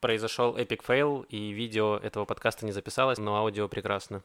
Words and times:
Произошел 0.00 0.56
epic 0.56 0.84
fail, 0.84 1.26
и 1.28 1.50
видео 1.50 1.96
этого 1.96 2.24
подкаста 2.24 2.64
не 2.64 2.70
записалось, 2.70 3.18
но 3.18 3.34
аудио 3.34 3.66
прекрасно. 3.66 4.22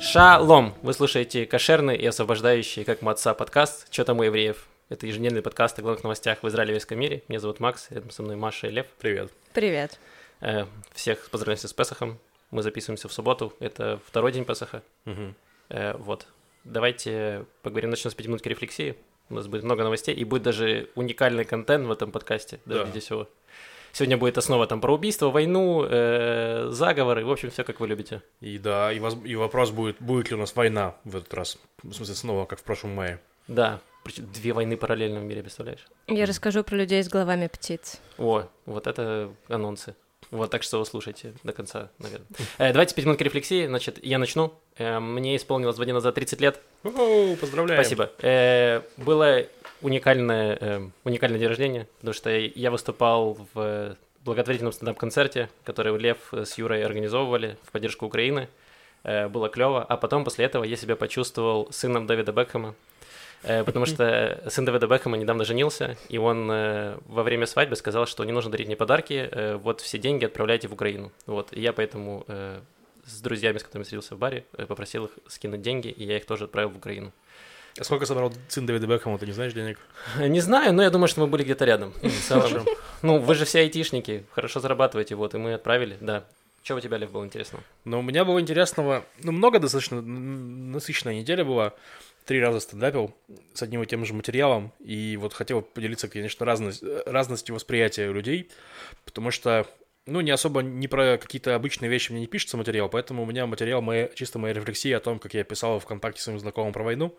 Шалом! 0.00 0.74
Вы 0.82 0.92
слушаете 0.92 1.46
кошерный 1.46 1.96
и 1.96 2.06
освобождающий, 2.06 2.84
как 2.84 3.02
маца, 3.02 3.34
подкаст 3.34 3.90
«Чё 3.90 4.04
там 4.04 4.20
у 4.20 4.22
евреев?». 4.22 4.68
Это 4.88 5.08
еженедельный 5.08 5.42
подкаст 5.42 5.80
о 5.80 5.82
главных 5.82 6.04
новостях 6.04 6.44
в 6.44 6.48
Израиле 6.48 6.72
и 6.72 6.74
весь 6.74 6.88
мире. 6.90 7.24
Меня 7.26 7.40
зовут 7.40 7.58
Макс, 7.58 7.90
рядом 7.90 8.10
со 8.10 8.22
мной 8.22 8.36
Маша 8.36 8.68
и 8.68 8.70
Лев. 8.70 8.86
Привет. 9.00 9.32
Привет. 9.52 9.98
Э, 10.42 10.66
Всех 10.92 11.30
поздравляем 11.30 11.58
с 11.58 11.72
Песохом. 11.72 12.18
Мы 12.50 12.62
записываемся 12.62 13.08
в 13.08 13.12
субботу. 13.12 13.52
Это 13.60 14.00
второй 14.06 14.32
день 14.32 14.44
Песоха. 14.44 14.82
Э, 15.68 15.94
Вот. 15.96 16.26
Давайте 16.64 17.44
поговорим, 17.62 17.90
начнем 17.90 18.10
с 18.10 18.14
пятиминутки 18.14 18.48
рефлексии. 18.48 18.94
У 19.30 19.34
нас 19.34 19.46
будет 19.48 19.64
много 19.64 19.82
новостей, 19.84 20.14
и 20.14 20.24
будет 20.24 20.42
даже 20.42 20.88
уникальный 20.94 21.44
контент 21.44 21.86
в 21.86 21.90
этом 21.90 22.12
подкасте, 22.12 22.60
даже 22.66 22.84
Да. 22.92 23.00
всего. 23.00 23.28
Сегодня 23.92 24.16
будет 24.16 24.38
основа 24.38 24.66
там 24.66 24.80
про 24.80 24.94
убийство, 24.94 25.30
войну, 25.30 25.84
э, 25.88 26.68
заговоры, 26.70 27.24
в 27.24 27.30
общем, 27.30 27.50
все 27.50 27.62
как 27.64 27.80
вы 27.80 27.88
любите. 27.88 28.22
И 28.40 28.58
да, 28.58 28.92
и, 28.92 28.98
воз- 29.00 29.18
и 29.24 29.34
вопрос 29.36 29.70
будет, 29.70 29.96
будет 30.00 30.30
ли 30.30 30.36
у 30.36 30.38
нас 30.38 30.54
война 30.56 30.94
в 31.04 31.16
этот 31.16 31.32
раз. 31.34 31.58
В 31.82 31.92
смысле, 31.92 32.14
снова, 32.14 32.46
как 32.46 32.58
в 32.58 32.62
прошлом 32.62 32.94
мае. 32.94 33.20
Да, 33.48 33.80
две 34.04 34.52
войны 34.52 34.76
параллельно 34.76 35.20
в 35.20 35.24
мире, 35.24 35.42
представляешь? 35.42 35.84
Я 36.06 36.26
расскажу 36.26 36.62
про 36.64 36.76
людей 36.76 37.02
с 37.02 37.08
головами 37.08 37.48
птиц. 37.48 38.00
О, 38.18 38.44
вот 38.66 38.86
это 38.86 39.30
анонсы. 39.48 39.94
Вот, 40.32 40.50
так 40.50 40.62
что 40.62 40.82
слушайте 40.86 41.34
до 41.44 41.52
конца, 41.52 41.90
наверное. 41.98 42.26
Э, 42.56 42.72
давайте 42.72 42.94
пять 42.94 43.04
минут 43.04 43.20
рефлексии. 43.20 43.66
Значит, 43.66 44.02
я 44.02 44.18
начну. 44.18 44.54
Э, 44.78 44.98
мне 44.98 45.36
исполнилось 45.36 45.76
два 45.76 45.84
дня 45.84 45.92
назад 45.92 46.14
30 46.14 46.40
лет. 46.40 46.60
О, 46.84 47.36
поздравляем. 47.36 47.80
Спасибо. 47.80 48.10
Э, 48.22 48.80
было 48.96 49.44
уникальное, 49.82 50.56
э, 50.58 50.88
уникальное 51.04 51.38
день 51.38 51.48
рождения, 51.48 51.86
потому 51.98 52.14
что 52.14 52.30
я 52.30 52.70
выступал 52.70 53.36
в 53.52 53.96
благотворительном 54.24 54.72
стендап-концерте, 54.72 55.50
который 55.64 55.96
Лев 55.98 56.32
с 56.32 56.56
Юрой 56.56 56.82
организовывали 56.82 57.58
в 57.64 57.70
поддержку 57.70 58.06
Украины. 58.06 58.48
Э, 59.04 59.28
было 59.28 59.50
клево. 59.50 59.84
А 59.84 59.98
потом, 59.98 60.24
после 60.24 60.46
этого, 60.46 60.64
я 60.64 60.76
себя 60.76 60.96
почувствовал 60.96 61.70
сыном 61.70 62.06
Дэвида 62.06 62.32
Бекхэма, 62.32 62.74
потому 63.42 63.86
что 63.86 64.42
сын 64.48 64.64
Дэвида 64.64 64.86
Бекхэма 64.86 65.16
недавно 65.16 65.44
женился, 65.44 65.96
и 66.08 66.18
он 66.18 66.50
э, 66.50 66.98
во 67.06 67.22
время 67.22 67.46
свадьбы 67.46 67.76
сказал, 67.76 68.06
что 68.06 68.24
не 68.24 68.32
нужно 68.32 68.50
дарить 68.50 68.66
мне 68.68 68.76
подарки, 68.76 69.28
э, 69.30 69.56
вот 69.56 69.80
все 69.80 69.98
деньги 69.98 70.24
отправляйте 70.24 70.68
в 70.68 70.72
Украину. 70.72 71.12
Вот, 71.26 71.52
и 71.52 71.60
я 71.60 71.72
поэтому 71.72 72.24
э, 72.28 72.60
с 73.04 73.20
друзьями, 73.20 73.58
с 73.58 73.64
которыми 73.64 73.82
встретился 73.82 74.14
в 74.14 74.18
баре, 74.18 74.44
э, 74.56 74.66
попросил 74.66 75.06
их 75.06 75.10
скинуть 75.26 75.62
деньги, 75.62 75.88
и 75.88 76.04
я 76.04 76.16
их 76.16 76.24
тоже 76.24 76.44
отправил 76.44 76.70
в 76.70 76.76
Украину. 76.76 77.12
А 77.78 77.84
сколько 77.84 78.04
собрал 78.04 78.32
сын 78.48 78.66
Дэвида 78.66 78.86
Бекхэма, 78.86 79.18
ты 79.18 79.26
не 79.26 79.32
знаешь 79.32 79.54
денег? 79.54 79.78
Не 80.18 80.40
знаю, 80.40 80.74
но 80.74 80.82
я 80.82 80.90
думаю, 80.90 81.08
что 81.08 81.20
мы 81.20 81.26
были 81.26 81.42
где-то 81.42 81.64
рядом. 81.64 81.94
Ну, 83.00 83.18
вы 83.18 83.34
же 83.34 83.44
все 83.44 83.60
айтишники, 83.60 84.24
хорошо 84.30 84.60
зарабатываете, 84.60 85.14
вот, 85.14 85.34
и 85.34 85.38
мы 85.38 85.54
отправили, 85.54 85.96
да. 86.00 86.24
Что 86.62 86.76
у 86.76 86.80
тебя, 86.80 86.96
Лев, 86.96 87.10
было 87.10 87.24
интересно? 87.24 87.58
Но 87.84 87.98
у 87.98 88.02
меня 88.02 88.24
было 88.24 88.40
интересного, 88.40 89.04
ну, 89.24 89.32
много 89.32 89.58
достаточно 89.58 90.00
насыщенная 90.00 91.14
неделя 91.16 91.44
была. 91.44 91.74
Три 92.24 92.40
раза 92.40 92.60
стендапил 92.60 93.14
с 93.54 93.62
одним 93.62 93.82
и 93.82 93.86
тем 93.86 94.04
же 94.04 94.14
материалом. 94.14 94.72
И 94.80 95.16
вот 95.20 95.34
хотел 95.34 95.62
поделиться, 95.62 96.08
конечно, 96.08 96.46
разность, 96.46 96.82
разностью 97.06 97.54
восприятия 97.54 98.12
людей. 98.12 98.50
Потому 99.04 99.30
что, 99.30 99.66
ну, 100.06 100.20
не 100.20 100.30
особо 100.30 100.62
не 100.62 100.88
про 100.88 101.18
какие-то 101.18 101.54
обычные 101.54 101.90
вещи 101.90 102.12
мне 102.12 102.20
не 102.20 102.26
пишется 102.26 102.56
материал. 102.56 102.88
Поэтому 102.88 103.22
у 103.22 103.26
меня 103.26 103.46
материал 103.46 103.82
моя, 103.82 104.08
чисто 104.08 104.38
моя 104.38 104.54
рефлексия 104.54 104.96
о 104.96 105.00
том, 105.00 105.18
как 105.18 105.34
я 105.34 105.44
писал 105.44 105.80
ВКонтакте 105.80 106.22
своим 106.22 106.38
знакомым 106.38 106.72
про 106.72 106.84
войну. 106.84 107.16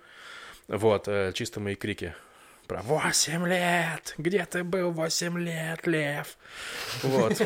Вот, 0.67 1.07
э, 1.07 1.31
чисто 1.33 1.59
мои 1.59 1.75
крики. 1.75 2.15
Про 2.67 2.81
8 2.81 3.45
лет! 3.47 4.15
Где 4.17 4.45
ты 4.45 4.63
был 4.63 4.91
8 4.91 5.37
лет, 5.37 5.85
Лев? 5.85 6.37
Вот. 7.01 7.41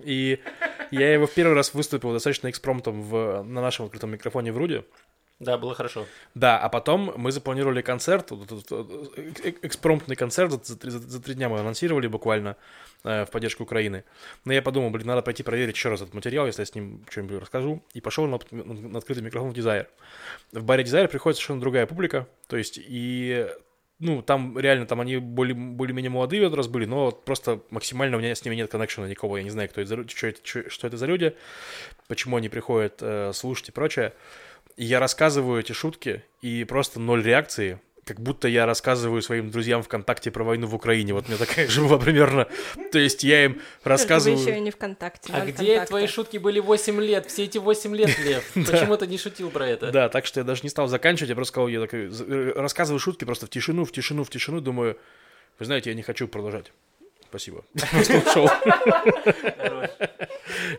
И 0.00 0.40
я 0.90 1.12
его 1.12 1.26
в 1.26 1.32
первый 1.32 1.54
раз 1.54 1.72
выступил 1.72 2.12
достаточно 2.12 2.50
экспромтом 2.50 3.02
в, 3.02 3.42
на 3.44 3.62
нашем 3.62 3.86
открытом 3.86 4.10
микрофоне 4.10 4.52
в 4.52 4.58
Руде. 4.58 4.84
Да, 5.40 5.56
было 5.56 5.72
хорошо. 5.72 6.04
Да, 6.34 6.58
а 6.58 6.68
потом 6.68 7.12
мы 7.16 7.30
запланировали 7.30 7.80
концерт, 7.80 8.32
этот, 8.32 8.72
э, 8.72 9.32
э, 9.44 9.52
экспромтный 9.62 10.16
концерт, 10.16 10.66
за, 10.66 10.74
за 10.90 10.98
за- 10.98 11.22
три 11.22 11.34
дня 11.34 11.48
мы 11.48 11.60
анонсировали 11.60 12.08
буквально 12.08 12.56
э, 13.04 13.24
в 13.24 13.30
поддержку 13.30 13.62
Украины. 13.62 14.02
Но 14.44 14.52
я 14.52 14.62
подумал, 14.62 14.90
блин, 14.90 15.06
надо 15.06 15.22
пойти 15.22 15.44
проверить 15.44 15.76
еще 15.76 15.90
раз 15.90 16.00
этот 16.00 16.12
материал, 16.12 16.46
если 16.46 16.62
я 16.62 16.66
с 16.66 16.74
ним 16.74 17.04
что-нибудь 17.08 17.40
расскажу. 17.40 17.84
И 17.94 18.00
пошел 18.00 18.26
на, 18.26 18.40
на- 18.50 18.98
открытый 18.98 19.22
микрофон 19.22 19.52
в 19.52 19.56
Desire. 19.56 19.86
В 20.50 20.64
баре 20.64 20.82
Desire 20.82 21.06
приходит 21.06 21.36
совершенно 21.36 21.60
другая 21.60 21.86
публика, 21.86 22.26
то 22.48 22.56
есть 22.56 22.80
и 22.82 23.46
ну, 24.00 24.22
там 24.22 24.58
реально, 24.58 24.86
там 24.86 25.00
они 25.00 25.16
более, 25.18 25.54
более-менее 25.54 26.10
молодые 26.10 26.42
в 26.42 26.46
этот 26.46 26.56
раз 26.56 26.68
были, 26.68 26.84
но 26.84 27.10
просто 27.12 27.60
максимально 27.70 28.16
у 28.16 28.20
меня 28.20 28.34
с 28.34 28.44
ними 28.44 28.54
нет 28.56 28.70
коннекшена 28.70 29.08
никого, 29.08 29.38
я 29.38 29.42
не 29.44 29.50
знаю, 29.50 29.68
кто 29.68 29.80
это 29.80 30.08
что 30.08 30.26
это, 30.28 30.70
что 30.70 30.86
это 30.86 30.96
за 30.96 31.06
люди, 31.06 31.36
почему 32.06 32.36
они 32.36 32.48
приходят 32.48 32.98
э, 33.00 33.32
слушать 33.34 33.68
и 33.68 33.72
прочее. 33.72 34.12
И 34.78 34.84
я 34.84 35.00
рассказываю 35.00 35.58
эти 35.58 35.72
шутки, 35.72 36.22
и 36.40 36.62
просто 36.62 37.00
ноль 37.00 37.24
реакции, 37.24 37.80
как 38.04 38.20
будто 38.20 38.46
я 38.46 38.64
рассказываю 38.64 39.20
своим 39.22 39.50
друзьям 39.50 39.82
ВКонтакте 39.82 40.30
про 40.30 40.44
войну 40.44 40.68
в 40.68 40.74
Украине. 40.76 41.14
Вот 41.14 41.24
у 41.26 41.28
меня 41.28 41.36
такая 41.36 41.66
же 41.66 41.82
была 41.82 41.98
примерно. 41.98 42.46
То 42.92 43.00
есть 43.00 43.24
я 43.24 43.46
им 43.46 43.60
рассказываю... 43.82 44.40
еще 44.40 44.56
и 44.56 44.60
не 44.60 44.70
ВКонтакте. 44.70 45.32
А 45.32 45.44
где 45.44 45.74
контакта. 45.74 45.86
твои 45.88 46.06
шутки 46.06 46.38
были 46.38 46.60
8 46.60 47.00
лет? 47.00 47.26
Все 47.26 47.42
эти 47.42 47.58
8 47.58 47.96
лет, 47.96 48.16
Лев. 48.20 48.44
Почему 48.54 48.96
ты 48.96 49.08
не 49.08 49.18
шутил 49.18 49.50
про 49.50 49.66
это? 49.66 49.90
Да, 49.90 50.08
так 50.08 50.26
что 50.26 50.38
я 50.38 50.44
даже 50.44 50.62
не 50.62 50.68
стал 50.68 50.86
заканчивать, 50.86 51.30
я 51.30 51.34
просто 51.34 51.50
сказал, 51.54 51.66
я 51.66 51.80
такой, 51.80 52.08
э, 52.08 52.52
рассказываю 52.54 53.00
шутки 53.00 53.24
просто 53.24 53.46
в 53.46 53.50
тишину, 53.50 53.84
в 53.84 53.90
тишину, 53.90 54.22
в 54.22 54.30
тишину, 54.30 54.60
думаю, 54.60 54.96
вы 55.58 55.66
знаете, 55.66 55.90
я 55.90 55.96
не 55.96 56.02
хочу 56.02 56.28
продолжать. 56.28 56.70
Спасибо. 57.28 57.64
Хорош. 57.78 58.50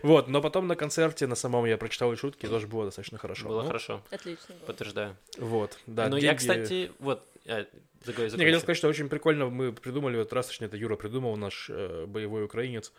Вот, 0.02 0.28
но 0.28 0.40
потом 0.40 0.66
на 0.66 0.76
концерте 0.76 1.26
на 1.26 1.34
самом 1.34 1.64
я 1.66 1.76
прочитал 1.76 2.12
и 2.12 2.16
шутки, 2.16 2.46
тоже 2.46 2.66
было 2.66 2.86
достаточно 2.86 3.18
хорошо. 3.18 3.48
Было 3.48 3.62
Ну, 3.62 3.66
хорошо, 3.66 4.02
Отлично. 4.10 4.54
подтверждаю. 4.66 5.16
Вот, 5.38 5.78
да. 5.86 6.08
Ну, 6.08 6.16
я, 6.16 6.34
кстати, 6.34 6.90
вот... 6.98 7.22
э, 7.46 7.64
заговори, 8.04 8.30
Я 8.30 8.44
хотел 8.44 8.60
сказать, 8.60 8.76
что 8.76 8.88
очень 8.88 9.08
прикольно 9.08 9.46
мы 9.46 9.72
придумали, 9.72 10.16
вот 10.16 10.32
раз, 10.32 10.46
точнее, 10.46 10.66
это 10.66 10.76
Юра 10.76 10.96
придумал, 10.96 11.36
наш 11.36 11.68
э, 11.70 12.06
боевой 12.06 12.44
украинец. 12.44 12.92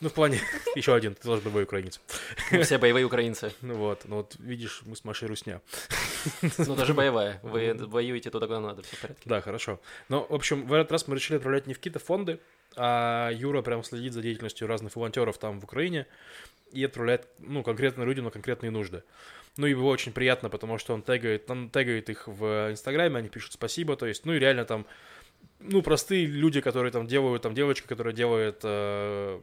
Ну, 0.00 0.08
в 0.08 0.12
плане, 0.12 0.40
еще 0.76 0.94
один, 0.94 1.14
ты 1.14 1.22
тоже 1.22 1.42
боевой 1.42 1.64
украинец. 1.64 2.00
Мы 2.50 2.62
все 2.62 2.78
боевые 2.78 3.04
украинцы. 3.04 3.52
Ну 3.60 3.74
вот, 3.76 4.02
ну 4.04 4.16
вот 4.16 4.36
видишь, 4.38 4.82
мы 4.84 4.94
с 4.94 5.04
Машей 5.04 5.28
Русня. 5.28 5.60
Ну, 6.58 6.76
даже 6.76 6.94
боевая. 6.94 7.40
Вы 7.42 7.74
воюете 7.74 8.30
туда, 8.30 8.46
куда 8.46 8.60
надо, 8.60 8.82
все 8.82 8.96
в 8.96 9.00
порядке. 9.00 9.22
Да, 9.24 9.40
хорошо. 9.40 9.80
Ну, 10.08 10.26
в 10.28 10.34
общем, 10.34 10.66
в 10.66 10.72
этот 10.72 10.92
раз 10.92 11.08
мы 11.08 11.16
решили 11.16 11.36
отправлять 11.36 11.66
не 11.66 11.74
в 11.74 11.78
какие-то 11.78 11.98
фонды, 11.98 12.38
а 12.76 13.30
Юра 13.30 13.62
прям 13.62 13.82
следит 13.84 14.12
за 14.12 14.22
деятельностью 14.22 14.66
разных 14.66 14.96
волонтеров 14.96 15.38
там 15.38 15.60
в 15.60 15.64
Украине 15.64 16.06
и 16.72 16.84
отправляет, 16.84 17.28
ну, 17.38 17.62
конкретно 17.62 18.02
людям 18.02 18.24
на 18.24 18.30
конкретные 18.30 18.70
нужды. 18.70 19.02
Ну, 19.56 19.66
и 19.66 19.74
было 19.74 19.86
очень 19.90 20.12
приятно, 20.12 20.50
потому 20.50 20.78
что 20.78 20.94
он 20.94 21.02
тегает, 21.02 21.48
он 21.48 21.70
тегает 21.70 22.10
их 22.10 22.26
в 22.26 22.70
Инстаграме, 22.72 23.18
они 23.18 23.28
пишут 23.28 23.52
спасибо, 23.52 23.96
то 23.96 24.06
есть, 24.06 24.26
ну, 24.26 24.32
и 24.32 24.38
реально 24.38 24.64
там, 24.64 24.86
ну, 25.60 25.82
простые 25.82 26.26
люди, 26.26 26.60
которые 26.60 26.90
там 26.90 27.06
делают, 27.06 27.42
там 27.42 27.54
девочка, 27.54 27.86
которая 27.86 28.12
делает 28.12 28.60
э, 28.64 29.40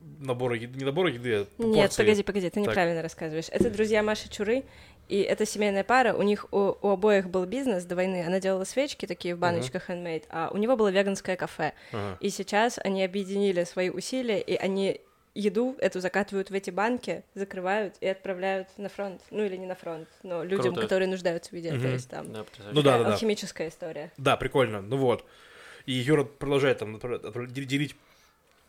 наборы 0.00 0.58
еды, 0.58 0.78
не 0.78 0.84
наборы 0.84 1.12
еды, 1.12 1.34
а 1.34 1.62
Нет, 1.62 1.88
порции. 1.88 2.02
погоди, 2.02 2.22
погоди, 2.22 2.50
ты 2.50 2.60
Так. 2.60 2.70
неправильно 2.70 3.02
рассказываешь. 3.02 3.46
Это 3.50 3.70
друзья 3.70 4.02
Маши 4.02 4.28
Чуры, 4.28 4.64
и 5.10 5.20
это 5.22 5.44
семейная 5.44 5.84
пара. 5.84 6.14
У 6.14 6.22
них 6.22 6.46
у, 6.52 6.76
у 6.80 6.88
обоих 6.88 7.28
был 7.28 7.44
бизнес 7.44 7.84
до 7.84 7.96
войны. 7.96 8.24
Она 8.26 8.38
делала 8.40 8.64
свечки 8.64 9.06
такие 9.06 9.34
в 9.34 9.38
баночках 9.38 9.90
handmade, 9.90 10.24
а 10.30 10.50
у 10.52 10.56
него 10.56 10.76
было 10.76 10.88
веганское 10.90 11.36
кафе. 11.36 11.72
Ага. 11.92 12.16
И 12.20 12.30
сейчас 12.30 12.78
они 12.82 13.02
объединили 13.04 13.64
свои 13.64 13.90
усилия, 13.90 14.40
и 14.40 14.54
они 14.56 15.00
еду 15.34 15.76
эту 15.78 16.00
закатывают 16.00 16.50
в 16.50 16.54
эти 16.54 16.70
банки, 16.70 17.22
закрывают 17.34 17.94
и 18.00 18.06
отправляют 18.06 18.68
на 18.78 18.88
фронт. 18.88 19.20
Ну 19.30 19.44
или 19.44 19.56
не 19.56 19.66
на 19.66 19.74
фронт, 19.74 20.08
но 20.22 20.42
людям, 20.42 20.72
Круто. 20.74 20.80
которые 20.82 21.08
нуждаются 21.08 21.50
в 21.50 21.54
еде. 21.56 21.70
То 21.70 21.76
Мгм. 21.76 21.92
есть 21.92 22.08
там 22.08 22.32
Да. 22.32 22.44
Ну 22.72 22.82
да, 22.82 22.98
да, 22.98 23.04
да. 23.04 23.12
алхимическая 23.12 23.68
история. 23.68 24.12
Да, 24.16 24.36
прикольно. 24.36 24.80
Ну 24.80 24.96
вот. 24.96 25.24
И 25.86 25.92
Юра 25.92 26.24
продолжает 26.24 26.78
там 26.78 26.98
делить 27.48 27.96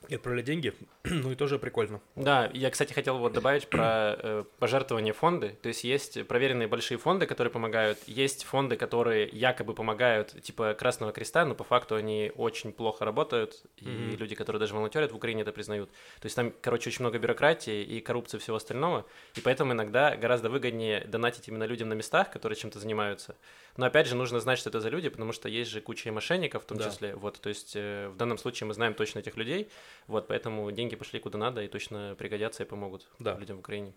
и 0.07 0.15
отправлять 0.15 0.45
деньги. 0.45 0.74
ну 1.03 1.31
и 1.31 1.36
тоже 1.36 1.59
прикольно. 1.59 2.01
Да, 2.15 2.50
я, 2.53 2.69
кстати, 2.71 2.92
хотел 2.94 3.18
вот 3.18 3.33
добавить 3.33 3.68
про 3.68 4.15
э, 4.18 4.44
пожертвования 4.59 5.13
фонды. 5.13 5.57
То 5.62 5.68
есть 5.69 5.83
есть 5.83 6.27
проверенные 6.27 6.68
большие 6.68 6.98
фонды, 6.98 7.25
которые 7.27 7.51
помогают. 7.51 8.00
Есть 8.07 8.44
фонды, 8.44 8.75
которые 8.75 9.30
якобы 9.31 9.74
помогают, 9.74 10.42
типа 10.42 10.74
Красного 10.74 11.12
Креста, 11.12 11.45
но 11.45 11.56
по 11.56 11.63
факту 11.63 11.95
они 11.95 12.31
очень 12.36 12.74
плохо 12.74 13.06
работают. 13.06 13.63
И 13.77 13.88
Мгм. 13.89 14.18
люди, 14.18 14.36
которые 14.36 14.59
даже 14.59 14.74
волонтерят 14.74 15.12
в 15.12 15.15
Украине, 15.15 15.44
это 15.44 15.51
признают. 15.51 15.89
То 16.19 16.25
есть 16.25 16.36
там, 16.36 16.51
короче, 16.62 16.89
очень 16.89 17.04
много 17.04 17.19
бюрократии 17.19 17.83
и 17.83 18.01
коррупции 18.01 18.38
и 18.38 18.39
всего 18.39 18.57
остального. 18.57 19.06
И 19.36 19.42
поэтому 19.42 19.74
иногда 19.74 20.15
гораздо 20.18 20.50
выгоднее 20.50 21.06
донатить 21.06 21.47
именно 21.47 21.63
людям 21.65 21.89
на 21.89 21.94
местах, 21.94 22.31
которые 22.31 22.57
чем-то 22.57 22.80
занимаются. 22.80 23.36
Но 23.77 23.86
опять 23.86 24.07
же, 24.07 24.15
нужно 24.15 24.39
знать, 24.39 24.59
что 24.59 24.69
это 24.69 24.81
за 24.81 24.89
люди, 24.89 25.09
потому 25.09 25.31
что 25.31 25.47
есть 25.47 25.71
же 25.71 25.80
куча 25.80 26.09
и 26.09 26.12
мошенников 26.12 26.63
в 26.63 26.65
том 26.65 26.77
Да. 26.77 26.89
числе. 26.89 27.15
Вот, 27.15 27.39
то 27.39 27.50
есть 27.50 27.74
э, 27.75 28.09
в 28.09 28.18
данном 28.18 28.38
случае 28.38 28.68
мы 28.68 28.74
знаем 28.74 28.94
точно 28.94 29.19
этих 29.19 29.38
людей. 29.38 29.69
Вот, 30.08 30.28
поэтому 30.28 30.70
деньги 30.72 30.96
пошли 30.96 31.20
куда 31.20 31.38
надо 31.38 31.62
и 31.64 31.68
точно 31.68 32.16
пригодятся 32.18 32.64
и 32.64 32.66
помогут 32.66 33.08
Да. 33.20 33.38
людям 33.38 33.58
в 33.58 33.60
Украине. 33.60 33.94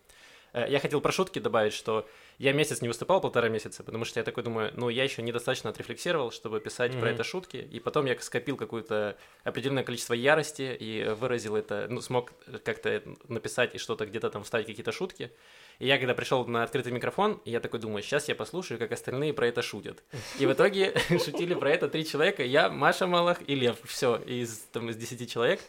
Э, 0.53 0.65
Я 0.69 0.79
хотел 0.79 1.01
про 1.01 1.11
шутки 1.11 1.39
добавить, 1.39 1.73
что 1.73 2.07
я 2.37 2.53
месяц 2.53 2.81
не 2.81 2.87
выступал, 2.87 3.19
полтора 3.19 3.49
месяца, 3.49 3.83
потому 3.83 4.05
что 4.05 4.19
я 4.19 4.23
такой 4.23 4.43
думаю, 4.43 4.71
ну, 4.75 4.89
я 4.89 5.03
еще 5.03 5.21
недостаточно 5.21 5.69
отрефлексировал, 5.69 6.31
чтобы 6.31 6.59
писать 6.61 6.91
про 6.93 7.07
Мгм. 7.07 7.15
это 7.15 7.23
шутки, 7.23 7.57
и 7.57 7.79
потом 7.79 8.05
я 8.05 8.17
скопил 8.19 8.55
какое-то 8.55 9.17
определенное 9.43 9.83
количество 9.83 10.13
ярости 10.13 10.75
и 10.79 11.03
выразил 11.19 11.55
это, 11.57 11.87
ну, 11.89 11.99
смог 12.01 12.31
как-то 12.63 13.01
написать 13.27 13.75
и 13.75 13.77
что-то 13.77 14.05
где-то 14.05 14.29
там 14.29 14.43
вставить 14.43 14.67
какие-то 14.67 14.91
шутки. 14.93 15.29
И 15.79 15.87
я 15.87 15.97
когда 15.97 16.13
пришел 16.13 16.45
на 16.45 16.63
открытый 16.63 16.91
микрофон, 16.91 17.41
я 17.45 17.59
такой 17.59 17.79
думаю, 17.79 18.01
сейчас 18.01 18.27
я 18.27 18.35
послушаю, 18.35 18.79
как 18.79 18.91
остальные 18.91 19.33
про 19.33 19.47
это 19.47 19.61
шутят. 19.61 20.03
И 20.39 20.45
в 20.45 20.53
итоге 20.53 20.93
шутили 21.09 21.53
про 21.53 21.71
это 21.71 21.87
три 21.87 22.05
человека, 22.05 22.43
я, 22.43 22.69
Маша 22.69 23.07
Малах 23.07 23.39
и 23.47 23.55
Лев, 23.55 23.77
все, 23.83 24.17
из, 24.17 24.59
там, 24.71 24.89
из 24.89 24.95
десяти 24.95 25.27
человек. 25.27 25.61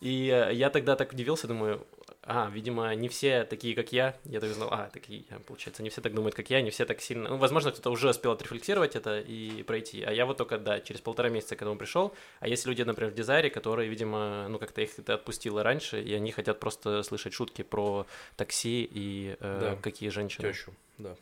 И 0.00 0.28
э, 0.28 0.52
я 0.54 0.68
тогда 0.70 0.96
так 0.96 1.12
удивился, 1.12 1.46
думаю, 1.46 1.86
а, 2.24 2.48
видимо, 2.50 2.94
не 2.94 3.08
все 3.08 3.44
такие, 3.44 3.74
как 3.74 3.92
я. 3.92 4.14
Я 4.24 4.38
так 4.40 4.50
знал, 4.50 4.68
а, 4.70 4.88
такие, 4.92 5.24
я, 5.28 5.38
получается, 5.40 5.82
не 5.82 5.90
все 5.90 6.00
так 6.00 6.14
думают, 6.14 6.36
как 6.36 6.50
я, 6.50 6.62
не 6.62 6.70
все 6.70 6.84
так 6.84 7.00
сильно... 7.00 7.30
Ну, 7.30 7.36
возможно, 7.36 7.72
кто-то 7.72 7.90
уже 7.90 8.10
успел 8.10 8.30
отрефлексировать 8.30 8.94
это 8.94 9.18
и 9.18 9.64
пройти. 9.64 10.02
А 10.04 10.12
я 10.12 10.24
вот 10.24 10.36
только, 10.36 10.58
да, 10.58 10.80
через 10.80 11.00
полтора 11.00 11.30
месяца 11.30 11.56
к 11.56 11.62
этому 11.62 11.76
пришел. 11.76 12.14
А 12.38 12.46
есть 12.46 12.64
люди, 12.64 12.82
например, 12.82 13.12
в 13.12 13.16
дизайре, 13.16 13.50
которые, 13.50 13.88
видимо, 13.88 14.46
ну, 14.48 14.60
как-то 14.60 14.82
их 14.82 14.96
это 14.98 15.14
отпустило 15.14 15.64
раньше, 15.64 16.00
и 16.00 16.14
они 16.14 16.30
хотят 16.30 16.60
просто 16.60 17.02
слышать 17.02 17.32
шутки 17.32 17.62
про 17.62 18.06
такси 18.36 18.88
и 18.88 19.36
э, 19.40 19.58
Да. 19.60 19.76
какие 19.82 20.08
женщины. 20.10 20.52
Тещу, 20.52 20.72
да. 20.98 21.16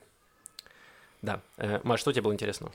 Да. 1.23 1.41
Э, 1.57 1.81
Маш, 1.83 2.01
что 2.01 2.13
тебе 2.13 2.23
было 2.23 2.35
интересно? 2.35 2.73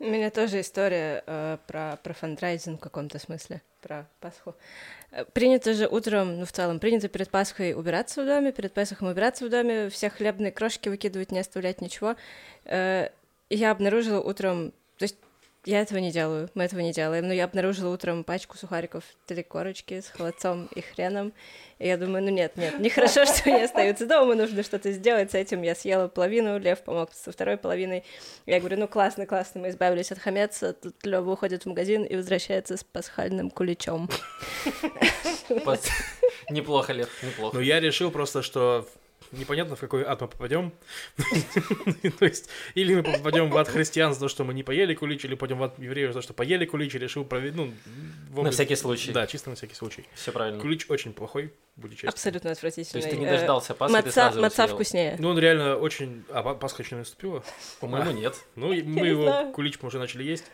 У 0.00 0.04
меня 0.04 0.30
тоже 0.30 0.60
история 0.60 1.24
э, 1.26 1.58
про, 1.66 1.98
про 2.04 2.14
фандрайзинг 2.14 2.78
в 2.78 2.82
каком-то 2.82 3.18
смысле, 3.18 3.62
про 3.82 4.06
Пасху. 4.20 4.54
Э, 5.10 5.24
Принято 5.24 5.74
же 5.74 5.88
утром, 5.88 6.38
ну, 6.38 6.44
в 6.44 6.52
целом, 6.52 6.78
принято 6.78 7.08
перед 7.08 7.30
Пасхой 7.30 7.74
убираться 7.74 8.22
в 8.22 8.26
доме, 8.26 8.52
перед 8.52 8.72
Пасхом 8.72 9.08
убираться 9.08 9.44
в 9.44 9.50
доме, 9.50 9.88
все 9.90 10.08
хлебные 10.08 10.52
крошки 10.52 10.88
выкидывать, 10.88 11.32
не 11.32 11.40
оставлять 11.40 11.80
ничего. 11.80 12.14
Э, 12.64 13.08
я 13.50 13.72
обнаружила 13.72 14.20
утром, 14.20 14.70
то 14.98 15.02
есть 15.02 15.16
я 15.64 15.80
этого 15.80 15.98
не 15.98 16.10
делаю, 16.10 16.48
мы 16.54 16.64
этого 16.64 16.80
не 16.80 16.92
делаем, 16.92 17.26
но 17.26 17.34
я 17.34 17.44
обнаружила 17.44 17.92
утром 17.92 18.24
пачку 18.24 18.56
сухариков, 18.56 19.04
три 19.26 19.42
корочки 19.42 20.00
с 20.00 20.08
холодцом 20.08 20.68
и 20.74 20.80
хреном, 20.80 21.32
и 21.78 21.86
я 21.86 21.96
думаю, 21.96 22.24
ну 22.24 22.30
нет, 22.30 22.56
нет, 22.56 22.78
нехорошо, 22.78 23.24
что 23.26 23.50
они 23.50 23.62
остаются 23.62 24.06
дома, 24.06 24.34
нужно 24.34 24.62
что-то 24.62 24.90
сделать 24.92 25.30
с 25.30 25.34
этим. 25.34 25.62
Я 25.62 25.74
съела 25.74 26.08
половину, 26.08 26.58
Лев 26.58 26.82
помог 26.82 27.12
со 27.12 27.30
второй 27.30 27.56
половиной. 27.56 28.04
Я 28.46 28.58
говорю, 28.60 28.78
ну 28.78 28.88
классно, 28.88 29.26
классно, 29.26 29.60
мы 29.60 29.68
избавились 29.68 30.10
от 30.10 30.18
хамеца. 30.18 30.72
Тут 30.72 30.94
Лёва 31.04 31.32
уходит 31.32 31.64
в 31.64 31.66
магазин 31.66 32.02
и 32.04 32.16
возвращается 32.16 32.76
с 32.76 32.84
пасхальным 32.84 33.50
куличом. 33.50 34.08
Неплохо, 36.50 36.92
Лев, 36.92 37.22
неплохо. 37.22 37.56
Но 37.56 37.62
я 37.62 37.78
решил 37.78 38.10
просто, 38.10 38.42
что 38.42 38.88
непонятно, 39.32 39.76
в 39.76 39.80
какой 39.80 40.04
ад 40.04 40.20
мы 40.20 40.28
попадем. 40.28 40.72
То 42.18 42.24
есть, 42.24 42.48
или 42.74 42.94
мы 42.94 43.02
попадем 43.02 43.50
в 43.50 43.56
ад 43.56 43.68
христиан 43.68 44.14
за 44.14 44.20
то, 44.20 44.28
что 44.28 44.44
мы 44.44 44.54
не 44.54 44.62
поели 44.62 44.94
кулич, 44.94 45.24
или 45.24 45.34
пойдем 45.34 45.58
в 45.58 45.62
ад 45.62 45.78
евреев 45.78 46.12
за 46.12 46.20
то, 46.20 46.22
что 46.22 46.34
поели 46.34 46.64
кулич, 46.64 46.94
решил 46.94 47.24
проверить, 47.24 47.54
ну... 47.54 47.72
На 48.42 48.50
всякий 48.50 48.76
случай. 48.76 49.12
Да, 49.12 49.26
чисто 49.26 49.50
на 49.50 49.56
всякий 49.56 49.74
случай. 49.74 50.04
Все 50.14 50.32
правильно. 50.32 50.60
Кулич 50.60 50.86
очень 50.88 51.12
плохой, 51.12 51.52
буду 51.78 51.94
честен. 51.94 52.08
Абсолютно 52.10 52.50
То 52.50 52.52
отвратительный. 52.52 53.00
есть 53.02 53.10
ты 53.10 53.16
не 53.16 53.26
Э, 53.26 53.30
дождался 53.30 53.74
Пасхи, 53.74 53.92
ты 53.96 53.98
Маца, 54.02 54.10
сразу 54.12 54.38
его 54.38 54.42
маца 54.46 54.64
съел? 54.64 54.74
вкуснее. 54.74 55.16
Ну, 55.18 55.28
он 55.30 55.38
реально 55.38 55.76
очень... 55.76 56.24
А, 56.30 56.42
Па- 56.42 56.54
Пасха 56.54 56.82
еще 56.82 56.94
не 56.96 57.00
наступила? 57.00 57.42
По-моему, 57.80 58.10
нет. 58.10 58.34
Ну, 58.56 58.68
мы 58.84 59.06
его, 59.06 59.50
кулич 59.52 59.78
мы 59.80 59.88
уже 59.88 59.98
начали 59.98 60.22
есть. 60.24 60.44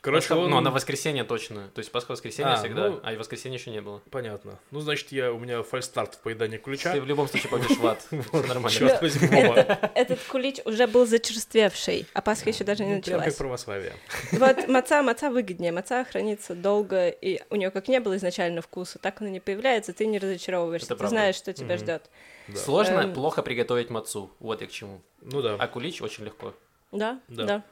Короче, 0.00 0.32
он... 0.34 0.48
Ну, 0.50 0.60
на 0.60 0.70
воскресенье 0.70 1.24
точно. 1.24 1.68
То 1.74 1.80
есть 1.80 1.90
Пасха 1.90 2.12
воскресенье 2.12 2.52
А, 2.52 2.56
всегда, 2.56 2.88
ну- 2.90 3.00
а 3.02 3.12
и 3.12 3.16
воскресенье 3.16 3.58
еще 3.58 3.70
не 3.70 3.80
было. 3.80 4.00
Понятно. 4.10 4.58
Ну, 4.70 4.78
значит, 4.80 5.10
я, 5.10 5.32
у 5.32 5.38
меня 5.40 5.64
фальстарт 5.64 6.14
в 6.14 6.18
поедании 6.20 6.56
кулича. 6.56 6.92
Ты 6.92 7.00
в 7.00 7.06
любом 7.06 7.26
случае 7.28 7.50
пойдешь 7.50 7.76
в 7.76 7.84
ад. 7.84 8.06
Нормально. 8.32 8.70
Черт 8.70 9.02
возьми, 9.02 9.26
Вова. 9.28 9.56
Этот 9.96 10.20
кулич 10.28 10.58
уже 10.64 10.86
был 10.86 11.04
зачерствевший, 11.04 12.06
а 12.14 12.22
Пасха 12.22 12.48
еще 12.50 12.62
даже 12.62 12.84
не 12.84 12.94
Ну, 12.96 13.02
Прям 13.02 13.18
как 13.18 13.26
началась. 13.26 13.34
православие. 13.36 13.92
Вот 14.32 14.68
маца, 14.68 15.02
маца 15.02 15.30
выгоднее. 15.30 15.72
Маца 15.72 16.04
хранится 16.04 16.54
долго, 16.54 17.08
и 17.08 17.40
у 17.50 17.56
нее 17.56 17.70
как 17.72 17.88
не 17.88 17.98
было 17.98 18.16
изначально 18.18 18.62
вкуса, 18.62 18.98
так 19.00 19.20
она 19.20 19.30
не 19.30 19.40
появляется, 19.40 19.92
ты 19.92 20.06
не 20.06 20.18
разочаровываешься, 20.20 20.67
Это 20.76 20.94
ты 20.94 20.94
правда. 20.96 21.08
знаешь, 21.08 21.36
что 21.36 21.52
тебя 21.52 21.74
Мгм. 21.76 21.78
ждет. 21.84 22.10
Да. 22.48 22.56
Сложно, 22.56 23.00
Эм. 23.00 23.12
плохо 23.14 23.42
приготовить 23.42 23.90
мацу. 23.90 24.30
Вот 24.40 24.60
я 24.60 24.66
к 24.66 24.70
чему. 24.70 25.00
Ну 25.22 25.42
да. 25.42 25.56
А 25.58 25.66
кулич 25.68 26.00
очень 26.02 26.24
легко. 26.24 26.54
Да, 26.92 27.20
Да. 27.28 27.44
да. 27.44 27.56
Но 27.56 27.62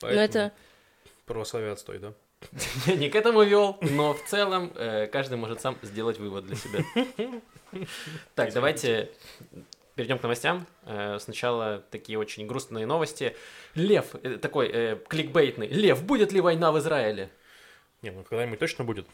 поэтому 0.00 0.20
это 0.24 0.52
Православие 1.26 1.72
отстой, 1.72 1.98
да? 1.98 2.12
Я 2.86 2.94
не 2.96 3.08
к 3.08 3.16
этому 3.16 3.42
вел, 3.42 3.78
но 3.80 4.12
в 4.12 4.22
целом 4.24 4.70
э, 4.74 5.06
каждый 5.06 5.38
может 5.38 5.60
сам 5.62 5.76
сделать 5.82 6.18
вывод 6.18 6.46
для 6.46 6.56
себя. 6.56 6.84
Так, 8.34 8.52
давайте 8.52 9.10
перейдем 9.96 10.18
к 10.18 10.22
новостям. 10.22 10.66
Э, 10.84 11.18
Сначала 11.20 11.82
такие 11.90 12.18
очень 12.18 12.46
грустные 12.46 12.86
новости. 12.86 13.36
Лев, 13.74 14.14
э, 14.22 14.36
такой 14.36 14.68
э, 14.72 14.96
кликбейтный. 15.08 15.68
Лев, 15.68 16.02
будет 16.04 16.32
ли 16.32 16.40
война 16.40 16.70
в 16.72 16.78
Израиле? 16.78 17.30
Не, 18.04 18.10
ну 18.10 18.22
когда-нибудь 18.22 18.58
точно 18.58 18.84
будет. 18.84 19.06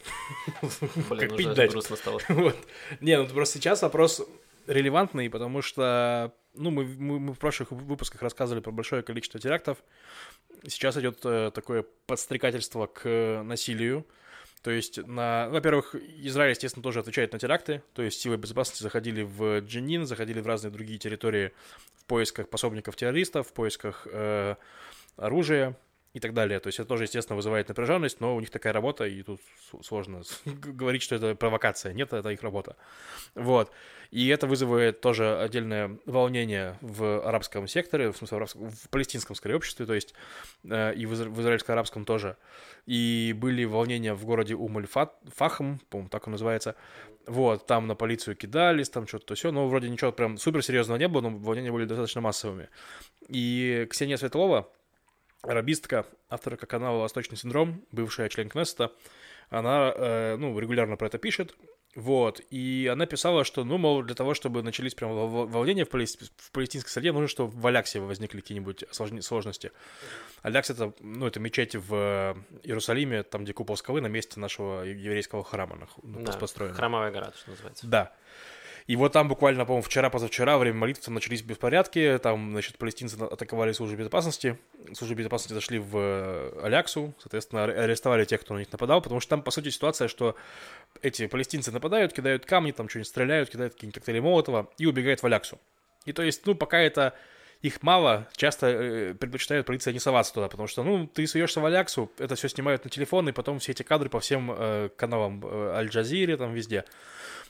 Блин, 1.08 1.20
Как 1.20 1.36
пить 1.36 1.54
дать. 1.54 1.70
грустно 1.70 1.94
стало. 1.94 2.20
Вот. 2.28 2.56
Не, 3.00 3.18
ну 3.18 3.28
просто 3.28 3.58
сейчас 3.58 3.82
вопрос 3.82 4.20
релевантный, 4.66 5.30
потому 5.30 5.62
что, 5.62 6.34
ну, 6.54 6.70
мы, 6.72 6.84
мы, 6.84 7.20
мы 7.20 7.34
в 7.34 7.38
прошлых 7.38 7.70
выпусках 7.70 8.20
рассказывали 8.20 8.60
про 8.60 8.72
большое 8.72 9.04
количество 9.04 9.38
терактов. 9.38 9.78
Сейчас 10.66 10.96
идет 10.96 11.20
э, 11.22 11.52
такое 11.54 11.84
подстрекательство 12.06 12.86
к 12.86 13.42
насилию. 13.44 14.04
То 14.62 14.72
есть, 14.72 14.98
на, 15.06 15.48
во-первых, 15.50 15.94
Израиль, 15.94 16.50
естественно, 16.50 16.82
тоже 16.82 16.98
отвечает 16.98 17.32
на 17.32 17.38
теракты. 17.38 17.82
То 17.94 18.02
есть 18.02 18.20
силы 18.20 18.38
безопасности 18.38 18.82
заходили 18.82 19.22
в 19.22 19.60
Дженин, 19.60 20.04
заходили 20.04 20.40
в 20.40 20.46
разные 20.48 20.72
другие 20.72 20.98
территории 20.98 21.52
в 21.94 22.06
поисках 22.06 22.48
пособников 22.48 22.96
террористов, 22.96 23.46
в 23.46 23.52
поисках 23.52 24.08
э, 24.10 24.56
оружия 25.16 25.76
и 26.12 26.20
так 26.20 26.34
далее. 26.34 26.58
То 26.58 26.68
есть 26.68 26.80
это 26.80 26.88
тоже, 26.88 27.04
естественно, 27.04 27.36
вызывает 27.36 27.68
напряженность, 27.68 28.20
но 28.20 28.34
у 28.34 28.40
них 28.40 28.50
такая 28.50 28.72
работа, 28.72 29.04
и 29.04 29.22
тут 29.22 29.40
сложно 29.82 30.22
говорить, 30.44 31.02
что 31.02 31.14
это 31.14 31.34
провокация. 31.34 31.92
Нет, 31.92 32.12
это 32.12 32.30
их 32.30 32.42
работа. 32.42 32.76
Вот. 33.34 33.70
И 34.10 34.26
это 34.26 34.48
вызывает 34.48 35.00
тоже 35.00 35.40
отдельное 35.40 35.98
волнение 36.04 36.76
в 36.80 37.24
арабском 37.24 37.68
секторе, 37.68 38.10
в 38.10 38.16
смысле, 38.16 38.38
в, 38.38 38.40
арабском- 38.40 38.70
в 38.70 38.88
палестинском, 38.88 39.36
скорее, 39.36 39.54
обществе, 39.54 39.86
то 39.86 39.94
есть 39.94 40.14
э, 40.64 40.94
и 40.94 41.06
в, 41.06 41.10
в 41.10 41.40
израильско-арабском 41.40 42.04
тоже. 42.04 42.36
И 42.86 43.32
были 43.36 43.64
волнения 43.64 44.14
в 44.14 44.24
городе 44.24 44.54
Умуль-Фахм, 44.54 45.78
по-моему, 45.90 46.08
так 46.08 46.26
он 46.26 46.32
называется. 46.32 46.74
Вот, 47.26 47.66
там 47.66 47.86
на 47.86 47.94
полицию 47.94 48.34
кидались, 48.34 48.88
там 48.88 49.06
что-то 49.06 49.36
все, 49.36 49.52
но 49.52 49.68
вроде 49.68 49.88
ничего 49.88 50.10
прям 50.10 50.38
суперсерьезного 50.38 50.98
не 50.98 51.06
было, 51.06 51.20
но 51.20 51.30
волнения 51.30 51.70
были 51.70 51.84
достаточно 51.84 52.20
массовыми. 52.20 52.68
И 53.28 53.86
Ксения 53.88 54.16
Светлова, 54.16 54.68
арабистка, 55.42 56.06
авторка 56.28 56.66
канала 56.66 56.98
«Восточный 57.00 57.36
синдром», 57.36 57.84
бывшая 57.92 58.28
член 58.28 58.48
Кнессета, 58.48 58.92
она, 59.48 59.92
э, 59.94 60.36
ну, 60.36 60.58
регулярно 60.58 60.96
про 60.96 61.06
это 61.06 61.18
пишет, 61.18 61.54
вот, 61.96 62.40
и 62.50 62.88
она 62.92 63.06
писала, 63.06 63.44
что, 63.44 63.64
ну, 63.64 63.76
мол, 63.76 64.02
для 64.02 64.14
того, 64.14 64.34
чтобы 64.34 64.62
начались 64.62 64.94
прям 64.94 65.10
вол- 65.10 65.26
вол- 65.26 65.46
волнения 65.48 65.84
в, 65.84 65.88
палес- 65.88 66.30
в 66.36 66.52
палестинской 66.52 66.90
среде, 66.90 67.10
нужно, 67.10 67.26
чтобы 67.26 67.50
в 67.50 67.66
Аляксе 67.66 67.98
возникли 67.98 68.40
какие-нибудь 68.40 68.84
сложности. 68.92 69.72
Алякс— 70.42 70.70
это, 70.70 70.92
ну, 71.00 71.26
это 71.26 71.40
мечеть 71.40 71.74
в 71.74 72.36
Иерусалиме, 72.62 73.24
там, 73.24 73.42
где 73.42 73.52
купол 73.52 73.76
скалы, 73.76 74.00
на 74.00 74.06
месте 74.06 74.38
нашего 74.38 74.82
еврейского 74.82 75.42
храма 75.42 75.88
ну, 76.02 76.20
Да, 76.20 76.32
построен. 76.32 76.74
Храмовая 76.74 77.10
гора, 77.10 77.32
что 77.36 77.50
называется. 77.50 77.86
Да. 77.88 78.12
И 78.90 78.96
вот 78.96 79.12
там 79.12 79.28
буквально, 79.28 79.64
по-моему, 79.64 79.84
вчера-позавчера, 79.84 80.58
время 80.58 80.78
молитв 80.78 81.04
там 81.04 81.14
начались 81.14 81.42
беспорядки, 81.42 82.18
там, 82.20 82.50
значит, 82.50 82.76
палестинцы 82.76 83.14
атаковали 83.14 83.70
службу 83.70 83.96
безопасности, 83.96 84.58
службы 84.94 85.14
безопасности 85.14 85.52
зашли 85.52 85.78
в 85.78 85.96
э, 85.96 86.60
Аляксу, 86.64 87.14
соответственно, 87.20 87.62
ар- 87.62 87.70
арестовали 87.70 88.24
тех, 88.24 88.40
кто 88.40 88.54
на 88.54 88.58
них 88.58 88.72
нападал, 88.72 89.00
потому 89.00 89.20
что 89.20 89.30
там, 89.30 89.42
по 89.42 89.52
сути, 89.52 89.68
ситуация, 89.68 90.08
что 90.08 90.34
эти 91.02 91.28
палестинцы 91.28 91.70
нападают, 91.70 92.12
кидают 92.12 92.46
камни, 92.46 92.72
там 92.72 92.88
что-нибудь 92.88 93.06
стреляют, 93.06 93.48
кидают 93.48 93.74
какие-нибудь 93.74 93.94
коктейли 93.94 94.18
Молотова 94.18 94.68
и 94.76 94.86
убегают 94.86 95.22
в 95.22 95.26
Аляксу. 95.26 95.60
И 96.04 96.12
то 96.12 96.24
есть, 96.24 96.44
ну, 96.44 96.56
пока 96.56 96.80
это 96.80 97.14
их 97.62 97.84
мало, 97.84 98.26
часто 98.34 98.66
э, 98.66 99.14
предпочитают 99.14 99.68
полиция 99.68 99.92
не 99.92 100.00
соваться 100.00 100.34
туда, 100.34 100.48
потому 100.48 100.66
что, 100.66 100.82
ну, 100.82 101.06
ты 101.06 101.28
суешься 101.28 101.60
в 101.60 101.64
Аляксу, 101.64 102.10
это 102.18 102.34
все 102.34 102.48
снимают 102.48 102.82
на 102.82 102.90
телефон, 102.90 103.28
и 103.28 103.32
потом 103.32 103.60
все 103.60 103.70
эти 103.70 103.84
кадры 103.84 104.08
по 104.08 104.18
всем 104.18 104.50
э, 104.50 104.88
каналам 104.96 105.44
э, 105.44 105.74
Аль-Джазире, 105.76 106.36
там 106.36 106.54
везде. 106.54 106.84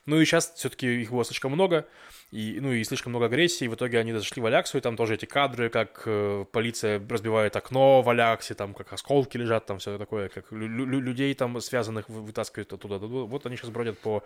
Ну 0.07 0.21
и 0.21 0.25
сейчас 0.25 0.52
все-таки 0.57 1.02
их 1.02 1.11
было 1.11 1.25
слишком 1.25 1.52
много, 1.52 1.87
и, 2.30 2.59
ну 2.61 2.73
и 2.73 2.83
слишком 2.85 3.11
много 3.12 3.26
агрессии, 3.26 3.66
в 3.69 3.75
итоге 3.75 3.99
они 3.99 4.12
зашли 4.12 4.40
в 4.40 4.47
Аляксу, 4.47 4.78
и 4.78 4.80
там 4.80 4.97
тоже 4.97 5.14
эти 5.14 5.26
кадры, 5.26 5.69
как 5.69 6.02
э, 6.07 6.45
полиция 6.50 7.02
разбивает 7.09 7.57
окно 7.57 8.02
в 8.02 8.09
Аляксе, 8.09 8.54
там 8.54 8.73
как 8.75 8.92
осколки 8.92 9.37
лежат, 9.37 9.66
там 9.66 9.78
все 9.78 9.99
такое, 9.99 10.28
как 10.28 10.50
лю- 10.52 10.69
лю- 10.69 11.00
людей 11.00 11.35
там 11.35 11.61
связанных 11.61 12.09
вы- 12.09 12.23
вытаскивают 12.23 12.73
оттуда. 12.73 12.99
Вот 12.99 13.47
они 13.47 13.57
сейчас 13.57 13.71
бродят 13.71 13.99
по, 13.99 14.23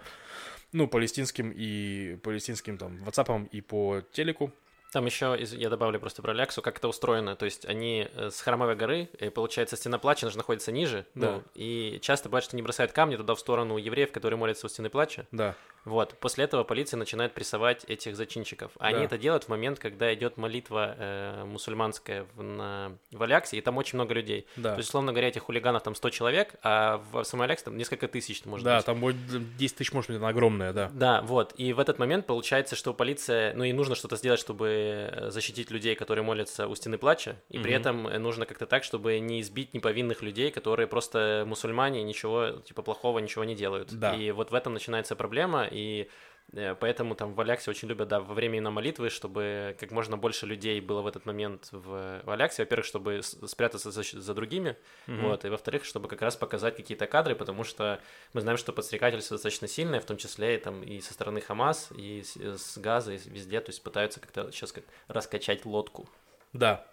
ну, 0.73 0.87
палестинским 0.87 1.52
и 1.54 2.16
палестинским 2.23 2.78
там 2.78 2.97
ватсапам 3.04 3.45
и 3.47 3.61
по 3.61 4.02
телеку, 4.12 4.52
Там 4.95 5.07
еще, 5.07 5.37
я 5.41 5.71
добавлю 5.71 5.99
просто 5.99 6.23
про 6.23 6.33
Ляксу, 6.33 6.63
как 6.63 6.79
это 6.79 6.87
устроено. 6.87 7.35
То 7.35 7.47
есть 7.47 7.67
они 7.67 8.07
э, 8.15 8.31
с 8.31 8.41
Храмовой 8.41 8.77
горы, 8.77 9.09
и 9.19 9.29
получается, 9.29 9.75
стена 9.75 9.99
плача 9.99 10.31
же 10.31 10.37
находится 10.37 10.71
ниже. 10.71 11.05
Да. 11.17 11.33
Ну, 11.33 11.43
и 11.57 11.99
часто 12.01 12.29
бывает, 12.29 12.45
что 12.45 12.55
не 12.55 12.63
бросают 12.63 12.93
камни 12.93 13.17
туда 13.17 13.35
в 13.35 13.41
сторону 13.41 13.77
евреев, 13.77 14.13
которые 14.13 14.39
молятся 14.39 14.67
у 14.67 14.69
стены 14.69 14.91
плача. 14.91 15.27
Да. 15.33 15.57
Вот. 15.85 16.15
После 16.21 16.45
этого 16.45 16.63
полиция 16.65 16.97
начинает 16.97 17.33
прессовать 17.35 17.85
этих 17.85 18.17
зачинщиков. 18.17 18.71
А 18.79 18.87
Они 18.87 19.01
Да. 19.01 19.05
это 19.05 19.19
делают 19.19 19.45
в 19.45 19.49
момент, 19.49 19.79
когда 19.79 20.15
идет 20.15 20.37
молитва 20.37 20.95
э, 20.97 21.45
мусульманская 21.45 22.27
в, 22.35 22.43
на, 22.43 22.97
в 23.11 23.23
Аляксе, 23.23 23.59
и 23.59 23.61
там 23.61 23.77
очень 23.77 23.97
много 23.99 24.15
людей. 24.15 24.47
Да. 24.57 24.75
То 24.75 24.79
есть, 24.79 24.91
условно 24.91 25.13
говоря, 25.13 25.29
этих 25.29 25.43
хулиганов 25.43 25.83
там 25.83 25.95
100 25.95 26.11
человек, 26.11 26.55
а 26.63 27.03
в 27.11 27.25
самой 27.25 27.47
Аляксе 27.47 27.67
там 27.67 27.77
несколько 27.77 28.09
тысяч, 28.09 28.45
может 28.45 28.65
да, 28.65 28.77
быть. 28.77 28.87
там 28.87 29.01
будет 29.01 29.57
10 29.57 29.77
тысяч, 29.77 29.93
может 29.93 30.11
быть, 30.11 30.19
она 30.19 30.29
огромная, 30.29 30.73
да. 30.73 30.91
Да, 30.95 31.21
вот. 31.23 31.53
И 31.57 31.73
в 31.73 31.81
этот 31.81 31.99
момент 31.99 32.27
получается, 32.27 32.77
что 32.77 32.95
полиция, 32.95 33.55
ну 33.55 33.65
и 33.65 33.73
нужно 33.73 33.95
что-то 33.95 34.17
сделать, 34.17 34.41
чтобы 34.41 34.84
э, 34.85 35.31
защитить 35.31 35.71
людей, 35.71 35.95
которые 35.95 36.25
молятся 36.25 36.69
у 36.69 36.75
стены 36.75 36.99
плача, 36.99 37.37
и 37.49 37.59
при 37.59 37.71
Мгм. 37.73 37.81
этом 37.81 38.07
э, 38.09 38.19
нужно 38.19 38.47
как-то 38.47 38.67
так, 38.67 38.85
чтобы 38.85 39.19
не 39.19 39.41
избить 39.41 39.75
неповинных 39.75 40.23
людей, 40.23 40.50
которые 40.50 40.87
просто 40.87 41.45
мусульмане, 41.47 42.03
ничего 42.03 42.50
типа 42.64 42.83
плохого 42.83 43.19
ничего 43.19 43.45
не 43.45 43.55
делают. 43.55 43.93
Да. 43.93 44.14
И 44.14 44.31
вот 44.31 44.50
в 44.50 44.55
этом 44.55 44.75
начинается 44.75 45.17
проблема, 45.17 45.67
и 45.71 46.09
поэтому 46.53 47.15
там 47.15 47.35
в 47.35 47.41
Аляксе 47.41 47.71
очень 47.71 47.89
любят, 47.89 48.09
да, 48.09 48.21
во 48.21 48.35
время 48.35 48.57
именно 48.59 48.71
молитвы, 48.71 49.11
чтобы 49.11 49.77
как 49.81 49.91
можно 49.91 50.17
больше 50.17 50.47
людей 50.47 50.81
было 50.81 51.03
в 51.03 51.07
этот 51.07 51.27
момент 51.27 51.69
в, 51.73 52.21
в 52.25 52.31
Аляксе. 52.31 52.63
Во-первых, 52.63 52.87
чтобы 52.87 53.23
спрятаться 53.23 53.91
за, 53.91 54.03
за 54.03 54.35
другими, 54.35 54.77
Мгм. 55.07 55.29
вот, 55.29 55.45
и 55.45 55.49
во-вторых, 55.49 55.85
чтобы 55.85 56.09
как 56.09 56.23
раз 56.23 56.37
показать 56.37 56.77
какие-то 56.77 57.07
кадры, 57.07 57.35
потому 57.35 57.65
что 57.65 58.01
мы 58.35 58.41
знаем, 58.41 58.59
что 58.59 58.73
подстрекательство 58.73 59.37
достаточно 59.37 59.67
сильное, 59.69 60.01
в 60.01 60.05
том 60.05 60.17
числе 60.17 60.55
и, 60.55 60.59
там, 60.59 60.83
и 60.83 61.01
со 61.01 61.13
стороны 61.13 61.41
Хамас, 61.41 61.91
и 61.97 62.23
с, 62.23 62.37
с 62.37 62.79
Газа, 62.79 63.15
и 63.15 63.19
везде, 63.29 63.61
то 63.61 63.71
есть 63.71 63.83
пытаются 63.83 64.21
как-то 64.21 64.53
сейчас 64.53 64.73
как 64.73 64.85
раскачать 65.09 65.65
лодку. 65.65 66.09
Да. 66.53 66.87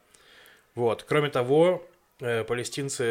Вот. 0.74 1.03
Кроме 1.03 1.29
того, 1.29 1.86
э, 2.20 2.43
палестинцы 2.43 3.03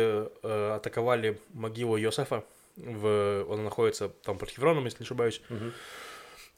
э, 0.43 0.73
атаковали 0.77 1.41
могилу 1.53 1.97
Йосефа. 1.97 2.45
В... 2.77 3.45
Он 3.49 3.65
находится 3.65 4.09
там 4.09 4.39
под 4.39 4.49
Хевроном, 4.51 4.85
если 4.87 5.03
не 5.03 5.05
ошибаюсь. 5.05 5.43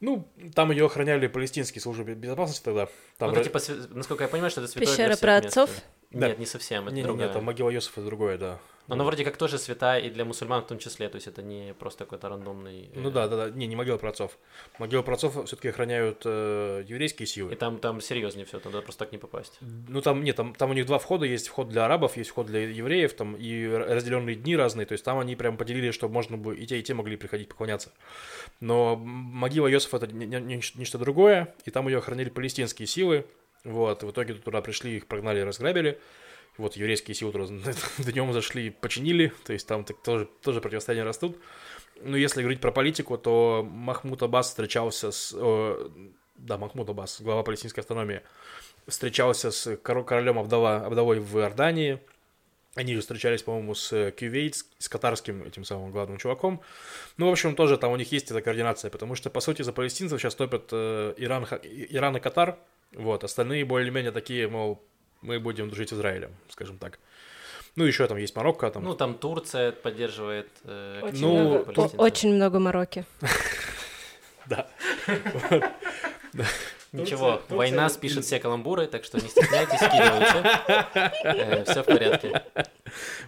Ну, 0.02 0.28
там 0.54 0.72
ее 0.72 0.86
охраняли 0.86 1.28
палестинские 1.28 1.80
службы 1.80 2.02
безопасности 2.14 2.64
тогда. 2.64 2.88
Там 3.18 3.30
Ну, 3.30 3.36
это 3.36 3.44
типа, 3.44 3.60
насколько 3.94 4.24
я 4.24 4.28
понимаю, 4.28 4.50
что 4.50 4.60
это 4.60 4.68
святое 4.70 4.84
для 4.86 4.92
Пещера 4.96 5.10
всех 5.12 5.20
про 5.20 5.40
место. 5.40 5.62
отцов? 5.62 5.82
Да. 6.10 6.28
Нет, 6.28 6.38
не 6.40 6.46
совсем, 6.46 6.86
это 6.86 6.94
Не, 6.94 7.02
не, 7.02 7.06
другая. 7.06 7.28
не, 7.28 7.32
там 7.32 7.44
могила 7.44 7.70
Йосефа 7.70 8.02
другое, 8.02 8.36
да. 8.36 8.58
Но 8.88 8.94
она 8.94 9.04
вроде 9.04 9.24
как 9.24 9.36
тоже 9.36 9.58
святая 9.58 10.00
и 10.00 10.10
для 10.10 10.24
мусульман 10.24 10.62
в 10.62 10.66
том 10.66 10.78
числе, 10.78 11.08
то 11.08 11.14
есть 11.16 11.28
это 11.28 11.40
не 11.40 11.72
просто 11.74 12.04
какой-то 12.04 12.28
рандомный... 12.28 12.90
э, 12.92 12.98
Ну 12.98 13.10
да, 13.10 13.28
да, 13.28 13.36
да. 13.36 13.50
Не, 13.50 13.66
не 13.68 13.76
могила 13.76 13.96
праотцов. 13.96 14.36
Могила 14.78 15.02
праотцов 15.02 15.44
все-таки 15.46 15.68
охраняют 15.68 16.22
э, 16.24 16.84
еврейские 16.86 17.26
силы. 17.26 17.52
И 17.52 17.56
там, 17.56 17.78
там 17.78 18.00
серьезнее 18.00 18.44
все, 18.44 18.58
туда 18.58 18.80
просто 18.80 19.04
так 19.04 19.12
не 19.12 19.18
попасть. 19.18 19.58
Ну 19.60 20.00
там 20.02 20.24
нет, 20.24 20.34
там, 20.36 20.52
там 20.54 20.70
у 20.70 20.74
них 20.74 20.86
два 20.86 20.98
входа, 20.98 21.24
есть 21.26 21.46
вход 21.48 21.68
для 21.68 21.84
арабов, 21.84 22.16
есть 22.16 22.30
вход 22.30 22.46
для 22.46 22.68
евреев, 22.68 23.12
там 23.14 23.36
и 23.36 23.66
разделенные 23.68 24.34
дни 24.34 24.56
разные, 24.56 24.84
то 24.86 24.92
есть 24.92 25.04
там 25.04 25.18
они 25.20 25.36
прям 25.36 25.56
поделили, 25.56 25.92
чтобы 25.92 26.14
можно 26.14 26.36
было 26.36 26.52
и 26.52 26.66
те, 26.66 26.80
и 26.80 26.82
те 26.82 26.92
могли 26.94 27.16
приходить 27.16 27.48
поклоняться. 27.48 27.92
Но 28.60 28.96
могила 28.96 29.66
Йосифа 29.68 29.98
это 29.98 30.08
не- 30.08 30.26
не- 30.26 30.40
не- 30.40 30.60
нечто 30.74 30.98
другое, 30.98 31.54
и 31.64 31.70
там 31.70 31.86
ее 31.88 31.98
охраняли 31.98 32.30
палестинские 32.30 32.86
силы, 32.86 33.26
вот, 33.64 34.02
и 34.02 34.06
в 34.06 34.10
итоге 34.10 34.34
туда 34.34 34.60
пришли, 34.60 34.96
их 34.96 35.06
прогнали, 35.06 35.40
разграбили, 35.40 36.00
вот 36.58 36.76
еврейские 36.76 37.14
туда 37.16 37.46
днем 37.98 38.32
зашли, 38.32 38.70
починили, 38.70 39.32
то 39.44 39.52
есть 39.52 39.66
там 39.66 39.84
так 39.84 40.02
тоже, 40.02 40.28
тоже 40.42 40.60
противостояния 40.60 41.04
растут. 41.04 41.38
Ну, 42.00 42.16
если 42.16 42.42
говорить 42.42 42.60
про 42.60 42.72
политику, 42.72 43.16
то 43.16 43.66
Махмуд 43.70 44.22
Аббас 44.22 44.48
встречался 44.48 45.12
с... 45.12 45.34
э, 45.36 45.88
да, 46.36 46.58
Махмуд 46.58 46.88
Аббас, 46.88 47.20
глава 47.20 47.42
палестинской 47.42 47.82
автономии, 47.82 48.22
встречался 48.86 49.50
с 49.50 49.66
коро- 49.74 50.04
королем 50.04 50.38
Абдала, 50.38 50.84
Абдалой 50.84 51.20
в 51.20 51.38
Иордании. 51.38 52.00
Они 52.74 52.94
же 52.94 53.02
встречались, 53.02 53.42
по-моему, 53.42 53.74
с 53.74 53.92
э, 53.92 54.10
Кювейт, 54.10 54.56
с 54.78 54.88
катарским 54.88 55.44
этим 55.44 55.64
самым 55.64 55.90
главным 55.90 56.18
чуваком. 56.18 56.60
Ну, 57.18 57.28
в 57.28 57.32
общем, 57.32 57.54
тоже 57.54 57.76
там 57.76 57.92
у 57.92 57.96
них 57.96 58.10
есть 58.12 58.30
эта 58.30 58.40
координация, 58.40 58.90
потому 58.90 59.14
что, 59.14 59.30
по 59.30 59.40
сути, 59.40 59.62
за 59.62 59.72
палестинцев 59.72 60.20
сейчас 60.20 60.34
топят 60.34 60.70
э, 60.72 61.14
Иран, 61.18 61.44
Иран 61.62 62.16
и 62.16 62.20
Катар. 62.20 62.58
Вот, 62.94 63.24
остальные 63.24 63.64
более-менее 63.64 64.12
такие, 64.12 64.48
мол, 64.48 64.82
мы 65.22 65.38
будем 65.40 65.68
дружить 65.68 65.90
с 65.90 65.92
Израилем, 65.92 66.30
скажем 66.48 66.78
так. 66.78 66.98
Ну, 67.74 67.84
еще 67.84 68.06
там 68.06 68.18
есть 68.18 68.36
Марокко, 68.36 68.70
там... 68.70 68.84
Ну, 68.84 68.94
там 68.94 69.14
Турция 69.14 69.72
поддерживает 69.72 70.48
э, 70.64 71.00
Очень, 71.02 71.20
Ну, 71.22 71.38
много, 71.38 71.64
палестинцев. 71.64 71.98
о- 71.98 72.02
очень 72.02 72.34
много 72.34 72.58
Мороки. 72.58 73.04
да. 74.46 74.66
Ничего, 76.92 77.36
Турция- 77.36 77.56
война 77.56 77.86
Турция- 77.88 77.94
спишет 77.94 78.24
все 78.26 78.38
каламбуры, 78.38 78.86
так 78.86 79.04
что 79.04 79.18
не 79.18 79.26
стесняйтесь, 79.28 79.78
скидывайте. 79.78 81.64
все 81.64 81.82
в 81.82 81.86
порядке. 81.86 82.42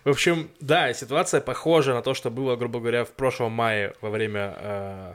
В 0.05 0.11
общем, 0.11 0.51
да, 0.61 0.93
ситуация 0.93 1.41
похожа 1.41 1.95
на 1.95 2.03
то, 2.03 2.13
что 2.13 2.31
было, 2.31 2.57
грубо 2.57 2.81
говоря, 2.81 3.05
в 3.07 3.13
прошлом 3.13 3.53
мае 3.53 3.95
во 4.03 4.11
время 4.11 4.55
э, 4.59 5.15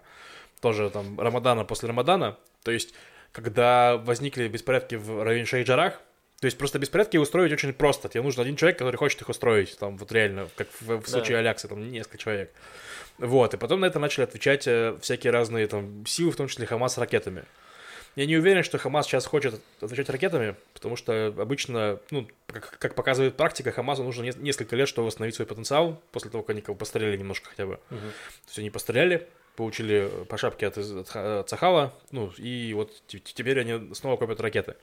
тоже 0.62 0.90
там 0.90 1.20
Рамадана, 1.20 1.64
после 1.66 1.90
Рамадана. 1.90 2.38
То 2.64 2.72
есть, 2.72 2.96
когда 3.32 3.98
возникли 3.98 4.48
беспорядки 4.48 4.96
в 4.96 5.24
районе 5.24 5.46
Шейджарах, 5.46 6.02
то 6.42 6.46
есть 6.46 6.58
просто 6.58 6.80
беспорядки 6.80 7.18
устроить 7.18 7.52
очень 7.52 7.74
просто. 7.74 8.08
Тебе 8.10 8.24
нужен 8.24 8.42
один 8.42 8.56
человек, 8.56 8.78
который 8.78 8.96
хочет 8.96 9.22
их 9.22 9.30
устроить, 9.30 9.78
там 9.78 9.98
вот 9.98 10.12
реально, 10.12 10.48
как 10.56 10.68
в, 10.80 10.98
в 10.98 11.02
Да. 11.02 11.08
случае 11.08 11.38
Алякса, 11.38 11.68
там 11.68 11.92
несколько 11.92 12.18
человек. 12.18 12.52
Вот, 13.18 13.54
и 13.54 13.58
потом 13.58 13.82
на 13.82 13.86
это 13.86 14.00
начали 14.00 14.24
отвечать 14.24 14.66
э, 14.68 14.98
всякие 15.02 15.32
разные 15.32 15.68
там 15.68 16.06
силы, 16.06 16.32
в 16.32 16.36
том 16.38 16.48
числе 16.48 16.66
Хамас, 16.66 16.98
ракетами. 16.98 17.44
Я 18.16 18.26
не 18.26 18.38
уверен, 18.38 18.64
что 18.64 18.78
Хамас 18.78 19.06
сейчас 19.06 19.26
хочет 19.26 19.62
отвечать 19.82 20.10
ракетами, 20.10 20.56
потому 20.74 20.96
что 20.96 21.28
обычно, 21.38 22.00
ну, 22.12 22.28
как, 22.48 22.78
как 22.80 22.96
показывает 22.96 23.36
практика, 23.38 23.72
Хамасу 23.72 24.04
нужно 24.04 24.24
не- 24.24 24.34
несколько 24.38 24.76
лет, 24.76 24.88
чтобы 24.88 25.08
восстановить 25.08 25.36
свой 25.36 25.46
потенциал, 25.46 26.02
после 26.12 26.32
того, 26.32 26.44
как 26.44 26.52
они 26.52 26.62
как 26.62 26.76
бы 26.76 26.80
постреляли 26.80 27.18
немножко 27.18 27.50
хотя 27.50 27.66
бы. 27.66 27.80
Мгм. 27.90 28.00
То 28.00 28.48
есть 28.48 28.60
они 28.60 28.70
постреляли, 28.70 29.28
получили 29.60 30.10
по 30.30 30.38
шапке 30.38 30.68
от, 30.68 30.78
от 30.78 31.10
Ха- 31.10 31.40
от 31.42 31.50
Сахала, 31.50 31.94
ну, 32.12 32.32
и 32.38 32.74
вот 32.74 32.92
те- 33.08 33.20
теперь 33.20 33.60
они 33.60 33.94
снова 33.94 34.16
копят 34.18 34.40
ракеты. 34.40 34.76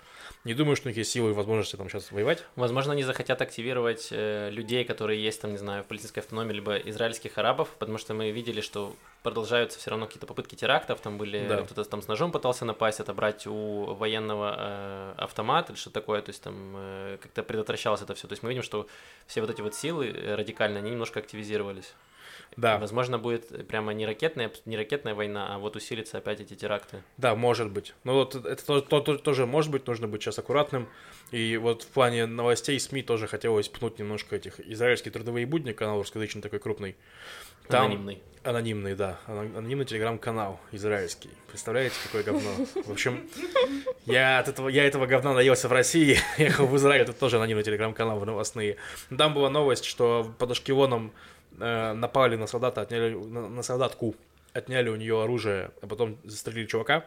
Не 0.45 0.55
думаю, 0.55 0.77
что 0.77 0.87
у 0.87 0.91
них 0.91 0.99
есть 0.99 1.11
силы 1.11 1.31
и 1.31 1.33
возможности 1.33 1.77
там 1.77 1.89
сейчас 1.89 2.13
воевать. 2.13 2.45
Возможно, 2.57 2.93
они 2.93 3.03
захотят 3.03 3.41
активировать 3.41 4.09
э, 4.13 4.51
людей, 4.51 4.85
которые 4.85 5.23
есть 5.25 5.41
там, 5.41 5.53
не 5.53 5.59
знаю, 5.59 5.83
в 5.83 5.87
палестинской 5.87 6.23
автономии, 6.23 6.53
либо 6.53 6.77
израильских 6.77 7.39
арабов, 7.39 7.69
потому 7.79 7.97
что 7.99 8.13
мы 8.15 8.31
видели, 8.31 8.61
что 8.61 8.95
продолжаются 9.23 9.79
все 9.79 9.91
равно 9.91 10.07
какие-то 10.07 10.27
попытки 10.27 10.55
терактов, 10.55 11.01
там 11.01 11.17
были, 11.19 11.47
Да. 11.49 11.63
кто-то 11.63 11.85
там 11.85 12.03
с 12.03 12.07
ножом 12.09 12.31
пытался 12.31 12.65
напасть, 12.65 13.01
отобрать 13.01 13.47
у 13.47 13.95
военного 13.95 14.55
э, 14.59 15.15
автомат 15.17 15.71
или 15.71 15.77
что 15.77 15.91
такое, 15.91 16.21
то 16.21 16.31
есть 16.31 16.43
там 16.43 16.55
э, 16.77 17.19
как-то 17.23 17.43
предотвращалось 17.43 18.03
это 18.03 18.15
все. 18.15 18.29
То 18.29 18.33
есть 18.35 18.43
мы 18.43 18.51
видим, 18.51 18.63
что 18.63 18.87
все 19.27 19.41
вот 19.41 19.51
эти 19.51 19.63
вот 19.63 19.75
силы 19.75 20.07
э, 20.15 20.35
радикальные, 20.35 20.79
они 20.81 20.91
немножко 20.91 21.19
активизировались. 21.21 21.95
Да, 22.57 22.79
Возможно, 22.79 23.19
будет 23.19 23.67
прямо 23.69 23.93
не 23.93 24.07
ракетная, 24.07 24.51
не 24.65 24.77
ракетная 24.79 25.15
война, 25.15 25.55
а 25.55 25.59
вот 25.59 25.77
усилится 25.77 26.19
опять 26.19 26.41
эти 26.41 26.55
теракты. 26.55 27.03
да, 27.19 27.35
может 27.35 27.71
быть. 27.71 27.95
Но 28.05 28.15
вот 28.15 28.35
это 28.35 28.65
то- 28.65 28.81
то- 28.81 29.01
то- 29.01 29.19
тоже 29.19 29.45
может 29.47 29.71
быть, 29.71 29.87
нужно 29.87 30.09
быть 30.09 30.23
сейчас 30.23 30.39
аккуратным. 30.39 30.89
И 31.33 31.57
вот 31.59 31.83
в 31.83 31.89
плане 31.89 32.25
новостей 32.27 32.79
СМИ 32.81 33.03
тоже 33.03 33.27
хотелось 33.27 33.69
пнуть 33.69 33.99
немножко 33.99 34.37
этих 34.37 34.59
израильские 34.61 35.13
трудовые 35.13 35.45
будни, 35.45 35.73
канал 35.73 35.99
русскоязычный 35.99 36.41
такой 36.41 36.59
крупный. 36.61 36.97
Там- 37.69 37.87
Анонимный. 37.87 38.23
Анонимный, 38.45 38.95
да. 38.95 39.19
Ано- 39.27 39.59
Анонимный 39.59 39.85
телеграм-канал 39.85 40.61
израильский. 40.73 41.31
Представляете, 41.49 41.97
какое 42.05 42.23
говно? 42.23 42.49
В 42.87 42.93
общем, 42.93 43.29
я, 44.07 44.39
от 44.39 44.49
этого, 44.49 44.69
я 44.69 44.85
этого 44.85 45.07
говна 45.07 45.35
наелся 45.35 45.69
в 45.69 45.73
России, 45.73 46.17
ехал 46.39 46.67
в 46.67 46.77
Израиль, 46.77 47.03
это 47.03 47.13
тоже 47.13 47.37
анонимный 47.37 47.65
телеграм-канал 47.65 48.19
в 48.21 48.25
новостные. 48.27 48.77
Там 49.17 49.35
была 49.35 49.51
новость, 49.51 49.85
что 49.85 50.33
под 50.39 50.53
Ашкелоном 50.53 51.13
э, 51.59 51.93
напали 51.93 52.37
на 52.37 52.47
солдата, 52.47 52.81
отняли, 52.81 53.15
на, 53.15 53.49
на 53.49 53.63
солдатку, 53.63 54.15
отняли 54.53 54.89
у 54.89 54.97
нее 54.97 55.23
оружие, 55.23 55.71
а 55.83 55.87
потом 55.87 56.19
застрелили 56.25 56.67
чувака. 56.67 57.05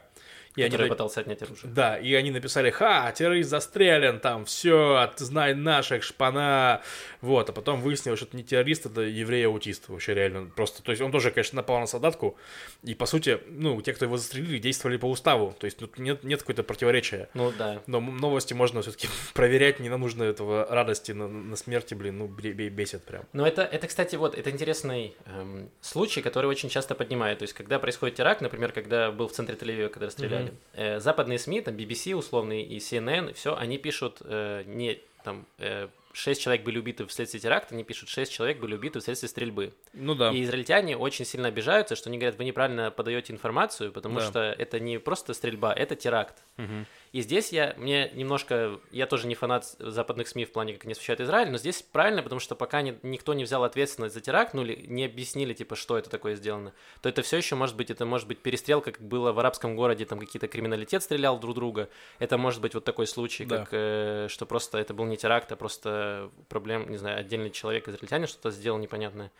И 0.55 0.61
они 0.61 0.71
который 0.71 0.87
на- 0.89 0.95
пытался 0.95 1.19
отнять 1.21 1.41
оружие. 1.41 1.71
да, 1.73 1.97
и 1.97 2.13
они 2.15 2.31
написали, 2.31 2.69
ха, 2.71 3.11
террорист 3.11 3.49
застрелен, 3.49 4.19
там, 4.19 4.45
все, 4.45 5.09
знай 5.17 5.53
наших, 5.53 6.03
шпана, 6.03 6.81
вот, 7.21 7.49
а 7.49 7.53
потом 7.53 7.81
выяснилось, 7.81 8.19
что 8.19 8.27
это 8.27 8.35
не 8.37 8.43
террорист, 8.43 8.85
это 8.87 9.01
еврей-аутист, 9.01 9.89
вообще 9.89 10.13
реально, 10.13 10.45
просто, 10.55 10.81
то 10.83 10.91
есть 10.91 11.01
он 11.01 11.11
тоже, 11.11 11.31
конечно, 11.31 11.57
напал 11.57 11.79
на 11.79 11.85
солдатку, 11.87 12.37
и, 12.83 12.95
по 12.95 13.05
сути, 13.05 13.39
ну, 13.47 13.79
те, 13.81 13.93
кто 13.93 14.05
его 14.05 14.17
застрелили, 14.17 14.57
действовали 14.57 14.97
по 14.97 15.05
уставу, 15.05 15.55
то 15.57 15.65
есть 15.65 15.77
тут 15.77 15.97
нет, 15.99 16.23
нет 16.23 16.41
какой-то 16.41 16.63
противоречия, 16.63 17.29
Ну 17.33 17.53
да. 17.57 17.81
но 17.87 17.99
новости 18.01 18.53
можно 18.53 18.81
все-таки 18.81 19.07
проверять, 19.33 19.79
не 19.79 19.89
нам 19.89 20.01
нужно 20.01 20.23
этого 20.23 20.65
радости 20.69 21.11
на, 21.11 21.27
на 21.27 21.55
смерти, 21.55 21.93
блин, 21.93 22.17
ну, 22.17 22.27
бе- 22.27 22.53
бе- 22.53 22.69
бесит 22.69 23.03
прям. 23.03 23.23
Но 23.33 23.45
это, 23.47 23.61
это, 23.61 23.87
кстати, 23.87 24.15
вот, 24.15 24.37
это 24.37 24.49
интересный 24.49 25.15
эм, 25.25 25.69
случай, 25.81 26.21
который 26.21 26.47
очень 26.47 26.69
часто 26.69 26.95
поднимают. 26.95 27.39
То 27.39 27.43
есть, 27.43 27.53
когда 27.53 27.79
происходит 27.79 28.15
теракт, 28.15 28.41
например, 28.41 28.71
когда 28.71 29.11
был 29.11 29.27
в 29.27 29.31
центре 29.31 29.55
Тель-Авива, 29.55 29.89
когда 29.89 30.07
расстреляли, 30.07 30.38
э, 30.73 30.99
западные 30.99 31.39
СМИ, 31.39 31.61
там 31.61 31.75
BBC 31.75 32.13
условные 32.15 32.63
и 32.65 32.77
CNN, 32.77 33.33
все, 33.33 33.55
они 33.55 33.77
пишут 33.77 34.17
э, 34.21 34.63
не 34.65 34.99
там 35.23 35.45
э, 35.57 35.87
6 36.13 36.41
человек 36.41 36.63
были 36.63 36.79
убиты 36.79 37.05
вследствие 37.05 37.41
теракта, 37.41 37.75
они 37.75 37.83
пишут 37.83 38.09
6 38.09 38.31
человек 38.31 38.59
были 38.59 38.73
убиты 38.75 38.99
вследствие 38.99 39.29
стрельбы. 39.29 39.73
Ну 39.93 40.15
да. 40.15 40.31
И 40.31 40.41
израильтяне 40.43 40.97
очень 40.97 41.25
сильно 41.25 41.49
обижаются, 41.49 41.95
что 41.95 42.09
они 42.09 42.17
говорят, 42.17 42.37
вы 42.37 42.45
неправильно 42.45 42.89
подаете 42.89 43.33
информацию, 43.33 43.91
потому 43.91 44.19
Да. 44.19 44.25
что 44.27 44.39
это 44.57 44.79
не 44.79 44.97
просто 44.97 45.33
стрельба, 45.33 45.73
это 45.73 45.95
теракт. 45.95 46.43
Мгм. 46.57 46.85
И 47.11 47.21
здесь 47.21 47.51
я, 47.51 47.73
мне 47.77 48.11
немножко, 48.13 48.79
я 48.91 49.07
тоже 49.07 49.25
не 49.25 49.33
фанат 49.33 49.65
западных 49.79 50.27
СМИ 50.27 50.45
в 50.45 50.51
плане, 50.51 50.73
как 50.73 50.85
они 50.85 50.91
освещают 50.93 51.19
Израиль, 51.21 51.49
но 51.49 51.57
здесь 51.57 51.81
правильно, 51.81 52.21
потому 52.21 52.39
что 52.39 52.55
пока 52.55 52.81
ни- 52.83 52.99
никто 53.01 53.33
не 53.33 53.43
взял 53.43 53.63
ответственность 53.63 54.13
за 54.13 54.21
теракт, 54.21 54.53
ну 54.53 54.61
или 54.61 54.85
не 54.85 55.05
объяснили, 55.05 55.53
типа, 55.53 55.75
что 55.75 55.97
это 55.97 56.09
такое 56.09 56.35
сделано, 56.35 56.71
то 57.01 57.09
это 57.09 57.23
все 57.23 57.37
еще 57.37 57.55
может 57.55 57.75
быть, 57.75 57.89
это 57.89 58.05
может 58.05 58.27
быть 58.27 58.39
перестрелка, 58.39 58.91
как 58.91 59.01
было 59.01 59.31
в 59.31 59.39
арабском 59.39 59.75
городе, 59.75 60.05
там 60.05 60.19
какие-то 60.19 60.47
криминалитет 60.47 61.01
стрелял 61.01 61.39
друг 61.39 61.55
друга, 61.55 61.89
это 62.19 62.37
может 62.37 62.61
быть 62.61 62.75
вот 62.75 62.83
такой 62.85 63.07
случай, 63.07 63.45
Да. 63.45 63.57
как, 63.59 63.69
э, 63.71 64.27
что 64.29 64.45
просто 64.45 64.77
это 64.77 64.93
был 64.93 65.05
не 65.05 65.17
теракт, 65.17 65.51
а 65.51 65.55
просто 65.55 66.29
проблем, 66.47 66.89
не 66.91 66.97
знаю, 66.97 67.19
отдельный 67.19 67.49
человек, 67.49 67.87
израильтянин 67.87 68.27
что-то 68.27 68.51
сделал 68.51 68.77
непонятное. 68.77 69.31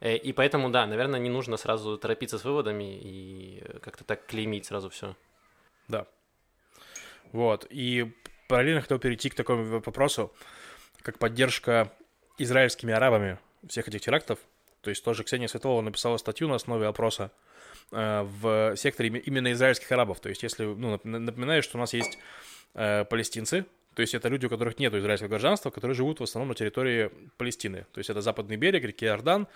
Э, 0.00 0.16
И 0.16 0.32
поэтому, 0.32 0.70
да, 0.70 0.86
наверное, 0.86 1.20
не 1.20 1.28
нужно 1.28 1.56
сразу 1.58 1.98
торопиться 1.98 2.38
с 2.38 2.44
выводами 2.44 2.98
и 3.02 3.62
э, 3.64 3.78
как-то 3.80 4.04
так 4.04 4.24
клеймить 4.26 4.64
сразу 4.64 4.88
все. 4.88 5.14
Да. 5.88 6.06
Вот. 7.32 7.66
И 7.70 8.14
параллельно 8.48 8.80
хотел 8.80 8.98
перейти 8.98 9.30
к 9.30 9.34
такому 9.34 9.80
вопросу, 9.80 10.32
как 11.02 11.18
поддержка 11.18 11.92
израильскими 12.38 12.92
арабами 12.92 13.38
всех 13.66 13.88
этих 13.88 14.00
терактов. 14.00 14.38
То 14.80 14.90
есть 14.90 15.04
тоже 15.04 15.24
Ксения 15.24 15.48
Светлова 15.48 15.80
написала 15.82 16.16
статью 16.18 16.48
на 16.48 16.54
основе 16.54 16.86
опроса 16.86 17.32
э, 17.90 18.22
в 18.22 18.76
секторе 18.76 19.08
име- 19.10 19.20
именно 19.20 19.52
израильских 19.52 19.90
арабов. 19.92 20.20
То 20.20 20.28
есть 20.28 20.42
если, 20.42 20.64
ну, 20.64 20.94
нап- 20.94 21.04
напоминаю, 21.04 21.62
что 21.62 21.76
у 21.78 21.80
нас 21.80 21.92
есть 21.92 22.18
э, 22.74 23.04
палестинцы, 23.04 23.66
то 23.98 24.02
есть 24.02 24.14
это 24.14 24.28
люди, 24.28 24.46
у 24.46 24.48
которых 24.48 24.78
нет 24.78 24.94
израильского 24.94 25.26
гражданства, 25.26 25.70
которые 25.70 25.96
живут 25.96 26.20
в 26.20 26.22
основном 26.22 26.50
на 26.50 26.54
территории 26.54 27.10
Палестины. 27.36 27.84
То 27.92 27.98
есть 27.98 28.08
это 28.08 28.20
западный 28.22 28.54
берег, 28.54 28.84
реки 28.84 29.04
Иордан, 29.04 29.48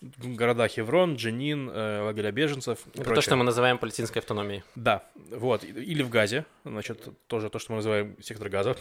города 0.00 0.66
Хеврон, 0.68 1.16
Дженин, 1.16 1.68
э, 1.68 2.00
лагеря 2.00 2.32
беженцев 2.32 2.78
Это 2.86 2.96
то, 2.96 3.02
прочее. 3.02 3.20
что 3.20 3.36
мы 3.36 3.44
называем 3.44 3.76
палестинской 3.76 4.20
автономией. 4.22 4.62
Да, 4.74 5.04
вот. 5.14 5.64
Или 5.64 6.02
в 6.02 6.08
Газе, 6.08 6.46
значит, 6.64 7.08
тоже 7.26 7.50
то, 7.50 7.58
что 7.58 7.72
мы 7.72 7.76
называем 7.76 8.16
сектор 8.22 8.48
газа. 8.48 8.74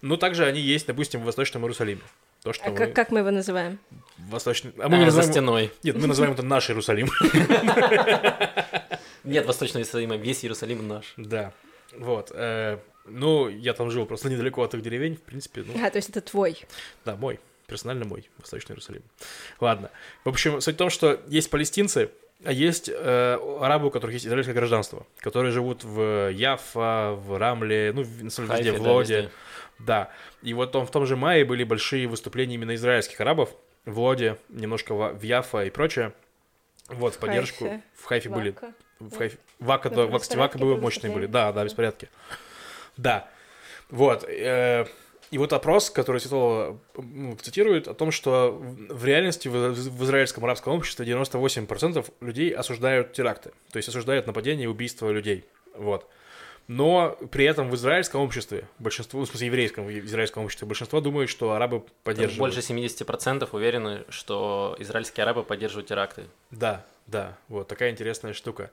Но 0.00 0.16
также 0.16 0.44
они 0.44 0.60
есть, 0.60 0.88
допустим, 0.88 1.20
в 1.20 1.24
Восточном 1.26 1.62
Иерусалиме. 1.62 2.00
То, 2.42 2.52
что 2.52 2.64
А 2.66 2.70
мы... 2.70 2.76
как, 2.76 2.92
как 2.92 3.12
мы 3.12 3.20
его 3.20 3.30
называем? 3.30 3.78
Восточный... 4.18 4.72
А 4.78 4.86
А, 4.86 4.88
мы 4.88 4.98
за 4.98 5.04
называем... 5.04 5.30
стеной. 5.30 5.70
Нет, 5.84 5.94
мы 5.96 6.08
называем 6.08 6.34
это 6.34 6.42
наш 6.42 6.68
Иерусалим. 6.70 7.08
Нет 9.24 9.46
Восточного 9.46 9.82
Иерусалима, 9.82 10.16
весь 10.16 10.44
Иерусалим 10.44 10.86
наш. 10.88 11.14
Да, 11.16 11.52
вот. 11.96 12.30
э, 12.34 12.78
Ну, 13.06 13.48
я 13.48 13.72
там 13.74 13.90
жил 13.90 14.06
просто 14.06 14.28
недалеко 14.30 14.62
от 14.62 14.74
их 14.74 14.82
деревень, 14.82 15.16
в 15.16 15.22
принципе, 15.22 15.64
ну, 15.66 15.74
А, 15.84 15.90
то 15.90 15.96
есть 15.98 16.08
это 16.10 16.20
твой. 16.20 16.56
да, 17.04 17.16
мой, 17.16 17.40
персонально 17.66 18.04
мой, 18.04 18.28
Восточный 18.38 18.72
Иерусалим. 18.74 19.02
Ладно. 19.60 19.90
В 20.24 20.28
общем, 20.28 20.60
суть 20.60 20.74
в 20.76 20.78
том, 20.78 20.88
что 20.90 21.20
есть 21.26 21.50
палестинцы, 21.50 22.10
а 22.44 22.52
есть 22.52 22.88
э, 22.88 23.38
арабы, 23.60 23.86
у 23.88 23.90
которых 23.90 24.14
есть 24.14 24.26
израильское 24.26 24.52
гражданство, 24.54 25.06
которые 25.18 25.52
живут 25.52 25.84
в 25.84 26.30
Яффа, 26.32 27.12
в 27.16 27.38
Рамле, 27.38 27.92
ну, 27.94 28.02
в- 28.02 28.24
на 28.24 28.30
самом 28.30 28.50
деле, 28.56 28.70
Хайфе, 28.70 28.80
в 28.80 28.84
да, 28.84 28.90
Лоде. 28.92 29.14
везде. 29.16 29.30
Да. 29.78 30.10
И 30.42 30.54
вот 30.54 30.72
там, 30.72 30.86
в 30.86 30.90
том 30.90 31.06
же 31.06 31.16
мае 31.16 31.44
были 31.44 31.64
большие 31.64 32.06
выступления 32.08 32.54
именно 32.56 32.74
израильских 32.74 33.20
арабов 33.20 33.54
в 33.84 33.98
Лоде, 33.98 34.38
немножко 34.48 34.94
в, 34.94 35.12
в 35.14 35.22
Яффа 35.22 35.64
и 35.64 35.70
прочее. 35.70 36.12
Вот, 36.88 37.14
в 37.14 37.18
поддержку. 37.18 37.64
Хайфе, 37.64 37.82
В 37.94 38.04
Хайфе 38.04 38.28
были. 38.28 38.54
Вака. 39.04 39.14
В 39.14 39.18
Хайфе. 39.18 39.38
Вака, 39.58 39.90
Ну, 39.90 39.96
да, 39.96 40.06
Вака, 40.06 40.36
Вака 40.36 40.58
были 40.58 40.78
мощные 40.78 41.12
были. 41.12 41.26
Да, 41.26 41.52
да, 41.52 41.64
беспорядки. 41.64 42.08
Да. 42.96 43.28
Вот. 43.90 44.24
э, 44.28 44.86
И 45.30 45.38
вот 45.38 45.52
опрос, 45.52 45.90
который 45.90 46.20
Светлова 46.20 46.78
ну, 46.96 47.36
цитирует, 47.36 47.88
о 47.88 47.94
том, 47.94 48.10
что 48.10 48.58
в 48.60 49.04
реальности 49.04 49.48
в, 49.48 50.04
израильском 50.04 50.44
арабском 50.44 50.74
обществе 50.74 51.06
98% 51.06 52.06
людей 52.20 52.50
осуждают 52.50 53.12
теракты. 53.12 53.52
То 53.70 53.78
есть 53.78 53.88
осуждают 53.88 54.26
нападения 54.26 54.64
и 54.64 54.66
убийства 54.66 55.10
людей. 55.10 55.44
Вот. 55.74 56.06
Но 56.68 57.18
при 57.30 57.44
этом 57.44 57.70
в 57.70 57.74
израильском 57.74 58.20
обществе, 58.20 58.68
большинство, 58.78 59.20
в 59.20 59.26
смысле 59.26 59.46
еврейском, 59.48 59.84
в 59.86 59.90
израильском 59.90 60.44
обществе, 60.44 60.66
большинство 60.66 61.00
думают, 61.00 61.28
что 61.28 61.52
арабы 61.52 61.80
Там 61.80 61.88
поддерживают. 62.04 62.54
Больше 62.54 62.60
70% 62.60 63.48
уверены, 63.52 64.04
что 64.08 64.76
израильские 64.78 65.24
арабы 65.24 65.42
поддерживают 65.42 65.88
теракты. 65.88 66.24
Да, 66.50 66.84
да, 67.06 67.36
вот 67.48 67.68
такая 67.68 67.90
интересная 67.90 68.32
штука. 68.32 68.70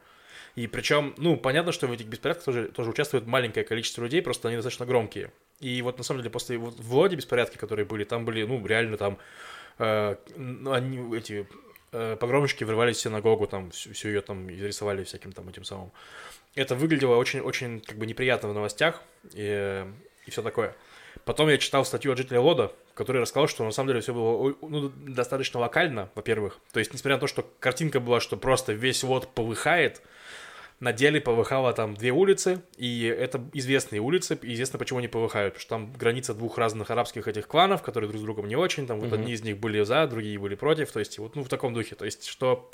И 0.55 0.67
причем, 0.67 1.13
ну, 1.17 1.37
понятно, 1.37 1.71
что 1.71 1.87
в 1.87 1.91
этих 1.91 2.07
беспорядках 2.07 2.45
тоже, 2.45 2.67
тоже 2.67 2.89
участвует 2.89 3.27
маленькое 3.27 3.65
количество 3.65 4.03
людей, 4.03 4.21
просто 4.21 4.47
они 4.47 4.57
достаточно 4.57 4.85
громкие. 4.85 5.31
И 5.59 5.81
вот 5.81 5.97
на 5.97 6.03
самом 6.03 6.21
деле 6.21 6.31
после 6.31 6.57
вот 6.57 6.79
в 6.79 6.95
Лоде 6.95 7.15
беспорядки, 7.15 7.57
которые 7.57 7.85
были, 7.85 8.03
там 8.03 8.25
были, 8.25 8.43
ну, 8.43 8.65
реально 8.65 8.97
там, 8.97 9.17
э, 9.77 10.15
ну, 10.35 10.71
они, 10.71 11.17
эти 11.17 11.47
э, 11.91 12.17
погромщики 12.19 12.63
врывались 12.63 12.97
в 12.97 13.01
синагогу, 13.01 13.47
там 13.47 13.71
всю, 13.71 13.93
всю 13.93 14.09
ее 14.09 14.21
там 14.21 14.51
изрисовали 14.51 15.03
всяким 15.03 15.31
там 15.31 15.49
этим 15.49 15.63
самым. 15.63 15.91
Это 16.55 16.75
выглядело 16.75 17.15
очень-очень 17.15 17.81
как 17.81 17.97
бы 17.97 18.05
неприятно 18.05 18.49
в 18.49 18.53
новостях 18.53 19.01
и, 19.33 19.85
и 20.25 20.31
все 20.31 20.41
такое. 20.41 20.75
Потом 21.25 21.49
я 21.49 21.57
читал 21.57 21.85
статью 21.85 22.11
от 22.11 22.17
жителя 22.17 22.39
Лода, 22.39 22.71
который 22.93 23.21
рассказал, 23.21 23.47
что 23.47 23.63
на 23.63 23.71
самом 23.71 23.89
деле 23.89 24.01
все 24.01 24.13
было 24.13 24.55
ну, 24.61 24.89
достаточно 24.89 25.59
локально, 25.59 26.09
во-первых. 26.15 26.59
То 26.71 26.79
есть, 26.79 26.93
несмотря 26.93 27.15
на 27.15 27.19
то, 27.19 27.27
что 27.27 27.45
картинка 27.59 27.99
была, 27.99 28.19
что 28.19 28.37
просто 28.37 28.73
весь 28.73 29.03
Лод 29.03 29.27
полыхает, 29.33 30.01
на 30.79 30.93
деле 30.93 31.19
полыхало 31.19 31.73
там 31.73 31.95
две 31.95 32.11
улицы, 32.11 32.61
и 32.77 33.03
это 33.03 33.41
известные 33.53 33.99
улицы, 33.99 34.39
и 34.41 34.53
известно, 34.53 34.79
почему 34.79 34.99
они 34.99 35.07
полыхают, 35.07 35.55
потому 35.55 35.61
что 35.61 35.69
там 35.69 35.93
граница 35.93 36.33
двух 36.33 36.57
разных 36.57 36.89
арабских 36.89 37.27
этих 37.27 37.47
кланов, 37.47 37.81
которые 37.81 38.09
друг 38.09 38.21
с 38.21 38.23
другом 38.23 38.47
не 38.47 38.55
очень, 38.55 38.87
там 38.87 38.99
вот 38.99 39.07
Мгм. 39.11 39.21
одни 39.21 39.33
из 39.33 39.43
них 39.43 39.57
были 39.57 39.83
за, 39.83 40.07
другие 40.07 40.39
были 40.39 40.55
против, 40.55 40.91
то 40.91 40.99
есть 40.99 41.19
вот 41.19 41.35
ну, 41.35 41.43
в 41.43 41.49
таком 41.49 41.73
духе, 41.73 41.95
то 41.95 42.05
есть 42.05 42.25
что 42.25 42.71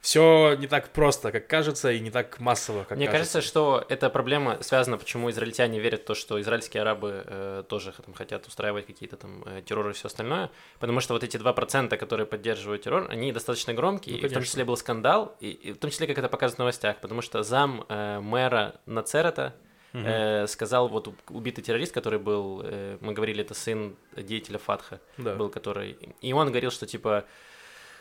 все 0.00 0.54
не 0.58 0.66
так 0.66 0.88
просто, 0.90 1.32
как 1.32 1.46
кажется, 1.48 1.90
и 1.90 2.00
не 2.00 2.10
так 2.10 2.38
массово, 2.40 2.84
как 2.84 2.96
Мне 2.98 3.06
кажется. 3.06 3.34
кажется, 3.34 3.48
что 3.48 3.84
эта 3.88 4.10
проблема 4.10 4.62
связана, 4.62 4.96
почему 4.98 5.30
израильтяне 5.30 5.80
верят 5.80 6.02
в 6.02 6.04
то, 6.04 6.14
что 6.14 6.40
израильские 6.40 6.82
арабы 6.82 7.24
э, 7.26 7.64
тоже 7.68 7.92
там, 8.04 8.14
хотят 8.14 8.46
устраивать 8.46 8.86
какие-то 8.86 9.16
там 9.16 9.42
э, 9.46 9.62
терроры 9.62 9.90
и 9.90 9.94
все 9.94 10.06
остальное, 10.06 10.50
потому 10.78 11.00
что 11.00 11.14
вот 11.14 11.24
эти 11.24 11.36
2%, 11.36 11.96
которые 11.96 12.26
поддерживают 12.26 12.82
террор, 12.82 13.06
они 13.10 13.32
достаточно 13.32 13.74
громкие, 13.74 14.16
Ну, 14.16 14.26
и 14.26 14.28
в 14.28 14.32
том 14.32 14.42
числе 14.44 14.64
был 14.64 14.76
скандал, 14.76 15.36
и, 15.40 15.50
и 15.50 15.72
в 15.72 15.78
том 15.78 15.90
числе, 15.90 16.06
как 16.06 16.18
это 16.18 16.28
показывают 16.28 16.56
в 16.56 16.58
новостях, 16.60 17.00
потому 17.00 17.20
что 17.22 17.42
зам 17.42 17.84
э, 17.88 18.20
мэра 18.20 18.74
Нацерета 18.86 19.54
Мгм. 19.94 20.04
э, 20.06 20.46
сказал, 20.48 20.88
вот 20.88 21.08
убитый 21.30 21.64
террорист, 21.64 21.94
который 21.94 22.18
был, 22.18 22.60
э, 22.62 22.98
мы 23.00 23.14
говорили, 23.14 23.40
это 23.42 23.54
сын 23.54 23.96
деятеля 24.16 24.58
Фатха, 24.58 25.00
Да. 25.16 25.34
был, 25.34 25.48
который... 25.48 25.96
И 26.20 26.32
он 26.34 26.48
говорил, 26.48 26.70
что 26.70 26.86
типа 26.86 27.24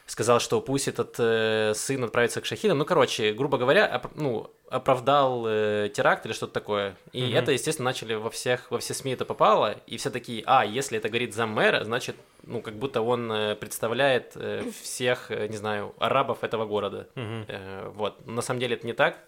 сказал, 0.08 0.40
что 0.40 0.60
пусть 0.62 0.88
этот 0.88 1.16
э, 1.20 1.74
сын 1.76 2.04
отправится 2.04 2.42
к 2.42 2.46
шахидам. 2.46 2.78
Ну, 2.80 2.86
короче, 2.86 3.34
грубо 3.34 3.58
говоря, 3.58 3.86
оп- 4.04 4.12
ну, 4.16 4.50
оправдал 4.70 5.46
э, 5.48 5.90
теракт 5.94 6.26
или 6.26 6.34
что-то 6.34 6.54
такое. 6.54 6.96
И 7.14 7.24
Мгм. 7.24 7.36
это, 7.36 7.52
естественно, 7.52 7.86
начали 7.90 8.14
во 8.16 8.30
всех, 8.30 8.72
во 8.72 8.80
все 8.80 8.94
СМИ 8.94 9.14
это 9.14 9.26
попало, 9.26 9.76
и 9.86 9.98
все 9.98 10.10
такие, 10.10 10.44
а, 10.46 10.66
если 10.66 10.98
это 10.98 11.10
говорит 11.10 11.34
заммэра, 11.36 11.84
значит, 11.84 12.16
ну, 12.44 12.62
как 12.62 12.76
будто 12.76 13.02
он 13.02 13.32
э, 13.32 13.56
представляет 13.56 14.32
э, 14.36 14.64
всех, 14.82 15.30
э, 15.32 15.48
не 15.48 15.58
знаю, 15.58 15.94
арабов 16.00 16.44
этого 16.44 16.66
города. 16.66 17.08
Мгм. 17.16 17.46
Э, 17.48 17.92
вот. 17.94 18.26
На 18.26 18.42
самом 18.42 18.60
деле 18.60 18.76
это 18.76 18.88
не 18.88 18.94
так. 18.94 19.20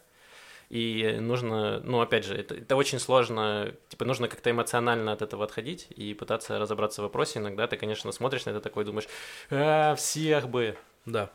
И 0.70 1.18
нужно, 1.20 1.80
ну, 1.80 2.00
опять 2.00 2.26
же, 2.26 2.36
это, 2.36 2.54
это 2.54 2.76
очень 2.76 3.00
сложно, 3.00 3.74
типа, 3.90 4.06
нужно 4.06 4.28
как-то 4.28 4.52
эмоционально 4.52 5.12
от 5.12 5.24
этого 5.24 5.44
отходить 5.44 5.88
и 5.90 6.14
пытаться 6.14 6.60
разобраться 6.60 7.02
в 7.02 7.06
вопросе. 7.06 7.40
Иногда 7.40 7.66
ты, 7.66 7.76
конечно, 7.76 8.12
смотришь 8.12 8.46
на 8.46 8.52
это 8.52 8.62
такой, 8.62 8.86
думаешь, 8.86 9.08
«А, 9.50 9.96
всех 9.96 10.48
бы. 10.48 10.78
Да. 11.06 11.32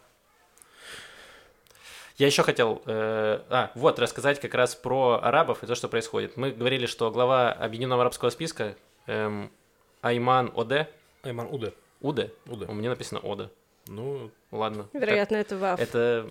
Я 2.17 2.27
еще 2.27 2.45
хотел, 2.45 2.81
э, 2.87 3.41
а, 3.51 3.73
вот, 3.75 3.99
рассказать 3.99 4.39
как 4.41 4.55
раз 4.55 4.77
про 4.77 5.19
арабов 5.21 5.65
и 5.65 5.67
то, 5.67 5.75
что 5.75 5.89
происходит. 5.89 6.37
Мы 6.37 6.53
говорили, 6.53 6.87
что 6.87 7.11
глава 7.11 7.51
Объединенного 7.51 8.03
арабского 8.03 8.31
списка 8.31 8.77
эм, 9.07 9.51
Айман 10.01 10.53
Оде, 10.55 10.89
Айман 11.23 11.49
Уде. 11.51 11.73
Уде, 12.01 12.31
Уде. 12.47 12.67
у 12.67 12.73
меня 12.75 12.91
написано 12.91 13.19
Ода. 13.19 13.51
Ну, 13.89 14.31
Ладно. 14.53 14.89
Вероятно, 14.93 15.37
это 15.37 15.57
ваф. 15.57 15.81
Это 15.81 16.31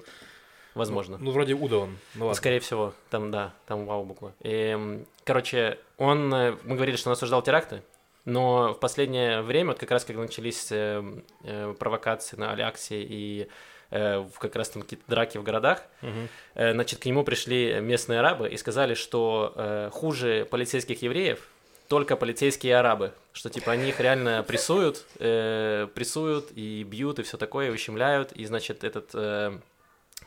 возможно. 0.76 1.18
Ну, 1.20 1.32
вроде 1.32 1.54
Уда 1.54 1.78
он. 1.78 1.98
Ну, 2.16 2.26
ладно. 2.26 2.36
Скорее 2.36 2.60
всего, 2.60 2.94
там, 3.10 3.32
да, 3.32 3.54
там 3.68 3.86
вау 3.86 4.04
буква. 4.06 4.34
Эм, 4.42 5.06
короче, 5.24 5.78
он, 5.98 6.34
э, 6.34 6.56
мы 6.64 6.76
говорили, 6.76 6.96
что 6.98 7.10
он 7.10 7.14
осуждал 7.14 7.42
теракты, 7.42 7.84
но 8.26 8.74
в 8.74 8.80
последнее 8.80 9.42
время, 9.42 9.70
вот 9.72 9.80
как 9.80 9.92
раз 9.92 10.06
когда 10.06 10.22
начались 10.22 10.72
э, 10.72 11.04
э, 11.44 11.76
провокации 11.78 12.38
на 12.38 12.52
Аляксе 12.52 13.02
и 13.04 13.48
э, 13.92 14.26
как 14.40 14.56
раз 14.56 14.70
там 14.70 14.82
какие-то 14.84 15.04
драки 15.08 15.38
в 15.38 15.44
городах, 15.44 15.84
Мгм. 16.02 16.28
э, 16.56 16.72
значит, 16.74 17.00
к 17.00 17.06
нему 17.06 17.24
пришли 17.24 17.80
местные 17.82 18.20
арабы 18.20 18.48
и 18.50 18.58
сказали, 18.58 18.94
что 18.94 19.54
э, 19.56 19.90
хуже 19.92 20.48
полицейских 20.50 21.02
евреев 21.02 21.48
только 21.90 22.16
полицейские 22.16 22.78
арабы, 22.78 23.14
что 23.34 23.50
типа 23.50 23.74
они 23.74 23.90
их 23.90 24.00
реально 24.00 24.42
прессуют, 24.48 25.06
э, 25.20 25.88
прессуют 25.94 26.50
и 26.56 26.84
бьют 26.84 27.20
и 27.20 27.24
все 27.24 27.38
такое, 27.38 27.68
и 27.68 27.72
ущемляют, 27.72 28.32
и 28.32 28.46
значит 28.46 28.84
этот 28.86 29.10
э, 29.14 29.60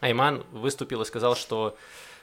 Айман 0.01 0.45
выступил 0.53 1.03
и 1.03 1.05
сказал, 1.05 1.37
что 1.37 1.77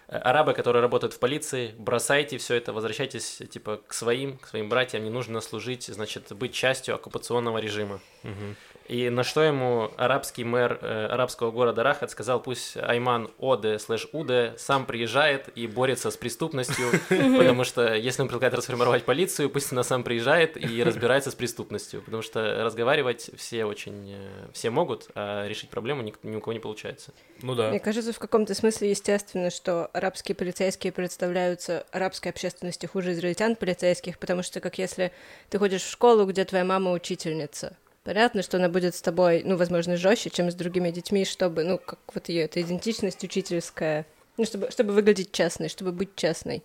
э, 0.08 0.18
арабы, 0.18 0.54
которые 0.54 0.82
работают 0.82 1.14
в 1.14 1.20
полиции, 1.20 1.74
бросайте 1.78 2.38
все 2.38 2.56
это, 2.56 2.74
возвращайтесь 2.74 3.42
типа 3.50 3.82
к 3.88 3.94
своим, 3.94 4.38
к 4.38 4.48
своим 4.48 4.70
братьям, 4.70 5.04
не 5.04 5.10
нужно 5.10 5.42
служить, 5.42 5.86
значит, 5.86 6.32
быть 6.34 6.54
частью 6.54 6.96
оккупационного 6.96 7.58
режима. 7.60 8.00
Мгм. 8.24 8.56
И 8.88 9.10
на 9.10 9.24
что 9.24 9.41
ему 9.41 9.91
арабский 9.98 10.43
мэр 10.43 10.78
э, 10.82 11.06
арабского 11.08 11.52
города 11.52 11.84
Рахат 11.84 12.12
сказал, 12.12 12.41
пусть 12.41 12.76
Айман 12.78 13.30
Оде 13.38 13.80
слэш 13.80 14.08
Уде 14.12 14.54
сам 14.58 14.86
приезжает 14.86 15.50
и 15.56 15.67
борется 15.67 16.12
с 16.12 16.17
преступностью, 16.17 16.88
потому 17.10 17.63
что 17.63 17.93
если 17.96 18.22
он 18.22 18.28
предлагает 18.28 18.54
расформировать 18.54 19.06
полицию, 19.06 19.50
пусть 19.50 19.72
она 19.72 19.84
сам 19.84 20.04
приезжает 20.04 20.58
и 20.58 20.84
разбирается 20.84 21.32
с 21.32 21.36
преступностью, 21.36 22.02
потому 22.02 22.22
что 22.22 22.63
разговаривать 22.63 23.32
все 23.38 23.65
очень, 23.65 24.15
э, 24.15 24.48
все 24.52 24.69
могут, 24.69 25.08
а 25.15 25.48
решить 25.48 25.69
проблему 25.69 26.02
ник- 26.02 26.19
ни 26.24 26.36
у 26.36 26.41
кого 26.41 26.54
не 26.54 26.60
получается. 26.60 27.13
Ну 27.41 27.56
да. 27.56 27.69
Мне 27.69 27.80
кажется, 27.80 28.12
в 28.12 28.19
каком-то 28.19 28.54
смысле 28.54 28.89
естественно, 28.89 29.50
что 29.50 29.88
арабские 29.93 30.36
полицейские 30.36 30.91
представляются 30.91 31.86
арабской 31.91 32.30
общественности 32.30 32.86
хуже 32.86 33.13
израильтян 33.13 33.56
полицейских, 33.56 34.19
потому 34.19 34.43
что 34.43 34.60
как 34.60 34.78
если 34.78 35.12
ты 35.50 35.58
ходишь 35.58 35.84
в 35.84 35.89
школу, 35.89 36.26
где 36.26 36.43
твоя 36.46 36.65
мама 36.65 36.91
учительница. 36.91 37.78
Понятно, 38.04 38.42
что 38.42 38.58
она 38.58 38.68
будет 38.68 38.96
с 38.96 39.02
тобой, 39.02 39.44
ну, 39.46 39.56
возможно, 39.56 39.96
жестче, 39.96 40.30
чем 40.30 40.52
с 40.52 40.56
другими 40.56 40.92
детьми, 40.92 41.24
чтобы, 41.24 41.63
ну, 41.63 41.78
как 41.78 42.00
вот 42.13 42.28
ее 42.28 42.44
эта 42.44 42.62
идентичность 42.62 43.24
учительская, 43.24 44.06
ну, 44.38 44.44
чтобы, 44.46 44.72
чтобы 44.72 44.92
выглядеть 44.92 45.32
честной, 45.32 45.70
чтобы 45.70 45.94
быть 45.94 46.16
честной. 46.16 46.63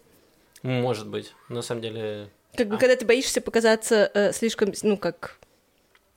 Может 0.63 1.07
быть. 1.07 1.35
На 1.49 1.63
самом 1.63 1.83
деле... 1.83 2.29
Как 2.57 2.67
бы, 2.67 2.77
когда 2.79 2.97
ты 2.97 3.07
боишься 3.07 3.41
показаться 3.41 4.11
э, 4.15 4.33
слишком, 4.33 4.73
ну, 4.83 4.97
как 4.97 5.39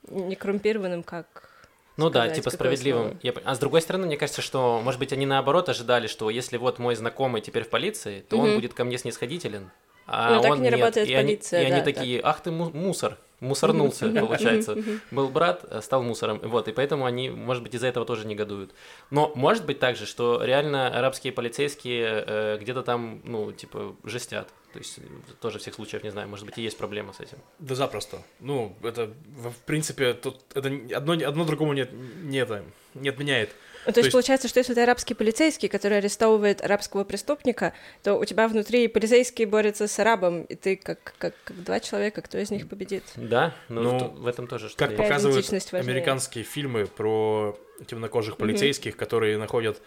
не 0.08 0.36
коррумпированным, 0.36 1.04
как... 1.04 1.68
Ну 1.98 2.10
да, 2.10 2.22
сказать, 2.22 2.36
типа 2.38 2.50
какое 2.50 2.58
справедливым. 2.58 3.20
Я 3.22 3.34
А 3.44 3.54
с 3.54 3.60
другой 3.60 3.82
стороны, 3.82 4.08
мне 4.08 4.18
кажется, 4.18 4.42
что, 4.42 4.82
может 4.84 5.00
быть, 5.00 5.14
они 5.14 5.28
наоборот 5.28 5.70
ожидали, 5.70 6.08
что 6.08 6.32
если 6.32 6.58
вот 6.58 6.80
мой 6.80 6.96
знакомый 6.96 7.42
теперь 7.42 7.64
в 7.64 7.70
полиции, 7.70 8.22
то 8.22 8.38
он 8.38 8.48
Мгм. 8.48 8.56
будет 8.56 8.74
ко 8.74 8.84
мне 8.86 8.98
снисходителен. 8.98 9.70
А 10.08 10.36
Ну, 10.36 10.42
так 10.42 10.52
он 10.52 10.58
не 10.64 10.70
нет. 10.70 10.80
работает 10.80 11.08
и 11.08 11.14
они, 11.14 11.36
полиция, 11.36 11.62
и 11.62 11.66
они 11.66 11.76
да, 11.78 11.84
такие, 11.84 12.22
ах 12.24 12.42
ты 12.42 12.50
му- 12.50 12.72
мусор, 12.72 13.20
мусорнулся, 13.42 14.10
получается. 14.10 14.78
Был 15.12 15.28
брат, 15.30 15.66
а 15.70 15.82
стал 15.82 16.04
мусором. 16.04 16.40
Вот, 16.44 16.68
и 16.68 16.72
поэтому 16.72 17.06
они, 17.06 17.30
может 17.30 17.64
быть, 17.64 17.76
из-за 17.76 17.88
этого 17.88 18.06
тоже 18.06 18.26
негодуют. 18.26 18.72
Но 19.10 19.34
может 19.36 19.66
быть 19.66 19.80
также, 19.80 20.06
что 20.06 20.42
реально 20.44 20.88
арабские 20.88 21.34
полицейские 21.34 22.24
э, 22.26 22.58
где-то 22.62 22.84
там, 22.84 23.22
ну, 23.26 23.52
типа, 23.52 23.96
жестят. 24.04 24.48
То 24.72 24.80
есть 24.80 25.00
э, 25.00 25.02
тоже 25.42 25.60
всех 25.60 25.74
случаев 25.74 26.04
не 26.04 26.12
знаю, 26.12 26.30
может 26.30 26.46
быть, 26.46 26.58
и 26.58 26.62
есть 26.62 26.78
проблема 26.78 27.12
с 27.12 27.20
этим. 27.20 27.38
Да 27.60 27.76
запросто. 27.76 28.22
Ну, 28.40 28.76
это, 28.84 29.12
в 29.36 29.50
в 29.50 29.58
принципе, 29.66 30.14
тут 30.14 30.40
это 30.54 30.72
одно, 30.96 31.14
одно 31.14 31.44
другому 31.44 31.74
не, 31.74 31.88
не, 32.24 32.38
это, 32.38 32.64
не 32.94 33.10
отменяет. 33.10 33.50
Ну, 33.86 33.88
то, 33.88 33.94
То 33.94 34.00
есть, 34.00 34.06
есть- 34.06 34.12
получается, 34.14 34.48
что 34.48 34.60
если 34.60 34.74
ты 34.74 34.82
арабский 34.82 35.14
полицейский, 35.14 35.68
который 35.70 35.98
арестовывает 35.98 36.64
арабского 36.64 37.04
преступника, 37.04 37.74
то 38.04 38.16
у 38.16 38.26
тебя 38.26 38.48
внутри 38.48 38.88
полицейский 38.88 39.46
борется 39.46 39.88
с 39.88 40.00
арабом, 40.00 40.44
и 40.44 40.56
ты 40.56 40.76
как, 40.76 41.16
как, 41.18 41.34
как 41.44 41.64
два 41.64 41.80
человека, 41.80 42.22
кто 42.22 42.38
из 42.38 42.52
них 42.52 42.68
победит? 42.70 43.04
Да, 43.16 43.56
но 43.70 43.82
Ну, 43.82 43.98
в, 44.00 44.22
в 44.22 44.28
этом 44.28 44.48
тоже 44.48 44.70
что-то 44.70 44.86
Как 44.86 44.92
есть. 44.92 45.02
Показывают 45.04 45.74
американские 45.74 46.44
фильмы 46.44 46.86
про 46.86 47.58
темнокожих 47.88 48.38
полицейских, 48.38 48.96
которые 48.96 49.38
находят 49.38 49.82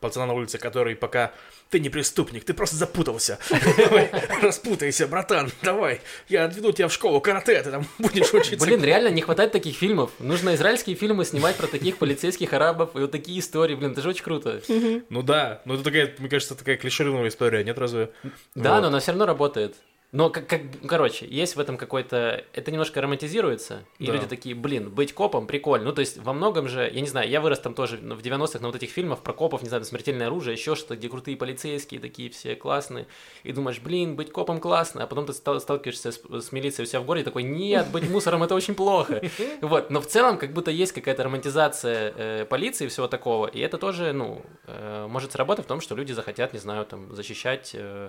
пацана 0.00 0.26
на 0.26 0.32
улице, 0.32 0.58
который 0.58 0.96
пока 0.96 1.32
ты 1.70 1.80
не 1.80 1.88
преступник, 1.88 2.44
ты 2.44 2.54
просто 2.54 2.76
запутался. 2.76 3.38
Давай, 3.76 4.10
распутайся, 4.42 5.06
братан, 5.06 5.50
давай. 5.62 6.00
Я 6.28 6.44
отведу 6.44 6.72
тебя 6.72 6.88
в 6.88 6.92
школу 6.92 7.20
карате, 7.20 7.62
ты 7.62 7.70
там 7.70 7.86
будешь 7.98 8.32
учиться. 8.32 8.64
Блин, 8.64 8.82
реально 8.82 9.08
не 9.08 9.20
хватает 9.20 9.52
таких 9.52 9.76
фильмов. 9.76 10.10
Нужно 10.18 10.54
израильские 10.54 10.96
фильмы 10.96 11.24
снимать 11.24 11.56
про 11.56 11.66
таких 11.66 11.98
полицейских 11.98 12.52
арабов 12.52 12.94
и 12.94 13.00
вот 13.00 13.10
такие 13.10 13.38
истории. 13.40 13.74
Блин, 13.74 13.92
это 13.92 14.02
же 14.02 14.10
очень 14.10 14.24
круто. 14.24 14.60
Ну 15.08 15.22
да, 15.22 15.62
ну 15.64 15.74
это 15.74 15.84
такая, 15.84 16.14
мне 16.18 16.28
кажется, 16.28 16.54
такая 16.54 16.76
клишированная 16.76 17.28
история, 17.28 17.64
нет 17.64 17.78
разве? 17.78 18.10
Да, 18.54 18.80
но 18.80 18.88
она 18.88 19.00
все 19.00 19.12
равно 19.12 19.26
работает. 19.26 19.76
Но, 20.10 20.30
как, 20.30 20.46
как, 20.46 20.62
короче, 20.86 21.26
есть 21.26 21.56
в 21.56 21.60
этом 21.60 21.76
какой-то... 21.76 22.42
Это 22.54 22.70
немножко 22.70 23.02
романтизируется, 23.02 23.84
и 23.98 24.06
Да. 24.06 24.14
люди 24.14 24.26
такие, 24.26 24.54
блин, 24.54 24.88
быть 24.88 25.12
копом 25.12 25.46
прикольно. 25.46 25.84
Ну, 25.84 25.92
то 25.92 26.00
есть, 26.00 26.16
во 26.16 26.32
многом 26.32 26.66
же, 26.66 26.90
я 26.90 27.00
не 27.02 27.06
знаю, 27.06 27.28
я 27.28 27.42
вырос 27.42 27.60
там 27.60 27.74
тоже 27.74 27.98
ну, 28.00 28.14
в 28.14 28.20
90-х 28.22 28.58
на 28.60 28.68
вот 28.68 28.76
этих 28.76 28.88
фильмах 28.90 29.18
про 29.22 29.34
копов, 29.34 29.62
не 29.62 29.68
знаю, 29.68 29.84
смертельное 29.84 30.28
оружие, 30.28 30.54
еще 30.54 30.76
что-то, 30.76 30.96
где 30.96 31.10
крутые 31.10 31.36
полицейские, 31.36 32.00
такие 32.00 32.30
все 32.30 32.56
классные. 32.56 33.06
И 33.42 33.52
думаешь, 33.52 33.80
блин, 33.80 34.16
быть 34.16 34.32
копом 34.32 34.60
классно, 34.60 35.02
а 35.02 35.06
потом 35.06 35.26
ты 35.26 35.34
стал- 35.34 35.60
сталкиваешься 35.60 36.12
с, 36.12 36.22
с 36.22 36.52
милицией 36.52 36.86
у 36.86 36.88
себя 36.88 37.00
в 37.00 37.04
городе, 37.04 37.24
такой, 37.26 37.42
нет, 37.42 37.88
быть 37.88 38.08
мусором 38.08 38.42
это 38.42 38.54
очень 38.54 38.74
плохо. 38.74 39.20
Вот, 39.60 39.90
но 39.90 40.00
в 40.00 40.06
целом 40.06 40.38
как 40.38 40.54
будто 40.54 40.70
есть 40.70 40.92
какая-то 40.92 41.24
романтизация 41.24 42.14
э, 42.16 42.44
полиции 42.46 42.86
и 42.86 42.88
всего 42.88 43.08
такого, 43.08 43.46
и 43.46 43.60
это 43.60 43.76
тоже, 43.76 44.12
ну, 44.14 44.40
э, 44.66 45.06
может 45.06 45.32
сработать 45.32 45.66
в 45.66 45.68
том, 45.68 45.82
что 45.82 45.94
люди 45.94 46.12
захотят, 46.12 46.54
не 46.54 46.58
знаю, 46.58 46.86
там, 46.86 47.14
защищать, 47.14 47.72
э, 47.74 48.08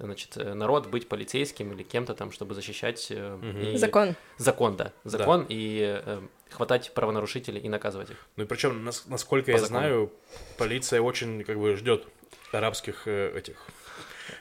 значит, 0.00 0.34
народ, 0.36 0.88
быть 0.88 1.08
полицейским 1.08 1.35
или 1.72 1.82
кем-то 1.82 2.14
там, 2.14 2.30
чтобы 2.32 2.54
защищать... 2.54 3.06
э, 3.10 3.72
и- 3.74 3.76
Закон. 3.76 4.14
Закон, 4.38 4.76
да. 4.76 4.92
Закон 5.04 5.46
и 5.48 6.00
э, 6.04 6.20
хватать 6.50 6.92
правонарушителей 6.94 7.60
и 7.60 7.68
наказывать 7.68 8.10
их. 8.10 8.26
Ну 8.36 8.44
и 8.44 8.46
причем, 8.46 8.84
нас- 8.84 9.06
насколько 9.06 9.46
По 9.46 9.50
я 9.52 9.58
закону. 9.58 9.80
знаю, 9.80 10.12
полиция 10.58 11.00
очень 11.00 11.44
как 11.44 11.58
бы 11.58 11.76
ждет 11.76 12.06
арабских 12.52 13.06
э, 13.06 13.36
этих 13.38 13.56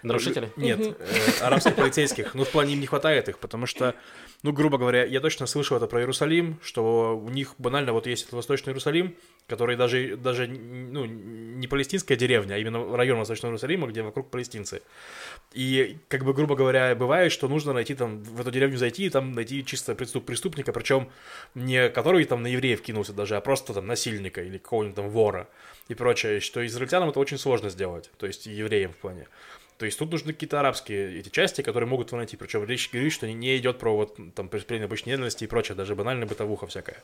Нарушители? 0.04 0.52
Нет, 0.56 0.80
э, 1.00 1.32
арабских 1.42 1.76
полицейских. 1.76 2.34
Ну, 2.36 2.44
в 2.44 2.50
плане 2.50 2.74
им 2.74 2.80
не 2.80 2.88
хватает 2.88 3.30
их, 3.30 3.40
потому 3.40 3.66
что, 3.66 3.96
ну, 4.44 4.52
грубо 4.52 4.78
говоря, 4.78 5.06
я 5.06 5.20
точно 5.20 5.46
слышал 5.46 5.78
это 5.78 5.88
про 5.88 6.02
Иерусалим, 6.02 6.60
что 6.62 7.18
у 7.18 7.30
них 7.30 7.56
банально 7.58 7.94
вот 7.94 8.08
есть 8.08 8.24
этот 8.24 8.34
Восточный 8.34 8.72
Иерусалим, 8.72 9.16
который 9.48 9.76
даже, 9.76 10.18
даже 10.18 10.48
ну, 10.48 11.06
не 11.06 11.68
палестинская 11.68 12.18
деревня, 12.18 12.56
а 12.56 12.58
именно 12.58 12.96
район 12.96 13.20
Восточного 13.20 13.52
Иерусалима, 13.52 13.88
где 13.88 14.02
вокруг 14.02 14.30
палестинцы. 14.30 14.82
И, 15.54 15.98
как 16.08 16.24
бы, 16.26 16.34
грубо 16.34 16.56
говоря, 16.56 16.96
бывает, 16.96 17.32
что 17.32 17.48
нужно 17.48 17.74
найти 17.74 17.96
там, 17.96 18.24
в 18.24 18.42
эту 18.42 18.52
деревню 18.52 18.78
зайти 18.78 19.06
и 19.06 19.10
там 19.10 19.32
найти 19.32 19.64
чисто 19.66 19.96
преступ 19.96 20.26
преступника, 20.26 20.74
причем 20.74 21.10
не 21.54 21.90
который 21.90 22.26
там 22.26 22.44
на 22.44 22.48
евреев 22.48 22.82
кинулся 22.82 23.14
даже, 23.14 23.36
а 23.36 23.42
просто 23.42 23.74
там 23.74 23.88
насильника 23.88 24.42
или 24.42 24.58
какого-нибудь 24.58 24.96
там 24.96 25.10
вора 25.10 25.48
и 25.88 25.94
прочее, 25.94 26.40
что 26.40 26.66
израильтянам 26.66 27.10
это 27.10 27.20
очень 27.20 27.38
сложно 27.38 27.70
сделать, 27.70 28.10
то 28.18 28.26
есть 28.26 28.46
евреям 28.46 28.92
в 28.92 28.98
плане. 28.98 29.28
То 29.78 29.86
есть 29.86 30.00
тут 30.00 30.12
нужны 30.12 30.32
какие-то 30.32 30.60
арабские 30.60 31.20
эти 31.20 31.30
части, 31.30 31.62
которые 31.62 31.90
могут 31.90 32.12
найти. 32.12 32.38
Причем 32.38 32.64
речь 32.64 32.90
говорит, 32.92 33.12
что 33.12 33.28
не 33.28 33.58
идет 33.58 33.78
про 33.78 33.96
вот 33.96 34.18
там 34.34 34.48
преступление 34.48 34.86
обычной 34.86 35.14
ненависти 35.14 35.44
и 35.44 35.48
прочее, 35.48 35.76
даже 35.76 35.96
банальная 35.96 36.26
бытовуха 36.26 36.66
всякая. 36.68 37.04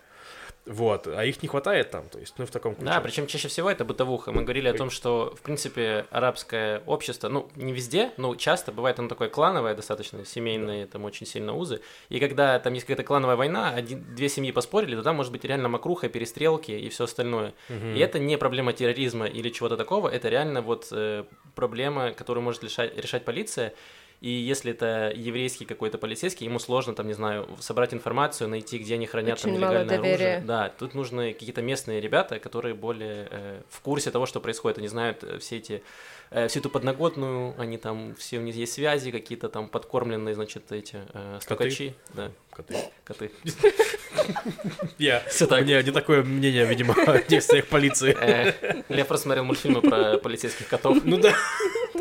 Вот, 0.66 1.08
а 1.08 1.26
их 1.26 1.42
не 1.42 1.50
хватает 1.50 1.90
там, 1.90 2.08
то 2.08 2.20
есть, 2.20 2.36
ну, 2.38 2.46
в 2.46 2.52
таком 2.52 2.76
ключе. 2.76 2.86
Да, 2.86 3.02
причем 3.02 3.26
чаще 3.26 3.48
всего 3.48 3.70
это 3.70 3.84
бытовуха. 3.84 4.32
Мы 4.32 4.44
говорили 4.44 4.68
о 4.68 4.74
том, 4.74 4.92
что, 4.92 5.34
в 5.36 5.42
принципе, 5.42 6.06
арабское 6.12 6.84
общество, 6.86 7.30
ну, 7.30 7.50
не 7.56 7.74
везде, 7.74 8.12
но 8.18 8.36
часто 8.36 8.72
бывает 8.72 9.00
оно 9.00 9.08
такое 9.08 9.28
клановое 9.28 9.74
достаточно, 9.74 10.24
семейные, 10.24 10.86
там 10.86 11.04
очень 11.04 11.26
сильно 11.26 11.56
узы. 11.56 11.82
И 12.10 12.20
когда 12.20 12.60
там 12.60 12.74
есть 12.74 12.86
какая-то 12.86 13.04
клановая 13.04 13.36
война, 13.36 13.72
один, 13.72 14.06
две 14.14 14.30
семьи 14.30 14.52
поспорили, 14.52 14.96
то 14.96 15.02
там 15.02 15.16
может 15.16 15.32
быть 15.32 15.44
реально 15.46 15.68
макруха, 15.68 16.10
перестрелки 16.10 16.72
и 16.72 16.90
все 16.90 17.06
остальное. 17.06 17.54
И 17.70 18.00
это 18.00 18.20
не 18.20 18.38
проблема 18.38 18.74
терроризма 18.74 19.26
или 19.26 19.50
чего-то 19.50 19.78
такого, 19.78 20.10
это 20.10 20.30
реально 20.30 20.62
вот 20.62 20.90
э, 20.92 21.24
проблема, 21.56 22.12
которую 22.12 22.44
может 22.44 22.64
решать, 22.64 22.96
решать 22.96 23.26
полиция. 23.26 23.74
И 24.22 24.30
если 24.30 24.72
это 24.72 25.12
еврейский 25.16 25.66
какой-то 25.66 25.98
полицейский, 25.98 26.46
ему 26.46 26.60
сложно, 26.60 26.94
там, 26.94 27.08
не 27.08 27.14
знаю, 27.14 27.50
собрать 27.60 27.92
информацию, 27.92 28.48
найти, 28.50 28.78
где 28.78 28.94
они 28.94 29.08
хранят 29.08 29.42
там 29.42 29.50
Очень 29.52 29.60
мало 29.60 29.72
нелегальное 29.80 29.98
оружие. 30.12 30.44
Да, 30.46 30.70
тут 30.70 30.94
нужны 30.94 31.34
какие-то 31.34 31.64
местные 31.64 32.00
ребята, 32.00 32.38
которые 32.38 32.76
более 32.76 33.28
э, 33.32 33.62
в 33.70 33.82
курсе 33.82 34.12
того, 34.12 34.28
что 34.28 34.40
происходит. 34.40 34.78
Они 34.78 34.88
знают 34.88 35.24
э, 35.24 35.40
все 35.40 35.58
эти, 35.58 35.82
э, 36.30 36.48
всю 36.50 36.60
эту 36.60 36.70
подноготную, 36.70 37.56
они 37.60 37.80
там, 37.80 38.14
все 38.16 38.38
у 38.38 38.42
них 38.42 38.56
есть 38.56 38.74
связи, 38.74 39.10
какие-то 39.10 39.50
там 39.50 39.68
подкормленные, 39.68 40.36
значит, 40.36 40.72
эти 40.72 40.98
э, 41.14 41.40
стукачи. 41.42 41.96
Да, 42.14 42.30
Коты. 42.52 42.76
коты. 43.04 43.32
Я, 45.00 45.24
Всё 45.30 45.48
так. 45.48 45.62
у 45.62 45.64
меня 45.64 45.82
не 45.82 45.92
такое 45.92 46.24
мнение, 46.24 46.66
видимо, 46.66 46.94
о 47.08 47.24
действиях 47.24 47.66
полиции. 47.68 48.16
Э, 48.20 48.84
Я 48.90 49.06
просто 49.06 49.24
смотрел 49.24 49.46
мультфильмы 49.46 49.82
про 49.82 50.18
полицейских 50.20 50.68
котов. 50.68 51.00
Ну 51.04 51.18
да, 51.18 51.34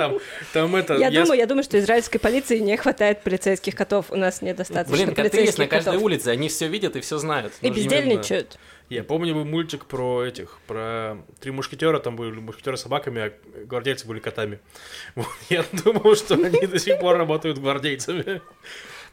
там, 0.00 0.18
там 0.54 0.76
это... 0.76 0.96
Я, 0.96 1.10
думаю, 1.10 1.38
я 1.38 1.46
думаю, 1.46 1.62
что 1.62 1.78
израильской 1.78 2.18
полиции 2.18 2.58
не 2.58 2.76
хватает 2.76 3.22
полицейских 3.22 3.74
котов. 3.74 4.06
У 4.10 4.16
нас 4.16 4.40
недостаточно 4.40 4.96
Блин, 4.96 5.14
коты 5.14 5.40
есть 5.40 5.58
на 5.58 5.66
каждой 5.66 5.90
котов. 5.90 6.02
улице, 6.02 6.28
они 6.28 6.48
все 6.48 6.68
видят 6.68 6.96
и 6.96 7.00
все 7.00 7.18
знают. 7.18 7.52
И 7.60 7.68
Нужно- 7.68 7.82
бездельничают. 7.82 8.58
Я 8.88 9.04
помню 9.04 9.34
был 9.34 9.44
мультик 9.44 9.84
про 9.84 10.24
этих, 10.24 10.58
про 10.66 11.18
три 11.40 11.52
мушкетера, 11.52 12.00
там 12.00 12.16
были 12.16 12.32
мушкетеры 12.32 12.76
собаками, 12.76 13.20
а 13.20 13.32
гвардейцы 13.66 14.06
были 14.06 14.18
котами. 14.20 14.58
Вот, 15.14 15.26
Я 15.48 15.64
думал, 15.84 16.16
что 16.16 16.34
они 16.34 16.66
до 16.66 16.78
сих 16.78 16.98
пор 16.98 17.16
работают 17.18 17.58
гвардейцами. 17.58 18.40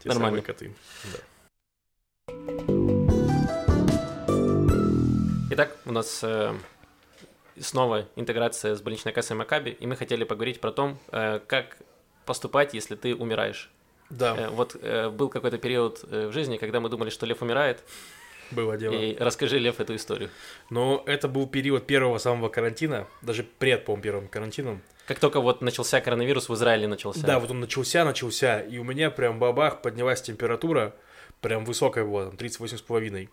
Те 0.02 0.08
Нормально. 0.08 0.42
коты. 0.42 0.72
Да. 1.12 1.18
Итак, 5.50 5.76
у 5.86 5.92
нас 5.92 6.20
э, 6.22 6.54
снова 7.60 8.06
интеграция 8.16 8.74
с 8.74 8.80
больничной 8.80 9.12
кассой 9.12 9.36
Макаби, 9.36 9.70
и 9.70 9.86
мы 9.86 9.96
хотели 9.96 10.24
поговорить 10.24 10.60
про 10.60 10.70
то, 10.72 10.96
э, 11.12 11.40
как 11.46 11.78
поступать, 12.26 12.74
если 12.74 12.94
ты 12.94 13.14
умираешь. 13.14 13.70
Да, 14.10 14.34
Э, 14.36 14.48
вот 14.48 14.76
э, 14.80 15.10
был 15.10 15.28
какой-то 15.28 15.58
период 15.58 16.02
в 16.02 16.32
жизни, 16.32 16.56
когда 16.56 16.80
мы 16.80 16.88
думали, 16.88 17.10
что 17.10 17.26
Лев 17.26 17.42
умирает, 17.42 17.82
было 18.50 18.76
дело. 18.76 18.94
и 18.94 19.16
расскажи, 19.18 19.58
Лев, 19.58 19.78
эту 19.80 19.94
историю. 19.94 20.30
Но 20.70 21.02
это 21.06 21.28
был 21.28 21.46
период 21.46 21.86
первого 21.86 22.18
самого 22.18 22.48
карантина, 22.48 23.06
даже 23.20 23.42
пред, 23.44 23.84
по-моему, 23.84 24.02
первым 24.02 24.28
карантином. 24.28 24.82
Как 25.06 25.18
только 25.18 25.40
вот 25.40 25.62
начался 25.62 26.00
коронавирус, 26.00 26.48
в 26.48 26.54
Израиле 26.54 26.86
начался. 26.86 27.26
Да, 27.26 27.38
вот 27.38 27.50
он 27.50 27.60
начался, 27.60 28.04
начался, 28.04 28.60
и 28.60 28.78
у 28.78 28.84
меня 28.84 29.10
прям 29.10 29.38
бабах 29.38 29.82
поднялась 29.82 30.22
температура, 30.22 30.94
прям 31.40 31.64
высокая 31.64 32.04
была, 32.04 32.26
там 32.26 32.34
38,5. 32.36 33.28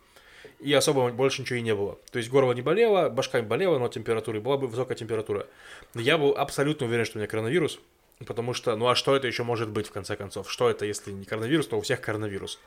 И 0.60 0.74
особо 0.74 1.10
больше 1.12 1.42
ничего 1.42 1.58
и 1.58 1.62
не 1.62 1.76
было. 1.76 1.98
То 2.12 2.20
есть 2.20 2.30
горло 2.30 2.54
не 2.54 2.62
болело, 2.62 3.10
башка 3.10 3.42
не 3.42 3.48
болела, 3.48 3.78
но 3.80 3.88
температура, 3.88 4.40
была 4.40 4.58
бы 4.58 4.68
высокая 4.68 4.98
температура. 4.98 5.48
Но 5.94 6.02
я 6.02 6.18
был 6.18 6.36
абсолютно 6.38 6.88
уверен, 6.88 7.06
что 7.06 7.18
у 7.18 7.20
меня 7.20 7.28
коронавирус, 7.28 7.80
потому 8.26 8.54
что, 8.54 8.76
ну 8.76 8.88
а 8.88 8.96
что 8.96 9.16
это 9.16 9.28
еще 9.28 9.44
может 9.44 9.70
быть, 9.70 9.88
в 9.88 9.92
конце 9.92 10.16
концов? 10.16 10.52
Что 10.52 10.70
это, 10.70 10.86
если 10.86 11.12
не 11.12 11.26
коронавирус, 11.26 11.68
то 11.68 11.78
у 11.78 11.82
всех 11.82 12.02
коронавирус. 12.02 12.60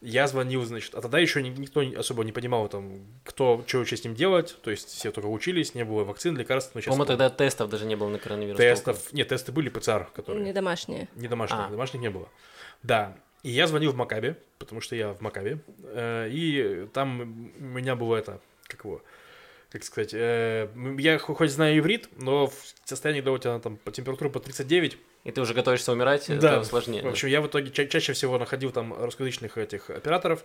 Я 0.00 0.28
звонил, 0.28 0.64
значит, 0.64 0.94
а 0.94 1.00
тогда 1.00 1.18
еще 1.18 1.42
никто 1.42 1.82
особо 1.96 2.22
не 2.22 2.30
понимал, 2.30 2.68
там, 2.68 3.00
кто, 3.24 3.64
что 3.66 3.78
вообще 3.78 3.96
с 3.96 4.04
ним 4.04 4.14
делать, 4.14 4.56
то 4.62 4.70
есть 4.70 4.88
все 4.88 5.10
только 5.10 5.26
учились, 5.26 5.74
не 5.74 5.84
было 5.84 6.04
вакцин, 6.04 6.36
лекарств. 6.36 6.72
Но 6.74 6.80
По-моему, 6.82 7.04
тогда 7.04 7.30
тестов 7.30 7.68
даже 7.68 7.84
не 7.84 7.96
было 7.96 8.08
на 8.08 8.18
коронавирус. 8.18 8.58
Тестов, 8.58 9.12
нет, 9.12 9.28
тесты 9.28 9.50
были 9.50 9.68
ПЦР, 9.68 10.08
которые... 10.14 10.44
Не 10.44 10.52
домашние. 10.52 11.08
Не 11.16 11.26
домашние, 11.26 11.66
а. 11.66 11.70
домашних 11.70 12.00
не 12.00 12.10
было. 12.10 12.28
Да, 12.84 13.16
и 13.42 13.50
я 13.50 13.66
звонил 13.66 13.92
в 13.92 13.96
Макабе, 13.96 14.36
потому 14.58 14.80
что 14.80 14.96
я 14.96 15.12
в 15.12 15.20
Макабе, 15.20 15.58
э, 15.84 16.28
и 16.30 16.88
там 16.92 17.52
у 17.58 17.62
меня 17.62 17.96
было 17.96 18.16
это, 18.16 18.40
как 18.66 18.84
его, 18.84 19.02
как 19.70 19.84
сказать, 19.84 20.12
э, 20.12 20.68
я 20.98 21.18
хоть 21.18 21.50
знаю 21.50 21.78
иврит, 21.78 22.08
но 22.16 22.48
в 22.48 22.54
состоянии, 22.84 23.20
когда 23.20 23.32
у 23.32 23.38
тебя 23.38 23.58
там 23.58 23.76
по 23.76 23.92
температуре 23.92 24.30
по 24.30 24.40
39, 24.40 24.98
и 25.24 25.30
ты 25.30 25.40
уже 25.40 25.54
готовишься 25.54 25.92
умирать, 25.92 26.26
да. 26.28 26.56
это 26.56 26.64
сложнее. 26.64 27.02
В 27.02 27.08
общем, 27.08 27.28
я 27.28 27.40
в 27.40 27.46
итоге 27.46 27.70
ча- 27.70 27.86
чаще 27.86 28.12
всего 28.12 28.38
находил 28.38 28.70
там 28.70 28.94
русскоязычных 28.94 29.58
этих 29.58 29.90
операторов. 29.90 30.44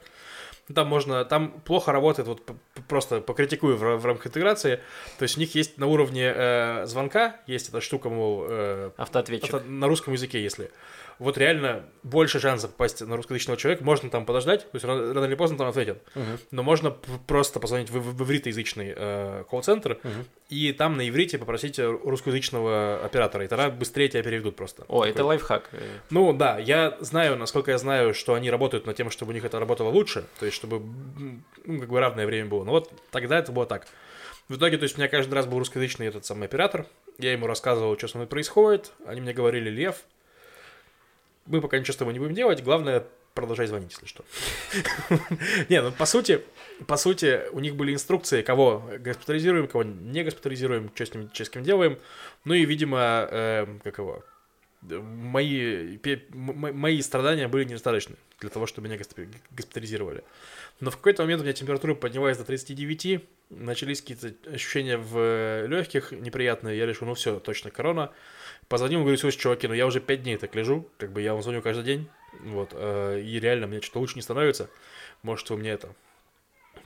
Там 0.73 0.87
можно, 0.87 1.25
там 1.25 1.51
плохо 1.65 1.91
работает, 1.91 2.27
вот 2.27 2.41
просто 2.87 3.19
покритикую 3.19 3.75
в, 3.75 3.97
в 3.97 4.05
рамках 4.05 4.27
интеграции. 4.27 4.79
То 5.17 5.23
есть 5.23 5.37
у 5.37 5.39
них 5.39 5.55
есть 5.55 5.77
на 5.77 5.87
уровне 5.87 6.31
э, 6.33 6.85
звонка, 6.85 7.37
есть 7.47 7.69
эта 7.69 7.81
штука, 7.81 8.09
мол... 8.09 8.45
Э, 8.47 8.91
Автоответчик. 8.97 9.53
Авто, 9.53 9.69
на 9.69 9.87
русском 9.87 10.13
языке, 10.13 10.41
если 10.41 10.71
вот 11.19 11.37
реально 11.37 11.83
больше 12.03 12.39
шансов 12.39 12.71
попасть 12.71 13.01
на 13.01 13.15
русскоязычного 13.15 13.57
человека. 13.57 13.83
Можно 13.83 14.09
там 14.09 14.25
подождать, 14.25 14.61
то 14.61 14.75
есть 14.75 14.85
рано, 14.85 15.13
рано 15.13 15.25
или 15.25 15.35
поздно 15.35 15.57
там 15.57 15.67
ответят. 15.67 16.01
Uh-huh. 16.15 16.39
Но 16.51 16.63
можно 16.63 16.91
просто 16.91 17.59
позвонить 17.59 17.89
в, 17.89 17.97
в, 17.97 18.17
в 18.17 18.23
ивритоязычный 18.23 18.93
э, 18.95 19.43
колл-центр 19.49 19.99
uh-huh. 20.03 20.25
и 20.49 20.73
там 20.73 20.97
на 20.97 21.07
иврите 21.07 21.37
попросить 21.37 21.79
русскоязычного 21.79 23.03
оператора, 23.03 23.45
и 23.45 23.47
тогда 23.47 23.69
быстрее 23.69 24.07
тебя 24.07 24.23
переведут 24.23 24.55
просто. 24.55 24.83
О, 24.83 24.99
Такой. 24.99 25.09
это 25.09 25.25
лайфхак. 25.25 25.69
Ну 26.09 26.33
да, 26.33 26.57
я 26.57 26.97
знаю, 26.99 27.37
насколько 27.37 27.71
я 27.71 27.77
знаю, 27.77 28.13
что 28.13 28.33
они 28.33 28.49
работают 28.49 28.85
над 28.85 28.95
тем, 28.95 29.09
чтобы 29.09 29.31
у 29.31 29.33
них 29.33 29.45
это 29.45 29.59
работало 29.59 29.89
лучше, 29.89 30.25
то 30.39 30.45
есть 30.45 30.52
чтобы 30.53 30.81
ну, 31.65 31.79
как 31.79 31.89
бы 31.89 31.99
равное 31.99 32.25
время 32.25 32.47
было. 32.49 32.63
Но 32.63 32.71
вот 32.71 32.91
тогда 33.11 33.39
это 33.39 33.51
было 33.51 33.65
так. 33.65 33.87
В 34.49 34.57
итоге, 34.57 34.77
то 34.77 34.83
есть, 34.83 34.95
у 34.95 34.99
меня 34.99 35.07
каждый 35.07 35.33
раз 35.33 35.45
был 35.45 35.59
русскоязычный 35.59 36.07
этот 36.07 36.25
самый 36.25 36.45
оператор. 36.45 36.85
Я 37.17 37.31
ему 37.31 37.47
рассказывал, 37.47 37.97
что 37.97 38.07
со 38.07 38.17
мной 38.17 38.27
происходит. 38.27 38.91
Они 39.05 39.21
мне 39.21 39.33
говорили, 39.33 39.69
Лев, 39.69 40.03
мы 41.45 41.61
пока 41.61 41.79
ничего 41.79 41.93
с 41.93 41.97
тобой 41.97 42.13
не 42.13 42.19
будем 42.19 42.33
делать, 42.33 42.63
главное 42.63 43.05
продолжай 43.33 43.67
звонить, 43.67 43.91
если 43.91 44.05
что. 44.05 44.23
Не, 45.69 45.81
ну 45.81 45.91
по 45.91 46.05
сути, 46.05 46.41
по 46.87 46.97
сути, 46.97 47.41
у 47.51 47.59
них 47.59 47.75
были 47.75 47.93
инструкции, 47.93 48.41
кого 48.41 48.83
госпитализируем, 48.99 49.67
кого 49.67 49.83
не 49.83 50.23
госпитализируем, 50.23 50.91
что 50.93 51.05
с 51.05 51.13
ним, 51.13 51.29
что 51.33 51.45
с 51.45 51.49
кем 51.49 51.63
делаем. 51.63 51.97
Ну 52.45 52.53
и, 52.53 52.65
видимо, 52.65 53.27
э, 53.29 53.65
как 53.83 53.97
его, 53.97 54.23
мои, 54.81 55.97
мои 56.41 57.01
страдания 57.01 57.47
были 57.47 57.65
недостаточны 57.65 58.15
для 58.43 58.49
того, 58.49 58.67
чтобы 58.67 58.87
меня 58.87 58.99
госпитализировали. 59.51 60.23
Но 60.81 60.91
в 60.91 60.97
какой-то 60.97 61.23
момент 61.23 61.41
у 61.41 61.43
меня 61.45 61.53
температура 61.53 61.95
поднялась 61.95 62.37
до 62.37 62.43
39, 62.43 63.23
начались 63.49 64.01
какие-то 64.01 64.33
ощущения 64.51 64.97
в 64.97 65.65
легких 65.65 66.11
неприятные, 66.11 66.77
я 66.77 66.85
решил, 66.85 67.07
ну 67.07 67.13
все, 67.13 67.39
точно 67.39 67.71
корона. 67.71 68.11
Позвонил, 68.67 69.01
говорю, 69.01 69.17
слушай, 69.17 69.37
чуваки, 69.37 69.67
ну 69.67 69.73
я 69.73 69.87
уже 69.87 70.01
5 70.01 70.23
дней 70.23 70.37
так 70.37 70.53
лежу, 70.55 70.89
как 70.97 71.11
бы 71.13 71.21
я 71.21 71.33
вам 71.33 71.41
звоню 71.41 71.61
каждый 71.61 71.85
день, 71.85 72.09
вот, 72.41 72.71
э, 72.73 73.21
и 73.21 73.39
реально 73.39 73.67
мне 73.67 73.81
что-то 73.81 73.99
лучше 73.99 74.15
не 74.15 74.21
становится. 74.21 74.69
Может, 75.21 75.49
вы 75.49 75.57
мне 75.57 75.69
это 75.71 75.95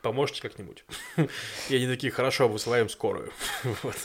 поможете 0.08 0.42
как-нибудь. 0.42 0.86
И 1.70 1.76
они 1.76 1.88
такие, 1.88 2.12
хорошо, 2.12 2.48
высылаем 2.48 2.90
скорую. 2.90 3.32
вот. 3.84 3.96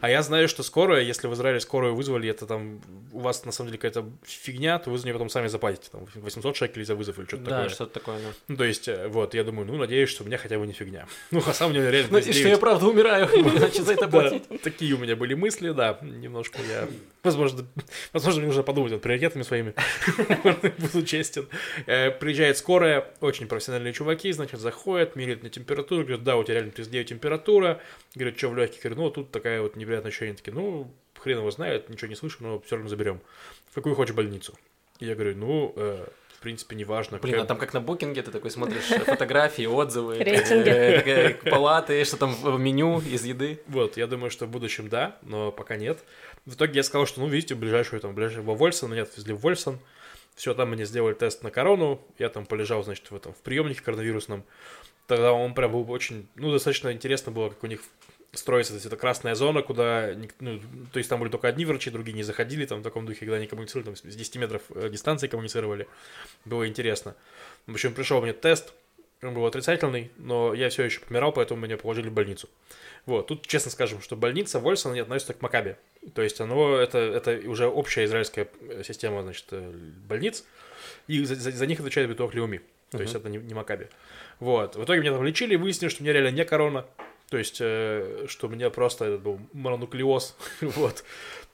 А 0.00 0.08
я 0.08 0.22
знаю, 0.22 0.48
что 0.48 0.62
скорая, 0.62 1.02
если 1.02 1.26
в 1.26 1.34
Израиле 1.34 1.60
скорую 1.60 1.94
вызвали, 1.94 2.28
это 2.28 2.46
там 2.46 2.80
у 3.12 3.20
вас 3.20 3.44
на 3.44 3.52
самом 3.52 3.70
деле 3.70 3.78
какая-то 3.78 4.08
фигня, 4.24 4.78
то 4.78 4.90
вы 4.90 4.98
за 4.98 5.04
нее 5.04 5.14
потом 5.14 5.28
сами 5.28 5.48
заплатите, 5.48 5.88
там 5.90 6.06
800 6.14 6.56
шекелей 6.56 6.84
за 6.84 6.94
вызов 6.94 7.18
или 7.18 7.26
что-то 7.26 7.42
да, 7.42 7.50
такое. 7.50 7.64
Да, 7.64 7.74
что-то 7.74 7.92
такое, 7.94 8.18
да. 8.18 8.28
Ну, 8.46 8.56
то 8.56 8.64
есть, 8.64 8.88
э, 8.88 9.08
вот, 9.08 9.34
я 9.34 9.44
думаю, 9.44 9.66
ну, 9.66 9.76
надеюсь, 9.76 10.08
что 10.08 10.22
у 10.22 10.26
меня 10.26 10.38
хотя 10.38 10.58
бы 10.58 10.66
не 10.66 10.72
фигня. 10.72 11.06
ну, 11.30 11.42
а 11.44 11.52
сам 11.52 11.70
мне 11.70 11.80
реально... 11.90 12.12
Надеюсь, 12.12 12.38
что 12.38 12.48
я 12.48 12.58
правда 12.58 12.86
умираю, 12.86 13.26
иначе 13.26 13.82
за 13.82 13.94
это 13.94 14.08
платить. 14.08 14.44
Такие 14.62 14.94
у 14.94 14.98
меня 14.98 15.16
были 15.16 15.34
мысли, 15.34 15.70
да, 15.70 15.98
немножко 16.02 16.58
я... 16.68 16.88
Возможно, 17.24 17.66
возможно, 18.12 18.40
мне 18.40 18.46
нужно 18.46 18.62
подумать 18.62 18.92
над 18.92 19.02
приоритетами 19.02 19.42
своими. 19.42 19.74
Буду 20.78 21.04
честен. 21.04 21.48
Э, 21.86 22.10
приезжает 22.10 22.56
скорая, 22.58 23.06
очень 23.20 23.46
профессиональные 23.48 23.92
чуваки, 23.92 24.30
значит, 24.32 24.60
заходят, 24.60 25.16
меряют 25.16 25.42
мне 25.48 25.50
температуру, 25.50 26.02
говорят, 26.02 26.22
да, 26.22 26.36
у 26.36 26.44
тебя 26.44 26.54
реально 26.54 26.72
39 26.72 27.08
температура. 27.08 27.80
Говорят, 28.14 28.38
что 28.38 28.48
в 28.48 28.56
легких? 28.56 28.82
Говорю, 28.82 29.02
ну, 29.02 29.10
тут 29.10 29.30
такая 29.30 29.62
вот 29.62 29.76
неприятная 29.76 30.10
ощущение. 30.10 30.36
Такие, 30.36 30.52
ну, 30.52 30.90
хрен 31.18 31.38
его 31.38 31.50
знает, 31.50 31.88
ничего 31.88 32.08
не 32.08 32.14
слышу, 32.14 32.38
но 32.40 32.60
все 32.60 32.76
равно 32.76 32.88
заберем. 32.88 33.20
В 33.70 33.74
какую 33.74 33.94
хочешь 33.94 34.14
больницу? 34.14 34.54
И 35.00 35.06
я 35.06 35.14
говорю, 35.14 35.36
ну, 35.36 35.72
э, 35.76 36.06
в 36.34 36.40
принципе, 36.40 36.76
неважно. 36.76 37.18
Блин, 37.18 37.34
какая... 37.34 37.44
а 37.44 37.46
там 37.46 37.58
как 37.58 37.72
на 37.72 37.80
букинге 37.80 38.22
ты 38.22 38.30
такой 38.30 38.50
смотришь 38.50 38.84
фотографии, 39.06 39.66
отзывы, 39.66 40.18
рейтинги, 40.18 41.48
палаты, 41.50 42.04
что 42.04 42.16
там 42.16 42.34
в 42.34 42.58
меню 42.58 43.00
из 43.00 43.24
еды. 43.24 43.60
Вот, 43.66 43.96
я 43.96 44.06
думаю, 44.06 44.30
что 44.30 44.46
в 44.46 44.50
будущем 44.50 44.88
да, 44.88 45.18
но 45.22 45.52
пока 45.52 45.76
нет. 45.76 45.98
В 46.46 46.54
итоге 46.54 46.74
я 46.76 46.82
сказал, 46.82 47.06
что, 47.06 47.20
ну, 47.20 47.28
видите, 47.28 47.54
ближайшую 47.54 48.00
там, 48.00 48.14
ближайшего 48.14 48.42
во 48.42 48.54
Вольсон, 48.54 48.90
меня 48.90 49.02
отвезли 49.02 49.32
в 49.32 49.38
Вольсон. 49.38 49.78
Все, 50.34 50.54
там 50.54 50.70
мне 50.70 50.84
сделали 50.84 51.14
тест 51.14 51.42
на 51.42 51.50
корону, 51.50 52.00
я 52.16 52.28
там 52.28 52.46
полежал, 52.46 52.84
значит, 52.84 53.10
в 53.10 53.16
этом, 53.16 53.32
в 53.32 53.38
приемнике 53.38 53.82
коронавирусном. 53.82 54.44
Тогда 55.08 55.32
он 55.32 55.54
прям 55.54 55.72
был 55.72 55.90
очень, 55.90 56.28
ну, 56.36 56.52
достаточно 56.52 56.92
интересно 56.92 57.32
было, 57.32 57.48
как 57.48 57.64
у 57.64 57.66
них 57.66 57.80
строится, 58.32 58.72
то 58.72 58.76
есть 58.76 58.86
это 58.86 58.96
красная 58.96 59.34
зона, 59.34 59.62
куда, 59.62 60.14
ну, 60.38 60.60
то 60.92 60.98
есть 60.98 61.08
там 61.08 61.18
были 61.18 61.30
только 61.30 61.48
одни 61.48 61.64
врачи, 61.64 61.88
другие 61.90 62.14
не 62.14 62.22
заходили, 62.22 62.66
там 62.66 62.80
в 62.80 62.82
таком 62.82 63.06
духе, 63.06 63.20
когда 63.20 63.36
они 63.36 63.46
коммуницировали, 63.46 63.86
там 63.86 63.96
с 63.96 64.02
10 64.02 64.36
метров 64.36 64.62
э, 64.68 64.90
дистанции 64.90 65.26
коммуницировали, 65.26 65.88
было 66.44 66.68
интересно. 66.68 67.16
В 67.66 67.72
общем, 67.72 67.94
пришел 67.94 68.20
мне 68.20 68.34
тест, 68.34 68.74
он 69.22 69.32
был 69.32 69.46
отрицательный, 69.46 70.12
но 70.18 70.52
я 70.52 70.68
все 70.68 70.84
еще 70.84 71.00
помирал, 71.00 71.32
поэтому 71.32 71.64
меня 71.64 71.78
положили 71.78 72.10
в 72.10 72.12
больницу. 72.12 72.48
Вот, 73.06 73.28
тут 73.28 73.46
честно 73.46 73.70
скажем, 73.70 74.02
что 74.02 74.14
больница 74.14 74.60
Вольсона 74.60 74.92
не 74.92 75.00
относится 75.00 75.32
к 75.32 75.40
Макабе. 75.40 75.78
То 76.14 76.20
есть 76.20 76.38
оно, 76.42 76.76
это, 76.76 76.98
это 76.98 77.40
уже 77.48 77.66
общая 77.66 78.04
израильская 78.04 78.48
э, 78.60 78.82
система, 78.84 79.22
значит, 79.22 79.46
э, 79.52 79.72
больниц, 80.06 80.44
и 81.06 81.24
за, 81.24 81.34
за, 81.34 81.50
за 81.50 81.66
них 81.66 81.80
отвечает 81.80 82.10
Биток 82.10 82.34
Леуми. 82.34 82.60
То 82.90 82.98
uh-huh. 82.98 83.02
есть 83.02 83.14
это 83.14 83.28
не, 83.28 83.38
не 83.38 83.54
Макаби. 83.54 83.88
Вот. 84.40 84.76
В 84.76 84.84
итоге 84.84 85.00
меня 85.00 85.12
там 85.12 85.24
лечили, 85.24 85.56
выяснилось, 85.56 85.92
что 85.92 86.02
у 86.02 86.04
меня 86.04 86.14
реально 86.14 86.34
не 86.34 86.44
корона. 86.44 86.86
То 87.28 87.36
есть, 87.36 87.58
э, 87.60 88.24
что 88.28 88.46
у 88.46 88.50
меня 88.50 88.70
просто 88.70 89.04
это 89.04 89.18
был 89.18 89.40
мононуклеоз. 89.52 90.36
вот. 90.60 91.04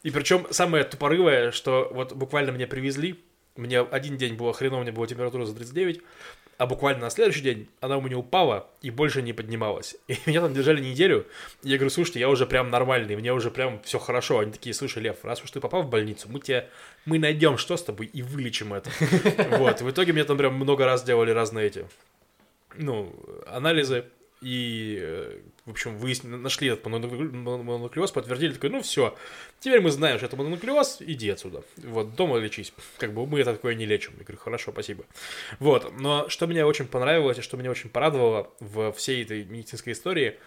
И 0.02 0.10
причем 0.10 0.46
самое 0.50 0.84
тупорывое, 0.84 1.50
что 1.50 1.90
вот 1.92 2.12
буквально 2.12 2.50
меня 2.50 2.66
привезли, 2.66 3.24
мне 3.56 3.80
один 3.80 4.16
день 4.16 4.34
было 4.34 4.52
хреново, 4.52 4.80
у 4.80 4.82
меня 4.82 4.92
была 4.92 5.06
температура 5.06 5.44
за 5.44 5.54
39, 5.54 6.02
а 6.58 6.66
буквально 6.66 7.02
на 7.02 7.10
следующий 7.10 7.40
день 7.40 7.68
она 7.80 7.96
у 7.96 8.00
меня 8.00 8.18
упала 8.18 8.68
и 8.82 8.90
больше 8.90 9.22
не 9.22 9.32
поднималась. 9.32 9.96
И 10.08 10.16
меня 10.26 10.40
там 10.40 10.54
держали 10.54 10.82
неделю. 10.82 11.26
Я 11.62 11.76
говорю, 11.76 11.90
слушайте, 11.90 12.20
я 12.20 12.28
уже 12.28 12.46
прям 12.46 12.70
нормальный, 12.70 13.16
мне 13.16 13.32
уже 13.32 13.50
прям 13.50 13.80
все 13.82 13.98
хорошо. 13.98 14.40
Они 14.40 14.52
такие, 14.52 14.74
слушай, 14.74 15.02
Лев, 15.02 15.24
раз 15.24 15.42
уж 15.42 15.50
ты 15.50 15.60
попал 15.60 15.82
в 15.82 15.88
больницу, 15.88 16.28
мы 16.30 16.40
тебе, 16.40 16.68
мы 17.04 17.18
найдем, 17.18 17.58
что 17.58 17.76
с 17.76 17.82
тобой, 17.82 18.06
и 18.06 18.22
вылечим 18.22 18.74
это. 18.74 18.90
Вот, 19.58 19.80
в 19.80 19.90
итоге 19.90 20.12
мне 20.12 20.24
там 20.24 20.36
прям 20.36 20.54
много 20.54 20.84
раз 20.84 21.04
делали 21.04 21.30
разные 21.30 21.66
эти, 21.66 21.86
ну, 22.76 23.14
анализы, 23.46 24.04
и, 24.40 24.98
э, 25.00 25.40
в 25.64 25.70
общем, 25.70 25.96
выяснили, 25.96 26.36
нашли 26.36 26.68
этот 26.68 26.84
мононуклеоз, 26.86 28.12
подтвердили, 28.12 28.52
такой, 28.52 28.70
ну 28.70 28.82
все, 28.82 29.16
теперь 29.60 29.80
мы 29.80 29.90
знаем, 29.90 30.18
что 30.18 30.26
это 30.26 30.36
мононуклеоз, 30.36 30.98
иди 31.00 31.30
отсюда. 31.30 31.64
Вот, 31.76 32.14
дома 32.14 32.38
лечись. 32.38 32.72
Как 32.98 33.12
бы 33.14 33.26
мы 33.26 33.40
это 33.40 33.54
такое 33.54 33.74
не 33.74 33.86
лечим. 33.86 34.12
Я 34.18 34.24
говорю, 34.24 34.38
хорошо, 34.38 34.72
спасибо. 34.72 35.04
Вот, 35.58 35.92
но 35.98 36.28
что 36.28 36.46
мне 36.46 36.64
очень 36.64 36.86
понравилось 36.86 37.38
и 37.38 37.42
что 37.42 37.56
меня 37.56 37.70
очень 37.70 37.90
порадовало 37.90 38.50
в 38.60 38.92
всей 38.92 39.22
этой 39.22 39.44
медицинской 39.44 39.92
истории, 39.92 40.38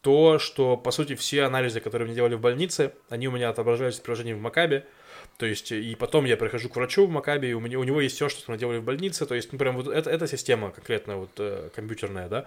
то, 0.00 0.38
что, 0.38 0.76
по 0.76 0.90
сути, 0.90 1.14
все 1.14 1.44
анализы, 1.44 1.80
которые 1.80 2.06
мне 2.06 2.14
делали 2.14 2.34
в 2.34 2.40
больнице, 2.40 2.92
они 3.08 3.28
у 3.28 3.30
меня 3.30 3.50
отображались 3.50 3.98
в 3.98 4.02
приложении 4.02 4.32
в 4.32 4.40
Макабе, 4.40 4.84
то 5.38 5.46
есть, 5.46 5.72
и 5.72 5.94
потом 5.94 6.24
я 6.24 6.36
прихожу 6.36 6.68
к 6.68 6.76
врачу 6.76 7.06
в 7.06 7.10
Макабе, 7.10 7.50
и 7.50 7.52
у, 7.52 7.60
меня, 7.60 7.78
у 7.78 7.84
него 7.84 8.00
есть 8.00 8.16
все, 8.16 8.28
что 8.28 8.50
мы 8.50 8.58
делали 8.58 8.78
в 8.78 8.84
больнице. 8.84 9.26
То 9.26 9.34
есть, 9.34 9.52
ну, 9.52 9.58
прям 9.58 9.76
вот 9.76 9.88
это, 9.88 10.10
эта 10.10 10.26
система 10.26 10.70
конкретно 10.70 11.16
вот 11.16 11.30
э, 11.38 11.70
компьютерная, 11.74 12.28
да, 12.28 12.46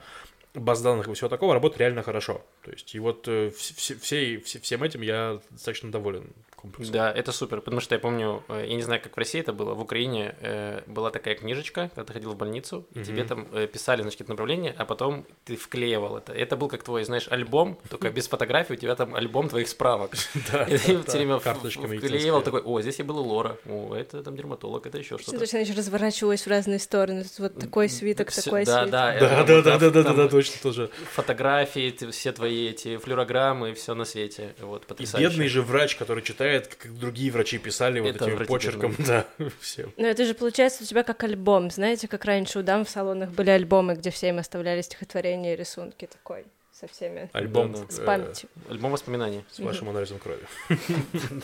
баз 0.56 0.82
данных 0.82 1.08
и 1.08 1.14
всего 1.14 1.30
такого 1.30 1.54
работает 1.54 1.80
реально 1.82 2.04
хорошо. 2.04 2.44
То 2.64 2.72
есть, 2.72 2.96
и 2.96 3.00
вот 3.00 3.28
э, 3.28 3.50
вс- 3.50 4.00
всей, 4.00 4.38
вс- 4.38 4.60
всем 4.62 4.84
этим 4.84 5.02
я 5.02 5.40
достаточно 5.50 5.92
доволен 5.92 6.34
комплексом. 6.66 6.94
Да, 6.94 7.12
это 7.12 7.32
супер, 7.32 7.62
потому 7.62 7.82
что 7.82 7.96
я 7.96 8.00
помню, 8.00 8.44
э, 8.50 8.66
я 8.68 8.76
не 8.76 8.82
знаю, 8.82 9.02
как 9.02 9.16
в 9.16 9.18
России 9.18 9.40
это 9.42 9.54
было, 9.54 9.74
в 9.74 9.82
Украине 9.82 10.36
э, 10.42 10.82
была 10.88 11.12
такая 11.12 11.36
книжечка, 11.36 11.90
когда 11.96 12.04
ты 12.06 12.14
ходил 12.14 12.32
в 12.32 12.36
больницу, 12.38 12.86
и 12.94 13.00
Мгм. 13.00 13.06
тебе 13.08 13.24
там 13.24 13.48
э, 13.54 13.68
писали, 13.68 14.02
значит, 14.02 14.18
какие-то 14.18 14.34
направления, 14.34 14.74
а 14.78 14.86
потом 14.86 15.26
ты 15.46 15.56
вклеивал 15.56 16.18
это. 16.18 16.34
Это 16.34 16.56
был 16.58 16.68
как 16.68 16.84
твой, 16.84 17.04
знаешь, 17.04 17.28
альбом, 17.30 17.78
только 17.90 18.10
без 18.10 18.28
фотографий, 18.28 18.74
у 18.74 18.76
тебя 18.78 18.96
там 18.96 19.16
альбом 19.16 19.50
твоих 19.50 19.68
справок. 19.68 20.12
Да, 20.52 20.64
И 20.64 20.78
ты 20.78 20.98
да, 20.98 21.04
все 21.04 21.18
время 21.18 21.40
вклеивал 21.40 22.42
такой, 22.42 22.62
о, 22.62 22.82
здесь 22.82 23.00
я 23.00 23.06
был 23.06 23.18
Лора, 23.20 23.58
о, 23.68 23.96
это 23.96 24.22
там 24.24 24.36
дерматолог, 24.36 24.86
это 24.86 24.98
еще 24.98 25.18
что-то. 25.18 25.40
Точно, 25.40 25.58
еще 25.58 25.74
разворачивалась 25.74 26.42
в 26.44 26.48
разные 26.48 26.80
стороны. 26.80 27.24
Вот 27.40 27.58
такой 27.60 27.90
свиток, 27.90 28.32
такой 28.32 28.66
свиток. 28.66 28.90
да, 28.90 29.12
Да, 29.12 29.14
это 29.16 29.44
да, 29.46 29.62
да, 29.80 29.90
да, 29.92 30.04
да, 30.04 30.14
да, 30.14 30.28
точно 30.28 30.56
тоже. 30.62 30.90
Фотографии, 31.14 31.90
ты- 31.92 32.12
все 32.12 32.32
твои 32.32 32.70
эти 32.70 32.98
флюорограммы, 32.98 33.74
все 33.74 33.94
на 33.96 34.06
свете, 34.06 34.54
вот, 34.62 34.84
И 34.84 34.86
потрясающе. 34.88 35.30
бедный 35.30 35.48
же 35.48 35.62
врач, 35.62 35.96
который 35.96 36.24
читает, 36.24 36.55
как 36.62 36.98
другие 36.98 37.32
врачи 37.32 37.58
писали 37.58 38.00
вот 38.00 38.16
Это 38.16 38.26
этим 38.26 38.46
почерком, 38.46 38.96
да, 39.00 39.26
все. 39.60 39.90
Ну, 39.98 40.06
это 40.06 40.26
же 40.26 40.34
получается 40.34 40.84
у 40.84 40.86
тебя 40.86 41.04
как 41.04 41.24
альбом. 41.24 41.70
Знаете, 41.72 42.08
как 42.08 42.26
раньше 42.26 42.60
у 42.60 42.64
дам 42.64 42.86
в 42.86 42.90
салонах 42.90 43.32
были 43.32 43.50
альбомы, 43.50 43.96
где 43.96 44.12
все 44.12 44.30
им 44.30 44.40
оставляли 44.40 44.82
стихотворения 44.82 45.54
и 45.54 45.56
рисунки 45.56 46.08
такой 46.08 46.46
со 46.80 46.88
всеми. 46.88 47.30
Альбом 47.32 47.72
Да, 47.72 47.80
да. 47.80 47.86
С 47.90 48.00
э, 48.00 48.06
памятью. 48.06 48.50
Альбом 48.70 48.92
воспоминаний. 48.92 49.46
с 49.50 49.60
вашим 49.60 49.90
анализом 49.90 50.20
крови. 50.20 50.42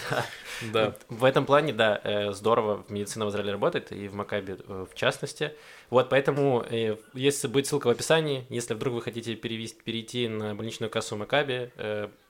Да. 0.10 0.26
Да. 0.74 0.96
В 1.08 1.24
этом 1.24 1.46
плане, 1.46 1.74
да, 1.74 2.02
э, 2.04 2.32
здорово 2.34 2.86
медицина 2.90 3.26
в 3.26 3.30
Израиле 3.30 3.54
работает, 3.54 3.92
и 3.94 4.10
в 4.10 4.14
Макабе 4.14 4.58
э, 4.60 4.86
в 4.92 4.94
частности. 4.94 5.54
Вот, 5.90 6.10
поэтому, 6.10 6.66
если 7.14 7.48
будет 7.48 7.68
ссылка 7.68 7.88
в 7.88 7.90
описании, 7.90 8.46
если 8.50 8.74
вдруг 8.74 8.96
вы 8.96 9.02
хотите 9.02 9.36
перевести, 9.36 9.80
перейти 9.82 10.28
на 10.28 10.54
больничную 10.56 10.90
кассу 10.90 11.16
Макаби, 11.16 11.72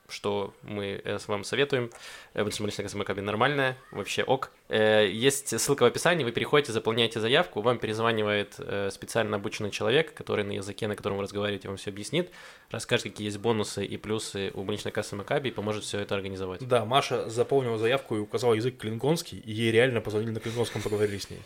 что 0.08 0.52
мы 0.62 1.00
э, 1.04 1.18
вам 1.26 1.44
советуем, 1.44 1.90
потому 2.32 2.50
что 2.50 2.98
Макаби 2.98 3.20
нормальная, 3.20 3.76
вообще 3.90 4.22
ок. 4.22 4.50
Э, 4.68 5.08
Есть 5.08 5.58
ссылка 5.58 5.84
в 5.84 5.86
описании, 5.86 6.24
вы 6.24 6.32
переходите, 6.32 6.72
заполняете 6.72 7.20
заявку, 7.20 7.60
вам 7.62 7.78
перезванивает 7.78 8.54
э, 8.58 8.90
специально 8.92 9.36
обученный 9.36 9.70
человек, 9.70 10.14
который 10.14 10.44
на 10.44 10.52
языке, 10.52 10.86
на 10.88 10.96
котором 10.96 11.16
вы 11.16 11.22
разговариваете, 11.22 11.68
вам 11.68 11.76
все 11.76 11.90
объяснит, 11.90 12.30
расскажет, 12.70 13.04
какие 13.04 13.26
есть 13.26 13.38
бонусы 13.38 13.84
и 13.84 13.96
плюсы 13.96 14.50
у 14.54 14.62
больничной 14.62 14.92
кассы 14.92 15.16
Макаби, 15.16 15.48
и 15.48 15.52
поможет 15.52 15.84
все 15.84 15.98
это 16.00 16.14
организовать. 16.14 16.66
Да, 16.66 16.84
Маша 16.84 17.28
заполнила 17.28 17.78
заявку 17.78 18.16
и 18.16 18.20
указала 18.20 18.54
язык 18.54 18.78
клингонский, 18.78 19.38
и 19.38 19.52
ей 19.52 19.72
реально 19.72 20.00
позвонили 20.00 20.30
на 20.30 20.40
клингонском, 20.40 20.82
поговорили 20.82 21.18
с 21.18 21.30
ней. 21.30 21.40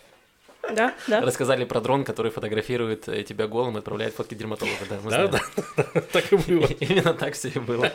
Да, 0.74 0.94
да. 1.06 1.20
Рассказали 1.20 1.64
про 1.64 1.80
дрон, 1.80 2.04
который 2.04 2.30
фотографирует 2.30 3.08
э, 3.08 3.22
тебя 3.22 3.46
голым 3.46 3.76
и 3.76 3.78
отправляет 3.78 4.14
фотки 4.14 4.34
дерматолога. 4.34 4.76
Да, 4.88 4.98
мы 5.02 5.10
Да, 5.10 5.28
да, 5.28 6.00
так 6.12 6.32
и 6.32 6.36
было. 6.36 6.66
Именно 6.80 7.14
так 7.14 7.34
все 7.34 7.48
и 7.48 7.58
было. 7.58 7.92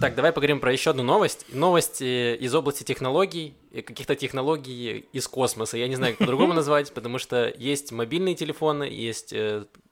Так, 0.00 0.14
давай 0.14 0.32
поговорим 0.32 0.60
про 0.60 0.72
еще 0.72 0.90
одну 0.90 1.02
новость. 1.02 1.44
Новость 1.52 2.00
э, 2.00 2.36
из 2.36 2.54
области 2.54 2.84
технологий, 2.84 3.54
э, 3.70 3.82
каких-то 3.82 4.16
технологий 4.16 5.06
из 5.12 5.28
космоса. 5.28 5.76
Я 5.76 5.88
не 5.88 5.96
знаю, 5.96 6.12
как 6.12 6.20
по-другому 6.20 6.52
назвать, 6.54 6.92
потому 6.94 7.18
что 7.18 7.52
есть 7.58 7.92
мобильные 7.92 8.34
телефоны, 8.34 8.84
есть, 8.84 9.34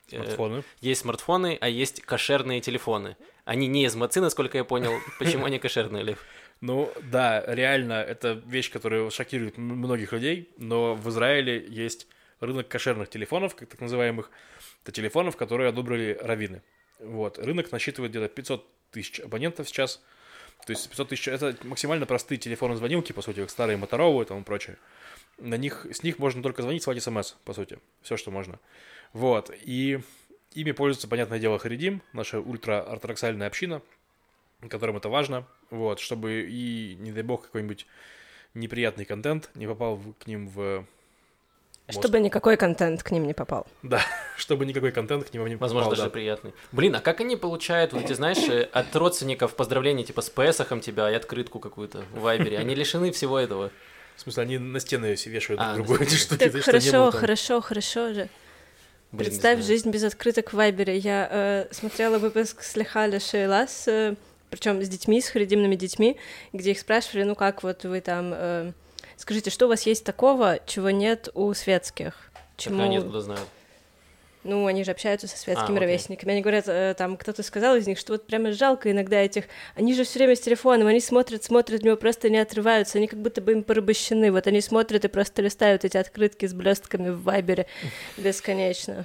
Смартфоны. 0.08 0.62
есть 0.80 1.00
смартфоны, 1.02 1.58
а 1.60 1.68
есть 1.68 2.00
кошерные 2.02 2.60
телефоны. 2.60 3.16
Они 3.44 3.66
не 3.66 3.84
из 3.84 3.94
мацы, 3.96 4.20
насколько 4.20 4.56
я 4.56 4.64
понял. 4.64 4.92
Почему 5.18 5.44
они 5.44 5.58
кошерные, 5.58 6.04
Лев? 6.04 6.24
Ну, 6.60 6.92
да, 7.02 7.44
реально, 7.46 7.94
это 7.94 8.42
вещь, 8.46 8.70
которая 8.70 9.08
шокирует 9.10 9.58
многих 9.58 10.12
людей, 10.12 10.48
но 10.56 10.94
в 10.94 11.08
Израиле 11.08 11.64
есть 11.68 12.08
рынок 12.40 12.68
кошерных 12.68 13.08
телефонов, 13.08 13.54
как 13.54 13.68
так 13.68 13.80
называемых. 13.80 14.30
Это 14.82 14.92
телефонов, 14.92 15.36
которые 15.36 15.68
одобрили 15.68 16.18
раввины. 16.20 16.62
Вот. 16.98 17.38
Рынок 17.38 17.70
насчитывает 17.70 18.10
где-то 18.10 18.28
500 18.28 18.66
тысяч 18.90 19.20
абонентов 19.20 19.68
сейчас. 19.68 20.02
То 20.66 20.72
есть 20.72 20.88
500 20.88 21.08
тысяч— 21.08 21.28
это 21.28 21.56
максимально 21.62 22.06
простые 22.06 22.38
телефоны-звонилки, 22.38 23.12
по 23.12 23.22
сути, 23.22 23.40
как 23.40 23.50
старые 23.50 23.76
Моторовые 23.76 24.24
и 24.24 24.28
тому 24.28 24.42
прочее. 24.42 24.78
На 25.38 25.56
них, 25.56 25.86
с 25.92 26.02
них 26.02 26.18
можно 26.18 26.42
только 26.42 26.62
звонить, 26.62 26.82
слать 26.82 27.00
смс, 27.00 27.36
по 27.44 27.54
сути. 27.54 27.78
Все, 28.02 28.16
что 28.16 28.32
можно. 28.32 28.58
Вот. 29.12 29.52
И 29.62 30.00
ими 30.54 30.72
пользуется, 30.72 31.06
понятное 31.06 31.38
дело, 31.38 31.58
Харидим, 31.58 32.02
наша 32.12 32.40
ультра-ортодоксальная 32.40 33.46
община, 33.46 33.82
которым 34.68 34.96
это 34.96 35.08
важно, 35.08 35.46
вот, 35.70 36.00
чтобы 36.00 36.46
и, 36.48 36.96
не 36.98 37.12
дай 37.12 37.22
бог, 37.22 37.42
какой-нибудь 37.42 37.86
неприятный 38.54 39.04
контент 39.04 39.50
не 39.54 39.66
попал 39.66 39.96
в- 39.96 40.14
к 40.14 40.26
ним 40.26 40.48
в... 40.48 40.86
мозг. 41.86 42.00
Чтобы 42.00 42.20
никакой 42.20 42.56
контент 42.56 43.02
к 43.02 43.10
ним 43.10 43.26
не 43.26 43.34
попал. 43.34 43.66
Да, 43.82 44.00
чтобы 44.36 44.66
никакой 44.66 44.92
контент 44.92 45.28
к 45.28 45.32
ним 45.32 45.46
не 45.46 45.56
попал. 45.56 45.68
Возможно, 45.68 45.90
даже 45.90 46.04
да. 46.04 46.10
приятный. 46.10 46.54
Блин, 46.72 46.94
а 46.94 47.00
как 47.00 47.20
они 47.20 47.36
получают, 47.36 47.92
вот 47.92 48.04
эти, 48.04 48.12
знаешь, 48.12 48.48
э, 48.48 48.68
от 48.72 48.94
родственников 48.96 49.54
поздравления, 49.54 50.04
типа 50.04 50.22
с 50.22 50.30
Песохом 50.30 50.80
тебя 50.80 51.10
и 51.10 51.14
открытку 51.14 51.58
какую-то 51.58 52.04
в 52.12 52.20
Вайбере? 52.20 52.58
Они 52.58 52.74
лишены 52.74 53.12
всего 53.12 53.38
этого. 53.38 53.70
В 54.16 54.20
смысле, 54.20 54.42
они 54.42 54.58
на 54.58 54.80
стены 54.80 55.14
все 55.14 55.30
вешают 55.30 55.60
А, 55.60 55.74
друг 55.74 55.86
на 55.86 55.94
другу 55.94 56.04
эти 56.04 56.16
штуки, 56.16 56.50
Так 56.50 56.62
хорошо, 56.64 57.12
хорошо, 57.12 57.60
хорошо 57.60 58.12
же. 58.12 58.28
Блин, 59.12 59.30
Представь 59.30 59.62
жизнь 59.62 59.90
без 59.90 60.02
открыток 60.02 60.52
в 60.52 60.56
Вайбере. 60.56 60.98
Я 60.98 61.28
э, 61.30 61.66
смотрела 61.70 62.18
выпуск 62.18 62.62
с 62.62 62.76
Лехаля 62.76 63.20
Шейлас, 63.20 63.86
э, 63.86 64.16
причем 64.50 64.82
с 64.82 64.88
детьми, 64.88 65.20
с 65.20 65.28
харидимными 65.28 65.74
детьми, 65.74 66.16
где 66.52 66.72
их 66.72 66.78
спрашивали, 66.78 67.24
ну 67.24 67.34
как 67.34 67.62
вот 67.62 67.84
вы 67.84 68.00
там, 68.00 68.32
э, 68.34 68.72
скажите, 69.16 69.50
что 69.50 69.66
у 69.66 69.68
вас 69.68 69.82
есть 69.82 70.04
такого, 70.04 70.58
чего 70.66 70.90
нет 70.90 71.28
у 71.34 71.52
светских? 71.54 72.14
Так 72.56 72.72
они 72.72 72.98
откуда 72.98 73.20
знают? 73.20 73.48
Ну, 74.44 74.66
они 74.66 74.84
же 74.84 74.92
общаются 74.92 75.26
со 75.26 75.36
светскими 75.36 75.76
А, 75.76 75.80
ровесниками. 75.80 76.32
Они 76.32 76.40
говорят, 76.40 76.68
э, 76.68 76.94
там 76.96 77.16
кто-то 77.16 77.42
сказал 77.42 77.76
из 77.76 77.86
них, 77.86 77.98
что 77.98 78.12
вот 78.12 78.26
прямо 78.26 78.52
жалко 78.52 78.90
иногда 78.90 79.18
этих. 79.18 79.44
Они 79.74 79.94
же 79.94 80.04
все 80.04 80.20
время 80.20 80.36
с 80.36 80.40
телефоном, 80.40 80.86
они 80.86 81.00
смотрят, 81.00 81.42
смотрят, 81.44 81.82
в 81.82 81.84
него 81.84 81.96
просто 81.96 82.30
не 82.30 82.38
отрываются, 82.38 82.98
они 82.98 83.08
как 83.08 83.20
будто 83.20 83.40
бы 83.40 83.52
им 83.52 83.62
порабощены. 83.62 84.30
Вот 84.30 84.46
они 84.46 84.60
смотрят 84.60 85.04
и 85.04 85.08
просто 85.08 85.42
листают 85.42 85.84
эти 85.84 85.96
открытки 85.96 86.46
с 86.46 86.54
блестками 86.54 87.10
в 87.10 87.24
Вайбере 87.24 87.66
бесконечно. 88.16 89.04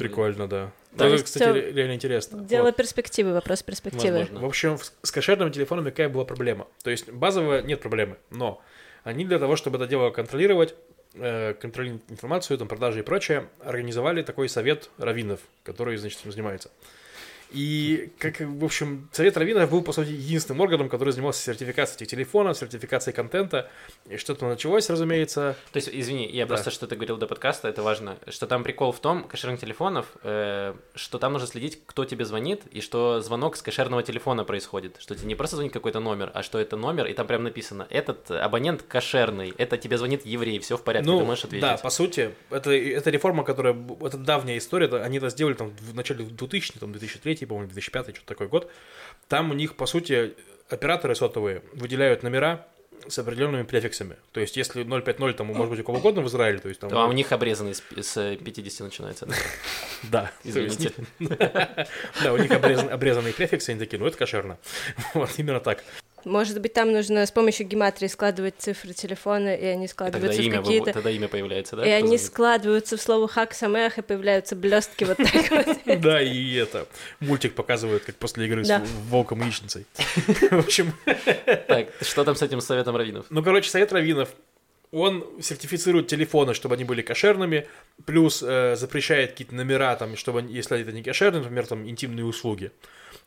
Прикольно, 0.00 0.48
да. 0.48 0.72
То 0.96 1.04
Это, 1.04 1.12
есть 1.14 1.24
кстати, 1.26 1.42
всё 1.44 1.52
ре- 1.54 1.72
реально 1.72 1.94
интересно. 1.94 2.40
Дело 2.40 2.64
Вот. 2.64 2.76
перспективы, 2.76 3.32
вопрос 3.32 3.62
перспективы. 3.62 4.18
Возможно. 4.20 4.40
В 4.40 4.44
общем, 4.44 4.78
с 5.02 5.10
кошерными 5.12 5.50
телефонами 5.50 5.90
какая 5.90 6.08
была 6.08 6.24
проблема? 6.24 6.66
То 6.82 6.90
есть 6.90 7.10
базово 7.10 7.62
нет 7.62 7.80
проблемы, 7.80 8.16
но 8.30 8.60
они 9.04 9.24
для 9.24 9.38
того, 9.38 9.54
чтобы 9.56 9.76
это 9.76 9.86
дело 9.86 10.10
контролировать, 10.10 10.74
э, 11.14 11.54
контролировать 11.54 12.02
информацию, 12.08 12.58
там, 12.58 12.66
продажи 12.68 13.00
и 13.00 13.02
прочее, 13.02 13.48
организовали 13.64 14.22
такой 14.22 14.48
совет 14.48 14.90
раввинов, 14.98 15.40
который, 15.62 15.96
значит, 15.96 16.20
этим 16.20 16.32
занимается. 16.32 16.70
И, 17.52 18.10
как, 18.18 18.40
в 18.40 18.64
общем, 18.64 19.08
Совет 19.12 19.36
Раввинов 19.36 19.70
был, 19.70 19.82
по 19.82 19.92
сути, 19.92 20.10
единственным 20.10 20.60
органом, 20.60 20.88
который 20.88 21.10
занимался 21.12 21.42
сертификацией 21.42 21.96
этих 21.96 22.08
телефонов, 22.08 22.56
сертификацией 22.56 23.14
контента. 23.14 23.68
И 24.08 24.16
что-то 24.16 24.46
началось, 24.48 24.88
разумеется. 24.88 25.56
То 25.72 25.76
есть, 25.78 25.88
извини, 25.92 26.28
я 26.30 26.44
Да. 26.46 26.54
просто 26.54 26.70
что-то 26.70 26.94
говорил 26.96 27.16
до 27.16 27.26
подкаста, 27.26 27.68
это 27.68 27.82
важно, 27.82 28.18
что 28.28 28.46
там 28.46 28.62
прикол 28.62 28.92
в 28.92 29.00
том, 29.00 29.24
кошерных 29.24 29.60
телефонов, 29.60 30.06
э, 30.22 30.74
что 30.94 31.18
там 31.18 31.32
нужно 31.32 31.48
следить, 31.48 31.80
кто 31.86 32.04
тебе 32.04 32.24
звонит, 32.24 32.62
и 32.70 32.80
что 32.80 33.20
звонок 33.20 33.56
с 33.56 33.62
кошерного 33.62 34.02
телефона 34.02 34.44
происходит, 34.44 34.96
что 35.00 35.14
тебе 35.14 35.26
не 35.26 35.34
просто 35.34 35.56
звонит 35.56 35.72
какой-то 35.72 36.00
номер, 36.00 36.30
а 36.34 36.42
что 36.42 36.58
это 36.58 36.76
номер, 36.76 37.06
и 37.06 37.14
там 37.14 37.26
прям 37.26 37.42
написано, 37.42 37.86
этот 37.90 38.30
абонент 38.30 38.82
кошерный, 38.82 39.52
это 39.58 39.76
тебе 39.76 39.98
звонит 39.98 40.24
еврей, 40.24 40.58
все 40.60 40.76
в 40.76 40.82
порядке, 40.84 41.10
ты 41.10 41.24
можешь 41.24 41.44
ответить. 41.44 41.62
Ну, 41.66 41.72
да, 41.72 41.76
по 41.78 41.90
сути, 41.90 42.30
это, 42.50 42.70
это 42.72 43.10
реформа, 43.10 43.42
которая, 43.44 43.74
это 44.02 44.16
давняя 44.18 44.56
история, 44.58 44.86
это- 44.86 45.02
они 45.02 45.18
это 45.18 45.30
сделали 45.30 45.54
там 45.54 45.70
в 45.80 45.94
начале 45.94 46.24
2000 46.24 46.78
там 46.78 46.92
2003 46.92 47.39
по-моему, 47.46 47.68
2005 47.70 48.16
что-то 48.16 48.26
такой 48.26 48.48
год. 48.48 48.70
Там 49.28 49.50
у 49.50 49.54
них, 49.54 49.76
по 49.76 49.86
сути, 49.86 50.34
операторы 50.68 51.14
сотовые 51.14 51.62
выделяют 51.72 52.22
номера 52.22 52.66
с 53.08 53.18
определенными 53.18 53.62
префиксами. 53.62 54.16
То 54.32 54.40
есть, 54.40 54.56
если 54.56 54.82
050, 54.82 55.36
там 55.36 55.46
может 55.46 55.70
быть 55.70 55.80
у 55.80 55.84
кого 55.84 55.98
угодно 55.98 56.22
в 56.22 56.28
Израиле, 56.28 56.58
то 56.58 56.68
есть 56.68 56.80
там... 56.80 56.90
А 56.92 57.06
у 57.06 57.12
них 57.12 57.32
обрезанный 57.32 57.74
с, 57.74 57.82
с 57.96 58.36
50 58.36 58.80
начинается. 58.80 59.28
да? 60.04 60.30
Извините. 60.44 60.92
да, 61.18 62.32
у 62.32 62.36
них 62.36 62.50
обрезан- 62.50 62.90
обрезанные 62.90 63.32
префиксы, 63.32 63.70
они 63.70 63.78
такие, 63.78 63.98
ну 63.98 64.06
это 64.06 64.16
кошерно. 64.16 64.58
Вот, 65.14 65.30
именно 65.38 65.60
так. 65.60 65.82
Может 66.24 66.60
быть, 66.60 66.72
там 66.72 66.92
нужно 66.92 67.26
с 67.26 67.30
помощью 67.30 67.66
гематрии 67.66 68.08
складывать 68.08 68.54
цифры 68.58 68.92
телефона, 68.92 69.54
и 69.54 69.64
они 69.64 69.84
И 69.84 69.88
Тогда 69.88 70.08
складываются 70.10 70.42
в 70.42 70.50
какие-то... 70.50 70.92
тогда 70.92 71.10
имя 71.10 71.28
появляется, 71.28 71.76
да? 71.76 71.82
И 71.82 71.86
кто 71.86 71.96
они 71.96 72.06
звонит? 72.06 72.22
складываются 72.22 72.96
в 72.96 73.02
слово 73.02 73.28
хак 73.28 73.54
самех, 73.54 73.98
и 73.98 74.02
появляются 74.02 74.56
блестки 74.56 75.04
вот 75.04 75.16
так 75.16 75.50
вот. 75.86 76.00
Да, 76.00 76.22
и 76.22 76.54
это, 76.54 76.86
мультик 77.20 77.54
показывают, 77.54 78.04
как 78.04 78.16
после 78.16 78.46
игры 78.46 78.64
с 78.64 78.82
волком 79.08 79.42
и 79.42 79.46
яичницей. 79.46 79.86
В 80.50 80.58
общем, 80.58 80.92
Так, 81.66 81.88
что 82.02 82.24
там 82.24 82.34
с 82.36 82.42
этим 82.42 82.60
советом 82.60 82.96
раввинов? 82.96 83.26
Ну, 83.30 83.42
короче, 83.42 83.70
совет 83.70 83.92
раввинов, 83.92 84.30
он 84.92 85.24
сертифицирует 85.40 86.08
телефоны, 86.08 86.54
чтобы 86.54 86.74
они 86.74 86.84
были 86.84 87.02
кошерными, 87.02 87.66
плюс 88.06 88.42
э, 88.42 88.74
запрещает 88.76 89.30
какие-то 89.30 89.54
номера, 89.54 89.94
там, 89.96 90.16
чтобы, 90.16 90.42
если 90.42 90.80
это 90.80 90.92
не 90.92 91.02
кошерные, 91.02 91.42
например, 91.42 91.66
там, 91.66 91.88
интимные 91.88 92.24
услуги. 92.24 92.72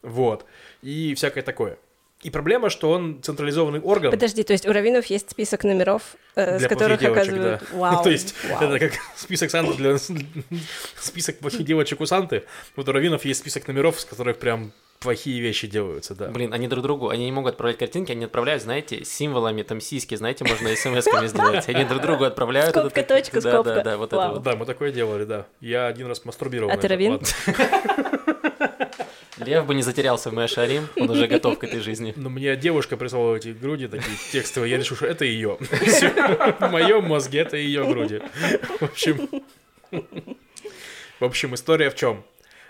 Вот. 0.01 0.45
И 0.81 1.13
всякое 1.15 1.41
такое. 1.41 1.77
И 2.23 2.29
проблема, 2.29 2.69
что 2.69 2.89
он 2.89 3.21
централизованный 3.21 3.81
орган. 3.81 4.11
Подожди, 4.11 4.43
то 4.43 4.53
есть 4.53 4.65
у 4.65 4.71
раввинов 4.71 5.05
есть 5.07 5.29
список 5.29 5.63
номеров, 5.65 6.15
э, 6.35 6.57
с 6.57 6.59
Для 6.59 6.69
которых 6.69 6.99
плохих 6.99 7.15
девочек, 7.15 7.33
оказывают... 7.33 7.61
да. 7.71 7.77
Вау, 7.77 8.03
То 8.03 8.09
есть 8.09 8.35
вау. 8.49 8.63
это 8.63 8.79
как 8.87 8.99
список 9.15 9.51
Санты 9.51 9.73
для... 9.73 9.97
Список 10.99 11.39
плохих 11.39 11.65
девочек 11.65 11.99
у 12.01 12.05
Санты. 12.05 12.43
Вот 12.75 12.87
у 12.87 12.91
раввинов 12.91 13.25
есть 13.25 13.41
список 13.41 13.67
номеров, 13.67 13.99
с 13.99 14.05
которых 14.05 14.37
прям 14.39 14.71
плохие 15.03 15.41
вещи 15.41 15.67
делаются, 15.67 16.15
да. 16.15 16.29
Блин, 16.29 16.53
они 16.53 16.67
друг 16.67 16.81
другу, 16.81 17.09
они 17.09 17.25
не 17.25 17.31
могут 17.31 17.53
отправлять 17.53 17.77
картинки, 17.77 18.13
они 18.13 18.25
отправляют, 18.25 18.63
знаете, 18.63 19.03
символами, 19.03 19.61
там, 19.63 19.81
сиськи, 19.81 20.15
знаете, 20.15 20.45
можно 20.45 20.69
смс-ками 20.69 21.27
сделать. 21.27 21.67
Они 21.67 21.83
друг 21.83 22.01
другу 22.01 22.23
отправляют. 22.23 22.69
это 22.69 22.79
Скобка, 22.79 23.03
так- 23.03 23.07
точка, 23.17 23.41
да, 23.41 23.51
скобка. 23.51 23.75
Да, 23.75 23.83
да, 23.83 23.97
вот 23.97 24.13
это 24.13 24.29
вот. 24.29 24.43
Да, 24.43 24.55
мы 24.55 24.65
такое 24.65 24.91
делали, 24.91 25.25
да. 25.25 25.45
Я 25.59 25.87
один 25.87 26.07
раз 26.07 26.23
мастурбировал. 26.23 26.71
А 26.71 26.77
ты 26.77 26.87
это, 26.87 27.09
ладно. 27.09 27.27
Лев 29.37 29.65
бы 29.65 29.73
не 29.73 29.81
затерялся 29.81 30.29
в 30.29 30.33
Мэшарим, 30.33 30.87
он 30.95 31.09
уже 31.09 31.27
готов 31.27 31.57
к 31.59 31.63
этой 31.63 31.79
жизни. 31.79 32.13
Но 32.15 32.29
мне 32.29 32.55
девушка 32.55 32.97
прислала 32.97 33.35
эти 33.35 33.49
груди 33.49 33.87
такие 33.87 34.15
текстовые, 34.31 34.71
я 34.71 34.77
решил, 34.77 34.95
что 34.95 35.07
это 35.07 35.25
ее. 35.25 35.57
В 35.59 36.67
моем 36.69 37.05
мозге 37.05 37.39
это 37.39 37.57
ее 37.57 37.85
груди. 37.85 38.21
В 38.79 38.83
общем, 38.83 39.29
в 41.19 41.25
общем, 41.25 41.55
история 41.55 41.89
в 41.89 41.95
чем? 41.95 42.23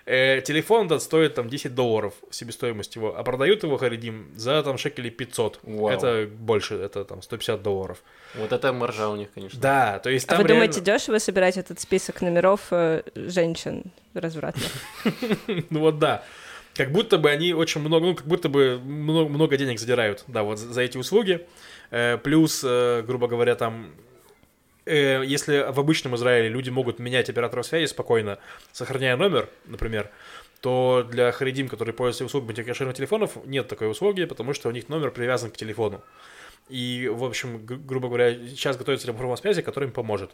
Э, 0.05 0.41
телефон 0.41 0.88
этот 0.88 1.01
стоит 1.01 1.34
там 1.36 1.47
10 1.47 1.76
долларов 1.76 2.14
себестоимость 2.30 2.95
его, 2.97 3.18
а 3.18 3.24
продают 3.24 3.64
его 3.64 3.78
Харидим 3.78 4.34
за 4.36 4.61
там 4.61 4.78
шекелей 4.78 5.09
500. 5.09 5.59
Вау. 5.64 5.89
Это 5.89 6.28
больше, 6.30 6.76
это 6.76 7.05
там 7.05 7.22
150 7.22 7.64
долларов. 7.64 8.03
Вот 8.36 8.51
это 8.51 8.74
маржа 8.74 9.07
у 9.07 9.16
них, 9.16 9.30
конечно. 9.34 9.59
Да, 9.61 9.99
то 9.99 10.09
есть 10.09 10.26
А 10.28 10.32
там 10.34 10.41
вы 10.41 10.47
думаете, 10.49 10.82
реально- 10.82 10.99
дешево 10.99 11.20
собирать 11.20 11.55
этот 11.57 11.80
список 11.80 12.22
номеров 12.22 12.68
э, 12.72 13.03
женщин 13.16 13.84
развратных? 14.14 14.72
Ну 15.70 15.80
вот 15.80 15.99
да. 15.99 16.26
Как 16.76 16.91
будто 16.91 17.17
бы 17.17 17.30
они 17.30 17.53
очень 17.53 17.82
много, 17.82 18.05
ну, 18.07 18.15
как 18.15 18.26
будто 18.26 18.49
бы 18.49 18.80
много, 18.84 19.30
много 19.30 19.57
денег 19.57 19.80
задирают, 19.80 20.24
да, 20.28 20.43
вот 20.43 20.57
за 20.57 20.82
эти 20.82 20.97
услуги. 20.97 21.45
Э, 21.91 22.17
плюс, 22.17 22.63
э, 22.65 23.03
грубо 23.05 23.28
говоря, 23.28 23.55
там, 23.55 23.91
э, 24.86 25.24
если 25.24 25.71
в 25.71 25.80
обычном 25.80 26.15
Израиле 26.15 26.49
люди 26.49 26.71
могут 26.71 26.97
менять 26.97 27.30
операторов 27.30 27.67
связи 27.67 27.86
спокойно, 27.86 28.39
сохраняя 28.71 29.15
номер, 29.15 29.49
например, 29.65 30.09
то 30.61 31.05
для 31.07 31.32
харидим, 31.32 31.67
которые 31.67 31.93
пользуются 31.93 32.26
услугами 32.26 32.63
кэширных 32.63 32.95
телефонов, 32.95 33.38
нет 33.45 33.67
такой 33.67 33.91
услуги, 33.91 34.26
потому 34.26 34.53
что 34.53 34.69
у 34.69 34.71
них 34.71 34.89
номер 34.89 35.11
привязан 35.11 35.51
к 35.51 35.57
телефону. 35.57 36.01
И, 36.69 37.09
в 37.11 37.24
общем, 37.26 37.65
грубо 37.65 38.07
говоря, 38.07 38.34
сейчас 38.47 38.78
готовится 38.78 39.07
реформа 39.07 39.36
связи, 39.36 39.61
которая 39.61 39.89
им 39.89 39.93
поможет. 39.93 40.32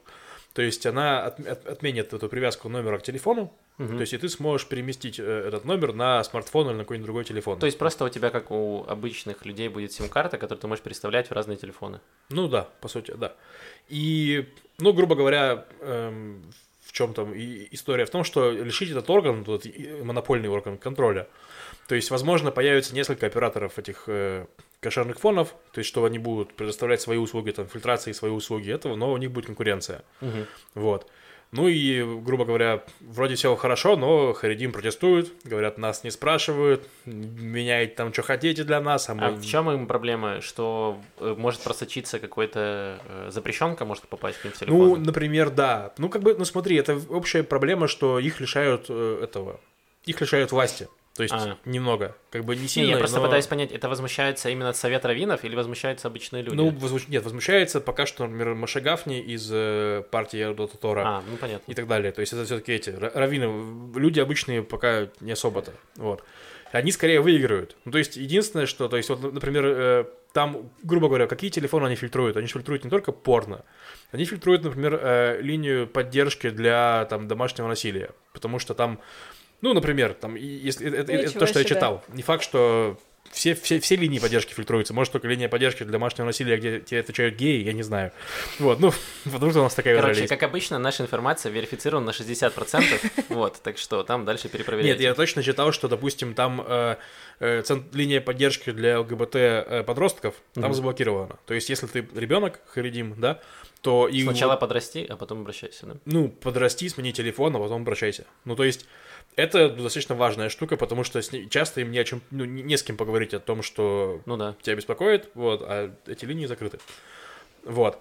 То 0.60 0.64
есть 0.64 0.86
она 0.86 1.24
от- 1.24 1.40
от- 1.48 1.66
отменит 1.68 2.12
эту 2.12 2.28
привязку 2.28 2.68
номера 2.68 2.98
к 2.98 3.02
телефону, 3.04 3.50
Мгм. 3.78 3.96
то 3.96 4.02
есть 4.02 4.12
и 4.12 4.18
ты 4.18 4.28
сможешь 4.28 4.68
переместить 4.68 5.18
э, 5.18 5.24
этот 5.48 5.64
номер 5.64 5.94
на 5.94 6.22
смартфон 6.26 6.68
или 6.68 6.74
на 6.74 6.80
какой-нибудь 6.84 7.06
другой 7.06 7.24
телефон. 7.24 7.58
То 7.60 7.66
есть 7.66 7.78
просто 7.78 8.04
у 8.04 8.10
тебя, 8.10 8.30
как 8.30 8.52
у 8.52 8.84
обычных 8.86 9.46
людей, 9.46 9.70
будет 9.70 9.94
сим-карта, 9.94 10.38
которую 10.38 10.60
ты 10.60 10.68
можешь 10.68 10.84
переставлять 10.84 11.30
в 11.30 11.32
разные 11.32 11.56
телефоны. 11.56 12.02
Ну 12.30 12.50
да, 12.50 12.68
по 12.82 12.90
сути, 12.90 13.12
да. 13.12 13.36
И, 13.88 14.50
ну, 14.80 14.92
грубо 14.92 15.16
говоря, 15.16 15.66
эм, 15.80 16.44
в 16.82 16.92
чем 16.92 17.14
там 17.14 17.34
и- 17.34 17.70
история 17.72 18.06
в 18.06 18.10
том, 18.10 18.26
что 18.26 18.52
лишить 18.52 18.92
этот 18.92 19.10
орган, 19.10 19.46
вот, 19.46 19.66
и- 19.66 20.02
монопольный 20.04 20.50
орган 20.50 20.78
контроля. 20.78 21.30
То 21.88 21.96
есть, 21.96 22.12
возможно, 22.12 22.52
появится 22.52 22.94
несколько 22.94 23.28
операторов 23.28 23.80
этих 23.80 24.04
э, 24.08 24.46
кошерных 24.80 25.20
фонов, 25.20 25.56
то 25.72 25.80
есть, 25.80 25.90
что 25.90 26.06
они 26.06 26.20
будут 26.20 26.54
предоставлять 26.54 27.02
свои 27.02 27.18
услуги, 27.18 27.52
там, 27.52 27.68
фильтрации, 27.68 28.12
свои 28.12 28.32
услуги 28.32 28.72
этого, 28.72 28.96
но 28.96 29.12
у 29.12 29.18
них 29.18 29.32
будет 29.32 29.48
конкуренция. 29.48 30.04
Мгм. 30.22 30.48
Вот. 30.76 31.10
Ну 31.52 31.68
и, 31.68 32.04
грубо 32.22 32.46
говоря, 32.46 32.84
вроде 33.00 33.34
все 33.34 33.56
хорошо, 33.56 33.96
но 33.96 34.34
Харидим 34.34 34.72
протестуют, 34.72 35.34
говорят, 35.44 35.80
нас 35.80 36.04
не 36.04 36.12
спрашивают, 36.12 36.88
меняйте 37.06 37.96
там, 37.96 38.14
что 38.14 38.22
хотите 38.22 38.64
для 38.64 38.80
нас, 38.80 39.10
а 39.10 39.16
мы... 39.16 39.26
А 39.26 39.32
в 39.32 39.44
чем 39.44 39.70
им 39.72 39.88
проблема? 39.88 40.42
Что 40.42 41.02
э, 41.18 41.34
может 41.36 41.62
просочиться 41.62 42.20
какой-то 42.20 43.02
э, 43.04 43.30
запрещенка, 43.32 43.84
может 43.84 44.08
попасть 44.08 44.38
в 44.38 44.44
телефон? 44.44 44.78
Ну, 44.78 44.96
например, 44.98 45.50
да. 45.50 45.92
Ну, 45.98 46.10
как 46.10 46.22
бы, 46.22 46.36
ну 46.36 46.46
смотри, 46.46 46.76
это 46.76 47.02
общая 47.10 47.42
проблема, 47.42 47.88
что 47.88 48.20
их 48.20 48.40
лишают 48.40 48.86
э, 48.90 49.22
этого, 49.24 49.60
их 50.06 50.22
лишают 50.22 50.52
власти. 50.52 50.88
То 51.16 51.24
есть 51.24 51.36
А. 51.36 51.58
немного, 51.66 52.16
как 52.32 52.46
бы 52.46 52.56
не 52.56 52.62
Не, 52.62 52.68
сильно. 52.70 52.92
я 52.92 52.98
просто 52.98 53.18
но- 53.18 53.24
пытаюсь 53.26 53.46
понять, 53.48 53.72
это 53.74 53.90
возмущается 53.90 54.50
именно 54.50 54.72
Совет 54.72 55.04
Раввинов 55.04 55.44
или 55.44 55.56
возмущаются 55.56 56.08
обычные 56.08 56.44
люди? 56.44 56.56
Ну, 56.56 56.70
возмущ- 56.72 57.10
нет, 57.10 57.24
возмущается 57.24 57.82
пока 57.82 58.06
что, 58.06 58.24
например, 58.26 58.56
Маша 58.56 58.80
Гафни 58.80 59.20
из 59.20 59.50
э, 59.52 60.04
партии 60.12 60.54
Дота 60.54 60.78
Тора 60.78 61.04
а, 61.06 61.24
ну 61.30 61.36
понятно. 61.38 61.70
и 61.70 61.76
так 61.76 61.88
далее. 61.88 62.12
То 62.14 62.22
есть 62.22 62.32
это 62.32 62.46
все-таки 62.46 62.72
эти 62.72 62.92
ра- 62.92 63.12
раввины, 63.14 63.98
люди 64.00 64.20
обычные 64.22 64.64
пока 64.64 65.10
не 65.20 65.34
особо-то. 65.34 65.74
Вот. 65.98 66.24
Они 66.72 66.92
скорее 66.92 67.20
выигрывают. 67.20 67.76
Ну, 67.84 67.92
то 67.92 67.98
есть 67.98 68.16
единственное, 68.16 68.68
что, 68.68 68.88
то 68.88 68.96
есть 68.96 69.10
вот, 69.10 69.34
например, 69.34 69.66
э, 69.66 70.06
там, 70.32 70.70
грубо 70.84 71.08
говоря, 71.08 71.26
какие 71.26 71.50
телефоны 71.50 71.88
они 71.88 71.96
фильтруют? 71.96 72.38
Они 72.38 72.46
фильтруют 72.48 72.84
не 72.84 72.92
только 72.92 73.12
порно, 73.12 73.66
они 74.12 74.24
фильтруют, 74.24 74.64
например, 74.64 74.98
э, 75.02 75.40
линию 75.42 75.88
поддержки 75.88 76.50
для 76.52 77.06
там 77.10 77.28
домашнего 77.28 77.68
насилия, 77.68 78.12
потому 78.32 78.60
что 78.60 78.76
там, 78.76 79.00
ну, 79.62 79.74
например, 79.74 80.14
там, 80.14 80.36
если 80.36 80.88
это, 80.88 81.12
это- 81.12 81.40
то, 81.40 81.48
что 81.48 81.60
я 81.60 81.66
себе. 81.66 81.76
читал, 81.76 82.04
не 82.10 82.24
факт, 82.24 82.44
что 82.44 82.98
все, 83.32 83.54
все, 83.54 83.80
все 83.80 83.96
линии 83.96 84.20
поддержки 84.20 84.54
фильтруются. 84.54 84.94
Может, 84.94 85.14
только 85.14 85.28
линия 85.28 85.48
поддержки 85.50 85.84
для 85.84 85.92
домашнего 85.92 86.26
насилия, 86.26 86.58
где 86.58 86.80
тебе 86.80 87.00
отвечают 87.00 87.36
геи, 87.36 87.64
я 87.64 87.74
не 87.74 87.84
знаю. 87.84 88.12
Вот, 88.58 88.80
ну, 88.80 88.92
потому 89.32 89.52
что 89.52 89.60
у 89.62 89.64
нас 89.64 89.76
такая 89.76 89.96
Короче, 89.96 90.28
как 90.28 90.42
обычно, 90.44 90.80
наша 90.80 91.04
информация 91.04 91.52
верифицирована 91.52 92.08
на 92.08 92.10
60%, 92.12 93.26
вот, 93.30 93.62
так 93.62 93.78
что 93.78 94.04
там 94.04 94.26
дальше 94.26 94.50
перепроверяйте. 94.50 94.94
Нет, 94.94 95.02
я 95.02 95.14
точно 95.14 95.44
читал, 95.44 95.72
что, 95.72 95.88
допустим, 95.88 96.34
там 96.34 96.64
э, 96.66 96.96
э, 97.40 97.64
линия 97.94 98.22
поддержки 98.22 98.72
для 98.72 99.00
ЛГБТ 99.00 99.36
э, 99.36 99.84
подростков 99.86 100.36
там 100.54 100.74
заблокирована. 100.74 101.38
То 101.46 101.54
есть, 101.54 101.70
если 101.70 101.88
ты 101.88 102.08
ребенок, 102.16 102.60
харидим, 102.68 103.16
да, 103.18 103.40
то 103.82 104.08
и 104.08 104.24
Сначала 104.24 104.58
подрасти, 104.58 105.06
а 105.10 105.16
потом 105.16 105.42
обращайся, 105.42 105.86
да? 105.86 105.96
ну 106.06 106.28
подрасти, 106.30 106.90
смени 106.90 107.14
телефон, 107.14 107.56
а 107.56 107.60
потом 107.60 107.84
обращайся. 107.84 108.26
Ну 108.44 108.56
то 108.56 108.66
есть 108.66 108.86
это 109.36 109.70
достаточно 109.70 110.16
важная 110.16 110.50
штука, 110.50 110.78
потому 110.78 111.04
что 111.04 111.22
с 111.22 111.32
ней- 111.32 111.48
часто 111.50 111.82
им 111.82 111.92
не 111.92 112.00
о 112.00 112.04
чем, 112.04 112.22
ну, 112.32 112.46
не 112.46 112.76
с 112.78 112.84
кем 112.84 112.98
поговорить 112.98 113.34
о 113.34 113.40
том, 113.40 113.62
что 113.62 114.22
Ну 114.26 114.38
да. 114.38 114.56
тебя 114.62 114.76
беспокоит, 114.76 115.30
вот, 115.34 115.62
а 115.64 115.94
эти 116.08 116.26
линии 116.26 116.46
закрыты. 116.46 116.80
Вот. 117.64 118.00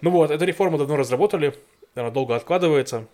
Ну 0.00 0.10
вот, 0.10 0.30
эту 0.30 0.44
реформу 0.44 0.78
давно 0.78 0.96
разработали, 0.96 1.54
она 1.94 2.10
долго 2.10 2.36
откладывается. 2.36 3.06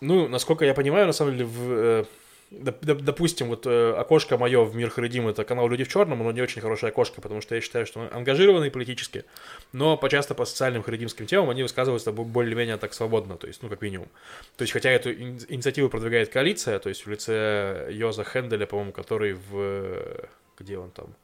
Ну, 0.00 0.28
насколько 0.28 0.64
я 0.64 0.72
понимаю, 0.74 1.06
на 1.06 1.12
самом 1.12 1.32
деле, 1.32 1.44
в, 1.44 1.72
э, 1.72 2.04
допустим, 2.50 3.48
вот 3.48 3.66
э, 3.66 3.92
окошко 3.92 4.36
мое 4.36 4.64
в 4.64 4.74
Мир 4.74 4.90
Харидим 4.90 5.28
это 5.28 5.44
канал 5.44 5.68
Люди 5.68 5.84
в 5.84 5.88
черном, 5.88 6.20
оно 6.20 6.32
не 6.32 6.40
очень 6.42 6.60
хорошее 6.60 6.90
окошко, 6.90 7.20
потому 7.20 7.40
что 7.40 7.54
я 7.54 7.60
считаю, 7.60 7.86
что 7.86 8.00
он 8.00 8.08
ангажированный 8.12 8.70
политически, 8.70 9.24
но 9.72 9.96
по 9.96 10.08
часто 10.08 10.34
по 10.34 10.44
социальным 10.44 10.82
харидимским 10.82 11.26
темам 11.26 11.50
они 11.50 11.62
высказываются 11.62 12.10
бо- 12.12 12.24
более-менее 12.24 12.76
так 12.76 12.92
свободно, 12.92 13.36
то 13.36 13.46
есть, 13.46 13.62
ну, 13.62 13.68
как 13.68 13.82
минимум. 13.82 14.08
То 14.56 14.62
есть, 14.62 14.72
хотя 14.72 14.90
эту 14.90 15.12
ини- 15.12 15.46
инициативу 15.48 15.88
продвигает 15.88 16.30
коалиция, 16.30 16.78
то 16.80 16.88
есть 16.88 17.06
в 17.06 17.10
лице 17.10 17.88
Йоза 17.92 18.24
Хенделя, 18.24 18.66
по-моему, 18.66 18.92
который 18.92 19.34
в... 19.34 20.28
Где 20.58 20.76
он 20.76 20.90
там? 20.90 21.14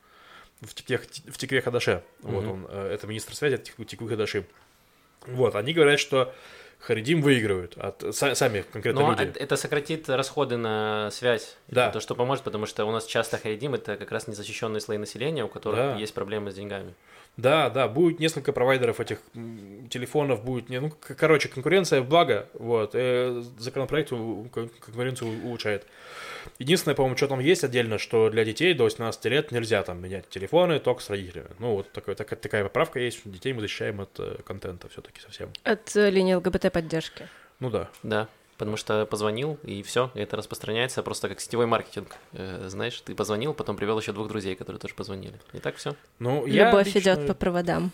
В 0.61 0.73
Тикве, 0.73 0.97
в 1.27 1.37
Тикве 1.37 1.61
Хадаше. 1.61 2.03
Вот 2.21 2.43
Мгм. 2.43 2.51
он, 2.51 2.67
э, 2.69 2.91
это 2.93 3.05
министр 3.05 3.35
связи 3.35 3.55
от 3.55 3.63
Тик- 3.63 3.85
Тиквы 3.85 4.09
Хадаши. 4.09 4.45
Вот, 5.27 5.55
они 5.55 5.73
говорят, 5.73 5.99
что 5.99 6.33
Харидим 6.79 7.21
выигрывают, 7.21 7.75
от, 7.77 8.03
са- 8.03 8.35
сами 8.35 8.63
конкретно 8.71 9.01
Но 9.01 9.09
люди. 9.11 9.33
это 9.37 9.55
сократит 9.57 10.07
расходы 10.09 10.57
на 10.57 11.09
связь. 11.11 11.57
Да. 11.67 11.89
То, 11.91 11.99
что 11.99 12.15
поможет, 12.15 12.43
потому 12.43 12.65
что 12.65 12.85
у 12.85 12.91
нас 12.91 13.05
часто 13.05 13.37
харидим 13.37 13.73
это 13.73 13.97
как 13.97 14.11
раз 14.11 14.27
незащищенные 14.27 14.79
слои 14.79 14.97
населения, 14.97 15.43
у 15.43 15.47
которых 15.49 15.79
Да. 15.79 15.95
есть 15.95 16.13
проблемы 16.13 16.51
с 16.51 16.53
деньгами. 16.55 16.93
Да, 17.35 17.69
да, 17.69 17.87
будет 17.87 18.19
несколько 18.19 18.51
провайдеров 18.51 18.99
этих 18.99 19.19
телефонов, 19.89 20.43
будет, 20.43 20.69
ну, 20.69 20.91
короче, 21.17 21.49
конкуренция 21.49 22.01
в 22.01 22.07
благо, 22.07 22.47
вот, 22.53 22.91
э, 22.93 23.43
законопроект 23.59 24.09
конкуренцию 24.09 25.43
улучшает. 25.43 25.85
Единственное, 26.59 26.95
по-моему, 26.95 27.17
что 27.17 27.27
там 27.27 27.39
есть 27.39 27.63
отдельно, 27.63 27.97
что 27.97 28.29
для 28.29 28.43
детей 28.45 28.73
до 28.73 28.83
18 28.85 29.25
лет 29.25 29.51
нельзя 29.51 29.83
там 29.83 30.01
менять 30.01 30.29
телефоны, 30.29 30.79
только 30.79 31.01
с 31.01 31.09
родителями. 31.09 31.49
Ну, 31.59 31.75
вот 31.75 31.91
такой, 31.91 32.15
такая, 32.15 32.39
такая 32.39 32.63
поправка 32.63 32.99
есть, 32.99 33.19
что 33.19 33.29
детей 33.29 33.53
мы 33.53 33.61
защищаем 33.61 34.01
от 34.01 34.19
э, 34.19 34.37
контента 34.45 34.89
все-таки 34.89 35.21
совсем. 35.21 35.49
От 35.63 35.95
э, 35.95 36.09
линии 36.09 36.33
ЛГБТ-поддержки. 36.35 37.27
Ну 37.59 37.69
да. 37.69 37.89
Да. 38.03 38.27
Потому 38.57 38.75
что 38.75 39.05
позвонил, 39.05 39.59
и 39.63 39.83
все, 39.83 40.09
это 40.15 40.35
распространяется 40.35 41.03
просто 41.03 41.29
как 41.29 41.39
сетевой 41.39 41.67
маркетинг. 41.67 42.15
Э, 42.33 42.65
знаешь, 42.67 42.99
ты 43.01 43.13
позвонил, 43.13 43.53
потом 43.53 43.77
привел 43.77 43.99
еще 43.99 44.13
двух 44.13 44.27
друзей, 44.27 44.55
которые 44.55 44.79
тоже 44.79 44.95
позвонили. 44.95 45.39
И 45.53 45.59
так 45.59 45.75
все. 45.75 45.95
Ну, 46.17 46.47
я 46.47 46.67
Любовь 46.67 46.87
лично 46.87 46.99
идет 46.99 47.27
по 47.27 47.35
проводам. 47.35 47.91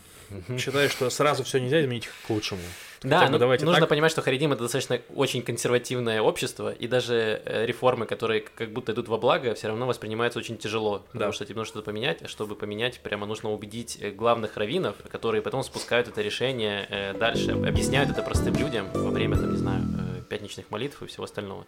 считаю, 0.58 0.90
что 0.90 1.10
сразу 1.10 1.44
все 1.44 1.60
нельзя 1.60 1.82
изменить 1.82 2.08
к 2.08 2.30
лучшему. 2.30 2.62
Да, 3.04 3.30
ну, 3.30 3.38
давайте 3.38 3.66
нужно 3.66 3.82
так. 3.82 3.90
понимать, 3.90 4.12
что 4.12 4.22
Харидим 4.22 4.54
это 4.54 4.62
достаточно 4.64 5.00
очень 5.14 5.42
консервативное 5.42 6.22
общество, 6.22 6.72
и 6.72 6.88
даже 6.88 7.42
э, 7.46 7.66
реформы, 7.66 8.06
которые 8.06 8.42
как 8.42 8.72
будто 8.72 8.94
идут 8.94 9.08
во 9.10 9.18
благо, 9.18 9.54
все 9.56 9.68
равно 9.68 9.86
воспринимаются 9.86 10.40
очень 10.40 10.58
тяжело, 10.58 11.00
потому 11.12 11.32
Да. 11.32 11.34
что 11.34 11.46
тебе 11.46 11.56
нужно 11.58 11.72
что-то 11.72 11.86
поменять, 11.86 12.22
а 12.24 12.28
чтобы 12.28 12.56
поменять, 12.56 13.00
прямо 13.02 13.26
нужно 13.26 13.52
убедить 13.52 13.98
э, 14.02 14.12
главных 14.12 14.56
раввинов, 14.58 14.96
которые 15.12 15.42
потом 15.42 15.64
спускают 15.64 16.08
это 16.08 16.22
решение 16.22 16.88
э, 16.90 17.14
дальше, 17.14 17.52
объясняют 17.52 18.10
это 18.10 18.22
простым 18.22 18.56
людям 18.56 18.88
во 18.94 19.10
время, 19.12 19.36
там, 19.38 19.52
не 19.52 19.58
знаю, 19.58 19.84
пятничных 20.30 20.72
молитв 20.72 21.02
и 21.02 21.08
всего 21.08 21.26
остального. 21.26 21.66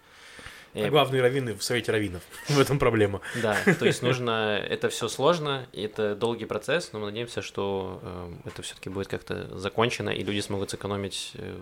А 0.76 0.90
главные 0.90 1.22
раввины 1.22 1.54
в 1.56 1.64
Совете 1.64 1.92
раввинов. 1.92 2.24
В 2.48 2.60
этом 2.60 2.80
проблема. 2.80 3.22
Да, 3.42 3.58
то 3.80 3.86
есть 3.86 4.02
нужно... 4.04 4.58
Это 4.58 4.90
все 4.90 5.08
сложно, 5.08 5.68
и 5.74 5.84
это 5.84 6.16
долгий 6.16 6.46
процесс, 6.46 6.90
но 6.94 7.00
мы 7.00 7.06
надеемся, 7.08 7.42
что 7.42 8.00
э, 8.04 8.50
это 8.50 8.62
все-таки 8.62 8.90
будет 8.90 9.08
как-то 9.08 9.58
закончено, 9.58 10.10
и 10.10 10.24
люди 10.24 10.40
смогут 10.42 10.70
сэкономить 10.72 11.32
э, 11.36 11.62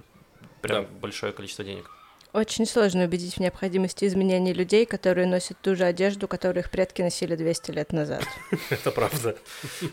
прям 0.61 0.83
Да. 0.83 0.89
большое 1.01 1.31
количество 1.33 1.63
денег. 1.63 1.89
Очень 2.33 2.65
сложно 2.65 3.03
убедить 3.03 3.35
в 3.35 3.39
необходимости 3.39 4.05
изменения 4.05 4.53
людей, 4.53 4.87
которые 4.87 5.27
носят 5.27 5.55
ту 5.61 5.75
же 5.75 5.83
одежду, 5.83 6.27
которую 6.27 6.63
их 6.63 6.71
предки 6.71 7.03
носили 7.03 7.35
200 7.35 7.69
лет 7.69 7.93
назад. 7.93 8.23
Это 8.71 8.89
правда. 8.89 9.37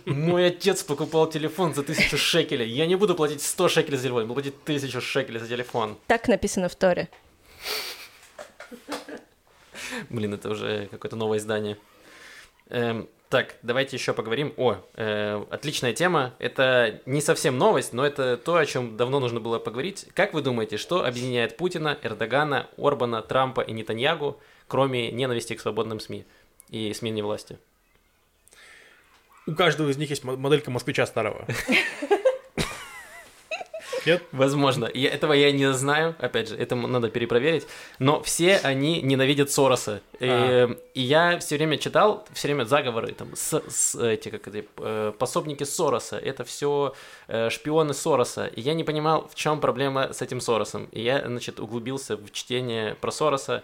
Мой 0.06 0.46
отец 0.46 0.82
покупал 0.82 1.28
телефон 1.28 1.74
за 1.74 1.82
тысячу 1.82 2.16
шекелей. 2.16 2.66
Я 2.70 2.86
не 2.86 2.94
буду 2.94 3.14
платить 3.14 3.42
100 3.42 3.68
шекелей 3.68 3.98
за 3.98 4.04
телефон, 4.04 4.22
буду 4.26 4.34
платить 4.40 4.64
тысячу 4.64 5.02
шекелей 5.02 5.38
за 5.38 5.48
телефон. 5.48 5.98
Так 6.06 6.28
написано 6.28 6.70
в 6.70 6.74
Торе. 6.76 7.10
Блин, 10.10 10.34
это 10.34 10.50
уже 10.50 10.88
какое-то 10.90 11.16
новое 11.16 11.38
издание. 11.38 11.76
Эм, 12.68 13.08
так, 13.28 13.56
давайте 13.62 13.96
еще 13.96 14.12
поговорим. 14.12 14.52
О, 14.56 14.76
э, 14.94 15.44
отличная 15.50 15.92
тема. 15.92 16.34
Это 16.38 17.00
не 17.06 17.20
совсем 17.20 17.58
новость, 17.58 17.92
но 17.92 18.04
это 18.04 18.36
то, 18.36 18.56
о 18.56 18.66
чем 18.66 18.96
давно 18.96 19.20
нужно 19.20 19.40
было 19.40 19.58
поговорить. 19.58 20.06
Как 20.14 20.34
вы 20.34 20.42
думаете, 20.42 20.76
что 20.76 21.04
объединяет 21.04 21.56
Путина, 21.56 21.96
Эрдогана, 22.02 22.68
Орбана, 22.76 23.22
Трампа 23.22 23.60
и 23.60 23.72
Нетаньягу, 23.72 24.40
кроме 24.66 25.12
ненависти 25.12 25.54
к 25.54 25.60
свободным 25.60 26.00
СМИ 26.00 26.24
и 26.70 26.92
смене 26.92 27.22
власти? 27.22 27.58
У 29.46 29.54
каждого 29.54 29.90
из 29.90 29.96
них 29.96 30.10
есть 30.10 30.24
мо- 30.24 30.36
моделька 30.36 30.70
москвича 30.70 31.06
старого. 31.06 31.46
Нет? 34.06 34.22
Возможно. 34.32 34.84
И 34.86 35.02
этого 35.02 35.32
я 35.32 35.52
не 35.52 35.72
знаю, 35.72 36.14
опять 36.18 36.48
же, 36.48 36.56
это 36.56 36.74
надо 36.74 37.10
перепроверить. 37.10 37.66
Но 37.98 38.22
все 38.22 38.56
они 38.58 39.00
ненавидят 39.02 39.50
Сороса. 39.50 40.00
И, 40.20 40.26
А. 40.28 40.76
и 40.94 41.00
я 41.00 41.38
все 41.38 41.56
время 41.56 41.76
читал, 41.78 42.26
все 42.32 42.48
время 42.48 42.64
заговоры, 42.64 43.12
там, 43.12 43.28
с, 43.34 43.62
с- 43.68 43.94
эти, 44.02 44.28
как 44.30 44.48
это, 44.48 44.64
э, 44.78 45.12
пособники 45.18 45.64
Сороса, 45.64 46.18
это 46.18 46.44
все 46.44 46.94
шпионы 47.50 47.94
Сороса. 47.94 48.46
И 48.46 48.60
я 48.60 48.74
не 48.74 48.84
понимал, 48.84 49.28
в 49.28 49.34
чем 49.34 49.60
проблема 49.60 50.12
с 50.12 50.22
этим 50.22 50.40
Соросом. 50.40 50.88
И 50.92 51.00
я, 51.02 51.24
значит, 51.26 51.60
углубился 51.60 52.16
в 52.16 52.30
чтение 52.32 52.94
про 52.96 53.10
Сороса. 53.10 53.62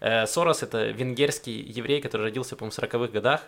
Э, 0.00 0.26
Сорос— 0.26 0.62
это 0.62 0.86
венгерский 0.86 1.52
еврей, 1.62 2.00
который 2.00 2.22
родился, 2.22 2.56
по-моему, 2.56 2.72
в 2.72 2.78
40-х 2.78 3.12
годах. 3.12 3.40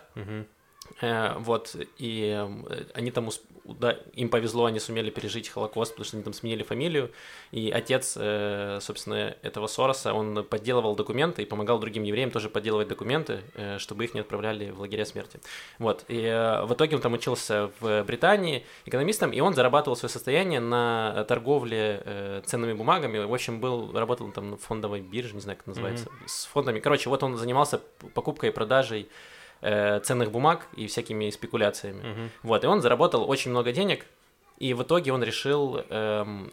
Э, 1.01 1.33
Вот, 1.39 1.75
и 1.97 2.33
э, 2.69 2.83
они 2.93 3.11
там, 3.11 3.29
усп- 3.67 3.79
да, 3.79 3.97
им 4.13 4.29
повезло, 4.29 4.65
они 4.65 4.79
сумели 4.79 5.09
пережить 5.09 5.49
Холокост, 5.49 5.91
потому 5.91 6.05
что 6.05 6.17
они 6.17 6.23
там 6.23 6.33
сменили 6.33 6.63
фамилию, 6.63 7.11
и 7.51 7.69
отец, 7.69 8.15
э, 8.17 8.79
собственно, 8.81 9.35
этого 9.41 9.67
Сороса, 9.67 10.13
он 10.13 10.43
подделывал 10.43 10.95
документы 10.95 11.43
и 11.43 11.45
помогал 11.45 11.79
другим 11.79 12.03
евреям 12.03 12.31
тоже 12.31 12.49
подделывать 12.49 12.87
документы, 12.87 13.41
э, 13.55 13.77
чтобы 13.79 14.05
их 14.05 14.13
не 14.13 14.21
отправляли 14.21 14.71
в 14.71 14.81
лагеря 14.81 15.05
смерти. 15.05 15.39
Вот, 15.79 16.05
и 16.07 16.21
э, 16.21 16.63
в 16.65 16.73
итоге 16.73 16.95
он 16.95 17.01
там 17.01 17.13
учился 17.13 17.71
в 17.79 18.03
Британии 18.03 18.65
экономистом, 18.85 19.31
и 19.31 19.39
он 19.39 19.53
зарабатывал 19.53 19.95
свое 19.95 20.11
состояние 20.11 20.59
на 20.59 21.25
торговле 21.27 22.41
ценными 22.45 22.73
бумагами, 22.73 23.19
в 23.19 23.33
общем, 23.33 23.59
был, 23.59 23.91
работал 23.93 24.31
там 24.31 24.51
на 24.51 24.57
фондовой 24.57 25.01
бирже, 25.01 25.35
не 25.35 25.41
знаю, 25.41 25.57
как 25.57 25.63
это 25.63 25.69
называется, 25.69 26.09
с 26.25 26.45
фондами. 26.45 26.79
Короче, 26.79 27.09
вот 27.09 27.23
он 27.23 27.37
занимался 27.37 27.81
покупкой 28.13 28.49
и 28.49 28.51
продажей 28.51 29.09
э, 29.61 29.99
ценных 30.01 30.31
бумаг 30.31 30.67
и 30.75 30.87
всякими 30.87 31.29
спекуляциями. 31.29 32.01
Мгм. 32.07 32.29
Вот, 32.43 32.63
и 32.63 32.67
он 32.67 32.81
заработал 32.81 33.29
очень 33.29 33.51
много 33.51 33.71
денег, 33.71 34.05
и 34.59 34.73
в 34.73 34.81
итоге 34.81 35.13
он 35.13 35.23
решил 35.23 35.83
эм, 35.89 36.51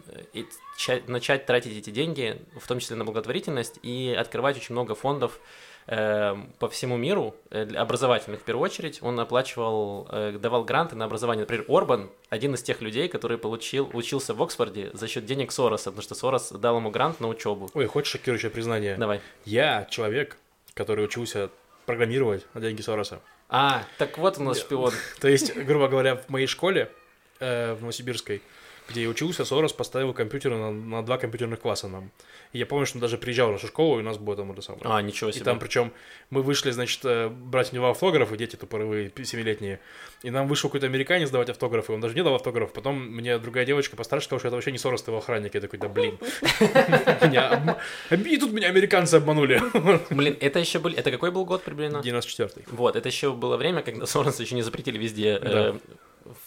ча- 0.77 1.01
начать 1.07 1.45
тратить 1.47 1.77
эти 1.77 1.89
деньги, 1.89 2.39
в 2.59 2.67
том 2.67 2.79
числе 2.79 2.95
на 2.95 3.03
благотворительность, 3.03 3.79
и 3.81 4.15
открывать 4.17 4.57
очень 4.57 4.73
много 4.73 4.93
фондов 4.93 5.39
эм, 5.87 6.51
по 6.59 6.67
всему 6.69 6.97
миру, 6.97 7.35
э, 7.49 7.67
образовательных 7.75 8.41
в 8.41 8.43
первую 8.43 8.63
очередь. 8.65 8.99
Он 9.01 9.19
оплачивал, 9.19 10.07
э, 10.11 10.37
давал 10.39 10.63
гранты 10.63 10.95
на 10.95 11.05
образование. 11.05 11.41
Например, 11.45 11.65
Орбан 11.67 12.11
один 12.29 12.53
из 12.53 12.61
тех 12.61 12.81
людей, 12.81 13.07
который 13.07 13.39
получил, 13.39 13.89
учился 13.93 14.35
в 14.35 14.43
Оксфорде 14.43 14.91
за 14.93 15.07
счет 15.07 15.25
денег 15.25 15.51
Сороса, 15.51 15.85
потому 15.85 16.03
что 16.03 16.13
Сорос 16.13 16.51
дал 16.51 16.77
ему 16.77 16.91
грант 16.91 17.19
на 17.19 17.27
учебу. 17.27 17.71
Ой, 17.73 17.87
хочешь 17.87 18.11
шокирующее 18.11 18.51
признание? 18.51 18.97
Давай. 18.97 19.19
Я 19.45 19.87
человек, 19.89 20.37
который 20.75 21.05
учился 21.05 21.49
программировать 21.85 22.45
на 22.53 22.61
деньги 22.61 22.81
Сороса. 22.81 23.21
А, 23.49 23.83
так 23.97 24.17
вот 24.17 24.37
у 24.37 24.43
нас 24.43 24.59
шпион. 24.59 24.93
То 25.19 25.27
есть, 25.27 25.55
грубо 25.55 25.87
говоря, 25.87 26.15
в 26.15 26.29
моей 26.29 26.47
школе 26.47 26.91
э, 27.39 27.73
в 27.73 27.81
Новосибирской, 27.81 28.41
где 28.89 29.03
я 29.03 29.09
учился, 29.09 29.45
Сорос 29.45 29.73
поставил 29.73 30.13
компьютер 30.13 30.51
на, 30.51 30.71
на 30.71 31.03
два 31.03 31.17
компьютерных 31.17 31.59
класса 31.59 31.87
нам. 31.87 32.11
И 32.53 32.59
я 32.59 32.65
помню, 32.65 32.85
что 32.85 32.97
он 32.97 33.01
даже 33.01 33.17
приезжал 33.17 33.49
в 33.49 33.53
нашу 33.53 33.67
школу, 33.67 33.97
и 33.97 34.01
у 34.01 34.05
нас 34.05 34.17
было 34.17 34.35
там 34.35 34.51
это 34.51 34.61
самое. 34.61 34.83
А, 34.85 35.01
ничего 35.01 35.29
И 35.29 35.33
себе. 35.33 35.43
там, 35.45 35.59
причем, 35.59 35.91
мы 36.29 36.41
вышли, 36.41 36.71
значит, 36.71 37.01
э, 37.03 37.29
брать 37.29 37.73
у 37.73 37.75
него 37.75 37.89
автографы, 37.89 38.37
дети 38.37 38.55
тупорывые, 38.55 39.09
пи- 39.09 39.25
семилетние. 39.25 39.79
И 40.23 40.29
нам 40.29 40.47
вышел 40.47 40.69
какой-то 40.69 40.85
американец 40.85 41.29
давать 41.29 41.49
автографы, 41.49 41.93
он 41.93 42.01
даже 42.01 42.15
не 42.15 42.23
дал 42.23 42.35
автограф. 42.35 42.71
Потом 42.73 42.99
мне 42.99 43.37
другая 43.39 43.65
девочка 43.65 43.95
постарше 43.95 44.25
сказала, 44.25 44.39
что 44.39 44.47
это 44.49 44.55
вообще 44.55 44.71
не 44.71 44.77
Сорос, 44.77 45.01
это 45.01 45.11
его 45.11 45.17
охранник. 45.19 45.53
Я 45.55 45.61
такой, 45.61 45.79
да 45.79 45.89
блин. 45.89 46.17
И 48.25 48.37
тут 48.37 48.51
меня 48.51 48.69
американцы 48.69 49.15
обманули. 49.15 49.61
Блин, 50.09 50.37
это 50.39 50.59
еще 50.59 50.79
были... 50.79 50.95
Это 50.95 51.11
какой 51.11 51.31
был 51.31 51.45
год 51.45 51.63
приблизительно? 51.63 52.01
94-й. 52.01 52.63
Вот, 52.71 52.95
это 52.95 53.07
еще 53.09 53.33
было 53.33 53.57
время, 53.57 53.81
когда 53.81 54.05
Сороса 54.05 54.41
еще 54.43 54.55
не 54.55 54.61
запретили 54.61 54.97
везде, 54.97 55.39
э. 55.41 55.77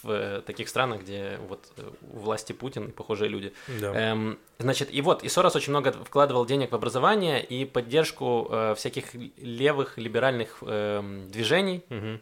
В 0.03 0.11
э, 0.11 0.43
таких 0.43 0.69
странах, 0.69 1.01
где 1.03 1.39
вот 1.49 1.67
э, 1.77 1.83
у 2.13 2.19
власти 2.19 2.53
Путин 2.53 2.89
и 2.89 2.91
похожие 2.91 3.29
люди. 3.29 3.53
Да. 3.81 3.93
Эм, 3.95 4.39
значит, 4.59 4.89
и 4.93 5.01
вот, 5.03 5.23
и 5.25 5.29
Сорос 5.29 5.57
очень 5.57 5.71
много 5.71 5.93
вкладывал 5.93 6.45
денег 6.47 6.73
в 6.73 6.75
образование 6.75 7.43
и 7.45 7.65
поддержку 7.65 8.49
э, 8.51 8.75
всяких 8.77 9.15
левых 9.37 9.99
либеральных 9.99 10.59
эм, 10.63 11.29
движений, 11.31 11.83
Мгм. 11.89 12.21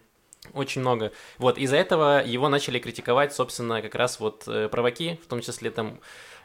очень 0.52 0.80
много. 0.82 1.12
Вот, 1.38 1.58
из-за 1.58 1.76
этого 1.76 2.22
его 2.24 2.48
начали 2.48 2.78
критиковать, 2.78 3.34
собственно, 3.34 3.82
как 3.82 3.94
раз 3.94 4.20
вот 4.20 4.44
э, 4.46 4.68
праваки, 4.68 5.18
в 5.24 5.26
том 5.26 5.40
числе 5.40 5.70
там 5.70 5.88
э, 5.88 5.98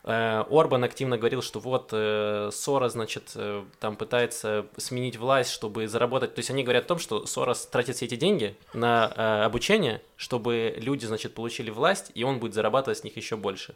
Орбан 0.04 0.84
активно 0.84 1.18
говорил, 1.18 1.42
что 1.42 1.60
вот 1.60 1.90
э, 1.94 2.50
Сорос, 2.52 2.94
значит, 2.94 3.32
э, 3.36 3.64
там 3.80 3.96
пытается 3.96 4.66
сменить 4.78 5.18
власть, 5.18 5.52
чтобы 5.52 5.88
заработать. 5.88 6.34
То 6.34 6.40
есть 6.40 6.50
они 6.50 6.64
говорят 6.64 6.86
о 6.86 6.88
том, 6.88 7.00
что 7.00 7.26
Сорос 7.28 7.68
тратит 7.68 7.96
все 7.98 8.06
эти 8.06 8.16
деньги 8.16 8.56
на 8.74 9.14
э, 9.16 9.44
обучение, 9.46 10.02
чтобы 10.16 10.74
люди, 10.78 11.06
значит, 11.06 11.36
получили 11.36 11.70
власть, 11.70 12.12
и 12.16 12.24
он 12.24 12.40
будет 12.40 12.54
зарабатывать 12.54 12.98
с 12.98 13.04
них 13.04 13.16
еще 13.16 13.38
больше. 13.38 13.76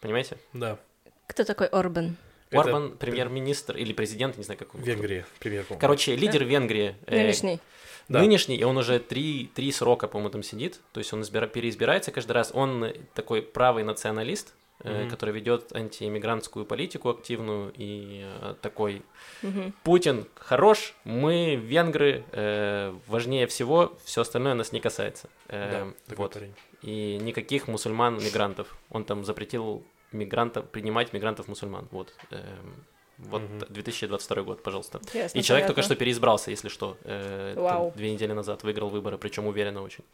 Понимаете? 0.00 0.38
Да. 0.52 0.78
Кто 1.26 1.44
такой 1.44 1.66
Орбан? 1.66 2.16
Это 2.50 2.60
Орбан 2.60 2.96
премьер-министр 2.96 3.76
или 3.76 3.92
президент, 3.92 4.36
не 4.38 4.44
знаю, 4.44 4.58
как 4.58 4.74
он. 4.74 4.80
Венгрия, 4.82 5.26
пример. 5.40 5.64
по-моему. 5.64 5.80
Короче, 5.80 6.16
лидер 6.16 6.44
Венгрии. 6.44 6.94
э, 7.06 7.22
Нынешний. 7.22 7.60
Да. 8.08 8.18
Нынешний, 8.20 8.56
и 8.56 8.64
он 8.64 8.76
уже 8.76 8.98
три, 8.98 9.50
три 9.54 9.72
срока, 9.72 10.08
по-моему, 10.08 10.30
там 10.30 10.42
сидит. 10.42 10.80
То 10.92 10.98
есть 10.98 11.12
он 11.12 11.22
избира- 11.22 11.48
переизбирается 11.48 12.12
каждый 12.12 12.32
раз. 12.32 12.50
Он 12.54 12.84
э, 12.84 12.94
такой 13.14 13.40
правый 13.42 13.82
националист, 13.82 14.54
э, 14.80 15.00
Мгм. 15.02 15.10
который 15.10 15.34
ведет 15.34 15.72
антииммигрантскую 15.74 16.64
политику 16.66 17.10
активную 17.10 17.72
и 17.76 18.22
э, 18.24 18.54
такой 18.60 19.02
Мгм. 19.42 19.72
Путин 19.84 20.26
хорош, 20.34 20.94
мы 21.04 21.56
венгры 21.56 22.24
э, 22.32 22.94
важнее 23.06 23.46
всего, 23.46 23.96
все 24.04 24.22
остальное 24.22 24.54
нас 24.54 24.72
не 24.72 24.80
касается. 24.80 25.28
Э, 25.48 25.92
Да, 26.08 26.14
вот. 26.16 26.36
И 26.82 27.18
никаких 27.22 27.66
мусульман-мигрантов. 27.68 28.76
Он 28.90 29.04
там 29.04 29.24
запретил 29.24 29.82
мигрантов 30.12 30.68
принимать 30.70 31.12
мигрантов-мусульман. 31.12 31.88
Вот. 31.90 32.12
Эм, 32.30 32.84
Вот 33.18 33.42
Мгм. 33.42 33.58
2022 33.68 34.42
год, 34.42 34.62
пожалуйста. 34.62 35.00
Ясно, 35.12 35.38
И 35.38 35.42
человек 35.42 35.66
только 35.66 35.76
понятно. 35.80 35.94
что 35.94 35.96
переизбрался, 35.96 36.50
если 36.50 36.68
что. 36.68 36.96
Э, 37.04 37.52
там 37.54 37.62
Вау. 37.64 37.92
две 37.96 38.12
недели 38.12 38.32
назад 38.32 38.62
выиграл 38.64 38.88
выборы, 38.88 39.18
причем 39.18 39.46
уверенно 39.46 39.82
очень. 39.82 40.04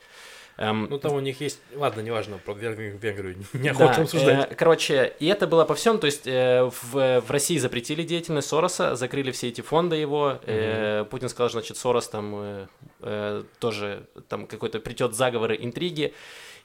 Эм, 0.59 0.89
Ну, 0.91 0.99
там 0.99 1.15
у 1.15 1.21
них 1.21 1.41
есть... 1.41 1.59
Ладно, 1.75 2.03
неважно, 2.03 2.37
про 2.39 2.53
Венгрию, 2.53 2.99
Венгрию 2.99 3.37
да, 3.55 3.59
неохота 3.59 4.03
обсуждать. 4.03 4.51
э, 4.53 4.55
короче, 4.55 5.15
и 5.19 5.27
это 5.27 5.47
было 5.47 5.65
по 5.65 5.75
всем, 5.75 5.99
то 5.99 6.07
есть 6.07 6.27
э, 6.27 6.65
в, 6.65 7.21
в 7.21 7.31
России 7.31 7.57
запретили 7.57 8.03
деятельность 8.03 8.49
Сороса, 8.49 8.95
закрыли 8.97 9.31
все 9.31 9.49
эти 9.49 9.63
фонды 9.63 9.97
его. 9.97 10.39
э, 10.45 11.07
Путин 11.11 11.29
сказал, 11.31 11.49
значит, 11.51 11.79
Сорос 11.79 12.09
там 12.09 12.35
э, 12.37 12.67
э, 13.01 13.45
тоже 13.59 14.07
там 14.29 14.47
какой-то 14.47 14.81
придет 14.81 15.15
заговоры, 15.15 15.57
интриги. 15.59 16.13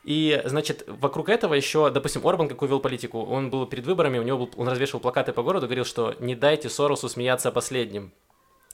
И, 0.06 0.40
значит, 0.44 0.84
вокруг 0.86 1.28
этого 1.28 1.54
еще, 1.54 1.90
допустим, 1.90 2.24
Орбан, 2.24 2.48
какой 2.48 2.68
вел 2.68 2.78
политику, 2.78 3.24
он 3.24 3.50
был 3.50 3.66
перед 3.66 3.84
выборами, 3.86 4.18
у 4.18 4.22
него 4.22 4.46
был, 4.46 4.50
он 4.56 4.68
развешивал 4.68 5.00
плакаты 5.00 5.32
по 5.32 5.42
городу, 5.42 5.66
говорил, 5.66 5.84
что 5.84 6.14
не 6.20 6.36
дайте 6.36 6.68
Соросу 6.68 7.08
смеяться 7.08 7.50
последним. 7.50 8.12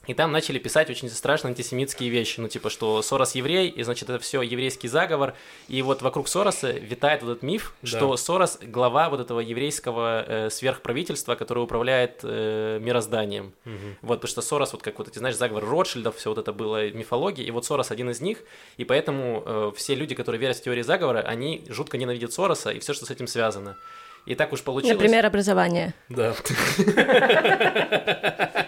И 0.05 0.13
там 0.13 0.33
начали 0.33 0.59
писать 0.59 0.89
очень 0.89 1.09
страшно 1.09 1.47
антисемитские 1.49 2.09
вещи, 2.09 2.39
ну 2.41 2.49
типа, 2.49 2.69
что 2.69 3.01
Сорос 3.01 3.35
еврей, 3.35 3.69
и 3.69 3.83
значит 3.83 4.09
это 4.09 4.19
все 4.19 4.41
еврейский 4.41 4.89
заговор. 4.89 5.33
И 5.69 5.81
вот 5.81 6.01
вокруг 6.01 6.27
Сороса 6.27 6.71
витает 6.71 7.23
вот 7.23 7.31
этот 7.31 7.43
миф, 7.43 7.73
Да. 7.81 7.87
что 7.87 8.17
Сорос 8.17 8.59
глава 8.61 9.09
вот 9.09 9.21
этого 9.21 9.39
еврейского 9.39 10.25
э, 10.27 10.49
сверхправительства, 10.49 11.35
которое 11.35 11.61
управляет 11.61 12.19
э, 12.23 12.79
мирозданием. 12.81 13.53
Мгм. 13.63 13.95
Вот, 14.01 14.15
потому 14.19 14.29
что 14.29 14.41
Сорос, 14.41 14.73
вот 14.73 14.81
как 14.81 14.97
вот 14.99 15.07
эти, 15.07 15.19
знаешь, 15.19 15.37
заговор 15.37 15.63
Ротшильдов, 15.63 16.17
все 16.17 16.29
вот 16.29 16.37
это 16.37 16.51
было 16.51 16.89
мифология, 16.89 17.45
и 17.45 17.51
вот 17.51 17.65
Сорос 17.65 17.89
один 17.91 18.09
из 18.09 18.19
них, 18.19 18.39
и 18.75 18.83
поэтому 18.83 19.41
э, 19.45 19.71
все 19.77 19.95
люди, 19.95 20.15
которые 20.15 20.39
верят 20.41 20.57
в 20.57 20.63
теории 20.63 20.81
заговора, 20.81 21.19
они 21.19 21.63
жутко 21.69 21.97
ненавидят 21.97 22.33
Сороса 22.33 22.71
и 22.71 22.79
все, 22.79 22.93
что 22.93 23.05
с 23.05 23.11
этим 23.11 23.27
связано. 23.27 23.77
И 24.25 24.35
так 24.35 24.53
уж 24.53 24.61
получилось. 24.63 24.95
Например, 24.97 25.25
образование. 25.25 25.93
Да. 26.09 26.33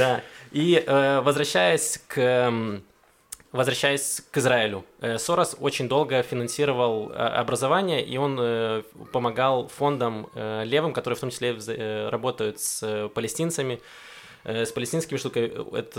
Да. 0.00 0.22
И 0.52 0.82
э, 0.84 1.20
возвращаясь 1.20 2.00
к 2.08 2.18
м, 2.18 2.82
возвращаясь 3.52 4.22
к 4.30 4.38
Израилю, 4.38 4.84
э, 5.00 5.18
Сорос 5.18 5.56
очень 5.60 5.88
долго 5.88 6.22
финансировал 6.22 7.10
э, 7.10 7.14
образование, 7.14 8.04
и 8.04 8.16
он 8.16 8.38
э, 8.40 8.82
помогал 9.12 9.68
фондам 9.68 10.28
левым, 10.34 10.92
которые 10.92 11.16
в 11.16 11.20
том 11.20 11.30
числе 11.30 12.08
работают 12.08 12.60
с 12.60 13.08
палестинцами, 13.14 13.80
с 14.44 14.72
палестинскими 14.72 15.18
штуками. 15.18 15.52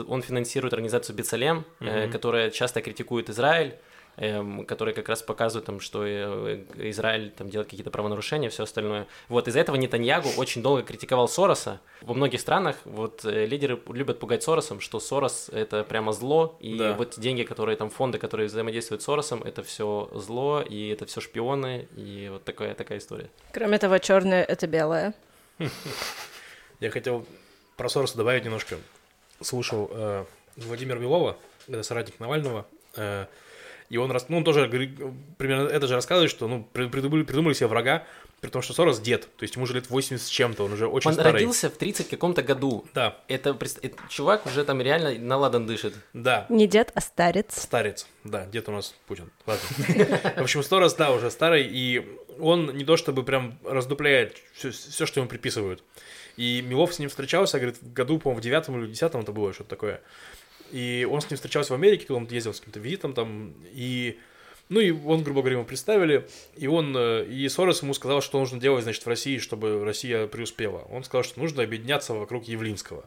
Он 0.08 0.22
финансирует 0.22 0.74
организацию 0.74 1.16
Бецалем, 1.16 1.64
Мгм. 1.80 2.12
которая 2.12 2.50
часто 2.50 2.82
критикует 2.82 3.30
Израиль, 3.30 3.76
эм, 4.18 4.66
которые 4.66 4.94
как 4.94 5.10
раз 5.10 5.22
показывают, 5.22 5.66
там, 5.66 5.80
что 5.80 6.06
э, 6.06 6.64
Израиль 6.90 7.32
там, 7.32 7.50
делает 7.50 7.70
какие-то 7.70 7.92
правонарушения, 7.92 8.50
все 8.50 8.64
остальное. 8.64 9.08
Вот 9.30 9.48
из-за 9.48 9.60
этого 9.60 9.76
Нетаньягу 9.76 10.30
очень 10.38 10.62
долго 10.62 10.84
критиковал 10.84 11.28
Сороса. 11.28 11.80
Во 12.02 12.14
многих 12.14 12.40
странах 12.40 12.76
вот 12.86 13.26
э, 13.26 13.46
лидеры 13.46 13.80
любят 13.88 14.20
пугать 14.20 14.44
Соросом, 14.44 14.80
что 14.80 15.00
Сорос 15.00 15.50
это 15.50 15.84
прямо 15.84 16.12
зло, 16.14 16.58
и 16.60 16.78
Да. 16.78 16.94
вот 16.94 17.20
деньги, 17.20 17.44
которые 17.44 17.76
там 17.78 17.90
фонды, 17.90 18.18
которые 18.18 18.48
взаимодействуют 18.48 19.02
с 19.02 19.06
Соросом, 19.06 19.44
это 19.44 19.64
все 19.64 20.10
зло, 20.14 20.62
и 20.62 20.90
это 20.90 21.06
все 21.06 21.22
шпионы, 21.22 21.88
и 21.96 22.30
вот 22.32 22.44
такая 22.44 22.74
такая 22.76 22.98
история. 23.00 23.30
Кроме 23.54 23.78
того, 23.78 23.98
черное 23.98 24.44
это 24.44 24.68
белое. 24.68 25.14
Я 26.80 26.90
хотел 26.90 27.26
про 27.78 27.90
Сороса 27.90 28.18
добавить 28.18 28.44
немножко. 28.44 28.78
Слушал 29.42 29.90
э, 29.92 30.26
Владимира 30.58 31.00
Белова, 31.00 31.38
это 31.68 31.84
соратник 31.84 32.20
Навального, 32.20 32.66
э, 32.96 33.26
и 33.92 33.98
он, 33.98 34.10
рас- 34.12 34.30
ну, 34.30 34.38
он 34.38 34.44
тоже 34.44 34.68
примерно 35.38 35.68
это 35.68 35.86
же 35.88 35.94
рассказывает, 35.96 36.32
что 36.32 36.48
ну, 36.48 36.68
при- 36.74 36.88
придумали, 36.88 37.24
придумали 37.24 37.54
себе 37.54 37.68
врага, 37.68 38.04
при 38.40 38.50
том, 38.50 38.64
что 38.64 38.74
Сорос 38.74 39.00
дед, 39.00 39.28
то 39.38 39.44
есть 39.44 39.54
ему 39.56 39.66
уже 39.66 39.74
лет 39.76 39.90
80 39.90 40.26
с 40.26 40.30
чем-то, 40.30 40.64
он 40.66 40.74
уже 40.74 40.88
очень 40.88 41.10
Он 41.10 41.14
старый. 41.14 41.34
родился 41.34 41.70
в 41.70 41.74
30 41.78 42.10
каком-то 42.10 42.42
году. 42.42 42.86
Да, 42.96 43.20
Это, 43.28 43.50
это 43.84 43.96
чувак 44.10 44.48
уже 44.48 44.64
там 44.64 44.82
реально 44.82 45.14
на 45.20 45.38
ладан 45.38 45.68
дышит. 45.68 45.94
да, 46.14 46.48
Не 46.50 46.66
дед, 46.68 46.92
а 46.96 47.02
старец. 47.02 47.54
Старец, 47.56 48.08
да, 48.24 48.46
дед 48.48 48.68
у 48.70 48.72
нас 48.72 48.96
Путин. 49.08 49.30
Ладно. 49.46 49.64
В 50.38 50.42
общем, 50.42 50.64
сто 50.64 50.80
раз, 50.80 50.96
да, 50.96 51.12
уже 51.12 51.30
старый, 51.30 51.68
и 51.70 52.04
он 52.40 52.76
не 52.76 52.84
то 52.86 52.98
чтобы 52.98 53.24
прям 53.24 53.60
раздупляет 53.64 54.38
все, 54.54 54.72
что 55.06 55.20
ему 55.20 55.30
приписывают. 55.30 55.84
И 56.38 56.62
Милов 56.62 56.94
с 56.96 57.00
ним 57.00 57.10
встречался, 57.10 57.60
говорит, 57.60 57.78
в 57.82 57.94
году, 57.94 58.18
по-моему, 58.18 58.40
в 58.40 58.44
девятом 58.44 58.80
или 58.82 58.90
десятом 58.90 59.22
это 59.22 59.32
было 59.34 59.54
что-то 59.54 59.70
такое. 59.70 60.02
И 60.72 61.08
он 61.10 61.22
с 61.22 61.30
ним 61.30 61.36
встречался 61.36 61.74
в 61.74 61.76
Америке, 61.76 62.06
когда 62.06 62.16
он 62.16 62.28
ездил 62.30 62.54
с 62.54 62.60
каким-то 62.60 62.80
визитом 62.80 63.14
там, 63.14 63.54
и... 63.74 64.18
Ну 64.70 64.80
и 64.80 64.92
он, 64.92 65.22
грубо 65.22 65.42
говоря, 65.42 65.58
ему 65.58 65.66
представили, 65.66 66.30
и 66.56 66.66
он, 66.66 66.96
э, 66.96 67.26
и 67.26 67.50
Сорос 67.50 67.82
ему 67.82 67.94
сказал, 67.94 68.22
что 68.22 68.40
нужно 68.40 68.58
делать, 68.58 68.84
значит, 68.84 69.06
в 69.06 69.08
России, 69.10 69.38
чтобы 69.38 69.84
Россия 69.84 70.28
преуспела. 70.28 70.88
Он 70.90 71.04
сказал, 71.04 71.26
что 71.26 71.42
нужно 71.42 71.64
объединяться 71.64 72.14
вокруг 72.14 72.48
Явлинского. 72.48 73.04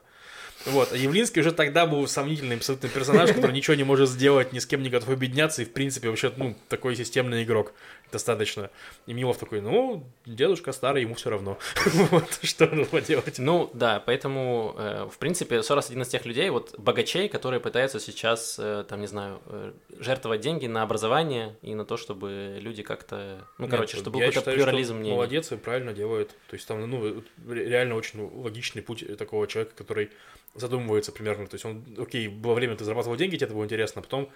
Вот, 0.67 0.93
а 0.93 0.97
Явлинский 0.97 1.41
уже 1.41 1.53
тогда 1.53 1.87
был 1.87 2.07
сомнительный 2.09 2.57
абсолютно 2.57 2.89
персонаж, 2.89 3.33
который 3.33 3.53
ничего 3.53 3.75
не 3.75 3.85
может 3.85 4.09
сделать, 4.09 4.53
ни 4.53 4.59
с 4.59 4.67
кем 4.67 4.83
не 4.83 4.89
готов 4.89 5.11
объединяться, 5.11 5.62
и, 5.62 5.65
в 5.65 5.73
принципе, 5.73 6.09
вообще, 6.09 6.33
ну, 6.37 6.55
такой 6.69 6.97
системный 6.97 7.45
игрок 7.45 7.73
достаточно. 8.11 8.71
И 9.07 9.12
Милов 9.12 9.39
такой, 9.39 9.61
ну, 9.61 10.05
дедушка 10.25 10.73
старый, 10.73 11.03
ему 11.03 11.15
все 11.15 11.31
равно. 11.31 11.59
Вот, 12.15 12.39
что 12.43 12.67
нужно 12.67 13.01
делать. 13.01 13.39
Ну 13.39 13.71
да, 13.75 14.01
поэтому, 14.05 14.75
э, 14.79 15.09
в 15.11 15.19
принципе, 15.19 15.62
Сорос 15.62 15.91
один 15.91 16.03
из 16.03 16.09
тех 16.09 16.25
людей, 16.27 16.49
вот 16.51 16.75
богачей, 16.79 17.29
которые 17.29 17.61
пытаются 17.61 17.99
сейчас, 17.99 18.57
э, 18.59 18.85
там, 18.89 19.01
не 19.01 19.07
знаю, 19.07 19.41
э, 19.47 19.73
жертвовать 19.99 20.41
деньги 20.41 20.67
на 20.67 20.83
образование 20.83 21.57
и 21.62 21.75
на 21.75 21.85
то, 21.85 21.97
чтобы 21.97 22.59
люди 22.61 22.83
как-то, 22.83 23.47
ну, 23.59 23.69
короче, 23.69 23.97
Нет, 23.97 24.03
чтобы 24.03 24.19
был 24.19 24.27
какой-то 24.27 24.53
плюрализм 24.53 24.97
мнений. 24.97 25.15
молодец 25.15 25.53
и 25.53 25.57
правильно 25.57 25.93
делает. 25.93 26.31
То 26.49 26.55
есть 26.55 26.67
там, 26.67 26.89
ну, 26.89 27.23
реально 27.49 27.97
очень 27.97 28.21
логичный 28.21 28.83
путь 28.83 29.05
такого 29.19 29.47
человека, 29.47 29.75
который 29.77 30.11
задумывается 30.55 31.13
примерно. 31.13 31.47
То 31.47 31.55
есть 31.55 31.65
он, 31.65 31.85
окей, 31.99 32.29
было 32.29 32.55
время, 32.55 32.77
ты 32.77 32.85
зарабатывал 32.85 33.17
деньги, 33.17 33.37
тебе 33.37 33.47
это 33.47 33.55
было 33.55 33.65
интересно, 33.65 34.01
а 34.01 34.03
потом 34.03 34.31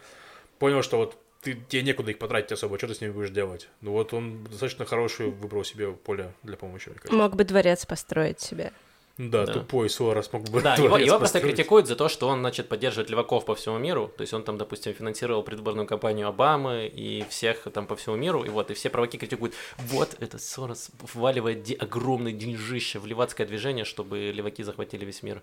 понял, 0.58 0.82
что 0.82 0.96
вот 0.98 1.16
ты, 1.40 1.54
тебе 1.68 1.82
некуда 1.82 2.10
их 2.10 2.18
потратить 2.18 2.52
особо, 2.52 2.78
что 2.78 2.88
ты 2.88 2.94
с 2.94 3.00
ними 3.00 3.12
будешь 3.12 3.30
делать? 3.30 3.68
Ну 3.80 3.92
вот 3.92 4.12
он 4.12 4.44
достаточно 4.44 4.84
хороший 4.84 5.30
выбрал 5.30 5.64
себе 5.64 5.92
поле 5.92 6.32
для 6.42 6.56
помощи, 6.56 6.88
мне 6.88 6.98
кажется. 6.98 7.16
Мог 7.16 7.36
бы 7.36 7.44
дворец 7.44 7.86
построить 7.86 8.40
себе. 8.40 8.72
Да, 9.18 9.46
Да. 9.46 9.52
тупой 9.52 9.90
Сорос 9.90 10.32
мог 10.32 10.44
бы 10.48 10.60
Да, 10.62 10.74
его, 10.78 10.96
его 10.96 11.18
просто 11.18 11.40
критикуют 11.40 11.88
за 11.88 11.96
то, 11.96 12.08
что 12.08 12.28
он, 12.28 12.38
значит, 12.38 12.68
поддерживает 12.68 13.10
леваков 13.10 13.44
по 13.46 13.56
всему 13.56 13.76
миру. 13.76 14.12
То 14.16 14.22
есть 14.22 14.32
он 14.32 14.44
там, 14.44 14.58
допустим, 14.58 14.94
финансировал 14.94 15.42
предвыборную 15.42 15.88
кампанию 15.88 16.28
Обамы 16.28 16.86
и 16.86 17.24
всех 17.28 17.64
там 17.72 17.86
по 17.88 17.96
всему 17.96 18.14
миру. 18.14 18.44
И 18.44 18.48
вот, 18.48 18.70
и 18.70 18.74
все 18.74 18.90
праваки 18.90 19.16
критикуют. 19.16 19.54
Вот, 19.76 20.14
этот 20.20 20.40
Сорос 20.40 20.90
вваливает 21.14 21.64
де- 21.64 21.74
огромное 21.74 22.30
деньжище 22.32 23.00
в 23.00 23.06
левацкое 23.06 23.44
движение, 23.48 23.84
чтобы 23.84 24.30
леваки 24.32 24.62
захватили 24.62 25.04
весь 25.04 25.24
мир 25.24 25.42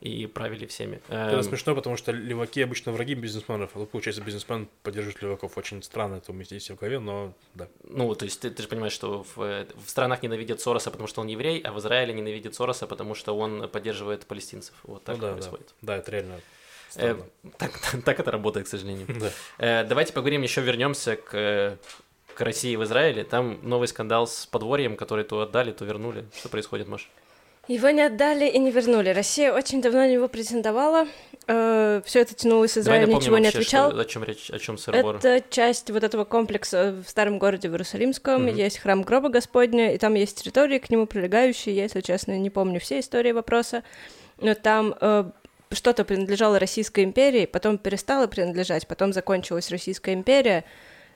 и 0.00 0.26
правили 0.26 0.66
всеми. 0.66 1.00
Это 1.08 1.36
Эм, 1.36 1.42
смешно, 1.42 1.74
потому 1.74 1.96
что 1.96 2.12
леваки 2.12 2.62
обычно 2.62 2.92
враги 2.92 3.14
бизнесменов, 3.14 3.70
а 3.74 3.78
тут, 3.80 3.90
получается, 3.90 4.22
бизнесмен 4.22 4.68
поддерживает 4.82 5.22
леваков. 5.22 5.56
Очень 5.56 5.82
странно 5.82 6.16
это 6.16 6.32
уместить 6.32 6.68
в 6.70 6.76
голове, 6.76 6.98
но 6.98 7.32
да. 7.54 7.68
Ну, 7.84 8.14
то 8.14 8.24
есть 8.24 8.40
ты, 8.40 8.50
ты 8.50 8.62
же 8.62 8.68
понимаешь, 8.68 8.92
что 8.92 9.24
в, 9.34 9.42
э, 9.42 9.66
в 9.74 9.88
странах 9.88 10.22
ненавидят 10.22 10.60
Сороса, 10.60 10.90
потому 10.90 11.08
что 11.08 11.20
он 11.20 11.28
еврей, 11.28 11.60
а 11.60 11.72
в 11.72 11.78
Израиле 11.78 12.12
ненавидят 12.12 12.54
Сороса, 12.54 12.86
потому 12.86 13.14
что 13.14 13.36
он 13.36 13.68
поддерживает 13.68 14.26
палестинцев. 14.26 14.74
Вот 14.84 15.04
так 15.04 15.16
ну, 15.16 15.22
да, 15.22 15.28
да. 15.28 15.34
происходит. 15.34 15.74
Да, 15.82 15.96
это 15.96 16.10
реально 16.10 16.40
Э, 16.96 17.16
так, 17.58 17.72
так 18.04 18.20
это 18.20 18.30
работает, 18.30 18.66
к 18.66 18.68
сожалению. 18.68 19.06
Да. 19.08 19.30
Э, 19.58 19.84
давайте 19.84 20.12
поговорим, 20.12 20.42
еще 20.42 20.60
вернемся 20.60 21.16
к, 21.16 21.34
э, 21.34 21.76
к 22.34 22.40
России 22.40 22.76
в 22.76 22.84
Израиле. 22.84 23.24
Там 23.24 23.58
новый 23.62 23.88
скандал 23.88 24.26
с 24.26 24.46
подворьем, 24.46 24.96
который 24.96 25.24
то 25.24 25.40
отдали, 25.40 25.72
то 25.72 25.84
вернули. 25.84 26.26
Что 26.36 26.48
происходит, 26.48 26.88
Маш? 26.88 27.10
Его 27.68 27.90
не 27.90 28.02
отдали 28.02 28.46
и 28.48 28.58
не 28.58 28.70
вернули. 28.70 29.10
Россия 29.10 29.52
очень 29.52 29.82
давно 29.82 30.00
на 30.00 30.08
него 30.08 30.28
претендовала. 30.28 31.06
все 31.46 32.00
это 32.20 32.34
тянулось, 32.34 32.76
Израиль 32.76 33.08
ничего 33.08 33.38
не 33.38 33.44
вообще, 33.44 33.58
отвечал. 33.58 33.90
что- 33.92 34.00
о 34.00 34.04
чем 34.04 34.24
речь, 34.24 34.50
о 34.50 34.58
чем 34.58 34.76
сыр-бор. 34.78 35.16
Это 35.16 35.42
часть 35.48 35.90
вот 35.90 36.02
этого 36.02 36.24
комплекса 36.24 36.96
в 37.06 37.08
старом 37.08 37.38
городе 37.38 37.68
в 37.68 37.72
Иерусалимском. 37.72 38.46
Мгм. 38.46 38.54
Есть 38.56 38.78
храм 38.78 39.02
гроба 39.02 39.28
Господня, 39.28 39.94
и 39.94 39.98
там 39.98 40.14
есть 40.14 40.38
территории 40.40 40.78
к 40.78 40.90
нему 40.90 41.06
прилегающие. 41.06 41.74
Я, 41.76 41.84
если 41.84 42.00
честно, 42.00 42.36
не 42.36 42.50
помню 42.50 42.80
все 42.80 42.98
истории 42.98 43.30
вопроса. 43.32 43.84
Но 44.40 44.54
там 44.54 44.96
э, 45.00 45.24
что-то 45.70 46.04
принадлежало 46.04 46.58
Российской 46.58 47.04
империи, 47.04 47.46
потом 47.46 47.78
перестало 47.78 48.26
принадлежать, 48.26 48.86
потом 48.88 49.12
закончилась 49.12 49.70
Российская 49.70 50.14
империя. 50.14 50.64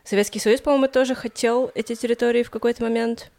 Советский 0.05 0.39
Союз, 0.39 0.61
по-моему, 0.61 0.89
тоже 0.89 1.15
хотел 1.15 1.71
эти 1.75 1.95
территории 1.95 2.43
в 2.43 2.51
какой-то 2.51 2.83
момент. 2.85 3.31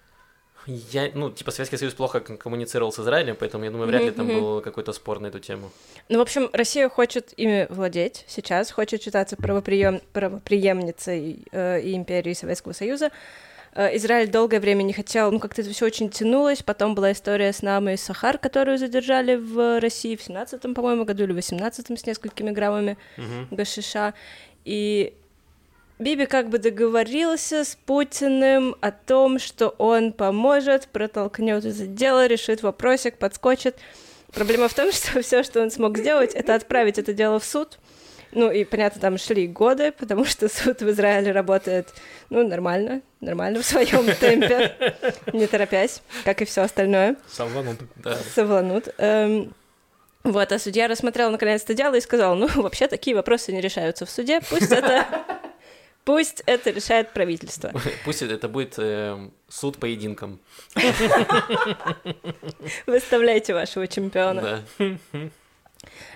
Я, 0.68 1.10
ну, 1.14 1.32
типа, 1.32 1.52
Советский 1.52 1.78
Союз 1.78 1.94
плохо 1.94 2.20
ком- 2.20 2.38
коммуницировал 2.38 2.92
с 2.92 3.00
Израилем, 3.00 3.36
поэтому 3.40 3.64
я 3.64 3.72
думаю, 3.72 3.88
вряд 3.88 4.04
ли 4.04 4.12
там 4.12 4.28
был 4.28 4.62
какой-то 4.62 4.94
спор 4.94 5.20
на 5.20 5.28
эту 5.28 5.40
тему. 5.40 5.72
Ну, 6.10 6.20
в 6.20 6.22
общем, 6.22 6.50
Россия 6.54 6.88
хочет 6.90 7.34
ими 7.38 7.68
владеть 7.70 8.26
сейчас, 8.28 8.72
хочет 8.72 9.02
считаться 9.02 9.36
правоприем... 9.36 10.02
правоприемницей 10.14 11.46
э, 11.52 11.82
и 11.82 11.96
империи 11.96 12.34
Советского 12.34 12.74
Союза. 12.74 13.12
Э, 13.74 13.96
Израиль 13.98 14.30
долгое 14.30 14.60
время 14.60 14.84
не 14.84 14.94
хотел, 14.94 15.32
ну, 15.32 15.40
как-то 15.40 15.62
это 15.62 15.72
все 15.72 15.86
очень 15.86 16.10
тянулось. 16.10 16.62
Потом 16.62 16.94
была 16.96 17.12
история 17.12 17.54
с 17.54 17.62
Намой 17.62 17.98
Сахар, 17.98 18.38
которую 18.38 18.78
задержали 18.78 19.36
в 19.36 19.80
России 19.80 20.16
в 20.16 20.28
17-м, 20.28 20.74
по-моему, 20.76 21.06
году 21.06 21.24
или 21.24 21.32
в 21.34 21.38
18-м 21.38 21.98
с 21.98 22.06
несколькими 22.06 22.52
граммами 22.52 22.98
Мгм. 23.18 23.48
гашиша. 23.52 24.14
И 24.66 25.16
Биби 26.02 26.26
как 26.26 26.50
бы 26.50 26.58
договорился 26.58 27.64
с 27.64 27.78
Путиным 27.86 28.76
о 28.82 28.90
том, 28.90 29.38
что 29.38 29.70
он 29.78 30.14
поможет, 30.14 30.88
протолкнет 30.88 31.64
это 31.64 31.86
дело, 31.86 32.26
решит 32.26 32.64
вопросик, 32.64 33.20
подскочит. 33.20 33.76
Проблема 34.34 34.68
в 34.68 34.74
том, 34.74 34.92
что 34.92 35.22
все, 35.22 35.44
что 35.44 35.62
он 35.62 35.70
смог 35.70 36.00
сделать, 36.00 36.34
это 36.34 36.56
отправить 36.56 36.98
это 36.98 37.14
дело 37.14 37.40
в 37.40 37.46
суд. 37.46 37.78
Ну 38.32 38.50
и, 38.50 38.64
понятно, 38.64 39.00
там 39.00 39.20
шли 39.20 39.46
годы, 39.46 39.92
потому 39.92 40.26
что 40.26 40.50
суд 40.50 40.82
в 40.82 40.90
Израиле 40.90 41.32
работает, 41.34 41.90
ну, 42.32 42.48
нормально, 42.48 43.02
нормально 43.20 43.62
в 43.62 43.66
своем 43.66 44.12
темпе, 44.20 44.96
не 45.34 45.46
торопясь, 45.46 46.02
как 46.24 46.42
и 46.42 46.46
все 46.46 46.62
остальное 46.62 47.16
Сам 47.28 47.50
Ванун. 47.50 47.78
Да. 47.98 48.18
совланут. 48.34 48.88
Эм, 48.98 49.54
вот, 50.24 50.52
а 50.52 50.58
судья 50.58 50.88
рассмотрел 50.88 51.30
наконец-то 51.30 51.76
дело 51.76 51.94
и 51.94 52.02
сказал, 52.02 52.36
ну, 52.36 52.48
вообще 52.56 52.88
такие 52.88 53.16
вопросы 53.16 53.52
не 53.52 53.62
решаются 53.62 54.08
в 54.08 54.10
суде, 54.10 54.42
пусть 54.50 54.72
это... 54.72 55.06
Пусть 56.04 56.42
это 56.46 56.72
решает 56.72 57.14
правительство. 57.14 57.72
Пусть 58.06 58.22
это 58.22 58.48
будет 58.48 58.76
эм, 58.78 59.34
суд 59.48 59.78
поединком. 59.78 60.40
Выставляйте 62.88 63.54
вашего 63.54 63.88
чемпиона. 63.88 64.64
Да. 64.80 64.98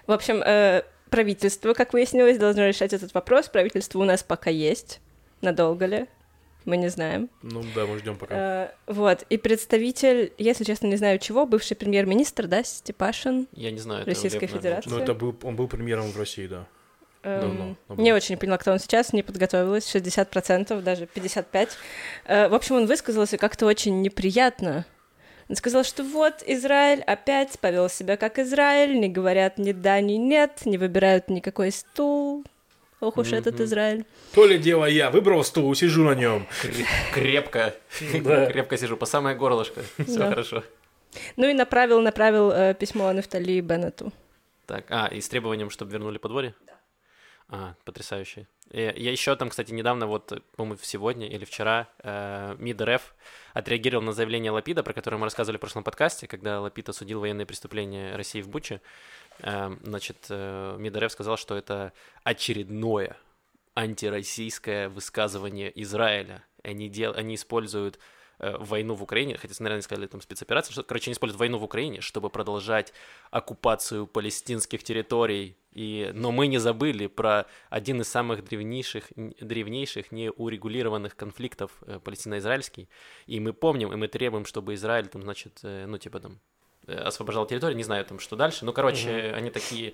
В 0.07 0.11
общем, 0.11 0.41
э, 0.43 0.83
правительство, 1.09 1.73
как 1.73 1.93
выяснилось, 1.93 2.37
должно 2.37 2.65
решать 2.65 2.93
этот 2.93 3.13
вопрос. 3.13 3.49
Правительство 3.49 3.99
у 3.99 4.03
нас 4.03 4.23
пока 4.23 4.49
есть. 4.49 4.99
Надолго 5.41 5.85
ли? 5.85 6.07
Мы 6.65 6.77
не 6.77 6.89
знаем. 6.89 7.29
Ну 7.43 7.63
да, 7.75 7.85
мы 7.85 7.99
ждем 7.99 8.17
пока. 8.17 8.35
Э, 8.35 8.71
вот. 8.87 9.23
И 9.29 9.37
представитель, 9.37 10.33
если 10.39 10.63
честно, 10.63 10.87
не 10.87 10.95
знаю 10.95 11.19
чего, 11.19 11.45
бывший 11.45 11.77
премьер-министр, 11.77 12.47
да, 12.47 12.63
Степашин, 12.63 13.47
Я 13.53 13.69
не 13.69 13.79
знаю. 13.79 14.03
Российской 14.05 14.47
Федерации. 14.47 14.89
Ну 14.89 14.97
это 14.97 15.13
был, 15.13 15.35
он 15.43 15.55
был 15.55 15.67
премьером 15.67 16.11
в 16.11 16.17
России, 16.17 16.47
да. 16.47 16.67
Эм, 17.25 17.75
Давно. 17.87 18.03
Не 18.03 18.13
очень 18.13 18.37
поняла, 18.37 18.57
кто 18.59 18.71
он 18.71 18.79
сейчас, 18.79 19.11
не 19.11 19.23
подготовилась, 19.23 19.93
60%, 19.93 20.81
даже 20.81 21.05
55%. 21.05 21.69
Э, 22.25 22.47
В 22.47 22.53
общем, 22.53 22.75
он 22.75 22.85
высказался 22.85 23.37
как-то 23.37 23.65
очень 23.65 24.01
неприятно 24.01 24.85
Он 25.49 25.55
сказал, 25.55 25.83
что 25.83 26.03
вот 26.03 26.43
Израиль 26.45 27.01
опять 27.01 27.59
повел 27.59 27.89
себя 27.89 28.15
как 28.15 28.37
Израиль, 28.37 28.99
не 28.99 29.09
говорят 29.09 29.57
ни 29.57 29.71
да, 29.71 29.99
ни 30.01 30.13
нет, 30.13 30.61
не 30.65 30.77
выбирают 30.77 31.29
никакой 31.29 31.71
стул. 31.71 32.43
Ох 32.99 33.17
уж 33.17 33.33
этот 33.33 33.59
Израиль. 33.59 34.05
То 34.33 34.45
ли 34.45 34.57
дело 34.57 34.85
я, 34.85 35.09
выбрал 35.09 35.43
стул, 35.43 35.73
сижу 35.75 36.03
на 36.03 36.15
нем. 36.15 36.47
Крепко, 37.13 37.73
крепко 37.99 38.77
сижу, 38.77 38.97
по 38.97 39.05
самое 39.05 39.35
горлышко, 39.35 39.81
все 40.07 40.19
хорошо. 40.29 40.63
Ну 41.37 41.47
и 41.47 41.53
направил, 41.53 42.01
направил 42.01 42.51
э, 42.51 42.73
письмо 42.73 43.11
Нафтали 43.13 43.61
Беннету. 43.61 44.11
Так, 44.65 44.85
а, 44.89 45.07
и 45.07 45.21
с 45.21 45.29
требованием, 45.29 45.69
чтобы 45.69 45.91
вернули 45.91 46.17
подворье? 46.17 46.53
Да. 46.65 46.73
А, 47.47 47.75
потрясающе. 47.85 48.47
Э, 48.71 48.91
Я 48.95 49.11
еще 49.11 49.35
там, 49.35 49.49
кстати, 49.49 49.71
недавно, 49.71 50.07
вот, 50.07 50.41
по-моему, 50.55 50.79
сегодня 50.81 51.27
или 51.27 51.45
вчера, 51.45 51.87
э, 51.99 52.55
МИД 52.57 52.81
РФ 52.81 53.15
отреагировал 53.53 54.03
на 54.03 54.13
заявление 54.13 54.51
Лапида, 54.51 54.81
про 54.83 54.93
которое 54.93 55.17
мы 55.17 55.25
рассказывали 55.25 55.57
в 55.57 55.61
прошлом 55.61 55.83
подкасте, 55.83 56.27
когда 56.27 56.59
Лапид 56.59 56.89
осудил 56.89 57.19
военные 57.19 57.45
преступления 57.45 58.15
России 58.15 58.41
в 58.41 58.49
Буче. 58.49 58.81
Э, 59.39 59.75
Значит, 59.83 60.25
э, 60.29 60.75
МИД 60.79 60.97
РФ 60.97 61.11
сказал, 61.11 61.37
что 61.37 61.55
это 61.55 61.93
очередное 62.23 63.15
антироссийское 63.75 64.89
высказывание 64.89 65.71
Израиля. 65.83 66.43
Они, 66.63 66.89
дел... 66.89 67.13
они 67.15 67.35
используют 67.35 67.99
войну 68.39 68.95
в 68.95 69.03
Украине, 69.03 69.37
хотя, 69.37 69.53
наверное, 69.59 69.81
сказали 69.81 70.07
там 70.07 70.21
спецоперацию, 70.21 70.73
что, 70.73 70.83
короче, 70.83 71.09
они 71.09 71.13
используют 71.13 71.39
войну 71.39 71.57
в 71.57 71.63
Украине, 71.63 72.01
чтобы 72.01 72.29
продолжать 72.29 72.93
оккупацию 73.31 74.07
палестинских 74.07 74.83
территорий. 74.83 75.55
И... 75.71 76.11
Но 76.13 76.31
мы 76.31 76.47
не 76.47 76.57
забыли 76.57 77.07
про 77.07 77.45
один 77.69 78.01
из 78.01 78.07
самых 78.07 78.43
древнейших, 78.45 79.11
древнейших 79.15 80.11
неурегулированных 80.11 81.15
конфликтов 81.15 81.71
э, 81.85 81.99
палестино-израильский. 81.99 82.87
И 83.27 83.39
мы 83.39 83.53
помним, 83.53 83.91
и 83.91 83.95
мы 83.95 84.07
требуем, 84.07 84.45
чтобы 84.45 84.73
Израиль, 84.73 85.07
там, 85.07 85.21
значит, 85.21 85.59
э, 85.63 85.85
ну, 85.85 85.97
типа 85.97 86.19
там, 86.19 86.39
э, 86.87 86.95
освобождал 86.95 87.45
территорию, 87.45 87.75
не 87.77 87.83
знаю 87.83 88.05
там, 88.05 88.19
что 88.19 88.35
дальше. 88.35 88.63
Ну, 88.65 88.71
короче, 88.73 89.33
они 89.35 89.49
такие 89.49 89.93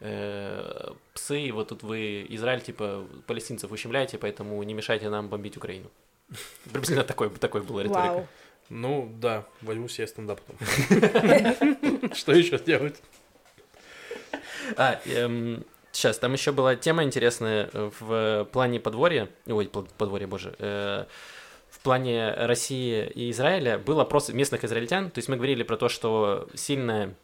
э, 0.00 0.92
псы, 1.14 1.50
вот 1.52 1.68
тут 1.68 1.82
вы, 1.82 2.26
Израиль, 2.28 2.60
типа, 2.60 3.06
палестинцев 3.26 3.72
ущемляете, 3.72 4.18
поэтому 4.18 4.62
не 4.62 4.74
мешайте 4.74 5.08
нам 5.08 5.28
бомбить 5.28 5.56
Украину. 5.56 5.90
Приблизительно 6.64 7.04
такой, 7.04 7.30
такой 7.30 7.62
была 7.62 7.82
риторика. 7.82 8.12
Вау. 8.12 8.28
Ну, 8.70 9.12
да, 9.20 9.44
возьму 9.60 9.88
себе 9.88 10.06
стендап 10.06 10.40
потом. 10.40 12.14
Что 12.14 12.32
еще 12.32 12.58
делать? 12.58 12.96
А, 14.76 15.00
сейчас, 15.92 16.18
там 16.18 16.32
еще 16.32 16.52
была 16.52 16.74
тема 16.74 17.04
интересная 17.04 17.68
э, 17.72 17.90
в 18.00 18.48
плане 18.52 18.80
подворья, 18.80 19.28
ой, 19.46 19.68
подворья, 19.68 20.26
боже, 20.26 20.54
э, 20.58 21.04
в 21.70 21.80
плане 21.80 22.32
России 22.32 23.06
и 23.14 23.30
Израиля 23.30 23.78
был 23.78 24.00
опрос 24.00 24.30
местных 24.30 24.64
израильтян, 24.64 25.10
то 25.10 25.18
есть 25.18 25.28
мы 25.28 25.36
говорили 25.36 25.62
про 25.62 25.76
то, 25.76 25.90
что 25.90 26.48
сильная 26.54 27.14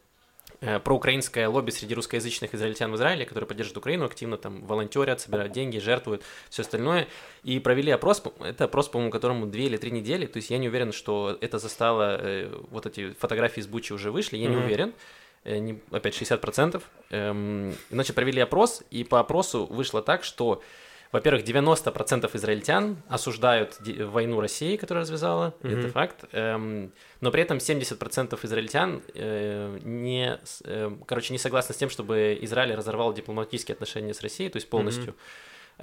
проукраинское 0.61 1.49
лобби 1.49 1.71
среди 1.71 1.95
русскоязычных 1.95 2.55
израильтян 2.55 2.93
в 2.93 2.97
Израиле, 2.97 3.25
которые 3.25 3.49
поддерживают 3.49 3.79
Украину, 3.79 4.05
активно 4.05 4.37
там 4.37 4.65
волонтерят, 4.67 5.21
собирают 5.21 5.53
деньги, 5.53 5.79
жертвуют, 5.79 6.23
все 6.51 6.63
остальное. 6.63 7.09
И 7.45 7.59
провели 7.61 7.91
опрос, 7.91 8.23
это 8.41 8.65
опрос, 8.65 8.89
по-моему, 8.89 9.11
которому 9.11 9.47
две 9.47 9.65
или 9.67 9.77
три 9.79 9.91
недели, 9.91 10.27
то 10.27 10.37
есть 10.37 10.51
я 10.51 10.59
не 10.59 10.69
уверен, 10.69 10.93
что 10.93 11.37
это 11.41 11.59
застало, 11.59 12.19
э, 12.21 12.53
вот 12.71 12.87
эти 12.87 13.13
фотографии 13.15 13.61
из 13.61 13.67
Бучи 13.67 13.93
уже 13.93 14.11
вышли, 14.11 14.37
я 14.37 14.49
не 14.49 14.57
Мгм. 14.57 14.65
уверен. 14.67 14.93
Э, 15.45 15.57
не- 15.57 15.81
опять 15.91 16.15
60%. 16.15 16.83
Эм, 17.09 17.75
значит, 17.91 18.15
провели 18.15 18.41
опрос, 18.43 18.83
и 18.91 19.05
по 19.05 19.21
опросу 19.21 19.65
вышло 19.65 20.03
так, 20.03 20.23
что, 20.25 20.63
во-первых, 21.13 21.45
90% 21.45 22.31
израильтян 22.37 22.97
осуждают 23.09 23.79
войну 23.81 24.41
России, 24.41 24.77
которая 24.77 25.03
развязала, 25.03 25.55
это 25.63 25.69
Мгм. 25.77 25.91
факт, 25.91 26.25
Эм, 26.33 26.93
но 27.21 27.31
при 27.31 27.43
этом 27.43 27.59
70% 27.59 28.45
израильтян 28.45 29.03
э, 29.15 29.79
не, 29.83 30.39
э, 30.65 30.91
короче, 31.07 31.33
не 31.33 31.39
согласны 31.39 31.75
с 31.75 31.79
тем, 31.79 31.91
чтобы 31.91 32.39
Израиль 32.43 32.75
разорвал 32.75 33.13
дипломатические 33.13 33.75
отношения 33.75 34.15
с 34.15 34.21
Россией, 34.23 34.51
то 34.51 34.57
есть 34.57 34.69
полностью. 34.71 35.15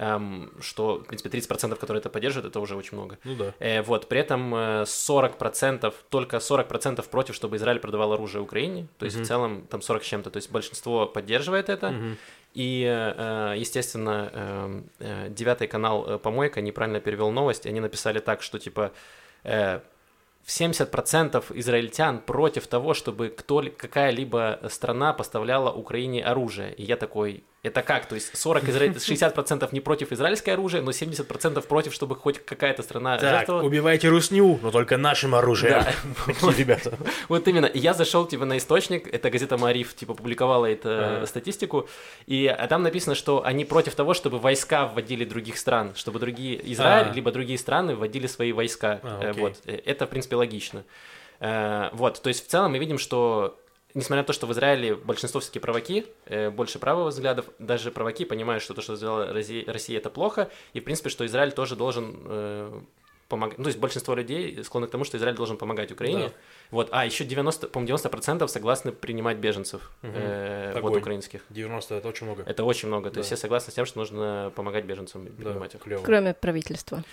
Эм, 0.00 0.52
что, 0.60 0.98
в 1.00 1.06
принципе, 1.06 1.28
30%, 1.28 1.80
которые 1.80 1.98
это 1.98 2.08
поддерживают, 2.08 2.48
это 2.52 2.60
уже 2.60 2.76
очень 2.76 2.96
много. 2.96 3.18
Ну 3.24 3.34
да. 3.34 3.52
Э, 3.58 3.82
вот, 3.82 4.08
при 4.08 4.20
этом 4.20 4.54
э, 4.54 4.84
40%, 4.84 5.92
только 6.08 6.36
40% 6.36 7.08
против, 7.08 7.34
чтобы 7.34 7.56
Израиль 7.56 7.80
продавал 7.80 8.12
оружие 8.12 8.40
Украине. 8.40 8.86
То 8.98 9.06
есть 9.06 9.16
Мгм. 9.16 9.24
в 9.24 9.28
целом 9.28 9.66
там 9.68 9.82
40 9.82 10.04
с 10.04 10.06
чем-то. 10.06 10.30
То 10.30 10.36
есть 10.36 10.52
большинство 10.52 11.06
поддерживает 11.06 11.68
это. 11.68 11.90
Мгм. 11.90 12.16
И, 12.58 12.82
э, 12.84 13.54
естественно, 13.56 14.30
э, 14.32 14.82
э, 14.98 15.28
девятый 15.30 15.68
канал 15.68 16.04
э, 16.04 16.18
«Помойка» 16.18 16.60
неправильно 16.60 16.98
перевел 16.98 17.30
новость. 17.30 17.66
Они 17.66 17.78
написали 17.78 18.18
так, 18.18 18.42
что 18.42 18.58
типа 18.58 18.90
э, 19.44 19.78
70% 20.44 21.44
израильтян 21.54 22.18
против 22.18 22.66
того, 22.66 22.94
чтобы 22.94 23.28
кто, 23.28 23.62
какая-либо 23.76 24.58
страна 24.70 25.12
поставляла 25.12 25.70
Украине 25.70 26.24
оружие. 26.24 26.74
И 26.74 26.82
я 26.82 26.96
такой, 26.96 27.44
это 27.62 27.82
как? 27.82 28.06
То 28.06 28.14
есть 28.14 28.36
40 28.36 28.68
израиль... 28.68 28.90
60% 28.92 29.68
не 29.72 29.80
против 29.80 30.12
израильское 30.12 30.52
оружие, 30.52 30.82
но 30.82 30.90
70% 30.92 31.60
против, 31.66 31.92
чтобы 31.94 32.14
хоть 32.16 32.38
какая-то 32.44 32.82
страна 32.82 33.18
Так, 33.18 33.30
жертвовала. 33.38 33.62
убивайте 33.64 34.08
русню, 34.08 34.58
но 34.62 34.70
только 34.70 34.96
нашим 34.96 35.34
оружием. 35.34 35.72
Да. 35.80 35.92
Такие 36.26 36.52
ребята. 36.54 36.96
Вот 37.28 37.46
именно. 37.48 37.70
Я 37.74 37.94
зашел 37.94 38.26
типа 38.26 38.44
на 38.44 38.56
источник, 38.58 39.12
это 39.12 39.30
газета 39.30 39.58
Мариф 39.58 39.94
типа 39.94 40.14
публиковала 40.14 40.66
эту 40.66 40.88
Ага. 40.90 41.26
статистику, 41.26 41.88
и 42.26 42.46
а 42.46 42.66
там 42.68 42.82
написано, 42.82 43.14
что 43.14 43.44
они 43.44 43.64
против 43.64 43.94
того, 43.94 44.14
чтобы 44.14 44.38
войска 44.38 44.86
вводили 44.86 45.24
других 45.24 45.58
стран, 45.58 45.92
чтобы 45.94 46.18
другие 46.20 46.60
Израиль 46.72 47.08
А. 47.10 47.12
либо 47.12 47.32
другие 47.32 47.58
страны 47.58 47.96
вводили 47.96 48.26
свои 48.26 48.52
войска. 48.52 49.00
А, 49.02 49.20
Э, 49.22 49.32
вот 49.32 49.56
Э, 49.66 49.80
это 49.84 50.06
в 50.06 50.10
принципе 50.10 50.36
логично. 50.36 50.84
Э, 51.40 51.90
Вот, 51.92 52.22
то 52.22 52.28
есть 52.28 52.46
в 52.46 52.48
целом 52.50 52.72
мы 52.72 52.78
видим, 52.78 52.98
что 52.98 53.58
Несмотря 53.94 54.22
на 54.22 54.26
то, 54.26 54.32
что 54.32 54.46
в 54.46 54.52
Израиле 54.52 54.94
большинство 54.96 55.40
все-таки 55.40 55.60
праваки, 55.60 56.06
э, 56.26 56.50
больше 56.50 56.78
правых 56.78 57.08
взглядов, 57.12 57.46
даже 57.58 57.90
праваки 57.90 58.24
понимают, 58.24 58.62
что 58.62 58.74
то, 58.74 58.82
что 58.82 58.96
сделала 58.96 59.32
Россия, 59.32 59.64
Россия, 59.66 59.98
это 59.98 60.10
плохо, 60.10 60.50
и, 60.74 60.80
в 60.80 60.84
принципе, 60.84 61.08
что 61.08 61.24
Израиль 61.24 61.52
тоже 61.52 61.74
должен 61.74 62.84
помогать. 63.28 63.58
Ну, 63.58 63.64
то 63.64 63.68
есть 63.68 63.78
большинство 63.78 64.14
людей 64.14 64.62
склонны 64.64 64.86
к 64.86 64.90
тому, 64.90 65.04
что 65.04 65.16
Израиль 65.18 65.36
должен 65.36 65.56
помогать 65.58 65.92
Украине. 65.92 66.28
Да. 66.28 66.32
Вот, 66.70 66.88
а 66.92 67.04
еще 67.04 67.24
90, 67.24 67.68
по-моему, 67.68 67.96
90% 67.96 68.48
согласны 68.48 68.90
принимать 68.92 69.36
беженцев 69.36 69.90
Мгм. 70.02 70.12
э, 70.16 70.80
вот 70.80 70.96
украинских. 70.96 71.42
90 71.50 71.94
это 71.94 72.08
очень 72.08 72.26
много. 72.26 72.42
Это 72.46 72.64
очень 72.64 72.88
много. 72.88 73.10
То 73.10 73.18
есть 73.18 73.28
Да. 73.30 73.36
все 73.36 73.46
согласны 73.46 73.70
с 73.70 73.74
тем, 73.74 73.84
что 73.86 73.98
нужно 73.98 74.50
помогать 74.54 74.84
беженцам 74.86 75.26
и 75.26 75.30
Да, 75.30 75.44
принимать 75.50 75.74
их. 75.74 75.80
клево. 75.82 76.02
Кроме 76.02 76.32
правительства. 76.34 77.04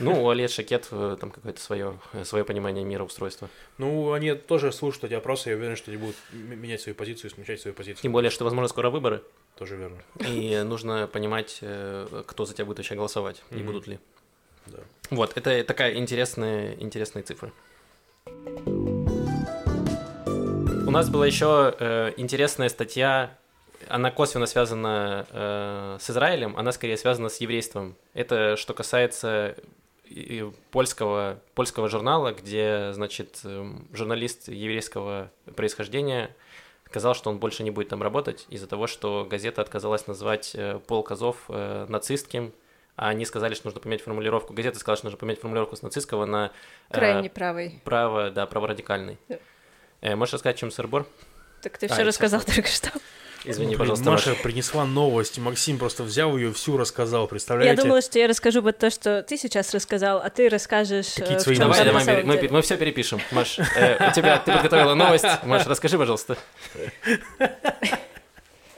Ну, 0.00 0.24
у 0.24 0.28
Олег 0.28 0.50
Шакет 0.50 0.88
э, 0.90 1.16
там 1.20 1.30
какое-то 1.30 1.60
свое, 1.60 1.98
свое 2.24 2.44
понимание 2.44 2.84
мира 2.84 3.04
устройства. 3.04 3.48
Ну, 3.78 4.12
они 4.12 4.34
тоже 4.34 4.72
слушают 4.72 5.04
эти 5.04 5.14
опросы, 5.14 5.50
я 5.50 5.56
уверен, 5.56 5.76
что 5.76 5.90
они 5.90 5.98
будут 5.98 6.16
менять 6.32 6.80
свою 6.80 6.94
позицию, 6.96 7.30
смягчать 7.30 7.60
свою 7.60 7.74
позицию. 7.74 8.02
Тем 8.02 8.12
более, 8.12 8.30
что, 8.30 8.44
возможно, 8.44 8.68
скоро 8.68 8.90
выборы, 8.90 9.22
Тоже 9.56 9.76
верно. 9.76 9.98
и 10.20 10.62
нужно 10.64 11.06
понимать, 11.06 11.58
э, 11.60 12.22
кто 12.26 12.44
за 12.44 12.54
тебя 12.54 12.64
будет 12.64 12.78
вообще 12.78 12.94
голосовать, 12.94 13.42
и 13.50 13.56
будут 13.62 13.86
ли. 13.86 13.98
Да. 14.66 14.78
Вот, 15.10 15.36
это 15.36 15.64
такая 15.64 15.94
интересная, 15.94 16.74
интересные 16.78 17.22
цифры. 17.22 17.52
У 20.86 20.90
нас 20.90 21.08
была 21.08 21.26
еще 21.26 21.74
э, 21.78 22.12
интересная 22.16 22.68
статья, 22.68 23.38
она 23.94 24.10
косвенно 24.10 24.46
связана 24.46 25.26
э, 25.30 25.98
с 26.00 26.10
Израилем, 26.10 26.56
она 26.56 26.72
скорее 26.72 26.96
связана 26.96 27.28
с 27.28 27.38
еврейством. 27.40 27.96
Это 28.14 28.56
что 28.56 28.74
касается 28.74 29.54
и- 30.04 30.50
польского, 30.70 31.38
польского 31.54 31.88
журнала, 31.88 32.32
где, 32.32 32.92
значит, 32.92 33.40
эм, 33.44 33.88
журналист 33.92 34.48
еврейского 34.48 35.30
происхождения 35.56 36.34
сказал, 36.86 37.14
что 37.14 37.30
он 37.30 37.38
больше 37.38 37.62
не 37.62 37.70
будет 37.70 37.88
там 37.88 38.02
работать 38.02 38.46
из-за 38.50 38.66
того, 38.66 38.86
что 38.86 39.26
газета 39.30 39.62
отказалась 39.62 40.06
назвать 40.06 40.52
э, 40.54 40.78
полк 40.86 41.10
Азов 41.12 41.36
э, 41.48 41.86
нацистским, 41.88 42.52
а 42.96 43.08
они 43.08 43.24
сказали, 43.24 43.54
что 43.54 43.66
нужно 43.68 43.80
поменять 43.80 44.02
формулировку. 44.02 44.52
Газета 44.52 44.78
сказала, 44.78 44.96
что 44.96 45.06
нужно 45.06 45.18
поменять 45.18 45.40
формулировку 45.40 45.76
с 45.76 45.82
нацистского 45.82 46.26
на 46.26 46.50
э, 46.90 46.94
Крайне 46.94 47.30
правый. 47.30 47.80
право, 47.84 48.30
да, 48.30 48.46
праворадикальный. 48.46 49.18
Да. 49.28 49.38
Э, 50.02 50.16
можешь 50.16 50.34
рассказать, 50.34 50.58
чем 50.58 50.70
сырбор? 50.70 51.06
Так 51.62 51.78
ты 51.78 51.86
А, 51.86 51.92
все 51.94 52.02
рассказал 52.02 52.40
только 52.42 52.68
что. 52.68 52.90
Извини, 53.44 53.70
Блин, 53.70 53.78
пожалуйста, 53.78 54.10
Маша 54.10 54.30
Маша. 54.30 54.42
принесла 54.42 54.86
новость, 54.86 55.38
и 55.38 55.40
Максим 55.40 55.78
просто 55.78 56.04
взял 56.04 56.36
ее 56.36 56.52
всю 56.52 56.76
рассказал, 56.76 57.22
Я 57.22 57.28
представляете? 57.28 57.82
думала, 57.82 58.00
что 58.00 58.18
я 58.20 58.28
расскажу 58.28 58.62
вот 58.62 58.78
то, 58.78 58.88
что 58.88 59.22
ты 59.24 59.36
сейчас 59.36 59.74
рассказал, 59.74 60.18
а 60.18 60.30
ты 60.30 60.48
расскажешь... 60.48 61.14
Какие 61.16 61.38
э, 61.38 61.56
чём 61.56 61.68
мысли? 61.68 61.84
Давай, 61.84 62.04
давай, 62.04 62.24
мы, 62.24 62.34
мы, 62.34 62.40
деле. 62.40 62.62
все 62.62 62.76
перепишем. 62.76 63.20
Маш, 63.32 63.58
э, 63.58 64.10
у 64.10 64.12
тебя, 64.12 64.38
ты 64.38 64.52
подготовила 64.52 64.94
новость. 64.94 65.24
Маш, 65.44 65.66
расскажи, 65.66 65.98
пожалуйста. 65.98 66.36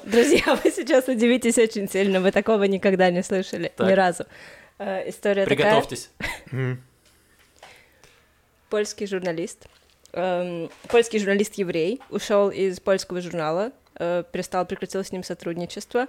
Друзья, 0.05 0.59
вы 0.63 0.71
сейчас 0.71 1.09
удивитесь 1.09 1.59
очень 1.59 1.89
сильно, 1.89 2.21
вы 2.21 2.31
такого 2.31 2.65
никогда 2.65 3.11
не 3.11 3.23
слышали, 3.23 3.73
Так. 3.77 3.89
ни 3.89 3.93
разу. 3.93 4.25
Э, 4.79 5.09
История 5.09 5.45
такая. 5.45 5.57
Приготовьтесь. 5.57 6.11
Мгм. 6.51 6.83
Польский 8.71 9.07
журналист, 9.07 9.67
эм, 10.13 10.71
польский 10.89 11.19
журналист-еврей 11.19 12.01
ушел 12.11 12.51
из 12.51 12.81
польского 12.81 13.21
журнала, 13.21 13.69
э, 13.69 13.71
перестал, 13.97 14.67
прекратил 14.67 15.05
с 15.05 15.13
ним 15.13 15.23
сотрудничество, 15.23 16.07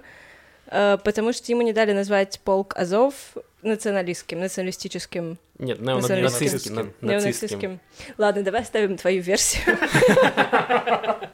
э, 0.66 0.98
потому 1.04 1.32
что 1.32 1.50
ему 1.52 1.62
не 1.62 1.72
дали 1.72 1.92
назвать 1.92 2.40
полк 2.44 2.76
Азов 2.76 3.14
националистским, 3.62 4.40
националистическим. 4.40 5.38
Нет, 5.58 5.80
неонацистским. 5.80 6.74
на- 6.74 6.82
нацистским. 6.82 6.92
Неонацистским. 7.00 7.80
Ладно, 8.18 8.42
давай 8.42 8.62
оставим 8.62 8.96
твою 8.96 9.22
версию. 9.22 9.76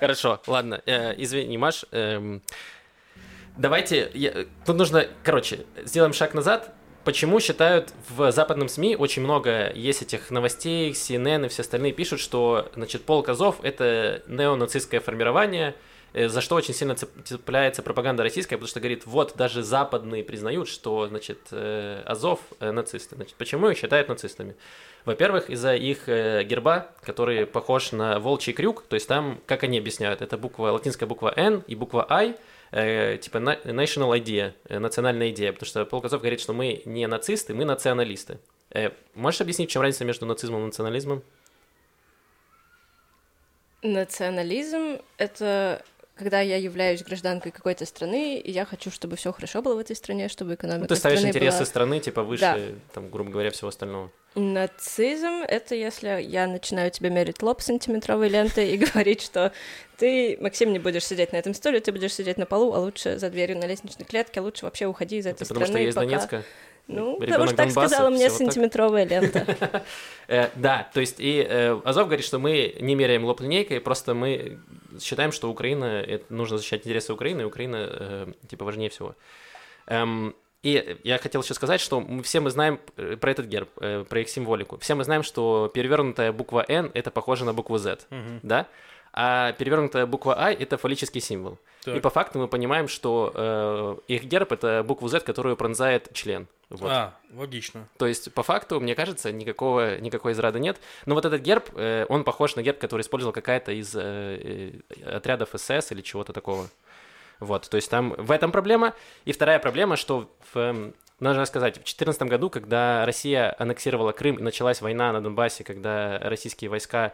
Хорошо, 0.00 0.40
ладно. 0.46 0.80
э, 0.86 1.14
извини, 1.16 1.58
Маш. 1.58 1.84
эм, 1.90 2.42
давайте... 3.56 4.10
я- 4.14 4.46
тут 4.64 4.76
нужно... 4.76 5.06
Короче, 5.22 5.66
сделаем 5.84 6.12
шаг 6.12 6.34
назад. 6.34 6.72
Почему 7.04 7.38
считают 7.38 7.92
в 8.08 8.32
западном 8.32 8.68
СМИ 8.68 8.96
очень 8.96 9.22
много 9.22 9.70
есть 9.74 10.00
этих 10.00 10.30
новостей, 10.30 10.92
CNN 10.92 11.46
и 11.46 11.48
все 11.48 11.62
остальные 11.62 11.92
пишут, 11.92 12.20
что, 12.20 12.70
значит, 12.74 13.04
полк 13.04 13.28
Азов— 13.28 13.56
это 13.62 14.22
неонацистское 14.26 15.00
формирование, 15.00 15.70
э, 15.70 15.74
за 16.14 16.40
что 16.40 16.54
очень 16.54 16.74
сильно 16.74 16.92
цеп- 16.92 17.22
цепляется 17.24 17.82
пропаганда 17.82 18.22
российская, 18.22 18.56
потому 18.56 18.68
что 18.68 18.80
говорит, 18.80 19.04
вот 19.04 19.34
даже 19.36 19.62
западные 19.62 20.22
признают, 20.22 20.68
что, 20.68 21.08
значит, 21.08 21.40
э, 21.50 22.02
Азов 22.06 22.40
э, 22.60 22.70
нацисты. 22.70 23.16
Значит, 23.16 23.34
почему 23.34 23.68
их 23.68 23.76
считают 23.76 24.08
нацистами? 24.08 24.54
Во-первых, 25.04 25.50
из-за 25.50 25.74
их 25.74 26.08
э, 26.08 26.44
герба, 26.44 26.88
который 27.02 27.46
похож 27.46 27.92
на 27.92 28.20
волчий 28.20 28.52
крюк, 28.52 28.84
то 28.88 28.94
есть 28.94 29.08
там, 29.08 29.40
как 29.46 29.64
они 29.64 29.78
объясняют, 29.78 30.22
это 30.22 30.38
буква, 30.38 30.68
латинская 30.70 31.06
буква 31.06 31.32
N 31.36 31.64
и 31.66 31.74
буква 31.74 32.06
I, 32.08 32.36
э, 32.70 33.18
типа 33.18 33.38
national 33.38 34.16
idea, 34.16 34.52
э, 34.68 34.78
национальная 34.78 35.30
идея, 35.30 35.52
потому 35.52 35.66
что 35.66 35.84
Полк 35.84 36.04
Азов 36.04 36.20
говорит, 36.20 36.40
что 36.40 36.52
мы 36.52 36.80
не 36.84 37.06
нацисты, 37.08 37.54
мы 37.54 37.64
националисты. 37.64 38.38
Э, 38.70 38.90
можешь 39.14 39.40
объяснить, 39.40 39.68
в 39.68 39.72
чем 39.72 39.82
разница 39.82 40.04
между 40.04 40.26
нацизмом 40.26 40.62
и 40.62 40.66
национализмом? 40.66 41.22
Национализм— 43.82 45.00
это 45.18 45.84
когда 46.14 46.40
я 46.40 46.56
являюсь 46.56 47.02
гражданкой 47.02 47.50
какой-то 47.52 47.84
страны, 47.86 48.38
и 48.38 48.50
я 48.50 48.64
хочу, 48.64 48.90
чтобы 48.90 49.16
все 49.16 49.32
хорошо 49.32 49.62
было 49.62 49.74
в 49.74 49.78
этой 49.78 49.96
стране, 49.96 50.28
чтобы 50.28 50.54
экономика 50.54 50.82
Ну, 50.82 50.88
ты 50.88 50.96
ставишь 50.96 51.18
страны 51.18 51.30
интересы 51.30 51.58
была... 51.58 51.66
страны, 51.66 52.00
типа, 52.00 52.22
выше, 52.22 52.40
Да. 52.42 52.58
там, 52.94 53.10
грубо 53.10 53.30
говоря, 53.30 53.50
всего 53.50 53.68
остального. 53.68 54.10
Нацизм— 54.36 55.42
это 55.48 55.74
если 55.74 56.20
я 56.22 56.46
начинаю 56.46 56.90
тебе 56.90 57.10
мерить 57.10 57.42
лоб 57.42 57.60
сантиметровой 57.62 58.28
лентой 58.28 58.70
и 58.70 58.76
говорить, 58.92 59.22
что 59.22 59.52
ты, 59.96 60.36
Максим, 60.40 60.72
не 60.72 60.78
будешь 60.78 61.04
сидеть 61.04 61.32
на 61.32 61.36
этом 61.36 61.54
стуле, 61.54 61.80
ты 61.80 61.92
будешь 61.92 62.14
сидеть 62.14 62.36
на 62.38 62.46
полу, 62.46 62.72
а 62.74 62.78
лучше 62.78 63.18
за 63.18 63.30
дверью 63.30 63.58
на 63.58 63.64
лестничной 63.66 64.04
клетке, 64.06 64.40
а 64.40 64.42
лучше 64.42 64.64
вообще 64.64 64.86
уходи 64.86 65.18
из 65.18 65.26
этой 65.26 65.42
Это 65.42 65.46
потому 65.46 65.66
что 65.66 65.72
страны. 65.72 65.82
я 65.84 65.88
из 65.90 65.94
пока- 65.94 66.06
Донецка. 66.06 66.42
Ну, 66.86 67.16
потому 67.18 67.46
что 67.46 67.56
так 67.56 67.68
Донбасса, 67.68 67.88
сказала 67.88 68.10
мне 68.10 68.28
так. 68.28 68.36
сантиметровая 68.36 69.06
лента. 69.06 69.84
Э, 70.26 70.48
да, 70.54 70.88
то 70.94 71.00
есть 71.00 71.16
и 71.18 71.46
э, 71.46 71.78
Азов 71.84 72.06
говорит, 72.06 72.24
что 72.24 72.38
мы 72.38 72.74
не 72.80 72.94
меряем 72.94 73.26
лоб 73.26 73.42
линейкой, 73.42 73.78
просто 73.78 74.14
мы 74.14 74.58
считаем, 74.98 75.32
что 75.32 75.50
Украина, 75.50 76.02
нужно 76.30 76.56
защищать 76.56 76.86
интересы 76.86 77.12
Украины, 77.12 77.42
и 77.42 77.44
Украина, 77.44 77.76
э, 77.90 78.26
типа, 78.48 78.64
важнее 78.64 78.88
всего. 78.88 79.16
Эм, 79.86 80.34
и 80.62 80.98
я 81.04 81.18
хотел 81.18 81.42
еще 81.42 81.52
сказать, 81.52 81.78
что 81.78 82.00
мы, 82.00 82.22
все 82.22 82.40
мы 82.40 82.48
знаем 82.48 82.80
про 82.96 83.30
этот 83.30 83.44
герб, 83.44 83.68
про 83.74 84.20
их 84.20 84.30
символику. 84.30 84.78
Все 84.78 84.94
мы 84.94 85.04
знаем, 85.04 85.22
что 85.24 85.70
перевернутая 85.74 86.32
буква 86.32 86.64
N 86.66 86.90
это 86.94 87.10
похоже 87.10 87.44
на 87.44 87.52
букву 87.52 87.76
Z, 87.76 88.06
да? 88.42 88.66
А 89.16 89.52
перевернутая 89.52 90.06
буква 90.06 90.36
I 90.36 90.54
это 90.54 90.76
фаллический 90.76 91.20
символ. 91.20 91.58
Так. 91.84 91.96
И 91.96 92.00
по 92.00 92.10
факту 92.10 92.40
мы 92.40 92.48
понимаем, 92.48 92.88
что 92.88 93.30
э, 93.32 93.96
их 94.08 94.24
герб 94.24 94.50
это 94.50 94.82
букву 94.82 95.06
Z, 95.06 95.20
которую 95.20 95.56
пронзает 95.56 96.12
член. 96.14 96.48
Вот. 96.76 96.90
А, 96.90 97.14
логично. 97.32 97.88
То 97.98 98.06
есть, 98.06 98.32
по 98.32 98.42
факту, 98.42 98.80
мне 98.80 98.94
кажется, 98.94 99.32
никакого, 99.32 99.98
никакой 99.98 100.32
израды 100.32 100.58
нет. 100.60 100.80
Но 101.06 101.14
вот 101.14 101.24
этот 101.24 101.40
герб, 101.42 101.70
э, 101.74 102.06
он 102.08 102.24
похож 102.24 102.56
на 102.56 102.62
герб, 102.62 102.78
который 102.78 103.02
использовал 103.02 103.32
какая-то 103.32 103.72
из 103.72 103.94
э, 103.94 104.00
э, 104.00 105.16
отрядов 105.16 105.50
СС 105.54 105.92
или 105.92 106.00
чего-то 106.00 106.32
такого. 106.32 106.68
Вот, 107.40 107.68
то 107.68 107.76
есть 107.76 107.90
там 107.90 108.14
в 108.16 108.30
этом 108.30 108.52
проблема. 108.52 108.94
И 109.24 109.32
вторая 109.32 109.58
проблема, 109.58 109.96
что 109.96 110.30
в, 110.52 110.56
эм, 110.56 110.94
нужно 111.20 111.44
сказать, 111.46 111.74
в 111.74 111.78
2014 111.78 112.22
году, 112.22 112.50
когда 112.50 113.04
Россия 113.04 113.54
аннексировала 113.58 114.12
Крым 114.12 114.36
и 114.36 114.42
началась 114.42 114.80
война 114.80 115.12
на 115.12 115.20
Донбассе, 115.20 115.64
когда 115.64 116.18
российские 116.20 116.70
войска 116.70 117.12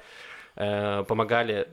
э, 0.57 1.05
помогали 1.05 1.69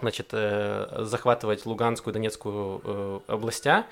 значит, 0.00 0.28
э, 0.32 1.02
захватывать 1.04 1.66
Луганскую, 1.66 2.12
Донецкую 2.12 2.80
э, 2.84 3.20
областя, 3.28 3.86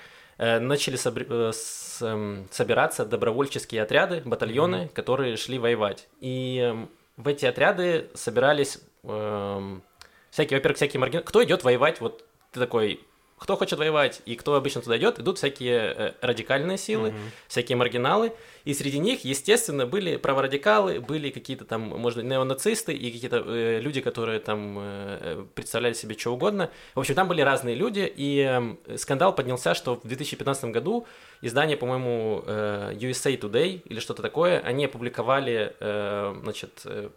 начали 0.61 0.97
собр- 0.97 1.27
э, 1.29 1.53
с- 1.53 2.03
эм, 2.03 2.49
собираться 2.51 3.05
добровольческие 3.05 3.83
отряды, 3.83 4.23
батальоны, 4.25 4.89
которые 4.89 5.37
шли 5.37 5.59
воевать. 5.59 6.09
И 6.21 6.59
эм, 6.59 6.89
в 7.17 7.29
эти 7.29 7.47
отряды 7.47 8.09
собирались 8.15 8.79
эм, 9.05 9.83
всякие, 10.31 10.59
во-первых, 10.59 10.77
всякие 10.77 11.01
маргиналы. 11.01 11.25
Кто 11.25 11.43
идет 11.45 11.65
воевать? 11.65 12.01
Вот 12.01 12.25
ты 12.53 12.61
такой, 12.61 13.01
кто 13.43 13.57
хочет 13.57 13.79
воевать 13.79 14.23
и 14.25 14.37
кто 14.37 14.55
обычно 14.55 14.83
туда 14.83 14.97
идет, 14.97 15.19
идут 15.19 15.39
всякие 15.39 15.95
э, 15.97 16.13
радикальные 16.21 16.79
силы, 16.79 17.13
всякие 17.49 17.77
маргиналы. 17.77 18.33
И 18.65 18.73
среди 18.73 18.99
них, 18.99 19.25
естественно, 19.25 19.85
были 19.85 20.17
праворадикалы, 20.17 21.01
были 21.01 21.31
какие-то 21.31 21.65
там, 21.65 22.01
быть, 22.01 22.17
неонацисты 22.17 22.93
и 22.93 23.11
какие-то 23.11 23.43
э, 23.45 23.81
люди, 23.81 24.01
которые 24.01 24.39
там 24.39 24.77
э, 24.79 25.45
представляли 25.55 25.95
себе 25.95 26.17
что 26.17 26.33
угодно. 26.33 26.71
В 26.95 27.01
общем, 27.01 27.17
там 27.17 27.27
были 27.27 27.41
разные 27.41 27.75
люди, 27.75 28.13
и 28.17 28.39
эм, 28.39 28.79
скандал 28.97 29.35
поднялся, 29.35 29.75
что 29.75 29.97
в 29.97 30.07
2015 30.07 30.67
году 30.67 31.09
издание, 31.41 31.77
по-моему, 31.77 32.45
э, 32.47 32.95
USA 32.95 33.37
Today 33.37 33.83
или 33.85 33.99
что-то 33.99 34.23
такое, 34.23 34.61
они 34.61 34.85
опубликовали, 34.85 35.75
э, 35.81 36.35
значит, 36.45 36.83
э, 36.85 37.11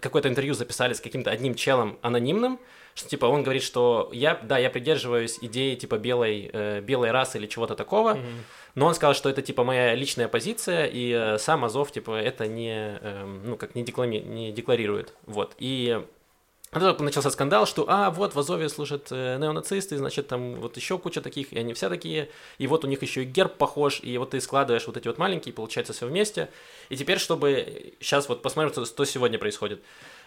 какое-то 0.00 0.28
интервью 0.28 0.54
записали 0.54 0.92
с 0.92 1.00
каким-то 1.00 1.32
одним 1.32 1.56
челом 1.56 1.98
анонимным, 2.02 2.60
что 2.98 3.08
типа 3.08 3.26
он 3.26 3.44
говорит, 3.44 3.62
что 3.62 4.10
я, 4.12 4.38
да, 4.42 4.58
я 4.58 4.70
придерживаюсь 4.70 5.38
идеи 5.40 5.76
типа 5.76 5.98
белой, 5.98 6.50
э, 6.52 6.80
белой 6.80 7.12
расы 7.12 7.38
или 7.38 7.46
чего-то 7.46 7.76
такого, 7.76 8.18
но 8.74 8.86
он 8.86 8.94
сказал, 8.94 9.14
что 9.14 9.28
это 9.30 9.40
типа 9.40 9.62
моя 9.62 9.94
личная 9.94 10.28
позиция, 10.28 10.86
и 10.86 11.12
э, 11.12 11.38
сам 11.38 11.64
Азов 11.64 11.92
типа 11.92 12.10
это 12.10 12.46
не, 12.48 12.98
эм, 13.00 13.42
ну 13.44 13.56
как 13.56 13.74
не, 13.76 13.84
деклами- 13.84 14.18
не 14.18 14.50
декларирует, 14.52 15.14
вот. 15.26 15.54
И 15.58 16.00
от 16.70 16.82
этого 16.82 17.02
начался 17.02 17.30
скандал, 17.30 17.66
что, 17.66 17.86
а, 17.88 18.10
вот 18.10 18.34
в 18.34 18.38
Азове 18.38 18.68
служат 18.68 19.08
э, 19.10 19.38
неонацисты, 19.38 19.96
значит, 19.96 20.26
там 20.26 20.56
вот 20.56 20.76
еще 20.76 20.98
куча 20.98 21.22
таких, 21.22 21.52
и 21.52 21.58
они 21.58 21.72
все 21.72 21.88
такие, 21.88 22.28
и 22.58 22.66
вот 22.66 22.84
у 22.84 22.88
них 22.88 23.00
еще 23.00 23.22
и 23.22 23.24
герб 23.24 23.54
похож, 23.54 24.00
и 24.02 24.18
вот 24.18 24.30
ты 24.30 24.40
складываешь 24.40 24.86
вот 24.86 24.96
эти 24.96 25.06
вот 25.06 25.18
маленькие, 25.18 25.54
получается 25.54 25.92
все 25.92 26.06
вместе. 26.06 26.50
И 26.90 26.96
теперь, 26.96 27.18
чтобы 27.18 27.94
сейчас 28.00 28.28
вот 28.28 28.42
посмотрим, 28.42 28.72
что, 28.72 28.84
что 28.84 29.04
сегодня 29.06 29.38
происходит. 29.38 29.80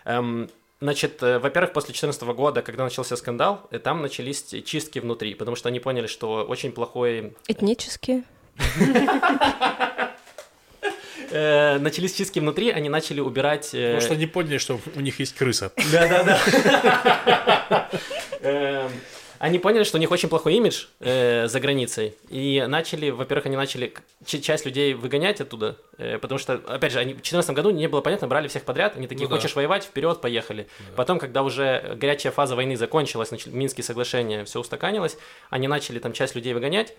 Эм, 0.06 0.50
Значит, 0.82 1.22
э, 1.22 1.38
во-первых, 1.38 1.74
после 1.74 1.94
2014 1.94 2.24
года, 2.36 2.64
когда 2.64 2.84
начался 2.84 3.16
скандал, 3.16 3.68
э, 3.70 3.78
там 3.78 4.02
начались 4.02 4.44
чистки 4.66 4.98
внутри, 4.98 5.36
потому 5.36 5.56
что 5.56 5.70
они 5.70 5.80
поняли, 5.80 6.08
что 6.08 6.44
очень 6.44 6.72
плохой... 6.72 7.36
Этнические. 7.48 8.24
э, 11.30 11.78
начались 11.78 12.16
чистки 12.16 12.40
внутри, 12.40 12.72
они 12.72 12.90
начали 12.90 13.20
убирать... 13.20 13.70
Потому 13.72 14.02
что 14.02 14.14
они 14.14 14.26
поняли, 14.26 14.58
что 14.58 14.80
у 14.96 15.02
них 15.02 15.20
есть 15.20 15.36
крыса. 15.36 15.72
Да-да-да. 15.92 16.40
Они 19.42 19.58
поняли, 19.58 19.84
что 19.84 19.98
у 19.98 20.00
них 20.00 20.12
очень 20.12 20.30
плохой 20.30 20.54
имидж 20.54 20.86
э, 21.00 21.48
за 21.48 21.60
границей, 21.60 22.14
и 22.30 22.64
начали, 22.68 23.10
во-первых, 23.10 23.48
они 23.48 23.56
начали 23.56 23.92
часть 24.24 24.68
людей 24.68 24.94
выгонять 24.94 25.42
оттуда, 25.42 25.78
э, 25.98 26.20
потому 26.20 26.38
что, 26.38 26.62
опять 26.68 26.92
же, 26.92 27.00
они 27.00 27.14
в 27.14 27.24
2014 27.26 27.56
году 27.56 27.72
не 27.72 27.88
было 27.88 28.02
понятно, 28.02 28.28
брали 28.28 28.48
всех 28.48 28.66
подряд, 28.66 28.96
они 28.98 29.08
такие, 29.08 29.24
Ну 29.24 29.30
да. 29.30 29.38
хочешь 29.38 29.56
воевать, 29.56 29.84
вперед, 29.86 30.22
поехали. 30.22 30.68
Потом, 30.96 31.18
когда 31.18 31.42
уже 31.42 31.98
горячая 32.00 32.32
фаза 32.32 32.56
войны 32.56 32.78
закончилась, 32.78 33.32
начали, 33.32 33.52
Минские 33.52 33.84
соглашения, 33.84 34.46
все 34.46 34.60
устаканилось, 34.60 35.18
они 35.50 35.68
начали 35.68 35.98
там 35.98 36.14
часть 36.14 36.36
людей 36.36 36.54
выгонять, 36.54 36.94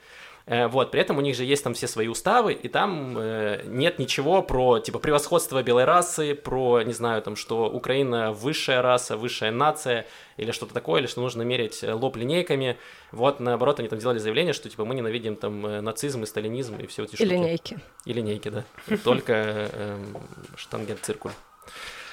Вот, 0.47 0.91
при 0.91 1.01
этом 1.01 1.19
у 1.19 1.21
них 1.21 1.37
же 1.37 1.45
есть 1.45 1.63
там 1.63 1.73
все 1.75 1.87
свои 1.87 2.09
уставы, 2.09 2.53
и 2.53 2.69
там 2.69 3.17
э, 3.17 3.63
нет 3.65 3.99
ничего 4.01 4.43
про, 4.43 4.81
типа, 4.81 4.99
превосходство 4.99 5.63
белой 5.63 5.85
расы, 5.85 6.35
про, 6.35 6.83
не 6.83 6.93
знаю, 6.93 7.23
там, 7.23 7.37
что 7.37 7.71
Украина 7.71 8.33
высшая 8.33 8.83
раса, 8.83 9.17
высшая 9.17 9.53
нация, 9.53 10.05
или 10.37 10.51
что-то 10.51 10.75
такое, 10.75 11.01
или 11.01 11.07
что 11.07 11.21
нужно 11.21 11.43
мерить 11.43 11.85
э, 11.85 11.93
лоб 11.93 12.17
линейками. 12.17 12.77
Вот, 13.13 13.39
наоборот, 13.39 13.79
они 13.79 13.89
там 13.89 14.01
сделали 14.01 14.19
заявление, 14.19 14.53
что, 14.53 14.69
типа, 14.69 14.85
мы 14.85 14.97
ненавидим 14.97 15.37
там 15.37 15.65
э, 15.65 15.81
нацизм 15.81 16.25
и 16.25 16.27
сталинизм 16.27 16.77
и 16.77 16.87
все 16.87 17.05
эти 17.05 17.13
И 17.13 17.17
штуки. 17.17 17.29
линейки. 17.31 17.79
И 18.05 18.13
линейки, 18.13 18.49
да. 18.49 18.65
Только 19.05 19.33
эм, 19.73 20.17
штангенциркуль. 20.57 21.33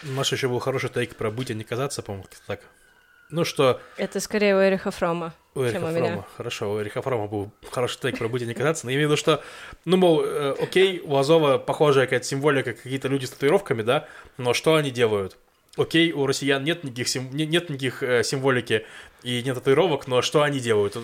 Маша 0.04 0.36
еще 0.36 0.48
был 0.48 0.60
хороший 0.60 0.90
тейк 0.90 1.16
про 1.16 1.32
быть, 1.32 1.50
а 1.50 1.56
не 1.56 1.64
казаться, 1.64 2.04
по-моему, 2.04 2.28
так. 2.46 2.62
Ну 3.32 3.46
что, 3.46 3.80
Это 3.98 4.20
скорее 4.20 4.56
у 4.56 4.60
Эриха 4.60 4.90
Фрома, 4.90 5.34
у 5.54 5.62
Эриха 5.62 5.74
чем 5.74 5.84
у 5.84 5.92
Фрома. 5.92 6.10
меня. 6.10 6.26
Хорошо, 6.36 6.72
у 6.74 6.82
Эриха 6.82 7.02
Фрома 7.04 7.28
был 7.28 7.52
хороший 7.72 8.00
тейк 8.00 8.18
про 8.18 8.28
быть, 8.28 8.42
а 8.42 8.46
не 8.46 8.54
казаться. 8.56 8.86
Но 8.86 8.92
я 8.92 8.96
имею 8.98 9.08
в 9.08 9.12
виду, 9.12 9.18
что, 9.18 9.44
ну, 9.86 9.98
мол, 9.98 10.24
э, 10.26 10.56
окей, 10.60 11.00
у 11.04 11.16
Азова 11.16 11.60
похожая 11.60 12.06
какая-то 12.06 12.26
символика, 12.26 12.74
какие-то 12.74 13.08
люди 13.08 13.26
с 13.26 13.30
татуировками, 13.32 13.84
да, 13.84 14.08
но 14.38 14.54
что 14.54 14.76
они 14.76 14.90
делают? 14.90 15.38
Окей, 15.80 16.12
у 16.12 16.28
россиян 16.28 16.62
нет 16.62 16.84
никаких, 16.84 17.08
сим- 17.08 17.30
не- 17.32 17.46
нет 17.46 17.70
никаких 17.70 18.04
э, 18.04 18.22
символики 18.24 18.86
и 19.24 19.42
нет 19.44 19.56
татуировок, 19.56 20.08
но 20.08 20.22
что 20.22 20.44
они 20.44 20.60
делают? 20.60 20.98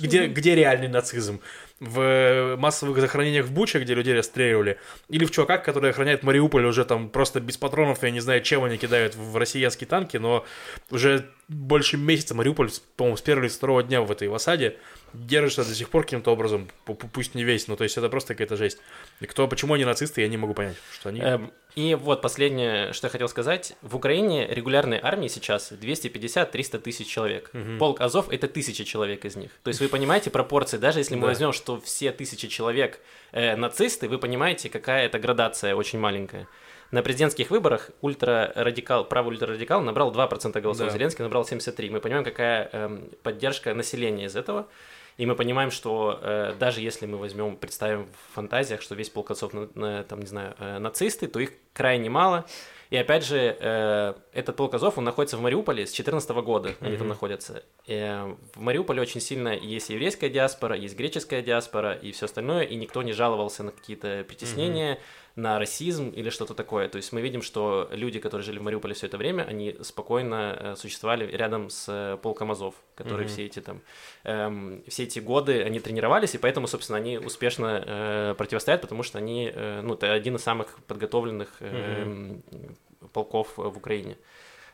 Где, 0.00 0.26
где 0.26 0.54
реальный 0.54 0.88
нацизм? 0.88 1.40
В 1.80 2.56
массовых 2.56 2.98
захоронениях 2.98 3.44
в 3.44 3.52
Буче, 3.52 3.80
где 3.80 3.92
людей 3.92 4.14
расстреливали, 4.14 4.78
или 5.10 5.26
в 5.26 5.30
чуваках, 5.30 5.62
которые 5.64 5.90
охраняют 5.90 6.22
Мариуполь 6.22 6.64
уже 6.64 6.86
там 6.86 7.10
просто 7.10 7.40
без 7.40 7.58
патронов, 7.58 8.02
я 8.04 8.10
не 8.10 8.20
знаю, 8.20 8.40
чем 8.42 8.64
они 8.64 8.78
кидают 8.78 9.16
в 9.16 9.36
россиянские 9.36 9.86
танки, 9.86 10.16
но 10.16 10.46
уже 10.90 11.28
больше 11.48 11.98
месяца 11.98 12.34
Мариуполь, 12.34 12.70
по-моему, 12.96 13.18
с 13.18 13.20
первого 13.20 13.44
или 13.44 13.50
с 13.52 13.56
второго 13.56 13.82
дня 13.82 14.00
в 14.00 14.10
этой 14.10 14.28
в 14.28 14.34
осаде, 14.34 14.78
держится 15.12 15.64
до 15.64 15.74
сих 15.74 15.88
пор 15.88 16.04
каким-то 16.04 16.30
образом, 16.30 16.68
пусть 16.84 17.34
не 17.34 17.44
весь, 17.44 17.68
но 17.68 17.76
то 17.76 17.84
есть 17.84 17.96
это 17.96 18.08
просто 18.08 18.34
какая-то 18.34 18.56
жесть. 18.56 18.78
И 19.20 19.26
кто, 19.26 19.48
почему 19.48 19.74
они 19.74 19.84
нацисты, 19.84 20.20
я 20.20 20.28
не 20.28 20.36
могу 20.36 20.54
понять, 20.54 20.76
что 20.92 21.08
они... 21.08 21.20
Эм, 21.20 21.52
и 21.74 21.94
вот 21.94 22.20
последнее, 22.20 22.92
что 22.92 23.06
я 23.06 23.10
хотел 23.10 23.28
сказать. 23.28 23.74
В 23.80 23.96
Украине 23.96 24.46
регулярной 24.46 24.98
армии 25.02 25.28
сейчас 25.28 25.72
250-300 25.72 26.78
тысяч 26.78 27.06
человек. 27.06 27.50
Угу. 27.54 27.78
Полк 27.78 28.00
Азов— 28.00 28.28
это 28.30 28.46
тысяча 28.46 28.84
человек 28.84 29.24
из 29.24 29.36
них. 29.36 29.50
То 29.62 29.68
есть 29.68 29.80
вы 29.80 29.88
понимаете 29.90 30.30
пропорции, 30.30 30.76
даже 30.76 31.00
если 31.00 31.14
мы 31.14 31.22
да. 31.22 31.28
возьмем, 31.28 31.52
что 31.52 31.80
все 31.80 32.12
тысячи 32.12 32.48
человек 32.48 33.00
э, 33.32 33.56
нацисты, 33.56 34.08
вы 34.08 34.18
понимаете, 34.18 34.68
какая 34.68 35.06
это 35.06 35.18
градация 35.18 35.74
очень 35.74 35.98
маленькая. 35.98 36.46
На 36.90 37.02
президентских 37.02 37.50
выборах 37.50 37.90
ультрарадикал, 38.02 39.06
правый 39.06 39.32
ультрарадикал 39.32 39.80
набрал 39.80 40.12
2% 40.12 40.60
голосов, 40.60 40.88
да. 40.88 40.92
Зеленский 40.92 41.24
набрал 41.24 41.42
73%. 41.42 41.90
Мы 41.90 42.00
понимаем, 42.00 42.22
какая 42.22 42.68
э, 42.70 42.98
поддержка 43.22 43.72
населения 43.72 44.26
из 44.26 44.36
этого. 44.36 44.68
И 45.16 45.26
мы 45.26 45.34
понимаем, 45.34 45.70
что 45.70 46.18
э, 46.22 46.54
даже 46.58 46.80
если 46.80 47.06
мы 47.06 47.18
возьмем, 47.18 47.56
представим 47.56 48.06
в 48.06 48.34
фантазиях, 48.34 48.82
что 48.82 48.94
весь 48.94 49.10
полк 49.10 49.30
отцов, 49.30 49.52
на, 49.52 50.04
там, 50.04 50.20
не 50.20 50.26
знаю, 50.26 50.54
э, 50.58 50.78
нацисты, 50.78 51.28
то 51.28 51.38
их 51.40 51.52
крайне 51.72 52.10
мало. 52.10 52.46
И 52.90 52.96
опять 52.96 53.24
же, 53.24 53.56
э, 53.58 54.14
этот 54.34 54.56
полк 54.56 54.74
Азов, 54.74 54.98
он 54.98 55.04
находится 55.04 55.38
в 55.38 55.40
Мариуполе 55.40 55.86
с 55.86 55.92
2014 55.92 56.30
года, 56.44 56.68
mm-hmm. 56.68 56.86
они 56.86 56.96
там 56.98 57.08
находятся. 57.08 57.62
Э, 57.86 58.34
в 58.54 58.60
Мариуполе 58.60 59.00
очень 59.00 59.20
сильно 59.20 59.48
есть 59.48 59.88
еврейская 59.88 60.28
диаспора, 60.28 60.76
есть 60.76 60.96
греческая 60.96 61.40
диаспора 61.40 61.94
и 61.94 62.12
все 62.12 62.26
остальное, 62.26 62.64
и 62.64 62.74
никто 62.76 63.02
не 63.02 63.12
жаловался 63.12 63.62
на 63.62 63.72
какие-то 63.72 64.24
притеснения. 64.28 64.94
Mm-hmm 64.94 65.21
на 65.36 65.58
расизм 65.58 66.10
или 66.10 66.30
что-то 66.30 66.54
такое. 66.54 66.88
То 66.88 66.96
есть 66.96 67.12
мы 67.12 67.22
видим, 67.22 67.42
что 67.42 67.88
люди, 67.90 68.18
которые 68.18 68.44
жили 68.44 68.58
в 68.58 68.62
Мариуполе 68.62 68.94
все 68.94 69.06
это 69.06 69.16
время, 69.16 69.42
они 69.42 69.76
спокойно 69.80 70.56
э, 70.58 70.76
существовали 70.76 71.26
рядом 71.26 71.70
с 71.70 71.86
э, 71.88 72.18
полком 72.22 72.50
Азов, 72.50 72.74
которые 72.94 73.26
mm-hmm. 73.26 73.30
все 73.30 73.46
эти 73.46 73.60
там 73.60 73.80
эм, 74.24 74.82
все 74.88 75.04
эти 75.04 75.20
годы 75.20 75.62
они 75.62 75.80
тренировались, 75.80 76.34
и 76.34 76.38
поэтому, 76.38 76.66
собственно, 76.66 76.98
они 76.98 77.18
успешно 77.18 77.82
э, 77.84 78.34
противостоят, 78.36 78.82
потому 78.82 79.02
что 79.02 79.18
они, 79.18 79.50
э, 79.52 79.80
ну, 79.82 79.94
это 79.94 80.12
один 80.12 80.36
из 80.36 80.42
самых 80.42 80.78
подготовленных 80.86 81.48
э, 81.60 82.04
mm-hmm. 82.04 83.08
полков 83.12 83.56
в 83.56 83.76
Украине. 83.76 84.18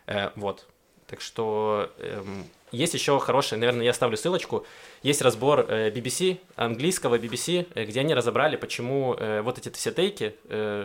Э, 0.07 0.31
вот. 0.35 0.67
Так 1.07 1.21
что 1.21 1.91
эм, 1.99 2.45
есть 2.73 2.95
еще 2.95 3.19
хороший, 3.19 3.59
наверное, 3.59 3.85
я 3.85 3.93
ставлю 3.93 4.17
ссылочку. 4.17 4.67
Есть 5.03 5.23
разбор 5.23 5.67
э, 5.69 5.91
BBC, 5.91 6.39
английского 6.57 7.19
BBC, 7.19 7.67
э, 7.75 7.85
где 7.85 8.01
они 8.01 8.15
разобрали, 8.15 8.57
почему 8.57 9.15
э, 9.15 9.43
вот 9.43 9.59
эти 9.59 9.69
все 9.71 9.93
тейки, 9.93 10.35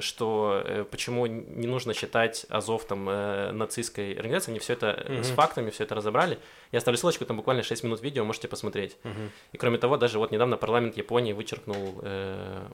что 0.02 0.88
почему 0.92 1.26
не 1.26 1.68
нужно 1.68 1.94
считать 1.94 2.46
Азов 2.50 2.86
там 2.86 3.06
нацистской 3.06 4.14
организацией, 4.14 4.54
они 4.54 4.60
все 4.60 4.74
это 4.74 4.88
mm-hmm. 4.88 5.24
с 5.24 5.30
фактами, 5.30 5.70
все 5.70 5.84
это 5.84 5.96
разобрали. 5.96 6.38
Я 6.72 6.78
оставлю 6.78 6.98
ссылочку, 6.98 7.26
там 7.26 7.38
буквально 7.38 7.64
6 7.64 7.84
минут 7.84 8.02
видео, 8.02 8.24
можете 8.24 8.48
посмотреть. 8.48 8.98
Mm-hmm. 9.04 9.30
И 9.54 9.58
кроме 9.58 9.78
того, 9.78 9.98
даже 9.98 10.20
вот 10.20 10.32
недавно 10.32 10.58
парламент 10.58 10.98
Японии 10.98 11.34
вычеркнул 11.34 12.00
э, 12.02 12.68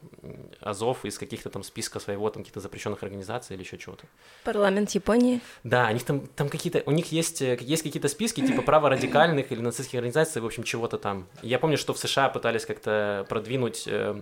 Азов 0.62 1.06
из 1.06 1.18
каких-то 1.18 1.50
там 1.50 1.64
списка 1.64 2.00
своего 2.00 2.30
там 2.30 2.44
каких-то 2.44 2.60
запрещенных 2.60 3.04
организаций 3.04 3.56
или 3.56 3.64
еще 3.64 3.78
чего-то. 3.78 4.06
Парламент 4.44 4.92
Японии? 4.92 5.42
Да, 5.64 5.88
у 5.90 5.94
них 5.94 6.04
там, 6.04 6.28
там 6.28 6.50
какие-то, 6.50 6.84
у 6.86 6.92
них 6.92 7.12
есть, 7.12 7.42
есть 7.42 7.84
какие-то 7.84 8.08
списки, 8.08 8.46
типа 8.46 8.62
праворадикальных 9.00 9.52
или 9.52 9.62
нацистских 9.62 9.96
организаций, 9.96 10.42
в 10.42 10.46
общем, 10.46 10.64
чего-то 10.64 10.98
там. 10.98 11.28
Я 11.42 11.60
помню, 11.60 11.78
что 11.78 11.94
в 11.94 12.00
США 12.00 12.30
пытались 12.30 12.66
как-то 12.66 13.26
продвинуть 13.30 13.86
э, 13.88 14.22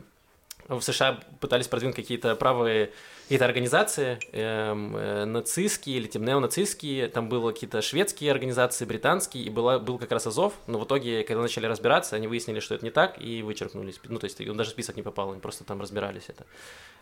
в 0.68 0.82
США 0.82 1.20
пытались 1.40 1.68
продвинуть 1.68 1.96
какие-то 1.96 2.36
правые 2.36 2.92
какие-то 3.28 3.44
организации, 3.44 4.20
эм, 4.32 4.96
э, 4.96 5.26
нацистские 5.26 5.98
или 5.98 6.08
тем 6.08 6.24
неонацистские, 6.24 7.10
там 7.10 7.28
были 7.28 7.52
какие-то 7.52 7.82
шведские 7.82 8.32
организации, 8.32 8.86
британские, 8.86 9.44
и 9.44 9.50
была, 9.50 9.80
был 9.80 9.98
как 9.98 10.14
раз 10.14 10.28
Азов, 10.28 10.54
но 10.66 10.80
в 10.80 10.86
итоге, 10.86 11.24
когда 11.24 11.42
начали 11.42 11.66
разбираться, 11.66 12.16
они 12.16 12.28
выяснили, 12.28 12.62
что 12.62 12.76
это 12.76 12.86
не 12.86 12.92
так, 12.92 13.22
и 13.22 13.42
вычеркнули, 13.42 13.94
ну, 14.06 14.18
то 14.18 14.24
есть 14.24 14.40
он 14.40 14.56
даже 14.56 14.70
в 14.70 14.74
список 14.74 14.96
не 14.96 15.02
попал, 15.02 15.34
они 15.34 15.42
просто 15.42 15.66
там 15.66 15.82
разбирались 15.82 16.24
это. 16.30 16.46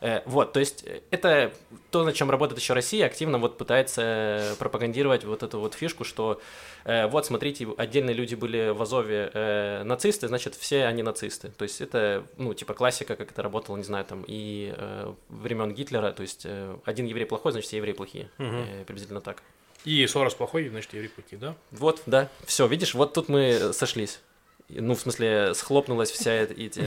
Э, 0.01 0.21
вот, 0.25 0.51
то 0.51 0.59
есть 0.59 0.83
это 1.11 1.53
то, 1.91 2.03
на 2.03 2.11
чем 2.11 2.31
работает 2.31 2.59
еще 2.59 2.73
Россия, 2.73 3.05
активно 3.05 3.37
вот 3.37 3.59
пытается 3.59 4.55
пропагандировать 4.57 5.25
вот 5.25 5.43
эту 5.43 5.59
вот 5.59 5.75
фишку, 5.75 6.03
что 6.03 6.41
э, 6.85 7.05
вот, 7.05 7.27
смотрите, 7.27 7.67
отдельные 7.77 8.15
люди 8.15 8.33
были 8.33 8.69
в 8.69 8.81
Азове 8.81 9.29
э, 9.31 9.83
нацисты, 9.83 10.27
значит, 10.27 10.55
все 10.55 10.85
они 10.85 11.03
нацисты. 11.03 11.49
То 11.49 11.63
есть 11.63 11.81
это, 11.81 12.25
ну, 12.37 12.55
типа 12.55 12.73
классика, 12.73 13.15
как 13.15 13.31
это 13.31 13.43
работало, 13.55 13.77
не 13.77 13.83
знаю, 13.83 14.05
там, 14.05 14.23
и 14.27 14.73
э, 14.75 15.13
времен 15.29 15.73
Гитлера, 15.73 16.11
то 16.11 16.23
есть 16.23 16.41
э, 16.45 16.77
один 16.83 17.05
еврей 17.05 17.25
плохой, 17.25 17.53
значит, 17.53 17.67
все 17.67 17.77
евреи 17.77 17.93
плохие. 17.93 18.29
Угу. 18.37 18.47
Э, 18.47 18.83
приблизительно 18.85 19.21
так. 19.21 19.41
И 19.85 20.05
Сорос 20.07 20.33
плохой, 20.33 20.67
значит, 20.67 20.93
евреи 20.93 21.07
плохие, 21.07 21.39
да? 21.39 21.55
Вот, 21.71 22.01
да. 22.05 22.29
Все, 22.45 22.67
видишь, 22.67 22.93
вот 22.95 23.13
тут 23.13 23.29
мы 23.29 23.71
сошлись. 23.71 24.19
Ну, 24.67 24.95
в 24.95 24.99
смысле, 24.99 25.53
схлопнулась 25.53 26.11
вся, 26.11 26.33
эти, 26.33 26.83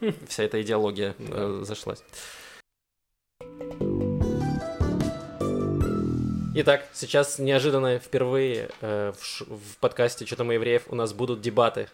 вся 0.28 0.42
эта 0.42 0.60
идеология, 0.60 1.14
э, 1.18 1.62
зашлась. 1.64 2.02
Итак, 6.52 6.86
сейчас 6.92 7.38
неожиданно 7.38 7.98
впервые 7.98 8.68
э, 8.82 9.12
в, 9.16 9.40
в 9.40 9.76
подкасте 9.78 10.26
«Чё 10.26 10.36
там 10.36 10.46
у 10.46 10.50
евреев» 10.50 10.82
у 10.88 10.94
нас 10.94 11.14
будут 11.14 11.40
дебаты 11.40 11.88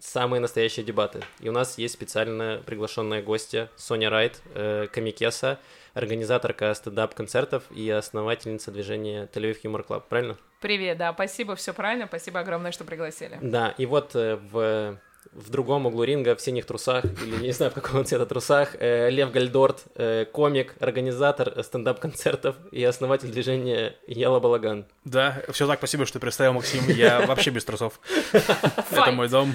самые 0.00 0.40
настоящие 0.40 0.84
дебаты. 0.84 1.22
И 1.40 1.48
у 1.48 1.52
нас 1.52 1.78
есть 1.78 1.94
специально 1.94 2.62
приглашенная 2.64 3.22
гостья 3.22 3.70
Соня 3.76 4.10
Райт, 4.10 4.40
э, 4.54 4.86
комикеса, 4.92 5.58
организаторка 5.94 6.72
стендап-концертов 6.74 7.64
и 7.70 7.88
основательница 7.90 8.70
движения 8.70 9.28
Tel 9.32 9.43
Aviv 9.43 9.58
Humor 9.62 9.82
Club, 9.82 10.08
правильно? 10.08 10.36
Привет, 10.60 10.98
да, 10.98 11.12
спасибо, 11.12 11.56
все 11.56 11.72
правильно, 11.72 12.06
спасибо 12.06 12.40
огромное, 12.40 12.72
что 12.72 12.84
пригласили. 12.84 13.38
Да, 13.40 13.74
и 13.76 13.86
вот 13.86 14.14
э, 14.14 14.36
в 14.36 14.98
в 15.32 15.50
другом 15.50 15.86
углу 15.86 16.04
ринга 16.04 16.34
в 16.34 16.40
синих 16.40 16.66
трусах, 16.66 17.04
или 17.04 17.36
не 17.42 17.52
знаю, 17.52 17.70
в 17.70 17.74
каком 17.74 18.04
цвета 18.04 18.26
трусах, 18.26 18.76
э, 18.78 19.10
Лев 19.10 19.30
Гальдорт, 19.30 19.84
э, 19.94 20.26
комик, 20.30 20.74
организатор 20.80 21.62
стендап-концертов 21.62 22.56
и 22.72 22.82
основатель 22.82 23.30
движения 23.30 23.96
Яла 24.06 24.40
Балаган. 24.40 24.86
Да, 25.04 25.42
все 25.50 25.66
так, 25.66 25.78
спасибо, 25.78 26.06
что 26.06 26.18
представил, 26.18 26.52
Максим. 26.52 26.84
Я 26.88 27.20
вообще 27.26 27.50
без 27.50 27.64
трусов. 27.64 28.00
Это 28.32 29.12
мой 29.12 29.28
дом. 29.28 29.54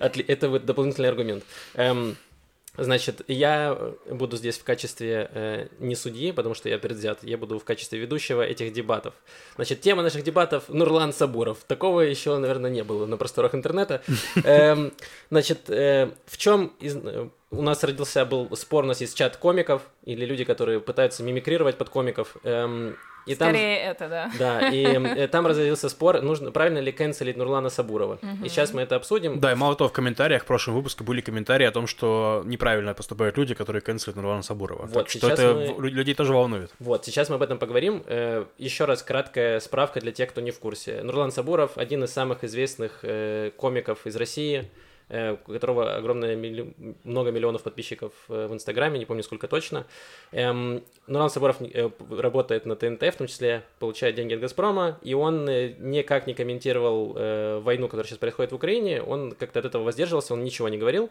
Это 0.00 0.58
дополнительный 0.58 1.08
аргумент. 1.08 1.44
Значит, 2.78 3.22
я 3.28 3.78
буду 4.10 4.36
здесь 4.36 4.58
в 4.58 4.64
качестве 4.64 5.30
э, 5.32 5.68
не 5.78 5.94
судьи, 5.94 6.32
потому 6.32 6.54
что 6.54 6.68
я 6.68 6.78
предвзят, 6.78 7.22
я 7.22 7.38
буду 7.38 7.58
в 7.58 7.64
качестве 7.64 7.98
ведущего 7.98 8.42
этих 8.42 8.72
дебатов. 8.72 9.14
Значит, 9.56 9.80
тема 9.80 10.02
наших 10.02 10.22
дебатов 10.22 10.68
Нурлан 10.68 11.12
Сабуров. 11.12 11.58
Такого 11.66 12.00
еще, 12.00 12.36
наверное, 12.38 12.70
не 12.70 12.84
было 12.84 13.06
на 13.06 13.16
просторах 13.16 13.54
интернета. 13.54 14.02
Эм, 14.44 14.92
значит, 15.30 15.70
э, 15.70 16.10
в 16.26 16.36
чем 16.36 16.72
из, 16.80 16.96
у 17.50 17.62
нас 17.62 17.82
родился 17.84 18.24
был 18.24 18.54
спор, 18.56 18.84
у 18.84 18.88
нас 18.88 19.00
есть 19.00 19.16
чат 19.16 19.36
комиков 19.36 19.82
или 20.04 20.24
люди, 20.24 20.44
которые 20.44 20.80
пытаются 20.80 21.22
мимикрировать 21.22 21.76
под 21.76 21.88
комиков. 21.88 22.36
Эм, 22.44 22.96
и 23.26 23.34
Скорее 23.34 23.94
там, 23.94 24.08
это, 24.08 24.08
да. 24.08 24.30
Да, 24.38 24.68
и 24.68 25.26
там 25.32 25.46
разразился 25.46 25.88
спор, 25.88 26.22
нужно, 26.22 26.52
правильно 26.52 26.78
ли 26.78 26.92
канцелить 26.92 27.36
Нурлана 27.36 27.68
Сабурова. 27.68 28.14
Угу. 28.22 28.44
И 28.44 28.48
сейчас 28.48 28.72
мы 28.72 28.82
это 28.82 28.96
обсудим. 28.96 29.40
Да, 29.40 29.52
и 29.52 29.54
мало 29.56 29.74
того, 29.74 29.90
в 29.90 29.92
комментариях 29.92 30.42
в 30.42 30.46
прошлом 30.46 30.74
выпуске 30.76 31.04
были 31.04 31.20
комментарии 31.20 31.66
о 31.66 31.72
том, 31.72 31.86
что 31.86 32.42
неправильно 32.46 32.94
поступают 32.94 33.36
люди, 33.36 33.54
которые 33.54 33.82
канцелят 33.82 34.16
Нурлана 34.16 34.42
Сабурова. 34.42 34.86
Вот, 34.86 34.92
так 34.92 35.10
что 35.10 35.28
это 35.28 35.74
мы... 35.78 35.90
людей 35.90 36.14
тоже 36.14 36.32
волнует. 36.32 36.70
Вот, 36.78 37.04
сейчас 37.04 37.28
мы 37.28 37.36
об 37.36 37.42
этом 37.42 37.58
поговорим. 37.58 38.02
Э, 38.06 38.44
Еще 38.58 38.84
раз 38.84 39.02
краткая 39.02 39.60
справка 39.60 40.00
для 40.00 40.12
тех, 40.12 40.30
кто 40.30 40.40
не 40.40 40.52
в 40.52 40.58
курсе. 40.60 41.02
Нурлан 41.02 41.32
Сабуров 41.32 41.76
один 41.76 42.04
из 42.04 42.12
самых 42.12 42.44
известных 42.44 43.00
э, 43.02 43.50
комиков 43.56 44.06
из 44.06 44.14
России. 44.16 44.70
Э, 45.08 45.36
у 45.46 45.52
которого 45.52 45.94
огромное 45.94 46.36
много 47.04 47.30
миллионов 47.30 47.62
подписчиков 47.62 48.12
э, 48.28 48.48
в 48.48 48.52
Инстаграме, 48.52 48.98
не 48.98 49.06
помню 49.06 49.22
сколько 49.22 49.46
точно. 49.46 49.86
Эм, 50.32 50.82
Нуран 51.06 51.30
Соборов 51.30 51.58
э, 51.60 51.90
работает 52.10 52.66
на 52.66 52.74
ТНТ, 52.74 53.02
в 53.14 53.18
том 53.18 53.28
числе 53.28 53.62
получает 53.78 54.16
деньги 54.16 54.34
от 54.34 54.40
Газпрома, 54.40 54.98
и 55.02 55.14
он 55.14 55.44
никак 55.44 56.26
не 56.26 56.34
комментировал 56.34 57.12
войну, 57.62 57.86
которая 57.86 58.08
сейчас 58.08 58.18
происходит 58.18 58.50
в 58.50 58.56
Украине, 58.56 59.00
он 59.00 59.30
как-то 59.32 59.60
от 59.60 59.66
этого 59.66 59.84
воздерживался, 59.84 60.34
он 60.34 60.42
ничего 60.42 60.68
не 60.68 60.76
говорил. 60.76 61.08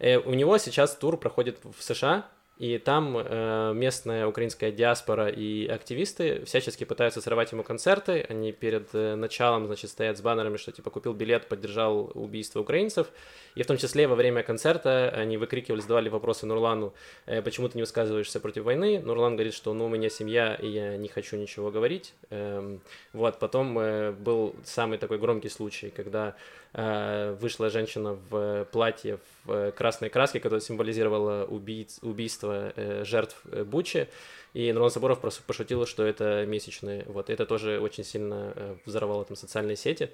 У 0.00 0.34
него 0.34 0.56
сейчас 0.58 0.96
тур 0.96 1.18
проходит 1.18 1.58
в 1.62 1.82
США, 1.82 2.26
и 2.56 2.78
там 2.78 3.16
э, 3.18 3.72
местная 3.74 4.28
украинская 4.28 4.70
диаспора 4.70 5.28
и 5.28 5.66
активисты 5.66 6.44
всячески 6.44 6.84
пытаются 6.84 7.20
срывать 7.20 7.50
ему 7.50 7.64
концерты. 7.64 8.24
Они 8.28 8.52
перед 8.52 8.94
э, 8.94 9.16
началом, 9.16 9.66
значит, 9.66 9.90
стоят 9.90 10.18
с 10.18 10.20
баннерами, 10.20 10.56
что 10.56 10.70
типа 10.70 10.90
купил 10.90 11.14
билет, 11.14 11.48
поддержал 11.48 12.12
убийство 12.14 12.60
украинцев. 12.60 13.08
И 13.56 13.62
в 13.64 13.66
том 13.66 13.76
числе 13.76 14.06
во 14.06 14.14
время 14.14 14.44
концерта 14.44 15.10
они 15.10 15.36
выкрикивали, 15.36 15.80
задавали 15.80 16.08
вопросы 16.08 16.46
Нурлану, 16.46 16.94
э, 17.26 17.42
почему 17.42 17.68
ты 17.68 17.76
не 17.76 17.82
высказываешься 17.82 18.38
против 18.38 18.62
войны. 18.62 19.00
Нурлан 19.00 19.34
говорит, 19.34 19.54
что 19.54 19.74
ну 19.74 19.86
у 19.86 19.88
меня 19.88 20.08
семья, 20.08 20.54
и 20.54 20.68
я 20.68 20.96
не 20.96 21.08
хочу 21.08 21.36
ничего 21.36 21.72
говорить. 21.72 22.14
Эм, 22.30 22.80
вот, 23.12 23.40
потом 23.40 23.76
э, 23.80 24.12
был 24.12 24.54
самый 24.64 24.98
такой 24.98 25.18
громкий 25.18 25.48
случай, 25.48 25.90
когда 25.90 26.36
вышла 26.74 27.70
женщина 27.70 28.18
в 28.30 28.66
платье 28.72 29.18
в 29.44 29.70
красной 29.72 30.10
краске, 30.10 30.40
которая 30.40 30.60
символизировала 30.60 31.44
убийц, 31.44 32.00
убийство 32.02 32.72
э, 32.74 33.04
жертв 33.04 33.40
э, 33.52 33.62
Бучи. 33.62 34.08
И 34.54 34.72
Нурлан 34.72 34.90
Соборов 34.90 35.20
просто 35.20 35.42
пошутил, 35.44 35.86
что 35.86 36.04
это 36.04 36.44
месячные. 36.46 37.04
Вот, 37.06 37.30
это 37.30 37.46
тоже 37.46 37.80
очень 37.80 38.04
сильно 38.04 38.52
э, 38.54 38.76
взорвало 38.86 39.24
там 39.24 39.36
социальные 39.36 39.76
сети. 39.76 40.10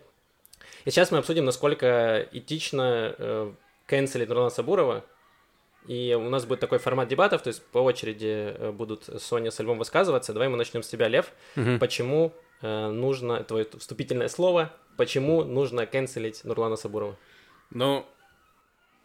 И 0.84 0.90
сейчас 0.90 1.10
мы 1.10 1.18
обсудим, 1.18 1.44
насколько 1.44 2.28
этично 2.32 3.14
э, 3.16 3.52
канцелить 3.86 4.28
Нурлана 4.28 4.50
Сабурова. 4.50 5.04
И 5.86 6.14
у 6.14 6.28
нас 6.28 6.44
будет 6.44 6.60
такой 6.60 6.78
формат 6.78 7.08
дебатов, 7.08 7.42
то 7.42 7.48
есть 7.48 7.62
по 7.66 7.78
очереди 7.78 8.54
э, 8.54 8.70
будут 8.70 9.04
Соня 9.22 9.50
с 9.50 9.58
Львом 9.60 9.78
высказываться. 9.78 10.32
Давай 10.32 10.48
мы 10.48 10.56
начнем 10.56 10.82
с 10.82 10.88
тебя, 10.88 11.08
Лев. 11.08 11.32
Мгм. 11.56 11.78
Почему 11.78 12.32
э, 12.36 12.49
нужно, 12.62 13.42
твое 13.44 13.66
вступительное 13.78 14.28
слово, 14.28 14.72
почему 14.96 15.44
нужно 15.44 15.86
канцелить 15.86 16.44
Нурлана 16.44 16.76
Сабурова? 16.76 17.16
Ну, 17.70 18.06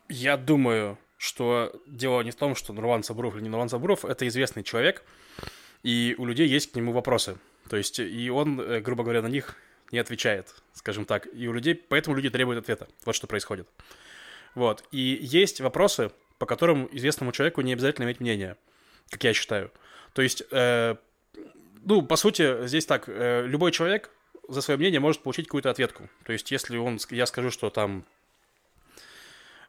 я 0.10 0.38
думаю, 0.38 0.98
что 1.18 1.72
дело 1.88 2.22
не 2.22 2.32
в 2.32 2.36
том, 2.36 2.56
что 2.56 2.74
Нурлан 2.74 3.04
Сабуров 3.04 3.36
или 3.36 3.44
не 3.44 3.50
Нурлан 3.50 3.70
Сабуров, 3.70 4.06
это 4.06 4.28
известный 4.28 4.64
человек, 4.64 5.04
и 5.84 6.16
у 6.18 6.26
людей 6.26 6.48
есть 6.48 6.72
к 6.72 6.76
нему 6.76 6.92
вопросы. 6.92 7.38
То 7.70 7.78
есть, 7.78 8.00
и 8.00 8.30
он, 8.30 8.60
э, 8.60 8.80
грубо 8.82 9.04
говоря, 9.04 9.22
на 9.22 9.28
них 9.28 9.56
не 9.92 10.00
отвечает, 10.00 10.54
скажем 10.74 11.06
так. 11.06 11.28
И 11.34 11.48
у 11.48 11.54
людей, 11.54 11.76
поэтому 11.76 12.16
люди 12.16 12.30
требуют 12.30 12.64
ответа. 12.64 12.88
Вот 13.06 13.16
что 13.16 13.28
происходит. 13.28 13.68
Вот. 14.54 14.84
И 14.92 15.20
есть 15.22 15.62
вопросы, 15.62 16.12
по 16.38 16.46
которым 16.46 16.90
известному 16.92 17.32
человеку 17.32 17.62
не 17.62 17.74
обязательно 17.74 18.06
иметь 18.06 18.20
мнение, 18.20 18.58
как 19.10 19.24
я 19.24 19.34
считаю. 19.34 19.72
То 20.14 20.22
есть, 20.22 20.44
э, 20.52 20.96
ну, 21.86 22.02
по 22.02 22.16
сути, 22.16 22.68
здесь 22.68 22.86
так, 22.86 23.06
э, 23.08 23.46
любой 23.48 23.72
человек 23.72 24.10
за 24.48 24.62
свое 24.62 24.78
мнение 24.78 25.00
может 25.00 25.22
получить 25.22 25.48
какую-то 25.48 25.70
ответку. 25.70 26.10
То 26.24 26.34
есть, 26.34 26.52
если 26.52 26.78
он, 26.78 27.00
я 27.12 27.26
скажу, 27.26 27.52
что 27.52 27.70
там 27.70 28.06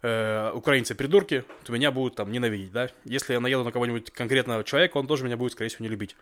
э, 0.03 0.51
украинцы 0.53 0.95
придурки, 0.95 1.45
то 1.65 1.73
меня 1.73 1.91
будут 1.91 2.17
там 2.17 2.33
ненавидеть, 2.33 2.73
да. 2.73 2.91
Если 3.05 3.35
я 3.35 3.41
наеду 3.41 3.65
на 3.65 3.73
кого-нибудь 3.73 4.11
конкретного 4.11 4.65
человека, 4.65 4.97
он 4.97 5.07
тоже 5.07 5.25
меня 5.25 5.37
будет, 5.37 5.53
скорее 5.53 5.69
всего, 5.69 5.85
не 5.85 5.91
любить. 5.91 6.17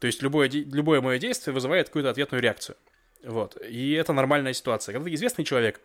То 0.00 0.06
есть 0.06 0.22
любое, 0.22 0.48
любое 0.48 1.00
мое 1.00 1.18
действие 1.18 1.54
вызывает 1.54 1.88
какую-то 1.88 2.10
ответную 2.10 2.42
реакцию. 2.42 2.76
Вот. 3.24 3.56
И 3.68 3.92
это 3.92 4.12
нормальная 4.12 4.52
ситуация. 4.52 4.92
Когда 4.92 5.08
ты 5.08 5.14
известный 5.14 5.44
человек, 5.44 5.80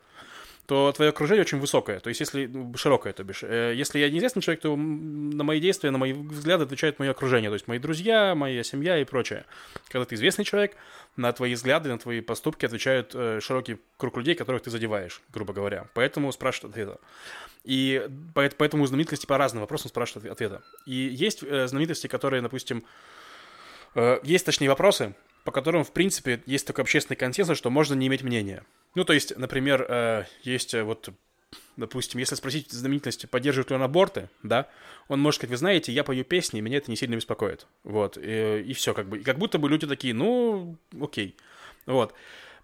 то 0.66 0.91
твое 0.93 1.09
окружение 1.09 1.41
очень 1.41 1.59
высокое, 1.59 1.99
то 1.99 2.07
есть 2.07 2.22
если 2.22 2.45
ну, 2.45 2.74
широкое, 2.78 3.11
то 3.11 3.24
бишь. 3.24 3.43
Э, 3.43 3.74
Если 3.76 3.99
я 3.99 4.09
неизвестный 4.09 4.41
человек, 4.41 4.61
то 4.61 4.76
на 4.76 5.43
мои 5.43 5.59
действия, 5.59 5.91
на 5.91 5.97
мои 5.97 6.14
взгляды 6.14 6.64
отвечает 6.64 6.99
мое 6.99 7.11
окружение, 7.11 7.49
то 7.49 7.55
есть 7.55 7.68
мои 7.68 7.80
друзья, 7.80 8.34
моя 8.34 8.64
семья 8.64 8.97
и 8.97 9.03
прочее. 9.03 9.45
Когда 9.89 10.05
ты 10.05 10.16
известный 10.16 10.45
человек, 10.45 10.78
на 11.18 11.34
твои 11.34 11.53
взгляды, 11.53 11.89
на 11.89 11.97
твои 11.99 12.22
поступки 12.22 12.66
отвечают 12.66 13.11
э, 13.14 13.39
широкий 13.41 13.78
круг 13.97 14.16
людей, 14.16 14.36
которых 14.36 14.61
ты 14.61 14.70
задеваешь, 14.70 15.22
грубо 15.34 15.53
говоря. 15.53 15.88
Поэтому 15.93 16.32
спрашивают 16.32 16.74
ответа. 16.74 16.97
И 17.66 18.07
поэт- 18.34 18.55
поэтому 18.57 18.86
знаменитости 18.86 19.26
по 19.26 19.38
разным 19.38 19.61
вопросам 19.61 19.89
спрашивают 19.89 20.32
ответа. 20.32 20.64
И 20.86 20.93
есть 20.95 21.43
э, 21.43 21.68
знаменитости, 21.68 22.07
которые, 22.07 22.41
допустим, 22.41 22.84
есть 24.24 24.43
точнее 24.43 24.70
вопросы, 24.70 25.14
по 25.43 25.51
которым, 25.51 25.84
в 25.84 25.91
принципе, 25.91 26.41
есть 26.47 26.66
такой 26.66 26.84
общественный 26.84 27.16
консенсус, 27.16 27.57
что 27.57 27.70
можно 27.70 27.93
не 27.93 28.07
иметь 28.07 28.24
мнения. 28.24 28.64
Ну, 28.95 29.03
то 29.05 29.13
есть, 29.13 29.35
например, 29.37 29.85
э, 29.87 30.25
есть 30.43 30.73
э, 30.73 30.83
вот, 30.83 31.09
допустим, 31.77 32.19
если 32.19 32.35
спросить 32.35 32.71
знаменитости, 32.71 33.25
поддерживают 33.25 33.71
ли 33.71 33.75
он 33.75 33.81
аборты, 33.81 34.29
да, 34.43 34.69
он 35.07 35.19
может 35.19 35.39
сказать, 35.39 35.51
вы 35.51 35.57
знаете, 35.57 35.91
я 35.91 36.03
пою 36.03 36.23
песни, 36.23 36.59
и 36.59 36.61
меня 36.61 36.77
это 36.77 36.91
не 36.91 36.97
сильно 36.97 37.15
беспокоит. 37.15 37.67
Вот, 37.83 38.17
и, 38.17 38.61
и 38.61 38.73
все, 38.73 38.93
как 38.93 39.07
бы. 39.09 39.19
И 39.19 39.23
как 39.23 39.37
будто 39.37 39.57
бы 39.57 39.69
люди 39.69 39.87
такие, 39.87 40.13
ну, 40.13 40.77
окей. 40.99 41.35
Вот. 41.85 42.13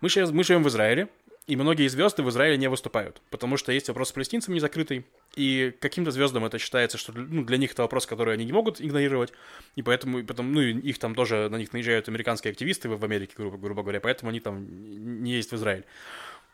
Мы, 0.02 0.10
сейчас, 0.10 0.32
мы 0.32 0.44
живем 0.44 0.64
в 0.64 0.70
Израиле, 0.70 1.10
и 1.50 1.56
многие 1.56 1.88
звезды 1.88 2.22
в 2.22 2.30
Израиле 2.30 2.58
не 2.58 2.70
выступают, 2.70 3.22
потому 3.32 3.58
что 3.58 3.72
есть 3.72 3.88
вопрос 3.88 4.10
с 4.10 4.12
палестинцами 4.12 4.54
не 4.54 4.60
закрытый, 4.60 5.04
и 5.36 5.74
каким-то 5.80 6.12
звездам 6.12 6.46
это 6.46 6.60
считается, 6.60 7.00
что 7.00 7.12
ну, 7.12 7.44
для 7.44 7.58
них 7.58 7.72
это 7.72 7.82
вопрос, 7.82 8.06
который 8.06 8.36
они 8.36 8.46
не 8.46 8.54
могут 8.54 8.80
игнорировать, 8.80 9.34
и 9.76 9.82
поэтому, 9.82 10.20
и 10.20 10.24
потом, 10.24 10.54
ну, 10.54 10.62
их 10.62 11.00
там 11.00 11.16
тоже, 11.16 11.50
на 11.50 11.56
них 11.56 11.74
наезжают 11.74 12.08
американские 12.08 12.52
активисты 12.52 12.88
в 12.88 13.04
Америке, 13.04 13.34
грубо, 13.36 13.58
грубо 13.58 13.82
говоря, 13.82 14.00
поэтому 14.00 14.30
они 14.30 14.40
там 14.40 15.24
не 15.24 15.32
ездят 15.32 15.54
в 15.54 15.56
Израиль. 15.56 15.86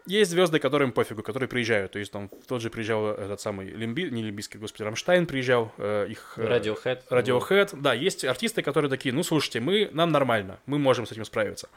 Есть 0.06 0.32
звезды, 0.32 0.60
которым 0.60 0.92
пофигу, 0.92 1.24
которые 1.24 1.50
приезжают. 1.50 1.94
То 1.94 2.00
есть 2.00 2.12
там 2.12 2.30
тот 2.48 2.62
же 2.62 2.70
приезжал 2.70 3.08
этот 3.08 3.42
самый 3.42 3.72
Лимби, 3.72 4.04
не 4.12 4.22
Лимбийский, 4.22 4.60
господи, 4.60 4.84
Рамштайн 4.84 5.26
приезжал, 5.26 5.74
э, 5.78 6.08
их... 6.10 6.36
э, 6.38 6.60
Radiohead. 6.60 7.02
Radiohead. 7.10 7.82
Да, 7.82 7.94
есть 7.94 8.24
артисты, 8.24 8.62
которые 8.62 8.90
такие, 8.90 9.14
ну, 9.14 9.24
слушайте, 9.24 9.60
мы, 9.60 9.90
нам 9.92 10.12
нормально, 10.12 10.60
мы 10.68 10.78
можем 10.78 11.08
с 11.08 11.12
этим 11.12 11.26
справиться. 11.26 11.70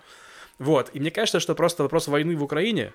Вот, 0.58 0.90
и 0.92 1.00
мне 1.00 1.10
кажется, 1.10 1.40
что 1.40 1.54
просто 1.54 1.84
вопрос 1.84 2.08
войны 2.08 2.36
в 2.36 2.42
Украине 2.42 2.92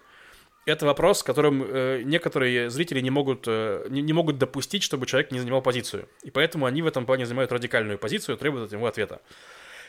это 0.65 0.85
вопрос, 0.85 1.19
с 1.19 1.23
которым 1.23 1.63
э, 1.63 2.01
некоторые 2.03 2.69
зрители 2.69 3.01
не 3.01 3.09
могут, 3.09 3.45
э, 3.47 3.85
не, 3.89 4.01
не 4.01 4.13
могут 4.13 4.37
допустить, 4.37 4.83
чтобы 4.83 5.05
человек 5.05 5.31
не 5.31 5.39
занимал 5.39 5.61
позицию. 5.61 6.07
И 6.23 6.31
поэтому 6.31 6.65
они 6.65 6.81
в 6.81 6.87
этом 6.87 7.05
плане 7.05 7.25
занимают 7.25 7.51
радикальную 7.51 7.97
позицию, 7.97 8.37
требуют 8.37 8.67
от 8.67 8.71
него 8.71 8.87
ответа. 8.87 9.21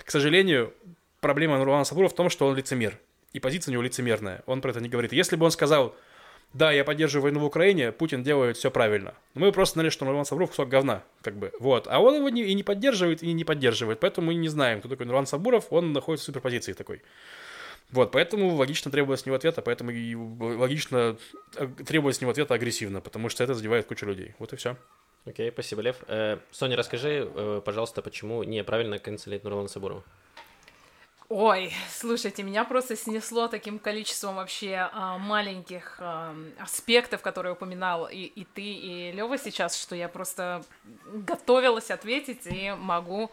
К 0.05 0.11
сожалению, 0.11 0.73
проблема 1.21 1.59
Нурлана 1.59 1.85
Сабурова 1.85 2.11
в 2.11 2.15
том, 2.15 2.29
что 2.29 2.47
он 2.47 2.57
лицемер. 2.57 2.99
И 3.33 3.41
позиция 3.41 3.73
у 3.73 3.75
него 3.75 3.83
лицемерная. 3.83 4.43
Он 4.47 4.61
про 4.61 4.71
это 4.71 4.81
не 4.81 4.89
говорит. 4.89 5.13
Если 5.13 5.37
бы 5.37 5.45
он 5.45 5.51
сказал, 5.51 5.97
да, 6.53 6.71
я 6.71 6.85
поддерживаю 6.85 7.25
войну 7.25 7.41
в 7.41 7.45
Украине, 7.45 7.91
Путин 7.91 8.23
делает 8.23 8.57
все 8.57 8.71
правильно. 8.71 9.15
Но 9.35 9.47
мы 9.47 9.53
просто 9.53 9.75
знали, 9.75 9.89
что 9.89 10.05
Нурлан 10.05 10.25
Сабуров 10.25 10.51
кусок 10.51 10.69
говна, 10.69 11.03
как 11.21 11.37
бы. 11.37 11.53
Вот. 11.59 11.89
А 11.89 11.99
он 11.99 12.17
его 12.17 12.29
не, 12.29 12.43
и 12.43 12.55
не 12.55 12.63
поддерживает, 12.63 13.23
и 13.23 13.33
не 13.33 13.45
поддерживает. 13.45 13.99
Поэтому 14.01 14.29
мы 14.29 14.35
не 14.35 14.49
знаем, 14.49 14.79
кто 14.79 14.89
такой 14.89 15.07
Нурлан 15.07 15.27
Сабуров. 15.27 15.67
Он 15.71 15.93
находится 15.93 16.25
в 16.25 16.27
суперпозиции 16.27 16.73
такой. 16.73 17.03
Вот, 17.91 18.11
поэтому 18.11 18.55
логично 18.55 18.91
требовать 18.91 19.21
с 19.21 19.27
него 19.27 19.37
ответа, 19.37 19.63
поэтому 19.63 19.91
и 19.91 20.15
логично 20.15 21.17
э, 21.57 21.69
требовать 21.87 22.17
с 22.17 22.21
него 22.21 22.33
ответа 22.33 22.55
агрессивно, 22.55 23.01
потому 23.01 23.29
что 23.29 23.45
это 23.45 23.55
задевает 23.55 23.87
кучу 23.87 24.07
людей. 24.07 24.35
Вот 24.39 24.53
и 24.53 24.57
все. 24.57 24.77
Окей, 25.27 25.51
спасибо, 25.53 25.83
Лев. 25.83 25.97
Э, 26.09 26.39
Соня, 26.51 26.77
расскажи, 26.77 27.31
э, 27.33 27.63
пожалуйста, 27.65 28.03
почему 28.03 28.43
неправильно 28.43 28.99
канцелить 28.99 29.45
Нурлана 29.45 29.69
Сабурова? 29.69 30.03
Ой, 31.31 31.73
слушайте, 31.91 32.43
меня 32.43 32.65
просто 32.65 32.97
снесло 32.97 33.49
таким 33.49 33.79
количеством 33.79 34.37
вообще 34.37 34.91
а, 34.93 35.17
маленьких 35.17 35.97
а, 35.99 36.37
аспектов, 36.59 37.23
которые 37.23 37.55
упоминал 37.55 38.07
и, 38.07 38.19
и 38.19 38.45
ты, 38.45 38.63
и 38.63 39.11
Лева 39.13 39.39
сейчас, 39.39 39.81
что 39.81 39.97
я 39.97 40.11
просто 40.11 40.63
готовилась 41.07 41.91
ответить 41.91 42.47
и 42.47 42.73
могу 42.79 43.31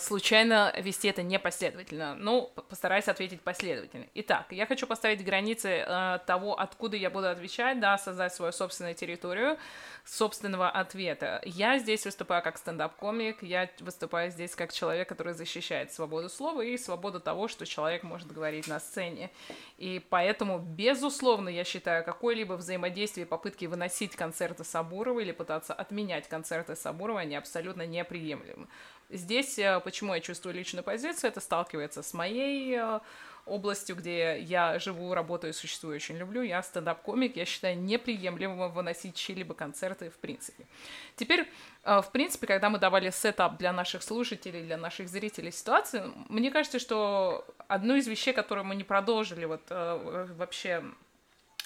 случайно 0.00 0.72
вести 0.78 1.08
это 1.08 1.22
непоследовательно. 1.22 2.14
Ну, 2.14 2.52
постараюсь 2.68 3.08
ответить 3.08 3.40
последовательно. 3.40 4.06
Итак, 4.14 4.46
я 4.50 4.66
хочу 4.66 4.86
поставить 4.86 5.24
границы 5.24 5.84
а, 5.86 6.18
того, 6.18 6.58
откуда 6.58 6.96
я 6.96 7.10
буду 7.10 7.28
отвечать, 7.28 7.80
да, 7.80 7.98
создать 7.98 8.34
свою 8.34 8.52
собственную 8.52 8.94
территорию 8.94 9.58
собственного 10.04 10.68
ответа. 10.68 11.40
Я 11.44 11.78
здесь 11.78 12.04
выступаю 12.04 12.42
как 12.42 12.58
стендап-комик, 12.58 13.42
я 13.42 13.70
выступаю 13.80 14.30
здесь 14.30 14.54
как 14.54 14.72
человек, 14.72 15.08
который 15.08 15.32
защищает 15.32 15.92
свободу 15.92 16.28
слова 16.28 16.60
и 16.60 16.76
свободу 16.76 17.20
того, 17.20 17.48
что 17.48 17.64
человек 17.64 18.02
может 18.02 18.30
говорить 18.30 18.68
на 18.68 18.80
сцене. 18.80 19.30
И 19.78 20.04
поэтому, 20.10 20.58
безусловно, 20.58 21.48
я 21.48 21.64
считаю, 21.64 22.04
какое-либо 22.04 22.52
взаимодействие, 22.52 23.26
попытки 23.26 23.64
выносить 23.64 24.14
концерты 24.14 24.62
Сабурова 24.62 25.20
или 25.20 25.32
пытаться 25.32 25.72
отменять 25.72 26.28
концерты 26.28 26.76
Сабурова, 26.76 27.20
они 27.20 27.34
абсолютно 27.34 27.86
неприемлемы. 27.86 28.68
Здесь, 29.14 29.58
э, 29.60 29.80
почему 29.80 30.12
я 30.12 30.20
чувствую 30.20 30.54
личную 30.54 30.82
позицию, 30.82 31.30
это 31.30 31.40
сталкивается 31.40 32.02
с 32.02 32.12
моей 32.14 32.76
э, 32.76 33.00
областью, 33.46 33.94
где 33.94 34.40
я 34.40 34.80
живу, 34.80 35.14
работаю, 35.14 35.54
существую, 35.54 35.94
очень 35.94 36.16
люблю. 36.16 36.42
Я 36.42 36.60
стендап-комик, 36.62 37.36
я 37.36 37.44
считаю 37.44 37.78
неприемлемым 37.78 38.72
выносить 38.72 39.14
чьи-либо 39.14 39.54
концерты 39.54 40.10
в 40.10 40.16
принципе. 40.16 40.66
Теперь, 41.14 41.48
э, 41.84 42.00
в 42.00 42.10
принципе, 42.10 42.48
когда 42.48 42.70
мы 42.70 42.78
давали 42.80 43.10
сетап 43.10 43.56
для 43.56 43.72
наших 43.72 44.02
слушателей, 44.02 44.62
для 44.64 44.76
наших 44.76 45.08
зрителей 45.08 45.52
ситуации, 45.52 46.02
мне 46.28 46.50
кажется, 46.50 46.80
что 46.80 47.46
одну 47.68 47.94
из 47.94 48.08
вещей, 48.08 48.34
которую 48.34 48.64
мы 48.64 48.74
не 48.74 48.84
продолжили 48.84 49.44
вот 49.44 49.62
вообще 49.68 50.82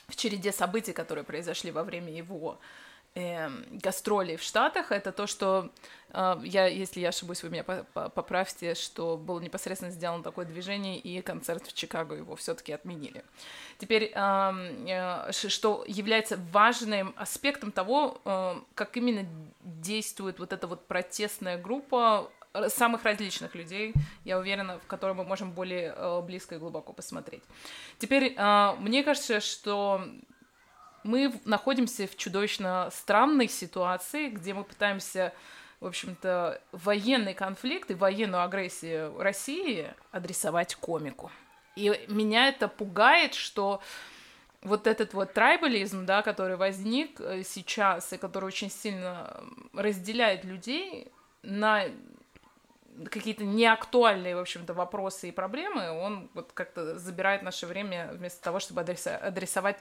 в 0.06 0.16
череде 0.16 0.52
событий, 0.52 0.92
которые 0.92 1.24
произошли 1.24 1.70
во 1.70 1.82
время 1.82 2.12
его 2.12 2.58
э, 3.18 3.50
гастролей 3.82 4.36
в 4.36 4.42
Штатах, 4.42 4.92
это 4.92 5.12
то, 5.12 5.26
что 5.26 5.70
э, 6.10 6.36
я, 6.44 6.66
если 6.66 7.00
я 7.00 7.08
ошибусь, 7.08 7.42
вы 7.42 7.50
меня 7.50 7.64
по- 7.64 7.84
по- 7.92 8.08
поправьте, 8.08 8.74
что 8.74 9.16
было 9.16 9.40
непосредственно 9.40 9.92
сделано 9.92 10.22
такое 10.22 10.46
движение, 10.46 10.98
и 10.98 11.20
концерт 11.22 11.66
в 11.66 11.72
Чикаго 11.74 12.14
его 12.14 12.34
все-таки 12.36 12.72
отменили. 12.72 13.22
Теперь, 13.78 14.12
эм, 14.14 14.86
э, 14.86 15.32
ш- 15.32 15.48
что 15.48 15.84
является 15.86 16.36
важным 16.52 17.12
аспектом 17.16 17.72
того, 17.72 18.20
э, 18.24 18.54
как 18.74 18.96
именно 18.96 19.26
действует 19.60 20.38
вот 20.38 20.52
эта 20.52 20.66
вот 20.66 20.86
протестная 20.86 21.58
группа 21.58 22.30
э, 22.54 22.68
самых 22.70 23.04
различных 23.04 23.54
людей, 23.54 23.92
я 24.24 24.38
уверена, 24.38 24.78
в 24.78 24.86
которые 24.86 25.14
мы 25.14 25.24
можем 25.24 25.52
более 25.52 25.92
э, 25.94 26.20
близко 26.22 26.54
и 26.54 26.58
глубоко 26.58 26.92
посмотреть. 26.92 27.42
Теперь, 27.98 28.34
э, 28.36 28.72
мне 28.78 29.02
кажется, 29.04 29.40
что 29.40 30.02
мы 31.08 31.32
находимся 31.46 32.06
в 32.06 32.16
чудовищно 32.18 32.90
странной 32.92 33.48
ситуации, 33.48 34.28
где 34.28 34.52
мы 34.52 34.62
пытаемся, 34.62 35.32
в 35.80 35.86
общем-то, 35.86 36.60
военный 36.70 37.32
конфликт 37.32 37.90
и 37.90 37.94
военную 37.94 38.42
агрессию 38.42 39.18
России 39.18 39.88
адресовать 40.10 40.74
комику. 40.74 41.30
И 41.76 41.98
меня 42.08 42.48
это 42.48 42.68
пугает, 42.68 43.32
что 43.32 43.80
вот 44.60 44.86
этот 44.86 45.14
вот 45.14 45.32
трайбализм, 45.32 46.04
да, 46.04 46.20
который 46.20 46.56
возник 46.56 47.18
э, 47.20 47.42
сейчас 47.42 48.12
и 48.12 48.18
который 48.18 48.44
очень 48.44 48.70
сильно 48.70 49.42
разделяет 49.72 50.44
людей 50.44 51.10
на 51.42 51.84
какие-то 53.10 53.44
неактуальные, 53.44 54.36
в 54.36 54.40
общем-то, 54.40 54.74
вопросы 54.74 55.30
и 55.30 55.32
проблемы, 55.32 55.90
он 55.90 56.28
вот 56.34 56.52
как-то 56.52 56.98
забирает 56.98 57.42
наше 57.42 57.66
время 57.66 58.10
вместо 58.12 58.42
того, 58.42 58.58
чтобы 58.58 58.82
адресовать 58.82 59.78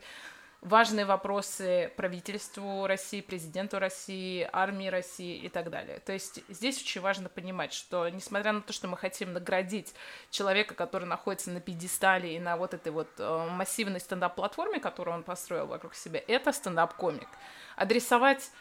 важные 0.61 1.05
вопросы 1.05 1.91
правительству 1.95 2.87
России, 2.87 3.21
президенту 3.21 3.79
России, 3.79 4.47
армии 4.51 4.87
России 4.87 5.37
и 5.37 5.49
так 5.49 5.69
далее. 5.69 5.99
То 5.99 6.13
есть 6.13 6.41
здесь 6.49 6.81
очень 6.81 7.01
важно 7.01 7.29
понимать, 7.29 7.73
что 7.73 8.09
несмотря 8.09 8.53
на 8.53 8.61
то, 8.61 8.73
что 8.73 8.87
мы 8.87 8.97
хотим 8.97 9.33
наградить 9.33 9.93
человека, 10.29 10.73
который 10.73 11.07
находится 11.07 11.51
на 11.51 11.61
пьедестале 11.61 12.35
и 12.35 12.39
на 12.39 12.57
вот 12.57 12.73
этой 12.73 12.91
вот 12.91 13.09
э, 13.17 13.47
массивной 13.51 13.99
стендап-платформе, 13.99 14.79
которую 14.79 15.15
он 15.15 15.23
построил 15.23 15.67
вокруг 15.67 15.95
себя, 15.95 16.21
это 16.27 16.51
стендап-комик. 16.51 17.29
Адресовать 17.75 18.51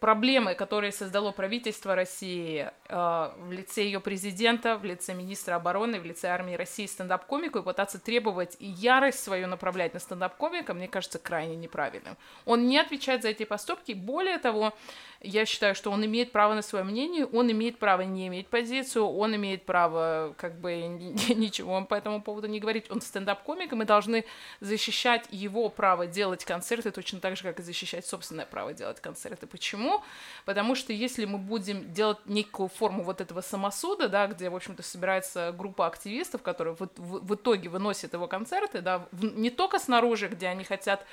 проблемы, 0.00 0.54
которые 0.54 0.92
создало 0.92 1.32
правительство 1.32 1.94
России 1.94 2.70
э, 2.88 3.30
в 3.38 3.52
лице 3.52 3.84
ее 3.84 4.00
президента, 4.00 4.76
в 4.76 4.84
лице 4.84 5.14
министра 5.14 5.54
обороны, 5.54 6.00
в 6.00 6.04
лице 6.04 6.28
армии 6.28 6.54
России 6.54 6.86
стендап-комику 6.86 7.58
и 7.58 7.62
пытаться 7.62 7.98
требовать 7.98 8.56
и 8.58 8.66
ярость 8.66 9.22
свою 9.22 9.46
направлять 9.46 9.94
на 9.94 10.00
стендап-комика, 10.00 10.74
мне 10.74 10.88
кажется, 10.88 11.18
крайне 11.18 11.56
неправильным. 11.56 12.16
Он 12.44 12.66
не 12.66 12.78
отвечает 12.78 13.22
за 13.22 13.28
эти 13.28 13.44
поступки, 13.44 13.92
более 13.92 14.38
того, 14.38 14.74
я 15.20 15.46
считаю, 15.46 15.74
что 15.74 15.90
он 15.90 16.04
имеет 16.04 16.30
право 16.32 16.54
на 16.54 16.62
свое 16.62 16.84
мнение, 16.84 17.26
он 17.26 17.50
имеет 17.50 17.78
право 17.78 18.02
не 18.02 18.28
иметь 18.28 18.48
позицию, 18.48 19.06
он 19.06 19.34
имеет 19.36 19.64
право 19.64 20.34
как 20.36 20.60
бы 20.60 20.76
ничего 20.76 21.82
по 21.84 21.94
этому 21.94 22.22
поводу 22.22 22.48
не 22.48 22.60
говорить. 22.60 22.90
Он 22.90 23.00
стендап-комик, 23.00 23.72
и 23.72 23.76
мы 23.76 23.84
должны 23.84 24.24
защищать 24.60 25.26
его 25.30 25.68
право 25.68 26.06
делать 26.06 26.44
концерты 26.44 26.90
точно 26.90 27.20
так 27.20 27.36
же, 27.36 27.42
как 27.42 27.60
и 27.60 27.62
защищать 27.62 28.06
собственное 28.06 28.46
право 28.46 28.72
делать 28.72 29.00
концерты. 29.00 29.46
Почему? 29.46 29.85
Потому 30.44 30.74
что 30.74 30.92
если 30.92 31.24
мы 31.24 31.38
будем 31.38 31.92
делать 31.92 32.18
некую 32.26 32.68
форму 32.68 33.02
вот 33.02 33.20
этого 33.20 33.40
самосуда, 33.40 34.08
да, 34.08 34.26
где, 34.28 34.48
в 34.48 34.56
общем-то, 34.56 34.82
собирается 34.82 35.52
группа 35.56 35.86
активистов, 35.86 36.42
которые 36.42 36.76
в, 36.76 36.88
в, 36.96 37.26
в 37.26 37.34
итоге 37.34 37.68
выносят 37.68 38.14
его 38.14 38.28
концерты, 38.28 38.80
да, 38.80 39.06
в, 39.10 39.24
не 39.24 39.50
только 39.50 39.78
снаружи, 39.78 40.28
где 40.28 40.46
они 40.46 40.64
хотят 40.64 41.04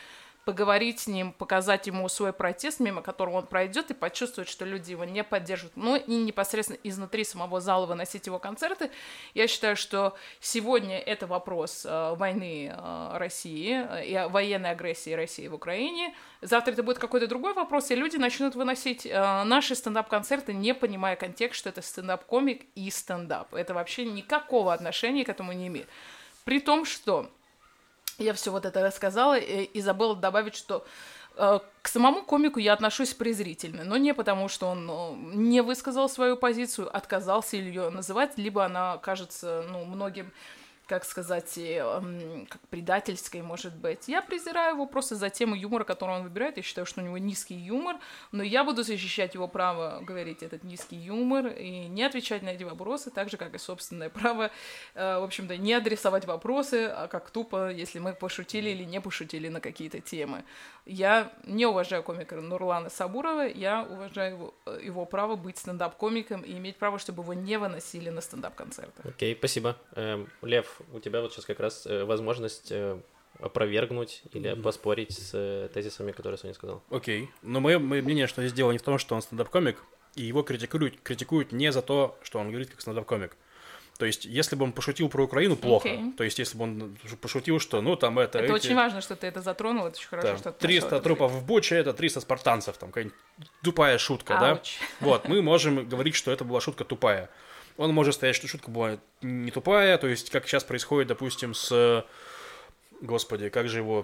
поговорить 0.45 0.99
с 0.99 1.07
ним, 1.07 1.31
показать 1.31 1.87
ему 1.87 2.07
свой 2.09 2.33
протест, 2.33 2.79
мимо 2.79 3.01
которого 3.01 3.37
он 3.37 3.45
пройдет, 3.45 3.91
и 3.91 3.93
почувствовать, 3.93 4.49
что 4.49 4.65
люди 4.65 4.91
его 4.91 5.05
не 5.05 5.23
поддерживают. 5.23 5.75
Но 5.77 5.95
и 5.95 6.15
непосредственно 6.15 6.79
изнутри 6.83 7.23
самого 7.23 7.61
зала 7.61 7.85
выносить 7.85 8.25
его 8.25 8.39
концерты. 8.39 8.91
Я 9.33 9.47
считаю, 9.47 9.75
что 9.75 10.15
сегодня 10.39 10.99
это 10.99 11.27
вопрос 11.27 11.85
э, 11.85 12.15
войны 12.15 12.73
э, 12.75 13.17
России 13.17 13.85
э, 13.89 14.05
и 14.05 14.29
военной 14.29 14.71
агрессии 14.71 15.13
России 15.13 15.47
в 15.47 15.53
Украине. 15.53 16.13
Завтра 16.41 16.73
это 16.73 16.83
будет 16.83 16.99
какой-то 16.99 17.27
другой 17.27 17.53
вопрос, 17.53 17.91
и 17.91 17.95
люди 17.95 18.17
начнут 18.17 18.55
выносить 18.55 19.05
наши 19.05 19.75
стендап-концерты, 19.75 20.53
не 20.53 20.73
понимая 20.73 21.15
контекст, 21.15 21.59
что 21.59 21.69
это 21.69 21.81
стендап-комик 21.81 22.65
и 22.75 22.89
стендап. 22.89 23.53
Это 23.53 23.73
вообще 23.73 24.03
никакого 24.03 24.73
отношения 24.73 25.23
к 25.23 25.29
этому 25.29 25.53
не 25.53 25.67
имеет. 25.67 25.87
При 26.43 26.59
том, 26.59 26.83
что 26.83 27.29
я 28.17 28.33
все 28.33 28.51
вот 28.51 28.65
это 28.65 28.81
рассказала 28.81 29.37
и, 29.37 29.63
и 29.63 29.81
забыла 29.81 30.15
добавить, 30.15 30.55
что 30.55 30.85
э, 31.35 31.59
к 31.81 31.87
самому 31.87 32.23
комику 32.23 32.59
я 32.59 32.73
отношусь 32.73 33.13
презрительно, 33.13 33.83
но 33.83 33.97
не 33.97 34.13
потому, 34.13 34.47
что 34.47 34.67
он 34.67 34.85
ну, 34.85 35.15
не 35.15 35.61
высказал 35.61 36.09
свою 36.09 36.37
позицию, 36.37 36.95
отказался 36.95 37.57
ее 37.57 37.89
называть, 37.89 38.37
либо 38.37 38.65
она 38.65 38.97
кажется 38.97 39.65
ну, 39.69 39.85
многим 39.85 40.31
как 40.93 41.05
сказать, 41.05 41.57
эм, 41.57 42.45
как 42.45 42.61
предательской, 42.69 43.41
может 43.41 43.75
быть. 43.75 44.07
Я 44.07 44.21
презираю 44.21 44.75
его 44.75 44.85
просто 44.85 45.15
за 45.15 45.31
тему 45.31 45.55
юмора, 45.55 45.83
которую 45.85 46.19
он 46.19 46.23
выбирает. 46.23 46.57
Я 46.57 46.61
считаю, 46.61 46.85
что 46.85 47.01
у 47.01 47.03
него 47.03 47.17
низкий 47.17 47.55
юмор, 47.55 47.95
но 48.31 48.43
я 48.43 48.63
буду 48.63 48.83
защищать 48.83 49.33
его 49.33 49.47
право 49.47 50.01
говорить 50.01 50.43
этот 50.43 50.63
низкий 50.63 50.97
юмор 50.97 51.47
и 51.47 51.87
не 51.87 52.03
отвечать 52.03 52.43
на 52.43 52.49
эти 52.49 52.61
вопросы, 52.61 53.09
так 53.09 53.31
же, 53.31 53.37
как 53.37 53.55
и 53.55 53.57
собственное 53.57 54.09
право, 54.19 54.51
э, 54.93 55.19
в 55.19 55.23
общем-то, 55.23 55.57
не 55.57 55.73
адресовать 55.73 56.25
вопросы, 56.25 56.85
а 56.95 57.07
как 57.07 57.31
тупо, 57.31 57.71
если 57.71 57.97
мы 57.97 58.13
пошутили 58.13 58.69
или 58.69 58.83
не 58.83 59.01
пошутили 59.01 59.49
на 59.49 59.61
какие-то 59.61 59.99
темы. 59.99 60.43
Я 60.85 61.31
не 61.45 61.65
уважаю 61.65 62.03
комика 62.03 62.35
Нурлана 62.35 62.89
Сабурова, 62.89 63.47
я 63.47 63.81
уважаю 63.81 64.33
его, 64.35 64.53
э, 64.67 64.79
его 64.83 65.05
право 65.05 65.35
быть 65.35 65.57
стендап-комиком 65.57 66.41
и 66.41 66.51
иметь 66.59 66.77
право, 66.77 66.99
чтобы 66.99 67.23
его 67.23 67.33
не 67.33 67.57
выносили 67.57 68.11
на 68.11 68.21
стендап-концерты. 68.21 69.01
Окей, 69.09 69.33
okay, 69.33 69.37
спасибо. 69.39 69.75
Эм, 69.95 70.27
Лев, 70.43 70.82
у 70.91 70.99
тебя 70.99 71.21
вот 71.21 71.33
сейчас 71.33 71.45
как 71.45 71.59
раз 71.59 71.85
э, 71.85 72.03
возможность 72.03 72.71
э, 72.71 72.99
опровергнуть 73.39 74.23
или 74.31 74.51
mm-hmm. 74.51 74.61
поспорить 74.61 75.11
с 75.11 75.31
э, 75.33 75.69
тезисами, 75.73 76.11
которые 76.11 76.37
Соня 76.37 76.53
сказал. 76.53 76.83
Окей. 76.89 77.23
Okay. 77.23 77.27
Но 77.41 77.59
мое, 77.59 77.79
мое 77.79 78.01
мнение, 78.01 78.27
что 78.27 78.41
здесь 78.41 78.53
дело 78.53 78.71
не 78.71 78.77
в 78.77 78.83
том, 78.83 78.97
что 78.97 79.15
он 79.15 79.21
стендап-комик, 79.21 79.77
и 80.15 80.23
его 80.23 80.43
критикуют, 80.43 80.99
критикуют 81.01 81.51
не 81.51 81.71
за 81.71 81.81
то, 81.81 82.17
что 82.23 82.39
он 82.39 82.49
говорит 82.49 82.69
как 82.69 82.81
стендап-комик. 82.81 83.35
То 83.97 84.05
есть, 84.05 84.25
если 84.25 84.55
бы 84.55 84.65
он 84.65 84.71
пошутил 84.71 85.07
про 85.07 85.23
Украину, 85.23 85.55
плохо. 85.55 85.87
Okay. 85.87 86.13
То 86.15 86.23
есть, 86.23 86.39
если 86.39 86.57
бы 86.57 86.63
он 86.63 86.97
пошутил, 87.21 87.59
что, 87.59 87.79
ну, 87.81 87.95
там 87.95 88.17
это... 88.17 88.39
Это 88.39 88.55
эти... 88.55 88.65
очень 88.65 88.75
важно, 88.75 89.01
что 89.01 89.15
ты 89.15 89.27
это 89.27 89.41
затронул, 89.41 89.85
это 89.85 89.97
очень 89.97 90.07
хорошо, 90.07 90.27
да, 90.29 90.37
что 90.37 90.51
ты 90.51 90.67
300 90.67 90.99
трупов 91.01 91.31
в 91.31 91.45
Буче, 91.45 91.75
это 91.75 91.93
300 91.93 92.21
спартанцев, 92.21 92.77
там 92.77 92.89
какая-нибудь 92.89 93.17
тупая 93.61 93.97
шутка, 93.99 94.39
Ауч. 94.39 94.79
да? 94.79 95.07
Вот, 95.07 95.27
мы 95.27 95.41
можем 95.43 95.87
говорить, 95.87 96.15
что 96.15 96.31
это 96.31 96.43
была 96.43 96.59
шутка 96.59 96.85
тупая. 96.85 97.29
Он 97.77 97.93
может 97.93 98.15
стоять, 98.15 98.35
что 98.35 98.47
шутка 98.47 98.69
была 98.69 98.99
не 99.21 99.51
тупая, 99.51 99.97
то 99.97 100.07
есть, 100.07 100.29
как 100.29 100.47
сейчас 100.47 100.63
происходит, 100.63 101.07
допустим, 101.07 101.53
с... 101.53 102.05
Господи, 103.01 103.49
как 103.49 103.67
же 103.67 103.79
его... 103.79 104.03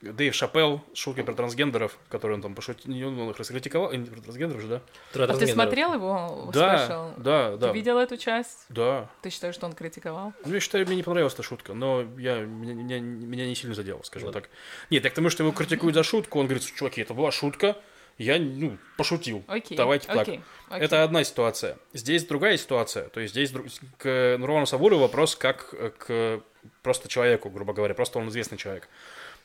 Дэйв 0.00 0.32
Шапел, 0.32 0.84
шутки 0.94 1.22
про 1.22 1.34
трансгендеров, 1.34 1.98
которые 2.08 2.36
он 2.36 2.42
там 2.42 2.54
пошутил, 2.54 3.08
он 3.08 3.30
их 3.30 3.36
раскритиковал, 3.36 3.92
не 3.92 4.04
про 4.04 4.20
трансгендеров 4.20 4.62
же, 4.62 4.68
да? 4.68 4.82
Про 5.12 5.24
а 5.24 5.36
ты 5.36 5.46
смотрел 5.48 5.94
его 5.94 6.50
да, 6.52 6.78
спешл? 6.78 7.20
Да, 7.20 7.56
да. 7.56 7.68
Ты 7.68 7.74
видел 7.74 7.98
эту 7.98 8.16
часть? 8.16 8.66
Да. 8.68 9.10
Ты 9.22 9.30
считаешь, 9.30 9.56
что 9.56 9.66
он 9.66 9.72
критиковал? 9.72 10.34
Ну, 10.44 10.54
я 10.54 10.60
считаю, 10.60 10.86
мне 10.86 10.94
не 10.94 11.02
понравилась 11.02 11.34
эта 11.34 11.42
шутка, 11.42 11.74
но 11.74 12.04
я, 12.16 12.38
меня, 12.40 12.74
меня, 12.74 13.00
меня 13.00 13.46
не 13.46 13.56
сильно 13.56 13.74
задело, 13.74 14.02
скажем 14.04 14.26
вот. 14.28 14.34
так. 14.34 14.50
Нет, 14.90 15.02
так 15.02 15.12
потому 15.12 15.30
что 15.30 15.42
его 15.42 15.52
критикуют 15.52 15.96
за 15.96 16.04
шутку, 16.04 16.38
он 16.38 16.46
говорит, 16.46 16.64
чуваки, 16.76 17.00
это 17.00 17.14
была 17.14 17.32
шутка, 17.32 17.76
я, 18.18 18.38
ну, 18.38 18.78
пошутил. 18.96 19.44
Okay. 19.46 19.76
Давайте 19.76 20.08
okay. 20.08 20.14
так. 20.14 20.28
Okay. 20.28 20.42
Это 20.70 21.04
одна 21.04 21.24
ситуация. 21.24 21.78
Здесь 21.92 22.24
другая 22.24 22.56
ситуация. 22.56 23.08
То 23.08 23.20
есть 23.20 23.32
здесь 23.32 23.52
к 23.96 24.36
Нурвану 24.38 24.66
Сабуру 24.66 24.98
вопрос 24.98 25.36
как 25.36 25.74
к 25.98 26.42
просто 26.82 27.08
человеку, 27.08 27.48
грубо 27.48 27.72
говоря. 27.72 27.94
Просто 27.94 28.18
он 28.18 28.28
известный 28.28 28.58
человек. 28.58 28.88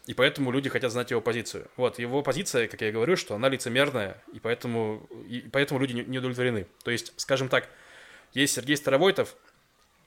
И 0.05 0.13
поэтому 0.13 0.51
люди 0.51 0.69
хотят 0.69 0.91
знать 0.91 1.11
его 1.11 1.21
позицию. 1.21 1.69
Вот, 1.77 1.97
его 1.97 2.23
позиция, 2.23 2.67
как 2.67 2.81
я 2.81 2.91
говорю, 2.91 3.15
что 3.15 3.35
она 3.35 3.47
лицемерная, 3.47 4.21
и 4.33 4.39
поэтому, 4.39 5.07
и 5.27 5.41
поэтому 5.41 5.79
люди 5.79 5.93
не 5.93 6.17
удовлетворены. 6.17 6.67
То 6.83 6.91
есть, 6.91 7.13
скажем 7.15 7.47
так, 7.47 7.69
есть 8.33 8.53
Сергей 8.53 8.75
Старовойтов, 8.75 9.35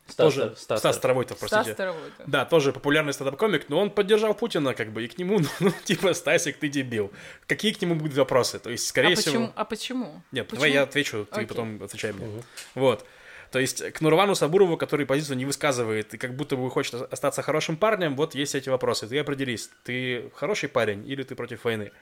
Стас, 0.07 0.35
тоже 0.35 0.55
Стас, 0.57 0.79
Стас 0.79 0.97
Старовойтов, 0.97 1.39
простите. 1.39 1.63
Стас 1.63 1.75
Старовойтов. 1.75 2.27
Да, 2.27 2.45
тоже 2.45 2.73
популярный 2.73 3.13
стендап-комик, 3.13 3.69
но 3.69 3.81
он 3.81 3.91
поддержал 3.91 4.35
Путина, 4.35 4.75
как 4.75 4.93
бы, 4.93 5.05
и 5.05 5.09
к 5.09 5.19
нему, 5.19 5.39
ну, 5.41 5.49
ну, 5.61 5.73
типа, 5.85 6.15
Стасик, 6.15 6.59
ты 6.59 6.69
дебил. 6.69 7.13
Какие 7.47 7.73
к 7.73 7.83
нему 7.83 7.97
будут 7.97 8.17
вопросы? 8.17 8.59
То 8.59 8.71
есть, 8.71 8.87
скорее 8.87 9.15
а 9.15 9.17
всего... 9.17 9.33
Почему? 9.33 9.53
А 9.57 9.65
почему? 9.65 10.23
Нет, 10.33 10.47
почему? 10.47 10.61
давай 10.61 10.73
я 10.73 10.83
отвечу, 10.83 11.27
ты 11.31 11.41
okay. 11.41 11.47
потом 11.47 11.83
отвечай 11.83 12.13
мне. 12.13 12.27
Угу. 12.27 12.45
Вот. 12.77 13.07
То 13.51 13.59
есть 13.61 13.93
к 13.93 14.01
Нурвану 14.01 14.35
Сабурову, 14.35 14.77
который 14.77 15.07
позицию 15.07 15.37
не 15.37 15.45
высказывает 15.45 16.13
и 16.15 16.19
как 16.19 16.35
будто 16.35 16.57
бы 16.57 16.69
хочет 16.71 16.95
остаться 16.95 17.43
хорошим 17.43 17.77
парнем, 17.77 18.17
вот 18.17 18.35
есть 18.35 18.55
эти 18.55 18.69
вопросы. 18.69 19.07
Ты 19.07 19.19
определись, 19.19 19.71
ты 19.85 20.31
хороший 20.35 20.69
парень 20.69 21.09
или 21.09 21.23
ты 21.23 21.35
против 21.35 21.65
войны. 21.65 21.93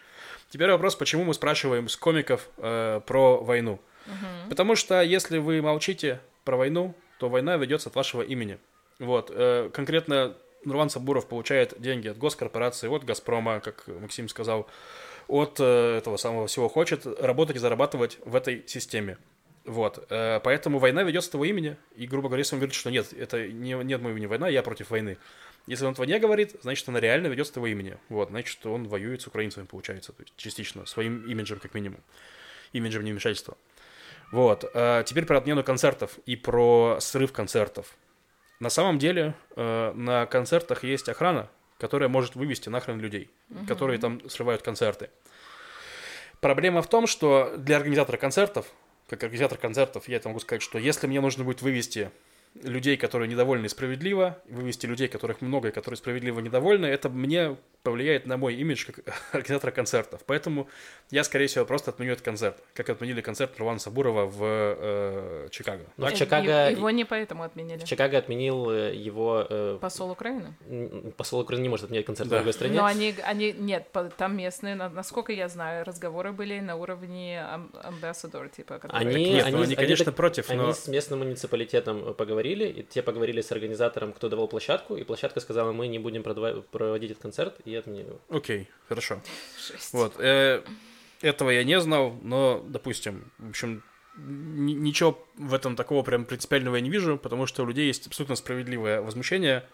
Теперь 0.50 0.70
вопрос, 0.70 0.96
почему 0.96 1.24
мы 1.24 1.34
спрашиваем 1.34 1.88
с 1.88 1.96
комиков 1.96 2.48
э, 2.58 3.00
про 3.06 3.38
войну. 3.42 3.80
Угу. 4.06 4.50
Потому 4.50 4.74
что 4.76 5.02
если 5.02 5.38
вы 5.38 5.62
молчите 5.62 6.20
про 6.44 6.56
войну, 6.56 6.94
то 7.18 7.28
война 7.28 7.56
ведется 7.56 7.88
от 7.88 7.96
вашего 7.96 8.22
имени. 8.22 8.58
Вот. 8.98 9.30
Э, 9.34 9.70
конкретно 9.72 10.36
Нурван 10.64 10.90
Сабуров 10.90 11.26
получает 11.28 11.80
деньги 11.80 12.08
от 12.08 12.18
госкорпорации, 12.18 12.88
от 12.88 13.04
Газпрома, 13.04 13.60
как 13.60 13.86
Максим 13.86 14.28
сказал, 14.28 14.66
от 15.28 15.58
э, 15.58 15.98
этого 15.98 16.16
самого 16.16 16.46
всего 16.46 16.68
хочет 16.68 17.06
работать 17.20 17.56
и 17.56 17.58
зарабатывать 17.58 18.18
в 18.24 18.34
этой 18.34 18.64
системе. 18.66 19.18
Вот, 19.64 20.04
э, 20.10 20.40
поэтому 20.44 20.78
война 20.78 21.02
ведется 21.02 21.28
с 21.28 21.32
того 21.32 21.46
имени, 21.46 21.76
и, 21.96 22.06
грубо 22.06 22.28
говоря, 22.28 22.40
если 22.40 22.54
он 22.54 22.60
говорит, 22.60 22.74
что 22.74 22.90
нет, 22.90 23.12
это 23.14 23.48
не, 23.48 23.72
нет 23.72 24.02
моего 24.02 24.16
имени 24.18 24.26
война, 24.26 24.48
я 24.48 24.62
против 24.62 24.90
войны. 24.90 25.16
Если 25.66 25.86
он 25.86 25.92
этого 25.92 26.04
не 26.04 26.18
говорит, 26.18 26.56
значит, 26.60 26.86
она 26.88 27.00
реально 27.00 27.28
ведется 27.28 27.52
с 27.52 27.54
того 27.54 27.66
имени. 27.66 27.96
Вот, 28.10 28.28
значит, 28.28 28.64
он 28.66 28.86
воюет 28.86 29.22
с 29.22 29.26
украинцами, 29.26 29.64
получается, 29.64 30.12
то 30.12 30.22
есть 30.22 30.34
частично, 30.36 30.84
своим 30.84 31.24
имиджем, 31.26 31.58
как 31.58 31.72
минимум. 31.72 32.00
Имиджем 32.74 33.04
невмешательства. 33.04 33.56
Вот, 34.30 34.70
э, 34.74 35.04
теперь 35.06 35.26
про 35.26 35.38
отмену 35.38 35.62
концертов 35.62 36.18
и 36.26 36.36
про 36.36 36.98
срыв 37.00 37.32
концертов. 37.32 37.94
На 38.60 38.70
самом 38.70 38.98
деле, 38.98 39.34
э, 39.56 39.92
на 39.94 40.26
концертах 40.26 40.84
есть 40.84 41.08
охрана, 41.08 41.48
которая 41.78 42.08
может 42.08 42.34
вывести 42.34 42.68
нахрен 42.68 43.00
людей, 43.00 43.30
угу. 43.50 43.66
которые 43.66 43.98
там 43.98 44.28
срывают 44.28 44.62
концерты. 44.62 45.10
Проблема 46.40 46.82
в 46.82 46.88
том, 46.88 47.06
что 47.06 47.54
для 47.56 47.76
организатора 47.76 48.16
концертов 48.16 48.66
как 49.08 49.22
организатор 49.22 49.58
концертов, 49.58 50.08
я 50.08 50.16
это 50.16 50.28
могу 50.28 50.40
сказать, 50.40 50.62
что 50.62 50.78
если 50.78 51.06
мне 51.06 51.20
нужно 51.20 51.44
будет 51.44 51.62
вывести 51.62 52.10
людей, 52.62 52.96
которые 52.96 53.28
недовольны 53.28 53.68
справедливо, 53.68 54.38
вывести 54.48 54.86
людей, 54.86 55.08
которых 55.08 55.40
много 55.40 55.68
и 55.68 55.70
которые 55.72 55.96
справедливо 55.98 56.40
недовольны, 56.40 56.86
это 56.86 57.08
мне 57.08 57.56
повлияет 57.82 58.26
на 58.26 58.36
мой 58.38 58.54
имидж 58.54 58.86
как 58.86 59.00
организатора 59.32 59.70
концертов. 59.72 60.22
Поэтому 60.24 60.68
я, 61.10 61.22
скорее 61.24 61.48
всего, 61.48 61.66
просто 61.66 61.90
отменю 61.90 62.12
этот 62.12 62.24
концерт, 62.24 62.56
как 62.72 62.88
отменили 62.88 63.20
концерт 63.20 63.58
Руана 63.58 63.78
Сабурова 63.78 64.24
в 64.24 64.38
э, 64.42 65.48
Чикаго. 65.50 65.82
Но 65.96 66.06
в 66.06 66.10
Э, 66.12 66.16
Чикаго... 66.16 66.70
Его 66.70 66.90
не 66.90 67.04
поэтому 67.04 67.42
отменили. 67.42 67.78
В 67.80 67.84
Чикаго 67.84 68.16
отменил 68.16 68.70
э, 68.70 68.94
его... 68.94 69.46
э, 69.50 69.78
Посол 69.80 70.10
Украины. 70.12 70.54
Посол 71.16 71.40
Украины 71.40 71.62
не 71.64 71.68
может 71.68 71.86
отменять 71.86 72.06
концерт 72.06 72.30
Да. 72.30 72.36
в 72.36 72.38
другой 72.38 72.52
стране. 72.54 72.76
Но 72.78 72.84
они, 72.86 73.14
они, 73.24 73.52
нет, 73.52 73.88
там 74.16 74.36
местные, 74.36 74.76
на- 74.76 74.88
насколько 74.88 75.32
я 75.32 75.48
знаю, 75.48 75.84
разговоры 75.84 76.32
были 76.32 76.60
на 76.60 76.76
уровне 76.76 77.42
ам- 77.42 77.70
ambassador, 77.82 78.48
типа, 78.48 78.78
которые- 78.78 79.10
Они, 79.10 79.32
Нет, 79.34 79.44
они, 79.44 79.56
ну, 79.56 79.62
они, 79.64 79.74
конечно, 79.74 80.06
так- 80.06 80.14
против, 80.14 80.48
они 80.50 80.60
но... 80.62 80.72
с 80.72 80.88
местным 80.88 81.18
муниципалитетом 81.18 82.14
поговорили, 82.14 82.43
и 82.52 82.82
те 82.82 83.02
поговорили 83.02 83.40
с 83.40 83.50
организатором, 83.52 84.12
кто 84.12 84.28
давал 84.28 84.48
площадку, 84.48 84.96
и 84.96 85.04
площадка 85.04 85.40
сказала, 85.40 85.72
мы 85.72 85.86
не 85.88 85.98
будем 85.98 86.22
проводить 86.22 87.10
этот 87.12 87.22
концерт, 87.22 87.60
и 87.64 87.74
отменили 87.74 88.06
его. 88.08 88.20
Окей, 88.28 88.68
хорошо. 88.88 89.20
Жесть. 89.68 89.92
Вот. 89.92 90.14
э, 90.18 90.62
этого 91.22 91.50
я 91.50 91.64
не 91.64 91.80
знал, 91.80 92.18
но, 92.22 92.62
допустим, 92.66 93.32
в 93.38 93.48
общем, 93.50 93.82
ни- 94.16 94.72
ничего 94.74 95.18
в 95.36 95.54
этом 95.54 95.74
такого 95.76 96.02
прям 96.02 96.24
принципиального 96.24 96.76
я 96.76 96.82
не 96.82 96.90
вижу, 96.90 97.16
потому 97.18 97.46
что 97.46 97.62
у 97.62 97.66
людей 97.66 97.86
есть 97.86 98.06
абсолютно 98.06 98.36
справедливое 98.36 99.00
возмущение. 99.00 99.64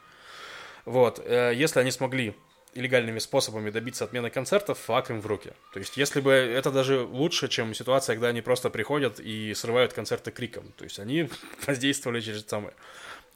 Вот. 0.84 1.20
э, 1.24 1.52
Если 1.54 1.80
они 1.80 1.90
смогли 1.90 2.34
легальными 2.74 3.18
способами 3.18 3.70
добиться 3.70 4.04
отмены 4.04 4.30
концертов, 4.30 4.78
флаг 4.78 5.10
им 5.10 5.20
в 5.20 5.26
руки. 5.26 5.52
То 5.72 5.78
есть, 5.78 5.96
если 5.96 6.20
бы 6.20 6.32
это 6.32 6.70
даже 6.70 7.00
лучше, 7.00 7.48
чем 7.48 7.74
ситуация, 7.74 8.14
когда 8.14 8.28
они 8.28 8.40
просто 8.40 8.70
приходят 8.70 9.20
и 9.20 9.54
срывают 9.54 9.92
концерты 9.92 10.30
криком. 10.30 10.72
То 10.76 10.84
есть, 10.84 10.98
они 10.98 11.28
воздействовали 11.66 12.20
через 12.20 12.40
это 12.40 12.50
самое. 12.50 12.74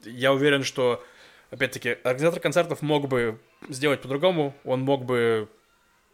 Я 0.05 0.33
уверен, 0.33 0.63
что, 0.63 1.05
опять-таки, 1.51 1.99
организатор 2.05 2.41
концертов 2.41 2.83
мог 2.83 3.09
бы 3.09 3.41
сделать 3.69 4.01
по-другому. 4.03 4.55
Он 4.65 4.81
мог 4.81 5.05
бы 5.05 5.49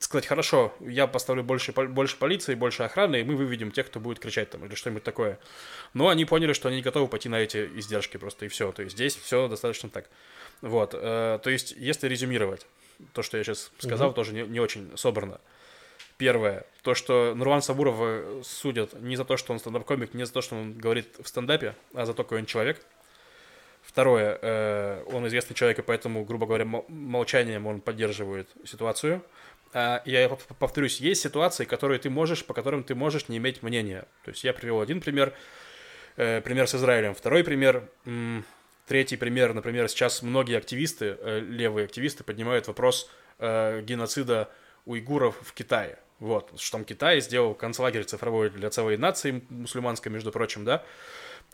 сказать, 0.01 0.27
хорошо, 0.27 0.75
я 0.81 1.07
поставлю 1.07 1.45
больше, 1.45 1.73
больше 1.73 2.17
полиции, 2.17 2.55
больше 2.55 2.85
охраны, 2.85 3.21
и 3.21 3.23
мы 3.23 3.37
выведем 3.37 3.71
тех, 3.71 3.87
кто 3.87 4.01
будет 4.01 4.19
кричать 4.19 4.49
там 4.49 4.65
или 4.65 4.75
что-нибудь 4.75 5.05
такое. 5.05 5.39
Но 5.93 6.09
они 6.09 6.25
поняли, 6.25 6.55
что 6.55 6.69
они 6.69 6.79
не 6.79 6.83
готовы 6.83 7.07
пойти 7.07 7.29
на 7.29 7.39
эти 7.39 7.67
издержки 7.79 8.17
просто, 8.17 8.47
и 8.47 8.49
все. 8.49 8.73
То 8.73 8.83
есть 8.83 8.97
здесь 8.97 9.15
все 9.15 9.47
достаточно 9.47 9.91
так. 9.91 10.09
Вот. 10.63 10.95
э, 10.95 11.39
то 11.43 11.51
есть, 11.51 11.73
если 11.73 12.09
резюмировать, 12.09 12.67
то, 13.13 13.23
что 13.23 13.37
я 13.39 13.45
сейчас 13.45 13.71
сказал, 13.79 14.09
Мгм. 14.09 14.15
тоже 14.15 14.33
не, 14.35 14.43
не 14.43 14.61
очень 14.61 14.97
собрано. 14.97 15.41
Первое, 16.19 16.65
то, 16.83 16.95
что 16.95 17.35
Нурлан 17.35 17.63
Сабурова 17.63 18.43
судят 18.43 18.93
не 19.01 19.17
за 19.17 19.25
то, 19.25 19.37
что 19.39 19.53
он 19.53 19.59
стендап-комик, 19.59 20.13
не 20.15 20.27
за 20.27 20.33
то, 20.33 20.43
что 20.43 20.55
он 20.57 20.75
говорит 20.75 21.09
в 21.19 21.27
стендапе, 21.27 21.75
а 21.95 22.05
за 22.05 22.13
то, 22.15 22.25
какой 22.25 22.41
он 22.41 22.47
человек. 22.47 22.85
Второе, 23.83 24.39
э, 24.43 25.03
он 25.07 25.27
известный 25.29 25.55
человек, 25.55 25.79
и 25.79 25.83
поэтому, 25.83 26.23
грубо 26.25 26.47
говоря, 26.47 26.65
мол- 26.67 26.85
молчанием 26.89 27.67
он 27.67 27.81
поддерживает 27.81 28.49
ситуацию. 28.67 29.23
А, 29.73 30.03
я 30.05 30.27
пов- 30.27 30.41
повторюсь, 30.59 31.01
есть 31.01 31.23
ситуации, 31.23 31.65
которые 31.65 31.99
ты 31.99 32.11
можешь, 32.11 32.45
по 32.45 32.53
которым 32.55 32.85
ты 32.85 32.95
можешь 32.95 33.29
не 33.29 33.39
иметь 33.39 33.63
мнения. 33.63 34.05
То 34.25 34.33
есть 34.33 34.45
я 34.45 34.53
привел 34.53 34.81
один 34.81 35.01
пример, 35.01 35.33
э, 36.17 36.41
пример 36.43 36.69
с 36.69 36.75
Израилем. 36.75 37.15
Второй 37.15 37.43
пример, 37.45 37.89
третий 38.86 39.16
пример, 39.16 39.55
например, 39.55 39.89
сейчас 39.89 40.23
многие 40.23 40.57
активисты, 40.57 41.16
э, 41.20 41.40
левые 41.40 41.85
активисты 41.85 42.24
поднимают 42.24 42.66
вопрос 42.66 43.11
э, 43.39 43.82
геноцида 43.82 44.51
уйгуров 44.85 45.36
в 45.43 45.52
Китае. 45.52 45.98
Вот, 46.19 46.52
что 46.59 46.78
там 46.78 46.85
Китай 46.85 47.20
сделал 47.20 47.55
концлагерь 47.55 48.05
цифровой 48.05 48.51
для 48.51 48.69
целой 48.69 48.98
нации 48.98 49.43
мусульманской, 49.48 50.12
между 50.12 50.31
прочим, 50.32 50.65
да, 50.65 50.85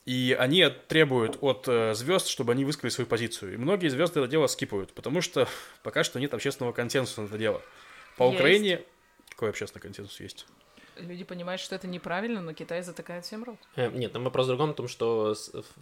и 0.07 0.37
они 0.39 0.69
требуют 0.89 1.39
от 1.41 1.67
э, 1.69 1.95
звезд, 1.95 2.27
чтобы 2.29 2.53
они 2.53 2.65
высказали 2.65 2.91
свою 2.91 3.07
позицию. 3.07 3.55
И 3.55 3.57
многие 3.57 3.89
звезды 3.89 4.21
это 4.21 4.29
дело 4.29 4.47
скипают, 4.49 4.93
потому 4.93 5.21
что 5.21 5.49
пока 5.83 6.05
что 6.05 6.19
нет 6.19 6.35
общественного 6.35 6.73
консенсуса 6.73 7.23
на 7.23 7.27
это 7.27 7.39
дело. 7.39 7.63
По 8.17 8.25
Есть. 8.25 8.35
Украине 8.37 8.81
какой 9.37 9.51
общественный 9.51 9.83
консенсус 9.83 10.19
есть? 10.21 10.47
Люди 10.99 11.25
понимают, 11.25 11.61
что 11.61 11.75
это 11.75 11.87
неправильно, 11.87 12.41
но 12.41 12.53
Китай 12.53 12.83
затыкает 12.83 13.25
всем 13.25 13.45
рот. 13.45 13.57
Э, 13.77 13.91
Нет, 13.91 14.13
там 14.13 14.25
вопрос 14.25 14.47
в 14.47 14.49
другом, 14.49 14.73
в 14.73 14.75
том, 14.77 14.89
что 14.89 15.35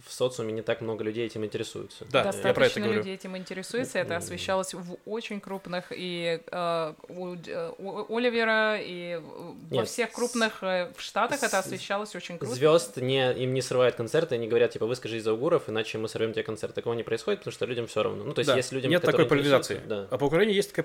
в 0.05 0.11
социуме 0.11 0.51
не 0.53 0.61
так 0.61 0.81
много 0.81 1.03
людей 1.03 1.25
этим 1.25 1.45
интересуются. 1.45 2.05
Да, 2.11 2.23
Достаточно 2.23 2.47
я 2.49 2.53
про 2.53 2.65
это 2.65 2.79
говорю. 2.79 2.97
людей 2.99 3.13
этим 3.15 3.37
интересуется. 3.37 3.99
Это 3.99 4.17
освещалось 4.17 4.73
в 4.73 4.97
очень 5.05 5.39
крупных 5.39 5.85
и 5.91 6.41
э, 6.51 6.93
у, 7.09 7.27
Дж- 7.35 7.75
у 7.79 8.17
Оливера, 8.17 8.77
и 8.79 9.21
во 9.69 9.77
Нет, 9.77 9.87
всех 9.87 10.11
крупных 10.11 10.63
э, 10.63 10.91
в 10.95 11.01
Штатах 11.01 11.43
это 11.43 11.59
освещалось 11.59 12.15
очень 12.15 12.37
круто. 12.37 12.53
Звезд 12.53 12.97
не, 12.97 13.31
им 13.33 13.53
не 13.53 13.61
срывают 13.61 13.95
концерты, 13.95 14.35
они 14.35 14.47
говорят, 14.47 14.71
типа, 14.71 14.85
выскажись 14.85 15.23
за 15.23 15.33
угуров, 15.33 15.69
иначе 15.69 15.97
мы 15.97 16.07
сорвем 16.09 16.33
тебе 16.33 16.43
концерт. 16.43 16.73
Такого 16.75 16.93
не 16.93 17.03
происходит, 17.03 17.39
потому 17.39 17.53
что 17.53 17.65
людям 17.65 17.87
все 17.87 18.03
равно. 18.03 18.23
Ну, 18.23 18.33
то 18.33 18.39
есть, 18.39 18.49
Да, 18.49 18.55
есть 18.57 18.71
людям, 18.71 18.91
нет 18.91 19.01
такой 19.01 19.25
поляризации. 19.25 19.75
интересуются, 19.75 20.13
А 20.13 20.17
по 20.17 20.25
Украине 20.25 20.53
есть 20.53 20.73
такая 20.73 20.83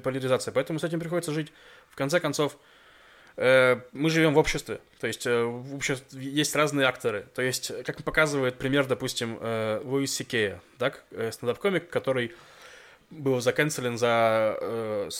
поляризация, 0.00 0.52
поэтому 0.52 0.78
с 0.78 0.84
этим 0.84 1.00
приходится 1.00 1.32
жить. 1.32 1.52
В 1.90 1.96
конце 1.96 2.20
концов, 2.20 2.54
э, 2.54 2.56
мы 3.36 4.10
живем 4.10 4.34
в 4.34 4.38
обществе, 4.38 4.80
то 5.00 5.08
есть 5.08 5.26
э, 5.26 5.42
в 5.42 5.74
обществе 5.74 6.22
есть 6.22 6.54
разные 6.54 6.86
акторы. 6.86 7.26
То 7.34 7.42
есть, 7.42 7.72
как 7.84 8.02
показывает 8.04 8.56
пример, 8.56 8.86
допустим, 8.86 9.38
э, 9.40 9.80
Луис 9.84 10.14
Сикея, 10.14 10.62
так, 10.78 11.04
э, 11.10 11.30
стендап-комик, 11.32 11.90
который 11.90 12.32
был 13.10 13.40
заканцелен 13.40 13.98
за 13.98 14.56
э, 14.60 15.10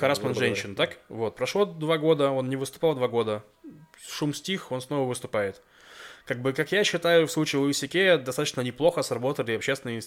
грубо 0.00 0.34
женщин, 0.34 0.74
так? 0.74 0.98
Вот, 1.08 1.36
прошло 1.36 1.64
два 1.64 1.98
года, 1.98 2.30
он 2.30 2.48
не 2.48 2.56
выступал 2.56 2.94
два 2.94 3.08
года, 3.08 3.42
шум 4.06 4.34
стих, 4.34 4.70
он 4.70 4.80
снова 4.80 5.08
выступает. 5.08 5.62
Как 6.26 6.40
бы, 6.40 6.52
как 6.52 6.70
я 6.70 6.84
считаю, 6.84 7.26
в 7.26 7.32
случае 7.32 7.60
Луиси 7.60 7.88
Кея 7.88 8.18
достаточно 8.18 8.60
неплохо 8.60 9.02
сработали 9.02 9.56
общественные 9.56 10.02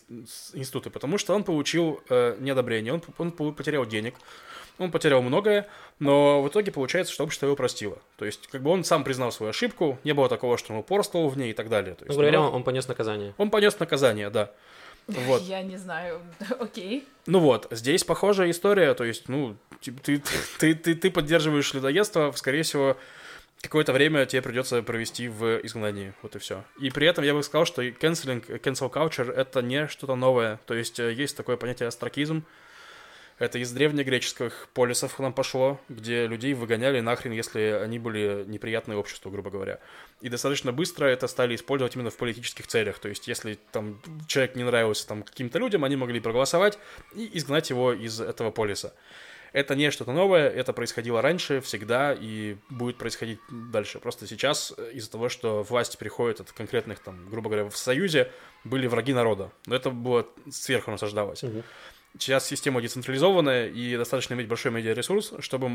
институты, 0.53 0.89
потому 0.89 1.17
что 1.17 1.33
он 1.35 1.43
получил 1.43 2.01
э, 2.09 2.37
неодобрение, 2.39 2.93
он, 2.93 3.03
он 3.17 3.31
потерял 3.31 3.85
денег, 3.85 4.15
он 4.79 4.91
потерял 4.91 5.21
многое, 5.21 5.67
но 5.99 6.41
в 6.41 6.47
итоге 6.47 6.71
получается, 6.71 7.13
что 7.13 7.23
общество 7.23 7.45
его 7.45 7.55
простило. 7.55 7.97
То 8.17 8.25
есть, 8.25 8.47
как 8.47 8.61
бы 8.61 8.69
он 8.71 8.83
сам 8.83 9.03
признал 9.03 9.31
свою 9.31 9.51
ошибку, 9.51 9.99
не 10.03 10.13
было 10.13 10.29
такого, 10.29 10.57
что 10.57 10.73
он 10.73 10.79
упорствовал 10.79 11.29
в 11.29 11.37
ней 11.37 11.51
и 11.51 11.53
так 11.53 11.69
далее. 11.69 11.95
То 11.95 12.05
Ну, 12.05 12.07
есть, 12.07 12.19
говоря, 12.19 12.39
ну, 12.39 12.47
он, 12.47 12.55
он 12.55 12.63
понес 12.63 12.87
наказание. 12.87 13.33
он 13.37 13.49
понес 13.49 13.79
наказание, 13.79 14.29
да. 14.29 14.51
Вот. 15.07 15.41
Я 15.47 15.61
не 15.61 15.77
знаю. 15.77 16.21
Окей. 16.59 17.05
Ну 17.25 17.39
вот, 17.39 17.67
здесь 17.71 18.03
похожая 18.03 18.49
история, 18.51 18.93
то 18.93 19.03
есть, 19.03 19.29
ну, 19.29 19.55
типа, 19.81 20.01
ты, 20.01 20.21
ты, 20.59 20.75
ты, 20.75 20.95
ты 20.95 21.11
поддерживаешь 21.11 21.73
людоедство, 21.73 22.31
скорее 22.35 22.63
всего, 22.63 22.97
какое-то 23.61 23.93
время 23.93 24.25
тебе 24.25 24.41
придется 24.41 24.81
провести 24.81 25.27
в 25.29 25.59
изгнании, 25.63 26.13
вот 26.21 26.35
и 26.35 26.39
все. 26.39 26.63
И 26.81 26.89
при 26.89 27.07
этом 27.07 27.23
я 27.23 27.33
бы 27.33 27.43
сказал, 27.43 27.65
что 27.65 27.81
canceling, 27.83 28.45
cancel 28.61 28.91
culture— 28.91 29.31
это 29.35 29.61
не 29.61 29.87
что-то 29.87 30.15
новое, 30.15 30.59
то 30.65 30.73
есть 30.73 30.99
э, 30.99 31.13
есть 31.13 31.37
такое 31.37 31.55
понятие 31.57 31.87
астракизм, 31.87 32.43
это 33.39 33.59
из 33.59 33.71
древнегреческих 33.71 34.69
полисов 34.73 35.15
к 35.15 35.19
нам 35.19 35.33
пошло, 35.33 35.79
где 35.89 36.27
людей 36.27 36.53
выгоняли 36.53 36.99
нахрен, 36.99 37.31
если 37.31 37.79
они 37.83 37.99
были 37.99 38.43
неприятны 38.47 38.95
обществу, 38.95 39.31
грубо 39.31 39.49
говоря. 39.49 39.79
И 40.21 40.29
достаточно 40.29 40.71
быстро 40.71 41.05
это 41.05 41.27
стали 41.27 41.55
использовать 41.55 41.95
именно 41.95 42.09
в 42.09 42.17
политических 42.17 42.67
целях. 42.67 42.99
То 42.99 43.09
есть, 43.09 43.27
если 43.27 43.59
там 43.71 44.01
человек 44.27 44.55
не 44.55 44.63
нравился 44.63 45.07
там 45.07 45.23
каким-то 45.23 45.59
людям, 45.59 45.83
они 45.83 45.95
могли 45.95 46.19
проголосовать 46.19 46.77
и 47.15 47.29
изгнать 47.37 47.69
его 47.69 47.93
из 47.93 48.21
этого 48.21 48.51
полиса. 48.51 48.93
Это 49.53 49.75
не 49.75 49.91
что-то 49.91 50.11
новое, 50.13 50.49
это 50.49 50.73
происходило 50.73 51.21
раньше, 51.21 51.61
всегда, 51.61 52.15
и 52.19 52.57
будет 52.71 52.97
происходить 52.97 53.39
дальше. 53.49 53.99
Просто 53.99 54.25
сейчас 54.25 54.73
э, 54.75 54.93
из-за 54.93 55.11
того, 55.11 55.29
что 55.29 55.61
власть 55.61 55.99
приходит 55.99 56.39
от 56.39 56.51
конкретных, 56.51 56.99
там, 56.99 57.29
грубо 57.29 57.51
говоря, 57.51 57.69
в 57.69 57.77
Союзе, 57.77 58.31
были 58.63 58.87
враги 58.87 59.13
народа. 59.13 59.51
Но 59.67 59.75
это 59.75 59.91
было 59.91 60.27
сверху 60.49 60.89
насаждалось. 60.89 61.43
Мгм. 61.43 61.63
Сейчас 62.17 62.45
система 62.45 62.81
децентрализованная, 62.81 63.69
и 63.69 63.97
достаточно 63.97 64.35
иметь 64.35 64.47
большой 64.47 64.71
медиаресурс, 64.71 65.33
чтобы 65.39 65.67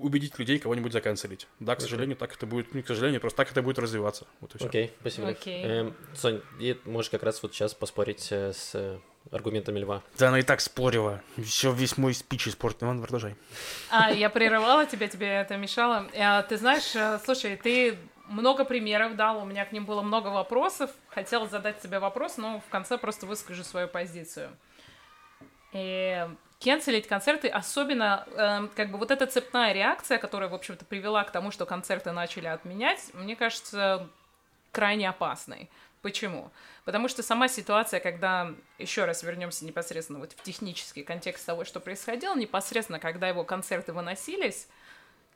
убедить 0.00 0.38
людей 0.38 0.58
кого-нибудь 0.58 0.92
заканцелить. 0.92 1.46
Да, 1.60 1.76
к 1.76 1.82
сожалению, 1.82 2.16
так 2.16 2.34
это 2.34 2.46
будет, 2.46 2.74
не 2.74 2.82
к 2.82 2.86
сожалению, 2.86 3.20
просто 3.20 3.36
так 3.38 3.50
это 3.52 3.60
будет 3.60 3.78
развиваться. 3.78 4.26
Вот 4.40 4.54
и 4.54 4.58
все. 4.58 4.66
Окей, 4.66 4.92
спасибо. 5.00 5.28
Лев. 5.28 5.38
Окей. 5.38 5.64
Эм, 5.64 5.94
Сонь, 6.14 6.40
и 6.58 6.80
можешь 6.84 7.10
как 7.10 7.22
раз 7.22 7.42
вот 7.42 7.52
сейчас 7.54 7.74
поспорить 7.74 8.28
э, 8.30 8.52
с 8.54 8.70
э, 8.74 8.98
аргументами 9.30 9.78
Льва. 9.78 10.02
Да, 10.18 10.28
она 10.28 10.38
и 10.38 10.42
так 10.42 10.62
спорила. 10.62 11.22
Все, 11.36 11.70
весь 11.70 11.98
мой 11.98 12.14
спич 12.14 12.48
испортил. 12.48 12.86
Ладно, 12.86 13.02
продолжай. 13.02 13.36
А, 13.90 14.10
я 14.10 14.30
прерывала 14.30 14.86
тебя, 14.86 15.08
тебе 15.08 15.26
это 15.26 15.58
мешало. 15.58 16.08
А, 16.16 16.42
ты 16.42 16.56
знаешь, 16.56 17.20
слушай, 17.24 17.56
ты 17.56 17.98
много 18.28 18.64
примеров 18.64 19.16
дал, 19.16 19.42
у 19.42 19.44
меня 19.44 19.64
к 19.64 19.72
ним 19.72 19.84
было 19.84 20.02
много 20.02 20.28
вопросов. 20.28 20.90
Хотела 21.08 21.46
задать 21.46 21.80
тебе 21.80 21.98
вопрос, 21.98 22.36
но 22.36 22.60
в 22.66 22.70
конце 22.70 22.98
просто 22.98 23.26
выскажу 23.26 23.64
свою 23.64 23.88
позицию. 23.88 24.50
И 25.74 26.26
Кенселить 26.64 27.06
концерты, 27.06 27.48
особенно 27.48 28.26
эм, 28.36 28.70
как 28.74 28.90
бы 28.90 28.96
вот 28.96 29.10
эта 29.10 29.26
цепная 29.26 29.74
реакция, 29.74 30.16
которая, 30.16 30.48
в 30.48 30.54
общем-то, 30.54 30.86
привела 30.86 31.22
к 31.22 31.30
тому, 31.30 31.50
что 31.50 31.66
концерты 31.66 32.10
начали 32.12 32.46
отменять, 32.46 33.10
мне 33.12 33.36
кажется, 33.36 34.08
крайне 34.72 35.10
опасной. 35.10 35.68
Почему? 36.00 36.50
Потому 36.86 37.08
что 37.08 37.22
сама 37.22 37.48
ситуация, 37.48 38.00
когда, 38.00 38.54
еще 38.78 39.04
раз 39.04 39.22
вернемся 39.22 39.66
непосредственно 39.66 40.20
вот 40.20 40.32
в 40.32 40.42
технический 40.42 41.02
контекст 41.02 41.44
того, 41.44 41.66
что 41.66 41.80
происходило, 41.80 42.34
непосредственно, 42.34 42.98
когда 42.98 43.28
его 43.28 43.44
концерты 43.44 43.92
выносились, 43.92 44.66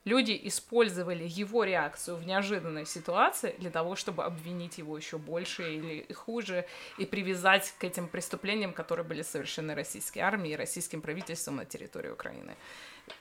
Люди 0.04 0.38
использовали 0.44 1.24
его 1.28 1.64
реакцию 1.64 2.16
в 2.16 2.26
неожиданной 2.26 2.86
ситуации 2.86 3.54
для 3.58 3.70
того, 3.70 3.94
чтобы 3.96 4.24
обвинить 4.24 4.78
его 4.78 4.96
еще 4.96 5.18
больше 5.18 5.74
или 5.74 6.12
хуже 6.12 6.66
и 6.96 7.04
привязать 7.04 7.74
к 7.78 7.84
этим 7.84 8.08
преступлениям, 8.08 8.72
которые 8.72 9.04
были 9.04 9.22
совершены 9.22 9.74
российской 9.74 10.20
армией 10.20 10.54
и 10.54 10.56
российским 10.56 11.02
правительством 11.02 11.56
на 11.56 11.64
территории 11.64 12.10
Украины. 12.10 12.56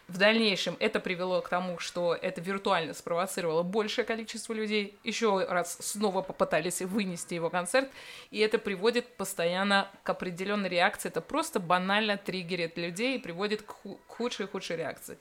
В 0.08 0.18
дальнейшем 0.18 0.76
это 0.80 1.00
привело 1.00 1.42
к 1.42 1.50
тому, 1.50 1.80
что 1.80 2.16
это 2.16 2.42
виртуально 2.42 2.94
спровоцировало 2.94 3.64
большее 3.64 4.06
количество 4.06 4.54
людей. 4.54 4.98
Еще 5.04 5.46
раз 5.46 5.78
снова 5.80 6.22
попытались 6.22 6.82
вынести 6.82 7.34
его 7.34 7.50
концерт, 7.50 7.90
и 8.32 8.40
это 8.40 8.58
приводит 8.60 9.16
постоянно 9.18 9.90
к 10.04 10.10
определенной 10.10 10.70
реакции. 10.70 11.10
Это 11.10 11.22
просто 11.22 11.60
банально 11.60 12.18
триггерит 12.18 12.78
людей 12.78 13.18
и 13.18 13.20
приводит 13.20 13.64
к 13.64 13.76
худшей 14.08 14.46
и 14.46 14.50
худшей 14.50 14.78
реакции. 14.78 15.18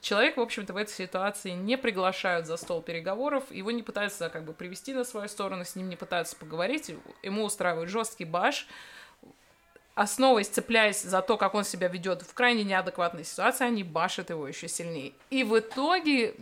Человек, 0.00 0.38
в 0.38 0.40
общем-то, 0.40 0.72
в 0.72 0.76
этой 0.76 0.92
ситуации 0.92 1.50
не 1.50 1.76
приглашают 1.76 2.46
за 2.46 2.56
стол 2.56 2.80
переговоров, 2.80 3.44
его 3.50 3.70
не 3.70 3.82
пытаются 3.82 4.30
как 4.30 4.44
бы 4.44 4.54
привести 4.54 4.94
на 4.94 5.04
свою 5.04 5.28
сторону, 5.28 5.64
с 5.64 5.76
ним 5.76 5.88
не 5.88 5.96
пытаются 5.96 6.36
поговорить, 6.36 6.90
ему 7.22 7.44
устраивают 7.44 7.90
жесткий 7.90 8.24
баш, 8.24 8.66
основой 9.94 10.44
цепляясь 10.44 11.02
за 11.02 11.20
то, 11.20 11.36
как 11.36 11.54
он 11.54 11.64
себя 11.64 11.88
ведет 11.88 12.22
в 12.22 12.32
крайне 12.32 12.64
неадекватной 12.64 13.24
ситуации, 13.24 13.66
они 13.66 13.84
башат 13.84 14.30
его 14.30 14.48
еще 14.48 14.68
сильнее. 14.68 15.12
И 15.28 15.44
в 15.44 15.58
итоге 15.58 16.34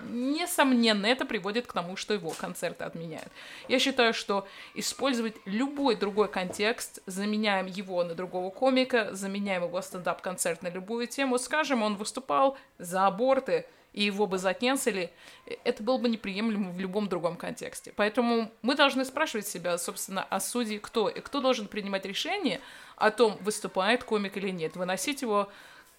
несомненно, 0.00 1.06
это 1.06 1.24
приводит 1.24 1.66
к 1.66 1.72
тому, 1.72 1.96
что 1.96 2.14
его 2.14 2.30
концерты 2.30 2.84
отменяют. 2.84 3.28
Я 3.68 3.78
считаю, 3.78 4.14
что 4.14 4.46
использовать 4.74 5.36
любой 5.44 5.96
другой 5.96 6.28
контекст, 6.28 7.00
заменяем 7.06 7.66
его 7.66 8.04
на 8.04 8.14
другого 8.14 8.50
комика, 8.50 9.08
заменяем 9.12 9.64
его 9.64 9.80
стендап-концерт 9.80 10.62
на 10.62 10.68
любую 10.68 11.06
тему, 11.06 11.38
скажем, 11.38 11.82
он 11.82 11.96
выступал 11.96 12.56
за 12.78 13.06
аборты, 13.06 13.66
и 13.94 14.02
его 14.02 14.26
бы 14.26 14.38
закенсили, 14.38 15.12
это 15.62 15.82
было 15.82 15.98
бы 15.98 16.08
неприемлемо 16.08 16.72
в 16.72 16.80
любом 16.80 17.08
другом 17.08 17.36
контексте. 17.36 17.92
Поэтому 17.94 18.50
мы 18.60 18.74
должны 18.74 19.04
спрашивать 19.04 19.46
себя, 19.46 19.78
собственно, 19.78 20.24
о 20.24 20.40
суде 20.40 20.80
кто, 20.80 21.08
и 21.08 21.20
кто 21.20 21.40
должен 21.40 21.68
принимать 21.68 22.04
решение 22.04 22.60
о 22.96 23.12
том, 23.12 23.38
выступает 23.40 24.02
комик 24.02 24.36
или 24.36 24.50
нет, 24.50 24.74
выносить 24.74 25.22
его 25.22 25.48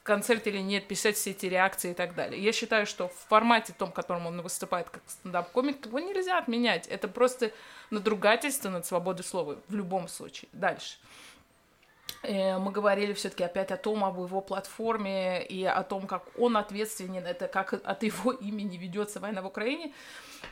концерт 0.06 0.45
или 0.45 0.60
нет, 0.60 0.88
писать 0.88 1.18
все 1.18 1.32
эти 1.32 1.48
реакции 1.48 1.91
и 1.91 1.94
так 1.95 2.14
далее. 2.14 2.41
Я 2.41 2.53
считаю, 2.53 2.86
что 2.86 3.07
в 3.10 3.15
формате 3.27 3.73
том, 3.77 3.90
в 3.90 3.94
котором 3.94 4.27
он 4.27 4.41
выступает 4.41 4.90
как 4.90 5.02
стендап-комик, 5.07 5.84
его 5.84 5.99
нельзя 5.99 6.38
отменять. 6.38 6.88
Это 6.88 7.07
просто 7.07 7.52
надругательство 7.90 8.69
над 8.69 8.86
свободой 8.86 9.26
слова 9.26 9.57
в 9.68 9.76
любом 9.76 10.07
случае. 10.07 10.48
Дальше. 10.53 10.98
Э, 12.23 12.57
мы 12.57 12.71
говорили 12.71 13.13
все-таки 13.13 13.43
опять 13.43 13.71
о 13.71 13.77
том, 13.77 14.03
об 14.03 14.17
его 14.19 14.41
платформе 14.41 15.45
и 15.45 15.63
о 15.63 15.83
том, 15.83 16.07
как 16.07 16.23
он 16.37 16.57
ответственен, 16.57 17.25
это 17.25 17.47
как 17.47 17.73
от 17.73 18.03
его 18.03 18.31
имени 18.31 18.77
ведется 18.77 19.19
война 19.19 19.41
в 19.41 19.47
Украине. 19.47 19.93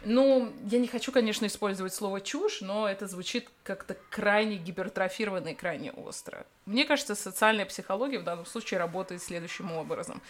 Ну, 0.06 0.52
я 0.66 0.80
не 0.80 0.88
хочу, 0.88 1.12
конечно, 1.12 1.46
использовать 1.46 1.94
слово 1.94 2.20
чушь, 2.22 2.62
но 2.62 2.90
это 2.90 3.08
звучит 3.08 3.50
как-то 3.64 3.96
крайне 4.10 4.58
гипертрофированно 4.58 5.50
и 5.50 5.56
крайне 5.56 5.92
остро. 5.92 6.46
Мне 6.66 6.86
кажется, 6.86 7.16
социальная 7.16 7.66
психология 7.66 8.20
в 8.20 8.24
данном 8.24 8.46
случае 8.46 8.80
работает 8.80 9.22
следующим 9.22 9.72
образом. 9.72 10.22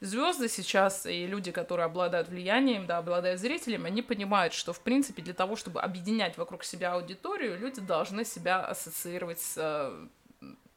Звезды 0.00 0.48
сейчас 0.48 1.06
и 1.06 1.26
люди, 1.26 1.52
которые 1.52 1.86
обладают 1.86 2.28
влиянием, 2.28 2.86
да, 2.86 2.98
обладают 2.98 3.40
зрителями, 3.40 3.86
они 3.86 4.02
понимают, 4.02 4.52
что, 4.52 4.74
в 4.74 4.80
принципе, 4.80 5.22
для 5.22 5.32
того, 5.32 5.56
чтобы 5.56 5.80
объединять 5.80 6.36
вокруг 6.36 6.64
себя 6.64 6.92
аудиторию, 6.92 7.58
люди 7.58 7.80
должны 7.80 8.26
себя 8.26 8.62
ассоциировать 8.66 9.40
с, 9.40 9.54
э, 9.56 10.06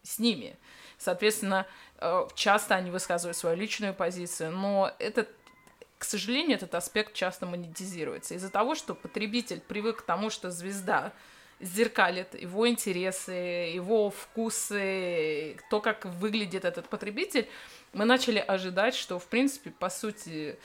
с 0.04 0.20
ними. 0.20 0.56
Соответственно, 0.98 1.66
э, 1.98 2.28
часто 2.36 2.76
они 2.76 2.92
высказывают 2.92 3.38
свою 3.38 3.56
личную 3.56 3.94
позицию, 3.94 4.52
но 4.52 4.94
этот 5.00 5.30
к 5.98 6.06
сожалению, 6.06 6.56
этот 6.56 6.74
аспект 6.76 7.14
часто 7.14 7.46
монетизируется. 7.46 8.34
Из-за 8.34 8.50
того, 8.50 8.74
что 8.74 8.96
потребитель 8.96 9.60
привык 9.60 9.98
к 9.98 10.02
тому, 10.04 10.30
что 10.30 10.50
звезда 10.50 11.12
зеркалит 11.60 12.42
его 12.42 12.70
интересы, 12.70 13.34
его 13.34 14.10
вкусы, 14.10 15.58
то, 15.70 15.82
как 15.82 16.06
выглядит 16.06 16.64
этот 16.64 16.88
потребитель, 16.88 17.50
мы 17.92 18.06
начали 18.06 18.40
ожидать, 18.40 18.96
что, 18.96 19.20
в 19.20 19.28
принципе, 19.28 19.72
по 19.72 19.90
сути, 19.90 20.58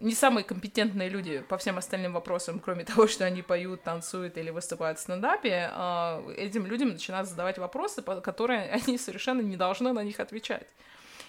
не 0.00 0.14
самые 0.14 0.44
компетентные 0.44 1.10
люди 1.10 1.40
по 1.48 1.58
всем 1.58 1.78
остальным 1.78 2.14
вопросам, 2.14 2.58
кроме 2.58 2.84
того, 2.86 3.06
что 3.06 3.24
они 3.24 3.42
поют, 3.42 3.82
танцуют 3.82 4.36
или 4.38 4.50
выступают 4.50 4.98
в 4.98 5.02
стендапе, 5.02 5.70
а, 5.72 6.22
этим 6.36 6.66
людям 6.66 6.88
начинают 6.88 7.28
задавать 7.28 7.58
вопросы, 7.58 8.02
которые 8.02 8.70
они 8.86 8.98
совершенно 8.98 9.42
не 9.42 9.56
должны 9.56 9.92
на 9.92 10.02
них 10.02 10.18
отвечать. 10.18 10.66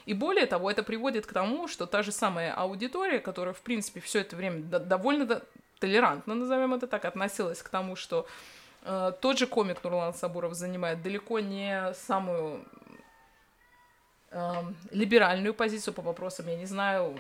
И 0.06 0.14
более 0.14 0.48
того, 0.48 0.72
это 0.72 0.81
приводит 0.81 1.27
к 1.27 1.34
тому, 1.34 1.68
что 1.68 1.85
та 1.85 2.02
же 2.02 2.11
самая 2.11 2.53
аудитория, 2.53 3.19
которая, 3.19 3.53
в 3.53 3.61
принципе, 3.61 3.99
все 3.99 4.22
это 4.22 4.35
время 4.35 4.64
довольно 4.64 5.41
толерантно, 5.80 6.34
назовем 6.34 6.73
это 6.73 6.88
так, 6.88 7.06
относилась 7.06 7.61
к 7.61 7.69
тому, 7.69 7.95
что 7.95 8.26
э, 8.84 9.11
тот 9.22 9.38
же 9.38 9.45
комик 9.45 9.84
Нурлан 9.84 10.15
Сабуров 10.15 10.56
занимает 10.56 11.03
далеко 11.03 11.39
не 11.39 11.93
самую 11.93 12.65
э, 14.31 14.53
либеральную 14.89 15.53
позицию 15.53 15.93
по 15.93 16.02
вопросам, 16.02 16.48
я 16.48 16.56
не 16.56 16.65
знаю, 16.65 17.15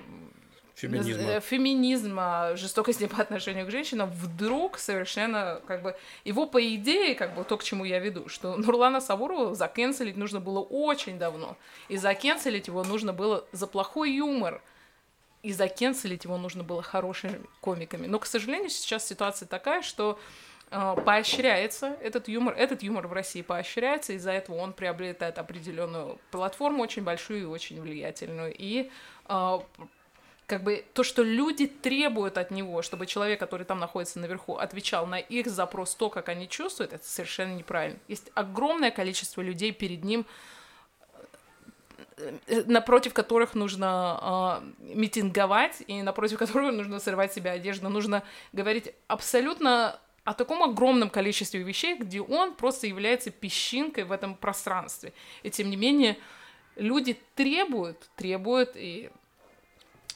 феминизма. 0.81 1.23
Э, 1.23 1.39
феминизма, 1.39 2.51
жестокости 2.55 3.07
по 3.15 3.21
отношению 3.21 3.65
к 3.65 3.71
женщинам, 3.71 4.09
вдруг 4.11 4.77
совершенно, 4.77 5.61
как 5.67 5.81
бы, 5.81 5.95
его 6.25 6.47
по 6.47 6.61
идее, 6.75 7.15
как 7.15 7.35
бы, 7.35 7.43
то, 7.43 7.57
к 7.57 7.63
чему 7.63 7.85
я 7.85 7.99
веду, 7.99 8.27
что 8.29 8.55
Нурлана 8.57 9.01
Савурова 9.01 9.55
закенселить 9.55 10.17
нужно 10.17 10.39
было 10.39 10.59
очень 10.59 11.17
давно, 11.17 11.57
и 11.89 11.97
закенселить 11.97 12.67
его 12.67 12.83
нужно 12.83 13.13
было 13.13 13.45
за 13.51 13.67
плохой 13.67 14.11
юмор, 14.13 14.61
и 15.43 15.53
закенселить 15.53 16.25
его 16.25 16.37
нужно 16.37 16.63
было 16.63 16.83
хорошими 16.83 17.41
комиками. 17.61 18.07
Но, 18.07 18.19
к 18.19 18.25
сожалению, 18.25 18.69
сейчас 18.69 19.07
ситуация 19.07 19.47
такая, 19.47 19.81
что 19.81 20.19
э, 20.69 20.95
поощряется 21.03 21.97
этот 22.01 22.27
юмор, 22.27 22.53
этот 22.55 22.83
юмор 22.83 23.07
в 23.07 23.13
России 23.13 23.41
поощряется, 23.41 24.13
из-за 24.13 24.31
этого 24.31 24.57
он 24.57 24.73
приобретает 24.73 25.39
определенную 25.39 26.19
платформу, 26.29 26.83
очень 26.83 27.03
большую 27.03 27.41
и 27.41 27.45
очень 27.45 27.81
влиятельную, 27.81 28.53
и 28.55 28.91
э, 29.29 29.59
как 30.51 30.63
бы 30.63 30.83
то, 30.93 31.03
что 31.03 31.23
люди 31.23 31.65
требуют 31.65 32.37
от 32.37 32.51
него, 32.51 32.81
чтобы 32.81 33.05
человек, 33.05 33.39
который 33.39 33.65
там 33.65 33.79
находится 33.79 34.19
наверху, 34.19 34.57
отвечал 34.57 35.07
на 35.07 35.17
их 35.17 35.47
запрос, 35.47 35.95
то, 35.95 36.09
как 36.09 36.27
они 36.27 36.49
чувствуют, 36.49 36.91
это 36.91 37.07
совершенно 37.07 37.53
неправильно. 37.53 37.97
Есть 38.09 38.29
огромное 38.33 38.91
количество 38.91 39.39
людей 39.41 39.71
перед 39.71 40.03
ним, 40.03 40.25
э, 42.17 42.63
напротив 42.65 43.13
которых 43.13 43.55
нужно 43.55 44.59
э, 44.81 44.93
митинговать 44.93 45.83
и 45.87 46.01
напротив 46.01 46.37
которых 46.37 46.73
нужно 46.73 46.99
срывать 46.99 47.31
себе 47.31 47.51
одежду, 47.51 47.87
нужно 47.87 48.21
говорить 48.51 48.93
абсолютно 49.07 50.01
о 50.25 50.33
таком 50.33 50.63
огромном 50.63 51.09
количестве 51.09 51.63
вещей, 51.63 51.95
где 51.95 52.19
он 52.19 52.55
просто 52.55 52.87
является 52.87 53.31
песчинкой 53.31 54.03
в 54.03 54.11
этом 54.11 54.35
пространстве. 54.35 55.13
И 55.43 55.49
тем 55.49 55.69
не 55.69 55.77
менее 55.77 56.17
люди 56.75 57.17
требуют, 57.35 58.09
требуют 58.17 58.71
и 58.75 59.11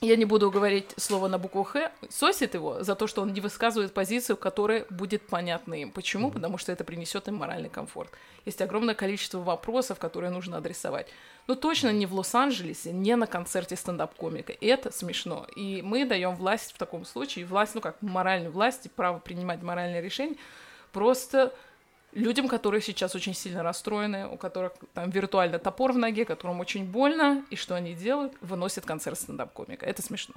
я 0.02 0.16
не 0.16 0.26
буду 0.26 0.52
говорить 0.52 0.94
слово 0.98 1.28
на 1.28 1.38
букву 1.38 1.64
Х, 1.64 1.92
сосит 2.10 2.54
его 2.54 2.84
за 2.84 2.96
то, 2.96 3.08
что 3.08 3.22
он 3.22 3.34
не 3.34 3.42
высказывает 3.42 3.94
позицию, 3.94 4.38
которая 4.38 4.86
будет 4.90 5.26
понятна 5.28 5.74
им. 5.76 5.92
Почему? 5.92 6.28
Mm-hmm. 6.28 6.34
Потому 6.34 6.58
что 6.58 6.72
это 6.72 6.84
принесет 6.84 7.28
им 7.28 7.36
моральный 7.36 7.70
комфорт. 7.70 8.12
Есть 8.46 8.62
огромное 8.62 8.96
количество 8.96 9.40
вопросов, 9.40 9.98
которые 9.98 10.32
нужно 10.32 10.58
адресовать. 10.58 11.08
Но 11.48 11.56
точно 11.56 11.92
не 11.92 12.06
в 12.06 12.14
Лос-Анджелесе, 12.14 12.92
не 12.92 13.16
на 13.16 13.28
концерте 13.28 13.76
стендап-комика. 13.76 14.52
И 14.52 14.68
это 14.68 14.92
смешно. 14.92 15.48
И 15.56 15.82
мы 15.82 16.06
даем 16.06 16.36
власть 16.36 16.74
в 16.74 16.78
таком 16.78 17.06
случае, 17.06 17.46
власть, 17.46 17.76
ну 17.76 17.82
как 17.82 18.02
моральную 18.02 18.52
власть 18.52 18.86
и 18.86 18.90
право 18.90 19.20
принимать 19.20 19.62
моральные 19.62 20.02
решения, 20.02 20.36
просто 20.92 21.54
людям, 22.16 22.48
которые 22.48 22.82
сейчас 22.82 23.14
очень 23.14 23.36
сильно 23.36 23.62
расстроены, 23.62 24.28
у 24.28 24.38
которых 24.38 24.74
там 24.94 25.10
виртуально 25.12 25.60
топор 25.60 25.92
в 25.92 25.98
ноге, 25.98 26.26
которым 26.26 26.60
очень 26.60 26.86
больно, 26.86 27.46
и 27.50 27.56
что 27.56 27.76
они 27.76 27.94
делают? 27.94 28.34
Выносят 28.42 28.86
концерт 28.86 29.20
стендап-комика. 29.20 29.86
Это 29.86 30.02
смешно. 30.02 30.36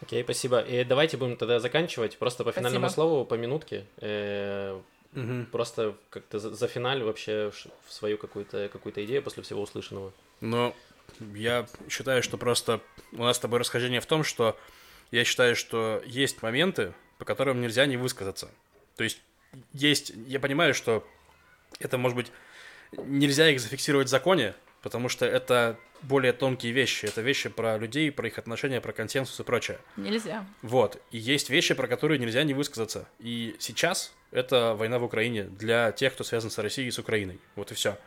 Окей, 0.00 0.20
okay, 0.20 0.24
спасибо. 0.24 0.60
И 0.60 0.84
давайте 0.84 1.16
будем 1.16 1.36
тогда 1.36 1.60
заканчивать. 1.60 2.18
Просто 2.18 2.44
по 2.44 2.52
финальному 2.52 2.86
спасибо. 2.86 2.94
слову, 2.94 3.24
по 3.24 3.34
минутке. 3.34 3.84
Э, 3.98 4.80
угу. 5.14 5.46
Просто 5.52 5.94
как-то 6.10 6.38
за, 6.38 6.54
за 6.54 6.66
финаль 6.66 7.02
вообще 7.02 7.52
в 7.86 7.92
свою 7.92 8.18
какую-то 8.18 8.68
какую 8.72 8.92
идею 9.04 9.22
после 9.22 9.42
всего 9.42 9.62
услышанного. 9.62 10.12
Ну, 10.40 10.74
я 11.34 11.66
считаю, 11.88 12.22
что 12.22 12.38
просто 12.38 12.80
у 13.12 13.22
нас 13.22 13.36
с 13.36 13.40
тобой 13.40 13.60
расхождение 13.60 14.00
в 14.00 14.06
том, 14.06 14.24
что 14.24 14.56
я 15.10 15.24
считаю, 15.24 15.54
что 15.54 16.02
есть 16.04 16.42
моменты, 16.42 16.94
по 17.18 17.24
которым 17.24 17.60
нельзя 17.60 17.86
не 17.86 17.96
высказаться. 17.96 18.50
То 18.96 19.04
есть 19.04 19.20
есть, 19.72 20.12
я 20.26 20.40
понимаю, 20.40 20.74
что 20.74 21.06
это, 21.78 21.98
может 21.98 22.16
быть, 22.16 22.32
нельзя 22.92 23.48
их 23.50 23.60
зафиксировать 23.60 24.08
в 24.08 24.10
законе, 24.10 24.54
потому 24.82 25.08
что 25.08 25.26
это 25.26 25.78
более 26.02 26.32
тонкие 26.32 26.72
вещи. 26.72 27.06
Это 27.06 27.20
вещи 27.20 27.48
про 27.48 27.78
людей, 27.78 28.10
про 28.10 28.26
их 28.26 28.38
отношения, 28.38 28.80
про 28.80 28.92
консенсус 28.92 29.38
и 29.38 29.44
прочее. 29.44 29.78
Нельзя. 29.96 30.44
Вот. 30.62 31.00
И 31.10 31.18
есть 31.18 31.50
вещи, 31.50 31.74
про 31.74 31.86
которые 31.86 32.18
нельзя 32.18 32.42
не 32.42 32.54
высказаться. 32.54 33.08
И 33.18 33.56
сейчас 33.58 34.12
это 34.30 34.74
война 34.74 34.98
в 34.98 35.04
Украине 35.04 35.44
для 35.44 35.92
тех, 35.92 36.12
кто 36.14 36.24
связан 36.24 36.50
с 36.50 36.58
Россией 36.58 36.88
и 36.88 36.90
с 36.90 36.98
Украиной. 36.98 37.38
Вот 37.54 37.70
и 37.70 37.74
все. 37.74 37.98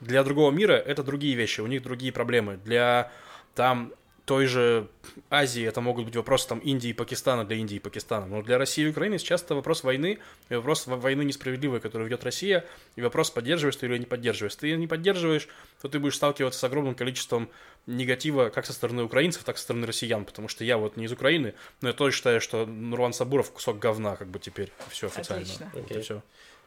Для 0.00 0.22
другого 0.22 0.50
мира 0.52 0.74
это 0.74 1.02
другие 1.02 1.34
вещи, 1.34 1.60
у 1.60 1.66
них 1.66 1.82
другие 1.82 2.12
проблемы. 2.12 2.58
Для 2.58 3.10
там 3.54 3.92
той 4.28 4.44
же 4.44 4.88
Азии 5.30 5.64
это 5.64 5.80
могут 5.80 6.04
быть 6.04 6.14
вопросы 6.14 6.48
там 6.48 6.58
Индии 6.58 6.90
и 6.90 6.92
Пакистана 6.92 7.46
для 7.46 7.56
Индии 7.56 7.76
и 7.76 7.78
Пакистана. 7.78 8.26
Но 8.26 8.42
для 8.42 8.58
России 8.58 8.84
и 8.84 8.90
Украины 8.90 9.18
сейчас 9.18 9.42
это 9.42 9.54
вопрос 9.54 9.82
войны, 9.82 10.18
и 10.50 10.54
вопрос 10.54 10.86
войны 10.86 11.24
несправедливой, 11.24 11.80
которую 11.80 12.08
ведет 12.08 12.24
Россия, 12.24 12.66
и 12.94 13.00
вопрос, 13.00 13.30
поддерживаешь 13.30 13.76
ты 13.76 13.86
или 13.86 13.96
не 13.96 14.04
поддерживаешь. 14.04 14.52
Если 14.52 14.72
ты 14.72 14.76
не 14.76 14.86
поддерживаешь, 14.86 15.48
то 15.80 15.88
ты 15.88 15.98
будешь 15.98 16.16
сталкиваться 16.16 16.60
с 16.60 16.64
огромным 16.64 16.94
количеством 16.94 17.48
негатива 17.86 18.50
как 18.50 18.66
со 18.66 18.74
стороны 18.74 19.02
украинцев, 19.02 19.44
так 19.44 19.56
и 19.56 19.58
со 19.58 19.64
стороны 19.64 19.86
россиян, 19.86 20.26
потому 20.26 20.48
что 20.48 20.62
я 20.62 20.76
вот 20.76 20.98
не 20.98 21.06
из 21.06 21.12
Украины, 21.12 21.54
но 21.80 21.88
я 21.88 21.94
тоже 21.94 22.14
считаю, 22.14 22.42
что 22.42 22.66
Нурлан 22.66 23.14
Сабуров 23.14 23.50
кусок 23.50 23.78
говна, 23.78 24.16
как 24.16 24.28
бы 24.28 24.38
теперь 24.38 24.70
все 24.90 25.06
официально. 25.06 25.42
Отлично. 25.42 25.70
Вот 25.72 25.90
и 25.90 26.00
все. 26.02 26.22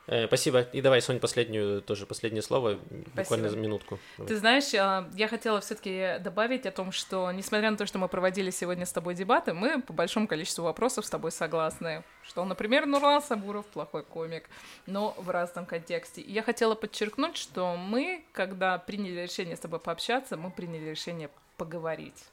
Э, 0.07 0.28
спасибо. 0.28 0.61
И 0.61 0.82
давай, 0.82 1.02
Сонь, 1.02 1.19
последнюю, 1.19 1.82
тоже 1.82 2.06
последнее 2.06 2.41
слово, 2.41 2.80
буквально 2.90 3.26
Спасибо. 3.26 3.49
за 3.49 3.57
минутку. 3.57 3.99
Давай. 4.18 4.28
Ты 4.28 4.38
знаешь, 4.38 4.73
а, 4.73 5.10
я 5.14 5.28
хотела 5.28 5.61
все-таки 5.61 6.18
добавить 6.19 6.65
о 6.65 6.72
том, 6.72 6.91
что, 6.91 7.32
несмотря 7.32 7.72
на 7.72 7.78
то, 7.78 7.86
что 7.86 7.99
мы 7.99 8.07
проводили 8.07 8.49
сегодня 8.49 8.86
с 8.86 8.91
тобой 8.91 9.15
дебаты, 9.15 9.53
мы 9.53 9.82
по 9.82 9.94
большому 9.94 10.28
количеству 10.28 10.64
вопросов 10.64 11.06
с 11.06 11.10
тобой 11.10 11.32
согласны. 11.32 12.03
Что, 12.23 12.44
например, 12.45 12.86
Нурлан 12.86 13.22
Сабуров 13.22 13.65
плохой 13.68 14.03
комик, 14.03 14.49
но 14.86 15.14
в 15.18 15.30
разном 15.30 15.65
контексте. 15.65 16.22
И 16.22 16.32
я 16.32 16.41
хотела 16.41 16.76
подчеркнуть, 16.76 17.38
что 17.38 17.76
мы, 17.76 18.26
когда 18.32 18.78
приняли 18.80 19.22
решение 19.22 19.56
с 19.56 19.60
тобой 19.60 19.80
пообщаться, 19.80 20.36
мы 20.36 20.52
приняли 20.52 20.90
решение 20.90 21.30
поговорить. 21.57 22.26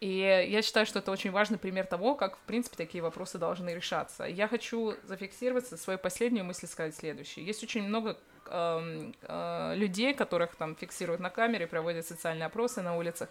И 0.00 0.46
я 0.48 0.62
считаю, 0.62 0.86
что 0.86 1.00
это 1.00 1.10
очень 1.10 1.32
важный 1.32 1.58
пример 1.58 1.86
того, 1.86 2.14
как, 2.14 2.36
в 2.36 2.40
принципе, 2.42 2.76
такие 2.76 3.02
вопросы 3.02 3.38
должны 3.38 3.70
решаться. 3.70 4.24
Я 4.24 4.46
хочу 4.46 4.94
зафиксироваться, 5.04 5.76
свою 5.76 5.98
последнюю 5.98 6.44
мысль 6.44 6.66
сказать 6.66 6.94
следующее. 6.94 7.44
Есть 7.44 7.64
очень 7.64 7.82
много 7.82 8.16
эм, 8.46 9.14
э, 9.22 9.74
людей, 9.76 10.14
которых 10.14 10.54
там 10.54 10.76
фиксируют 10.76 11.20
на 11.20 11.30
камере, 11.30 11.66
проводят 11.66 12.06
социальные 12.06 12.46
опросы 12.46 12.80
на 12.80 12.96
улицах, 12.96 13.28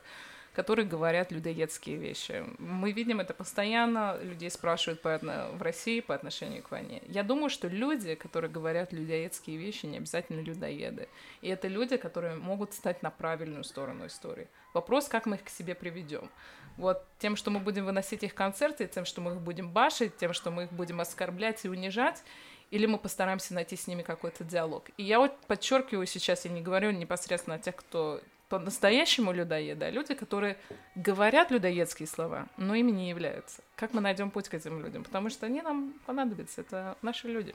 которые 0.57 0.87
говорят 0.87 1.31
людоедские 1.31 1.97
вещи. 1.97 2.43
Мы 2.57 2.91
видим 2.91 3.19
это 3.19 3.33
постоянно, 3.35 4.17
людей 4.21 4.49
спрашивают 4.49 5.01
по, 5.03 5.09
отно- 5.09 5.55
в 5.55 5.61
России 5.61 5.99
по 5.99 6.15
отношению 6.15 6.63
к 6.63 6.71
войне. 6.71 7.03
Я 7.07 7.21
думаю, 7.21 7.49
что 7.49 7.67
люди, 7.67 8.15
которые 8.15 8.51
говорят 8.51 8.91
людоедские 8.91 9.57
вещи, 9.57 9.85
не 9.85 9.97
обязательно 9.97 10.41
людоеды. 10.41 11.09
И 11.41 11.47
это 11.47 11.67
люди, 11.67 11.95
которые 11.97 12.35
могут 12.35 12.73
стать 12.73 13.03
на 13.03 13.11
правильную 13.11 13.63
сторону 13.63 14.07
истории. 14.07 14.47
Вопрос, 14.73 15.07
как 15.07 15.27
мы 15.27 15.35
их 15.35 15.43
к 15.43 15.49
себе 15.49 15.75
приведем. 15.75 16.29
Вот 16.77 17.03
тем, 17.19 17.35
что 17.35 17.51
мы 17.51 17.59
будем 17.59 17.85
выносить 17.85 18.23
их 18.23 18.33
концерты, 18.35 18.87
тем, 18.87 19.05
что 19.05 19.21
мы 19.21 19.33
их 19.33 19.41
будем 19.41 19.71
башить, 19.71 20.17
тем, 20.17 20.33
что 20.33 20.51
мы 20.51 20.63
их 20.63 20.71
будем 20.71 21.01
оскорблять 21.01 21.65
и 21.65 21.69
унижать, 21.69 22.23
или 22.69 22.85
мы 22.85 22.97
постараемся 22.97 23.53
найти 23.53 23.75
с 23.75 23.87
ними 23.87 24.03
какой-то 24.03 24.43
диалог. 24.43 24.89
И 24.97 25.03
я 25.03 25.19
вот 25.19 25.37
подчеркиваю 25.47 26.05
сейчас, 26.05 26.45
я 26.45 26.51
не 26.51 26.61
говорю 26.61 26.91
непосредственно 26.91 27.55
о 27.55 27.59
тех, 27.59 27.75
кто 27.75 28.21
по-настоящему 28.49 29.33
людоеды, 29.33 29.85
а 29.85 29.89
люди, 29.89 30.13
которые 30.13 30.57
говорят 30.95 31.51
людоедские 31.51 32.07
слова, 32.07 32.47
но 32.55 32.75
ими 32.75 32.91
не 32.91 33.09
являются. 33.09 33.61
Как 33.75 33.93
мы 33.93 34.01
найдем 34.01 34.31
путь 34.31 34.47
к 34.47 34.53
этим 34.53 34.81
людям? 34.81 35.03
Потому 35.03 35.29
что 35.29 35.45
они 35.45 35.61
нам 35.61 35.93
понадобятся, 36.05 36.61
это 36.61 36.97
наши 37.01 37.27
люди. 37.27 37.53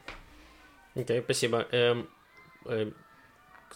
Окей, 0.95 1.23
спасибо. 1.23 1.67
Эм, 1.71 2.09
эм, 2.67 2.95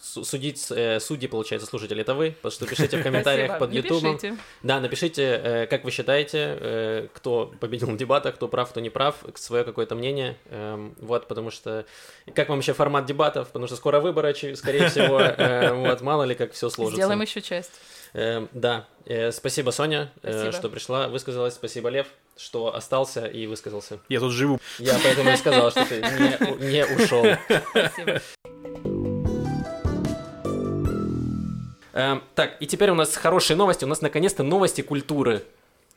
судить, 0.01 0.65
э, 0.69 0.99
судьи, 0.99 1.27
получается, 1.27 1.67
слушатели, 1.67 2.01
это 2.01 2.13
вы, 2.13 2.31
потому 2.31 2.51
что 2.51 2.65
пишите 2.65 2.97
в 2.97 3.03
комментариях 3.03 3.55
Спасибо. 3.57 3.65
под 3.65 3.75
ютубом. 3.75 4.39
Да, 4.63 4.79
напишите, 4.79 5.41
э, 5.43 5.67
как 5.67 5.83
вы 5.83 5.91
считаете, 5.91 6.57
э, 6.59 7.07
кто 7.13 7.53
победил 7.59 7.89
в 7.89 7.97
дебатах, 7.97 8.35
кто 8.35 8.47
прав, 8.47 8.69
кто 8.69 8.79
не 8.79 8.89
прав, 8.89 9.15
свое 9.35 9.63
какое-то 9.63 9.95
мнение. 9.95 10.37
Эм, 10.49 10.95
Вот, 10.99 11.27
потому 11.27 11.51
что... 11.51 11.85
Как 12.33 12.49
вам 12.49 12.59
еще 12.59 12.73
формат 12.73 13.05
дебатов? 13.05 13.47
Потому 13.47 13.67
что 13.67 13.75
скоро 13.75 13.99
выборы, 13.99 14.33
скорее 14.55 14.89
всего. 14.89 15.17
Вот, 15.87 16.01
мало 16.01 16.23
ли, 16.23 16.35
как 16.35 16.53
все 16.53 16.69
сложится. 16.69 16.97
Сделаем 16.97 17.21
еще 17.21 17.41
часть. 17.41 17.71
Эм, 18.13 18.49
Да, 18.53 18.87
спасибо, 19.31 19.71
Соня, 19.71 20.11
Спасибо. 20.19 20.51
что 20.51 20.69
пришла, 20.69 21.07
высказалась. 21.07 21.53
Спасибо, 21.55 21.89
Лев, 21.89 22.07
что 22.37 22.75
остался 22.75 23.25
и 23.25 23.47
высказался. 23.47 23.99
Я 24.09 24.19
тут 24.19 24.31
живу. 24.31 24.59
Я 24.79 24.99
поэтому 25.03 25.31
и 25.31 25.37
сказал, 25.37 25.71
что 25.71 25.85
ты 25.85 26.01
не, 26.01 26.71
не 26.71 26.85
ушел. 26.85 27.25
Спасибо. 27.71 28.21
Эм, 31.97 32.23
Так, 32.35 32.61
и 32.61 32.67
теперь 32.67 32.91
у 32.91 32.95
нас 32.95 33.15
хорошие 33.15 33.57
новости. 33.57 33.83
У 33.83 33.87
нас 33.87 34.01
наконец-то 34.01 34.43
новости 34.43 34.81
культуры. 34.81 35.43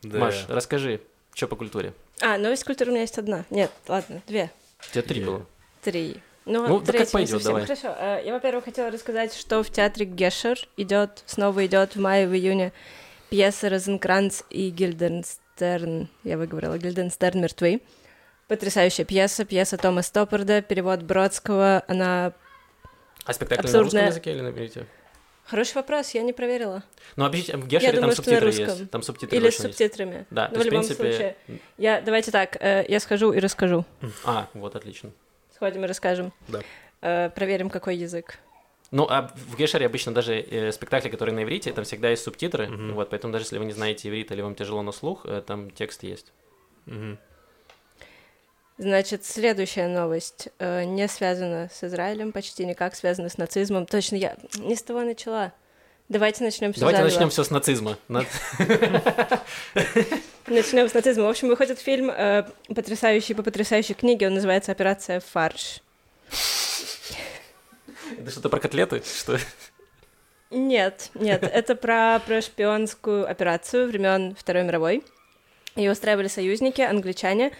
Да. 0.02 0.18
Маш, 0.18 0.47
расскажи, 0.48 1.01
что 1.35 1.47
по 1.47 1.56
культуре? 1.56 1.93
А, 2.22 2.39
новость 2.39 2.64
культуры 2.64 2.90
у 2.90 2.94
меня 2.94 3.02
есть 3.02 3.18
одна. 3.18 3.44
Нет, 3.51 3.70
ладно, 3.86 4.22
две. 4.27 4.51
У 4.89 4.93
тебя 4.93 5.02
три 5.02 5.22
было. 5.22 5.44
Три. 5.82 6.16
Ну, 6.47 6.66
Ну, 6.66 6.81
да 6.81 6.86
третья 6.86 7.05
как 7.05 7.12
пойдет, 7.12 7.31
совсем. 7.31 7.48
давай. 7.52 7.62
Хорошо. 7.66 7.94
э, 7.98 8.22
Я, 8.24 8.32
во-первых, 8.32 8.64
хотела 8.64 8.90
рассказать, 8.90 9.35
что 9.35 9.62
в 9.62 9.70
театре 9.70 10.06
Гешер 10.06 10.59
идет, 10.78 11.22
снова 11.27 11.64
идет 11.66 11.97
в 11.97 12.01
мае, 12.01 12.27
в 12.27 12.35
июне 12.35 12.72
пьеса 13.28 13.68
Розенкранц 13.68 14.43
и 14.48 14.70
Гильденстерн. 14.70 16.09
Я 16.24 16.39
выговорила, 16.39 16.78
Гильденстерн 16.78 17.40
мертвы. 17.43 17.82
Потрясающая 18.48 19.05
пьеса, 19.05 19.44
пьеса 19.44 19.77
Тома 19.77 20.01
Стоппарда, 20.02 20.62
перевод 20.62 21.02
Бродского. 21.02 21.85
Она... 21.86 22.32
А 23.27 23.32
спектакль 23.35 23.62
на 23.62 23.68
Абсурдная. 23.68 24.06
русском 24.06 24.06
языке 24.06 24.32
или 24.32 24.40
на 24.40 24.48
иврите? 24.48 24.86
Хороший 25.51 25.74
вопрос, 25.74 26.10
я 26.14 26.22
не 26.22 26.32
проверила. 26.32 26.85
Ну, 27.16 27.24
объясните, 27.24 27.56
в 27.56 27.66
Гешере 27.66 27.86
Я 27.86 27.93
там 27.93 28.01
думаю, 28.02 28.12
что 28.14 28.22
на 28.22 28.24
субтитры 28.40 28.47
русском. 28.47 28.78
есть. 28.78 28.90
Там 28.93 29.02
субтитры 29.02 29.36
Или 29.36 29.51
с 29.51 29.56
точно 29.56 29.66
есть. 29.66 29.78
субтитрами. 29.78 30.27
Да, 30.31 30.48
Ну, 30.48 30.55
то 30.55 30.60
в 30.60 30.62
в 30.62 30.66
любом 30.66 30.81
принципе... 30.82 31.02
случае. 31.10 31.36
Я, 31.77 32.01
давайте 32.01 32.31
так, 32.31 32.56
э, 32.60 32.85
я 32.89 33.01
схожу 33.01 33.32
и 33.32 33.40
расскажу. 33.40 33.85
А, 34.24 34.48
вот, 34.55 34.77
отлично. 34.77 35.10
Сходим 35.52 35.85
и 35.85 35.89
расскажем. 35.89 36.32
Да. 36.47 36.60
Э, 37.01 37.31
проверим, 37.31 37.68
какой 37.68 37.97
язык. 37.97 38.39
Ну, 38.93 39.06
а 39.10 39.32
в 39.35 39.56
Гешере 39.56 39.86
обычно 39.86 40.14
даже 40.14 40.35
э, 40.39 40.70
спектакли, 40.70 41.09
которые 41.09 41.35
на 41.35 41.43
иврите, 41.43 41.72
там 41.72 41.82
всегда 41.85 42.10
есть 42.10 42.22
субтитры. 42.22 42.68
Мгм. 42.68 42.94
Вот, 42.94 43.10
поэтому 43.10 43.32
даже 43.32 43.47
если 43.47 43.59
вы 43.59 43.64
не 43.64 43.72
знаете 43.72 44.09
иврит 44.09 44.31
или 44.31 44.43
вам 44.43 44.55
тяжело 44.55 44.82
на 44.82 44.93
слух, 44.93 45.27
э, 45.27 45.43
там 45.44 45.70
текст 45.72 46.05
есть. 46.05 46.32
Мгм. 46.86 47.18
Значит, 48.81 49.27
следующая 49.27 49.89
новость 49.89 50.48
э, 50.59 50.85
не 50.85 51.07
связана 51.07 51.69
с 51.70 51.85
Израилем, 51.85 52.32
почти 52.32 52.65
никак 52.65 52.94
связана 52.94 53.28
с 53.28 53.36
нацизмом. 53.36 53.85
Точно, 53.85 54.16
я 54.16 54.36
не 54.57 54.74
с 54.74 54.82
того 54.82 55.02
начала. 55.02 55.52
Давайте 56.09 56.43
начнем 56.44 56.73
все 56.73 56.81
Давайте 56.81 57.02
начнем 57.02 57.28
все 57.28 57.44
с 57.44 57.51
нацизма. 57.51 57.98
На- 58.09 58.24
Начнем 60.47 60.89
с 60.89 60.94
нацизма. 60.94 61.24
В 61.24 61.28
общем, 61.28 61.48
выходит 61.48 61.78
фильм 61.78 62.11
э, 62.11 62.44
потрясающий 62.74 63.35
по 63.35 63.43
потрясающей 63.43 63.94
книге. 63.94 64.28
Он 64.28 64.35
называется 64.35 64.73
«Операция 64.73 65.20
Фарш». 65.20 65.82
Это 68.19 68.31
что-то 68.31 68.48
про 68.48 68.61
котлеты? 68.61 69.02
Что? 69.05 69.39
Нет, 70.51 71.11
нет, 71.12 71.43
это 71.43 71.74
про, 71.74 72.19
про 72.27 72.40
шпионскую 72.40 73.31
операцию 73.31 73.89
времен 73.89 74.35
Второй 74.35 74.62
мировой. 74.62 75.05
Ее 75.77 75.93
устраивали 75.93 76.28
союзники, 76.28 76.81
англичане, 76.81 77.52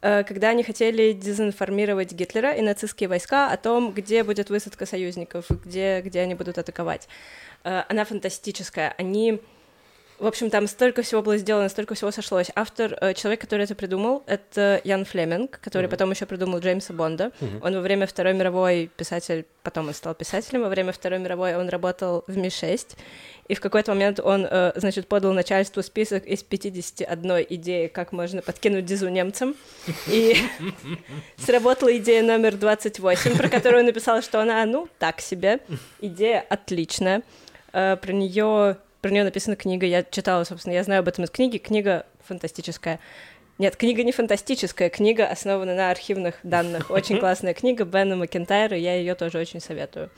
когда 0.00 0.50
они 0.50 0.62
хотели 0.62 1.12
дезинформировать 1.12 2.12
Гитлера 2.12 2.52
и 2.52 2.62
нацистские 2.62 3.08
войска 3.08 3.50
о 3.50 3.56
том, 3.56 3.92
где 3.92 4.24
будет 4.24 4.50
высадка 4.50 4.86
союзников, 4.86 5.46
где, 5.64 6.00
где 6.00 6.20
они 6.20 6.34
будут 6.34 6.58
атаковать. 6.58 7.08
Э, 7.64 7.82
Она 7.88 8.04
фантастическая. 8.04 8.94
Они... 8.98 9.40
В 10.18 10.26
общем, 10.26 10.50
там 10.50 10.66
столько 10.66 11.02
всего 11.02 11.22
было 11.22 11.36
сделано, 11.36 11.68
столько 11.68 11.94
всего 11.94 12.10
сошлось. 12.10 12.48
Автор, 12.56 12.96
э, 13.00 13.14
человек, 13.14 13.40
который 13.40 13.64
это 13.64 13.76
придумал, 13.76 14.24
это 14.26 14.80
Ян 14.82 15.04
Флеминг, 15.04 15.60
который 15.60 15.84
Мгм. 15.84 15.90
потом 15.90 16.10
еще 16.10 16.26
придумал 16.26 16.58
Джеймса 16.58 16.92
Бонда. 16.92 17.30
Мгм. 17.40 17.60
Он 17.62 17.74
во 17.74 17.80
время 17.80 18.06
Второй 18.06 18.34
мировой 18.34 18.90
писатель, 18.96 19.46
потом 19.62 19.88
он 19.88 19.94
стал 19.94 20.14
писателем, 20.14 20.62
во 20.62 20.68
время 20.68 20.92
Второй 20.92 21.20
мировой 21.20 21.54
он 21.54 21.68
работал 21.68 22.24
в 22.26 22.36
Ми-6, 22.36 22.96
и 23.46 23.54
в 23.54 23.60
какой-то 23.60 23.92
момент 23.92 24.18
он, 24.18 24.44
э, 24.44 24.72
значит, 24.74 25.06
подал 25.06 25.32
начальству 25.32 25.82
список 25.82 26.26
из 26.26 26.42
51 26.42 27.46
идеи, 27.50 27.86
как 27.86 28.10
можно 28.10 28.42
подкинуть 28.42 28.86
дизу 28.86 29.08
немцам, 29.08 29.54
и 30.08 30.36
сработала 31.36 31.96
идея 31.96 32.24
номер 32.24 32.56
28, 32.56 33.36
про 33.36 33.48
которую 33.48 33.80
он 33.80 33.86
написал, 33.86 34.20
что 34.22 34.40
она, 34.40 34.64
ну, 34.66 34.88
так 34.98 35.20
себе, 35.20 35.60
идея 36.00 36.44
отличная, 36.48 37.22
Э, 37.72 37.96
про 37.96 38.12
нее 38.12 38.78
про 39.00 39.10
нее 39.10 39.24
написана 39.24 39.56
книга, 39.56 39.86
я 39.86 40.02
читала, 40.02 40.44
собственно, 40.44 40.74
я 40.74 40.82
знаю 40.82 41.00
об 41.00 41.08
этом 41.08 41.24
из 41.24 41.30
книги, 41.30 41.58
книга 41.58 42.06
фантастическая. 42.26 43.00
Нет, 43.58 43.76
книга 43.76 44.04
не 44.04 44.12
фантастическая, 44.12 44.88
книга 44.88 45.26
основана 45.26 45.74
на 45.74 45.90
архивных 45.90 46.36
данных. 46.42 46.90
Очень 46.90 47.18
классная 47.18 47.54
книга 47.54 47.84
Бена 47.84 48.16
Макентайра, 48.16 48.76
я 48.76 48.94
ее 48.94 49.14
тоже 49.14 49.38
очень 49.38 49.60
советую. 49.60 50.10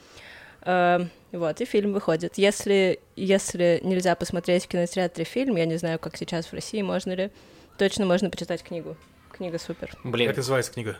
Э, 0.61 0.99
Вот, 1.31 1.61
и 1.61 1.65
фильм 1.65 1.93
выходит. 1.93 2.37
Если, 2.37 2.99
если 3.15 3.79
нельзя 3.83 4.15
посмотреть 4.15 4.65
в 4.65 4.67
кинотеатре 4.67 5.25
фильм, 5.25 5.55
я 5.55 5.65
не 5.65 5.77
знаю, 5.77 5.97
как 5.97 6.17
сейчас 6.17 6.47
в 6.47 6.53
России, 6.53 6.81
можно 6.81 7.13
ли, 7.13 7.31
точно 7.77 8.05
можно 8.05 8.29
почитать 8.29 8.61
книгу. 8.61 8.95
Книга 9.31 9.57
супер. 9.57 9.91
Блин, 10.03 10.27
Как 10.27 10.37
называется 10.37 10.71
книга? 10.71 10.97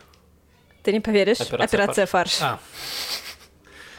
Ты 0.82 0.92
не 0.92 1.00
поверишь? 1.00 1.40
Операция 1.40 1.64
Операция, 1.64 2.06
фарш. 2.06 2.38
А, 2.40 2.58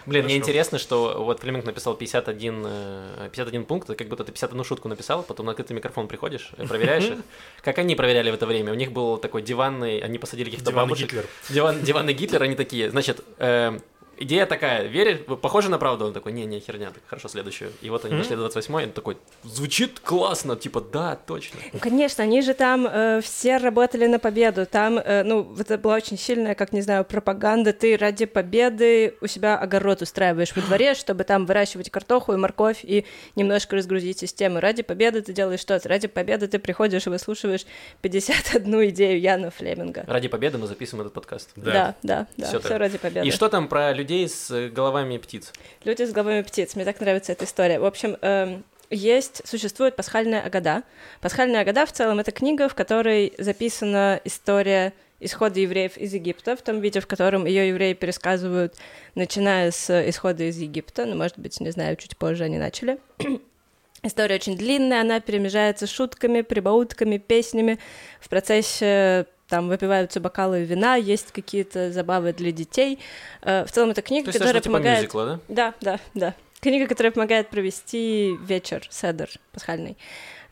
блин, 0.05 0.25
мне 0.25 0.35
Хорошо. 0.35 0.43
интересно, 0.43 0.80
что 0.80 1.23
вот 1.23 1.39
Флеминг 1.39 1.65
написал 1.65 1.95
51, 1.95 2.63
э, 2.65 3.30
51 3.31 3.65
пункт, 3.65 3.88
как 3.88 4.07
будто 4.07 4.23
ты 4.23 4.31
51 4.31 4.63
шутку 4.63 4.88
написал, 4.88 5.23
потом 5.23 5.45
на 5.45 5.51
открытый 5.51 5.75
микрофон 5.75 6.07
приходишь, 6.07 6.51
э, 6.57 6.67
проверяешь 6.67 7.05
их. 7.05 7.17
Как 7.63 7.77
они 7.77 7.95
проверяли 7.95 8.31
в 8.31 8.34
это 8.34 8.45
время? 8.45 8.71
У 8.71 8.75
них 8.75 8.91
был 8.91 9.17
такой 9.17 9.41
диванный, 9.41 9.99
они 9.99 10.17
посадили 10.17 10.49
каких-то 10.49 10.71
Диванный 10.71 10.89
бабушек. 10.89 11.09
Гитлер. 11.09 11.25
Диван, 11.49 11.81
диванный 11.81 12.13
Гитлер, 12.13 12.43
они 12.43 12.55
такие, 12.55 12.89
значит, 12.89 13.21
э, 13.38 13.80
идея 14.18 14.45
такая, 14.45 14.88
веришь, 14.88 15.19
похоже 15.41 15.69
на 15.69 15.77
правду? 15.77 16.06
Он 16.06 16.14
такой, 16.14 16.31
не-не, 16.31 16.60
херня, 16.60 16.91
так, 16.91 17.03
хорошо, 17.06 17.27
следующую. 17.27 17.72
И 17.81 17.90
вот 17.90 18.06
они 18.06 18.18
дошли 18.18 18.35
до 18.35 18.41
28 18.41 18.73
он 18.73 18.91
такой, 18.91 19.18
звучит 19.44 19.99
классно, 19.99 20.56
типа, 20.56 20.81
да, 20.81 21.15
точно. 21.15 21.60
Ну, 21.72 21.80
конечно, 21.80 22.23
они 22.23 22.41
же 22.41 22.53
там 22.53 22.88
э, 22.88 23.22
все 23.22 23.57
работали 23.57 24.07
на 24.07 24.19
победу, 24.19 24.65
там, 24.65 24.98
э, 24.98 25.23
ну, 25.23 25.56
это 25.57 25.77
была 25.77 25.95
очень 25.95 26.18
сильная, 26.18 26.56
как, 26.56 26.73
не 26.73 26.81
знаю, 26.81 27.06
пропаганда, 27.06 27.73
ты 27.73 27.98
ради 27.98 28.26
победы 28.26 29.15
у 29.22 29.27
себя 29.27 29.57
огород 29.57 30.02
устраиваешь 30.02 30.56
во 30.56 30.61
дворе, 30.61 30.94
чтобы 30.95 31.23
там 31.23 31.45
выращивать 31.45 31.90
картоху 31.90 32.34
и 32.34 32.38
морковь 32.38 32.80
и 32.84 33.06
немножко 33.35 33.76
разгрузить 33.76 34.19
систему. 34.19 34.60
Ради 34.60 34.84
победы 34.84 35.22
ты 35.22 35.34
делаешь 35.34 35.60
что-то, 35.60 35.90
ради 35.90 36.07
победы 36.07 36.48
ты 36.48 36.60
приходишь 36.60 37.07
и 37.07 37.10
выслушиваешь 37.10 37.65
51 38.02 38.90
идею 38.90 39.19
Яна 39.19 39.52
Флеминга. 39.52 40.03
Ради 40.07 40.27
победы 40.27 40.57
мы 40.57 40.68
записываем 40.68 41.02
этот 41.02 41.14
подкаст. 41.14 41.52
Да, 41.56 41.95
да, 42.03 42.27
да, 42.38 42.48
Всё 42.48 42.60
все, 42.60 42.69
так. 42.69 42.80
ради 42.80 42.98
победы. 42.98 43.27
И 43.27 43.31
что 43.31 43.49
там 43.49 43.68
про 43.68 43.91
людей 43.94 44.02
с 44.11 44.51
э, 44.51 44.69
головами 44.69 45.17
птиц? 45.17 45.53
Люди 45.84 46.03
с 46.03 46.11
головами 46.11 46.41
птиц. 46.41 46.75
Мне 46.75 46.85
так 46.85 46.99
нравится 46.99 47.31
эта 47.31 47.45
история. 47.45 47.80
В 47.80 47.85
общем, 47.85 48.17
эм, 48.21 48.63
есть, 48.89 49.41
существует 49.47 49.95
пасхальная 49.95 50.41
Агада. 50.41 50.84
Пасхальная 51.21 51.61
Агада 51.61 51.85
в 51.85 51.91
целом 51.91 52.19
это 52.19 52.31
книга, 52.31 52.69
в 52.69 52.75
которой 52.75 53.34
записана 53.38 54.19
история 54.23 54.93
исхода 55.19 55.59
евреев 55.59 55.97
из 55.97 56.13
Египта, 56.13 56.55
в 56.55 56.61
том 56.61 56.81
виде, 56.81 56.99
в 56.99 57.07
котором 57.07 57.45
ее 57.45 57.69
евреи 57.69 57.93
пересказывают, 57.93 58.75
начиная 59.15 59.71
с 59.71 60.09
исхода 60.09 60.43
из 60.43 60.57
Египта, 60.57 61.05
ну, 61.05 61.15
может 61.15 61.39
быть, 61.39 61.59
не 61.59 61.71
знаю, 61.71 61.95
чуть 61.95 62.17
позже 62.17 62.43
они 62.43 62.57
начали. 62.57 62.99
История 64.03 64.35
очень 64.35 64.57
длинная, 64.57 65.01
она 65.01 65.21
перемежается 65.21 65.88
шутками, 65.88 66.41
прибаутками, 66.41 67.17
песнями. 67.17 67.80
В 68.19 68.27
процессе 68.27 69.27
там 69.53 69.69
выпиваются 69.69 70.19
бокалы 70.19 70.63
вина, 70.63 70.95
есть 70.95 71.31
какие-то 71.31 71.91
забавы 71.91 72.34
для 72.34 72.51
детей. 72.51 72.97
Э, 73.43 73.65
В 73.65 73.71
целом 73.71 73.91
это 73.91 74.01
книга, 74.01 74.25
То 74.25 74.30
есть 74.30 74.39
которая 74.39 74.63
типа 74.63 74.73
помогает... 74.73 74.97
мюзикла, 75.01 75.25
да? 75.25 75.39
Да, 75.47 75.73
да, 75.80 75.99
да. 76.15 76.34
Книга, 76.59 76.88
которая 76.88 77.11
помогает 77.11 77.49
провести 77.51 78.35
вечер, 78.41 78.88
седер 78.89 79.30
пасхальный. 79.51 79.95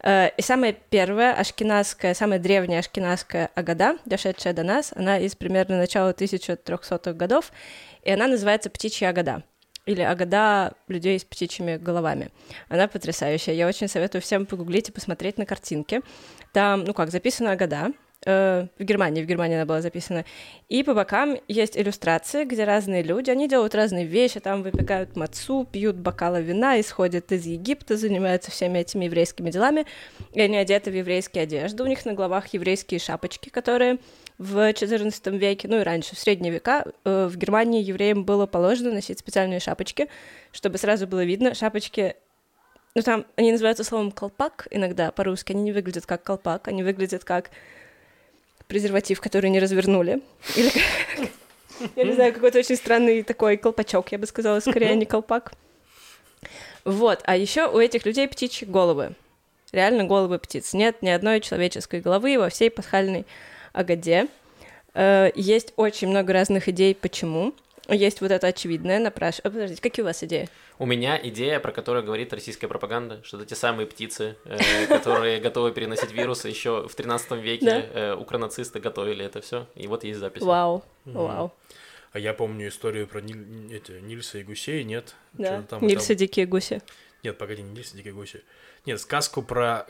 Э, 0.03 0.29
И 0.37 0.43
самая 0.43 0.73
первая 0.91 1.33
ашкеназская, 1.33 2.13
самая 2.13 2.37
древняя 2.37 2.81
ашкеназская 2.81 3.49
агада, 3.55 3.97
дошедшая 4.05 4.53
до 4.53 4.61
нас, 4.61 4.93
она 4.95 5.17
из 5.17 5.33
примерно 5.33 5.79
начала 5.79 6.11
1300-х 6.11 7.13
годов, 7.13 7.51
и 8.03 8.11
она 8.11 8.27
называется 8.27 8.69
«Птичья 8.69 9.09
агада» 9.09 9.41
или 9.87 10.01
агада 10.03 10.73
людей 10.87 11.19
с 11.19 11.23
птичьими 11.23 11.77
головами. 11.77 12.29
Она 12.69 12.87
потрясающая. 12.87 13.55
Я 13.55 13.67
очень 13.67 13.87
советую 13.87 14.21
всем 14.21 14.45
погуглить 14.45 14.89
и 14.89 14.91
посмотреть 14.91 15.39
на 15.39 15.47
картинки. 15.47 16.01
Там, 16.53 16.83
ну 16.83 16.93
как, 16.93 17.09
записана 17.09 17.53
агада, 17.53 17.91
э, 18.25 18.67
в 18.77 18.83
Германии, 18.83 19.23
в 19.23 19.25
Германии 19.25 19.55
она 19.55 19.65
была 19.65 19.81
записана. 19.81 20.25
И 20.69 20.83
по 20.83 20.93
бокам 20.93 21.37
есть 21.47 21.77
иллюстрации, 21.77 22.45
где 22.45 22.63
разные 22.63 23.03
люди, 23.03 23.29
они 23.29 23.47
делают 23.47 23.75
разные 23.75 24.05
вещи, 24.05 24.39
там 24.39 24.63
выпекают 24.63 25.15
мацу, 25.15 25.67
пьют 25.71 25.95
бокалы 25.95 26.41
вина, 26.41 26.79
исходят 26.79 27.31
из 27.31 27.45
Египта, 27.45 27.97
занимаются 27.97 28.51
всеми 28.51 28.79
этими 28.79 29.05
еврейскими 29.05 29.51
делами, 29.51 29.85
и 30.33 30.41
они 30.41 30.57
одеты 30.57 30.91
в 30.91 30.95
еврейские 30.95 31.43
одежды, 31.43 31.83
у 31.83 31.87
них 31.87 32.05
на 32.05 32.13
головах 32.13 32.47
еврейские 32.47 32.99
шапочки, 32.99 33.49
которые 33.49 33.99
в 34.37 34.57
XIV 34.57 35.37
веке, 35.37 35.67
ну 35.67 35.79
и 35.79 35.83
раньше, 35.83 36.15
в 36.15 36.19
средние 36.19 36.51
века, 36.51 36.85
э, 37.05 37.27
в 37.27 37.37
Германии 37.37 37.83
евреям 37.83 38.23
было 38.23 38.47
положено 38.47 38.91
носить 38.91 39.19
специальные 39.19 39.59
шапочки, 39.59 40.07
чтобы 40.51 40.77
сразу 40.77 41.07
было 41.07 41.23
видно, 41.23 41.53
шапочки 41.53 42.15
ну, 42.93 43.01
там 43.03 43.25
они 43.37 43.51
называются 43.51 43.83
словом 43.83 44.11
колпак 44.11 44.67
иногда 44.69 45.11
по-русски. 45.11 45.53
Они 45.53 45.63
не 45.63 45.71
выглядят 45.71 46.05
как 46.05 46.23
колпак, 46.23 46.67
они 46.67 46.83
выглядят 46.83 47.23
как 47.23 47.49
презерватив, 48.71 49.19
который 49.19 49.49
не 49.49 49.59
развернули. 49.59 50.21
Или 50.55 50.71
я 51.97 52.05
не 52.05 52.13
знаю, 52.13 52.33
какой-то 52.33 52.59
очень 52.59 52.77
странный 52.77 53.21
такой 53.21 53.57
колпачок, 53.57 54.13
я 54.13 54.17
бы 54.17 54.25
сказала, 54.25 54.61
скорее, 54.61 54.91
а 54.91 54.95
не 54.95 55.05
колпак. 55.05 55.51
Вот, 56.85 57.19
а 57.25 57.35
еще 57.35 57.67
у 57.67 57.79
этих 57.79 58.05
людей 58.05 58.29
птичьи 58.29 58.65
головы. 58.65 59.13
Реально 59.73 60.05
головы 60.05 60.39
птиц. 60.39 60.71
Нет 60.73 61.01
ни 61.01 61.09
одной 61.09 61.41
человеческой 61.41 61.99
головы 61.99 62.37
во 62.39 62.47
всей 62.47 62.71
пасхальной 62.71 63.25
Агаде. 63.73 64.27
Э, 64.93 65.31
Есть 65.35 65.73
очень 65.75 66.07
много 66.07 66.31
разных 66.31 66.69
идей, 66.69 66.95
почему. 66.95 67.53
Есть 67.89 68.21
вот 68.21 68.31
это 68.31 68.47
очевидное 68.47 68.99
напрашивание. 68.99 69.51
Подождите, 69.51 69.81
какие 69.81 70.03
у 70.03 70.05
вас 70.05 70.23
идеи? 70.23 70.47
У 70.77 70.85
меня 70.85 71.19
идея, 71.21 71.59
про 71.59 71.71
которую 71.71 72.03
говорит 72.05 72.31
российская 72.31 72.67
пропаганда, 72.67 73.21
что 73.23 73.37
это 73.37 73.45
те 73.47 73.55
самые 73.55 73.85
птицы, 73.87 74.35
э, 74.45 74.85
которые 74.87 75.39
готовы 75.39 75.71
переносить 75.71 76.11
вирусы. 76.11 76.47
Еще 76.47 76.87
в 76.87 76.93
13 76.95 77.31
веке 77.33 77.65
Да. 77.65 77.79
э, 77.81 78.15
укронацисты 78.15 78.79
готовили 78.79 79.25
это 79.25 79.41
все. 79.41 79.67
И 79.75 79.87
вот 79.87 80.03
есть 80.03 80.19
запись. 80.19 80.41
Вау, 80.43 80.83
вау. 81.05 81.53
А 82.13 82.19
я 82.19 82.33
помню 82.33 82.67
историю 82.67 83.07
про 83.07 83.19
Ниль- 83.19 83.73
эти, 83.73 83.93
Нильса 83.93 84.37
и 84.39 84.43
гусей, 84.43 84.83
нет? 84.83 85.15
Да, 85.33 85.61
там- 85.63 85.85
Нильсы 85.85 86.09
там- 86.09 86.17
дикие 86.17 86.45
гуси. 86.45 86.81
Нет, 87.23 87.37
погоди, 87.37 87.61
не 87.61 87.71
Нильса, 87.71 87.95
дикие 87.95 88.13
гуси. 88.13 88.41
Нет, 88.85 88.99
сказку 88.99 89.41
про 89.43 89.85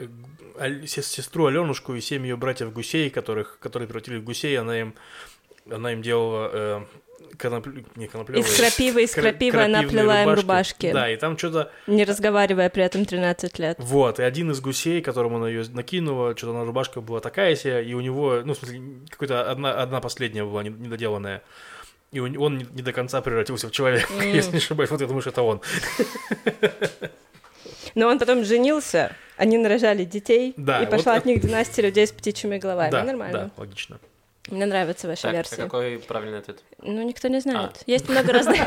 э, 0.59 0.85
сестру 0.85 1.45
Аленушку 1.47 1.93
и 1.95 2.01
семь 2.01 2.23
ее 2.25 2.35
братьев 2.37 2.71
гусей, 2.73 3.09
которых, 3.09 3.57
которые 3.59 3.87
превратили 3.87 4.17
в 4.17 4.23
гусей, 4.23 4.57
она 4.59 4.79
им, 4.79 4.95
она 5.69 5.93
им 5.93 6.01
делала 6.01 6.49
э, 6.53 6.85
коноплю- 7.37 7.85
не 7.95 8.07
коноплёвые, 8.07 8.43
Из 8.47 8.55
крапивы, 8.57 9.03
из 9.03 9.11
кра- 9.13 9.21
крапивы 9.23 9.61
она 9.63 9.83
плела 9.83 10.23
им 10.23 10.29
рубашки, 10.33 10.91
Да, 10.91 11.09
и 11.09 11.15
там 11.17 11.37
что-то 11.37 11.71
не 11.87 12.03
разговаривая 12.05 12.69
при 12.69 12.83
этом 12.83 13.05
13 13.05 13.59
лет. 13.59 13.77
Вот, 13.79 14.19
и 14.19 14.23
один 14.23 14.51
из 14.51 14.59
гусей, 14.61 15.01
которому 15.01 15.37
она 15.37 15.49
ее 15.49 15.63
накинула, 15.71 16.35
что-то 16.37 16.53
на 16.53 16.65
рубашка 16.65 17.01
была 17.01 17.19
такая 17.19 17.55
себе, 17.55 17.83
и 17.83 17.93
у 17.93 18.01
него, 18.01 18.41
ну, 18.45 18.53
в 18.53 18.57
смысле, 18.57 18.81
какая-то 19.09 19.49
одна, 19.51 19.73
одна 19.73 19.99
последняя 20.01 20.43
была 20.43 20.63
не- 20.63 20.69
недоделанная. 20.69 21.41
И 22.11 22.19
он 22.19 22.57
не, 22.57 22.65
до 22.65 22.91
конца 22.91 23.21
превратился 23.21 23.67
в 23.69 23.71
человека, 23.71 24.07
если 24.21 24.51
не 24.51 24.57
ошибаюсь. 24.57 24.89
Вот 24.91 24.99
я 25.01 25.07
думаю, 25.07 25.21
что 25.21 25.29
это 25.29 25.41
он. 25.43 25.61
Но 27.95 28.07
он 28.07 28.19
потом 28.19 28.43
женился, 28.45 29.15
они 29.37 29.57
нарожали 29.57 30.05
детей, 30.05 30.53
Да, 30.57 30.77
и 30.81 30.85
вот 30.85 30.91
пошла 30.91 31.13
это- 31.13 31.21
от 31.21 31.25
них 31.25 31.41
династия 31.41 31.81
людей 31.81 32.07
с 32.07 32.11
птичьими 32.11 32.57
головами. 32.57 32.91
да, 32.91 33.03
Нормально. 33.03 33.37
да, 33.37 33.51
логично. 33.61 33.99
Мне 34.51 34.65
нравится 34.65 35.07
ваша 35.07 35.23
Так, 35.23 35.31
а 35.31 35.35
версия. 35.37 35.55
какой 35.55 35.97
правильный 35.99 36.39
ответ? 36.39 36.59
Ну, 36.81 37.01
никто 37.03 37.27
не 37.29 37.39
знает. 37.39 37.71
А. 37.79 37.83
Есть 37.87 38.07
много 38.09 38.31
разных... 38.33 38.59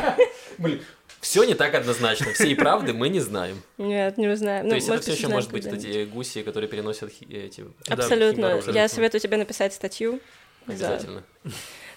Все 1.21 1.43
не 1.43 1.53
так 1.55 1.73
однозначно. 1.73 2.33
Всей 2.33 2.55
правды 2.55 2.93
мы 2.93 3.09
не 3.09 3.19
знаем. 3.19 3.61
Нет, 3.77 4.17
не 4.17 4.35
знаю. 4.35 4.63
Ну, 4.63 4.69
То 4.71 4.75
есть 4.75 4.87
это 4.87 5.01
все 5.01 5.11
еще 5.13 5.21
узнаем 5.27 5.35
может 5.35 5.51
быть 5.51 5.65
эти 5.65 6.05
гуси, 6.05 6.43
которые 6.43 6.67
переносят 6.69 7.11
эти... 7.29 7.65
Абсолютно. 7.87 8.61
Я 8.71 8.87
советую 8.87 9.21
тебе 9.21 9.37
написать 9.37 9.73
статью. 9.73 10.19
за- 10.67 10.73
Обязательно. 10.73 11.23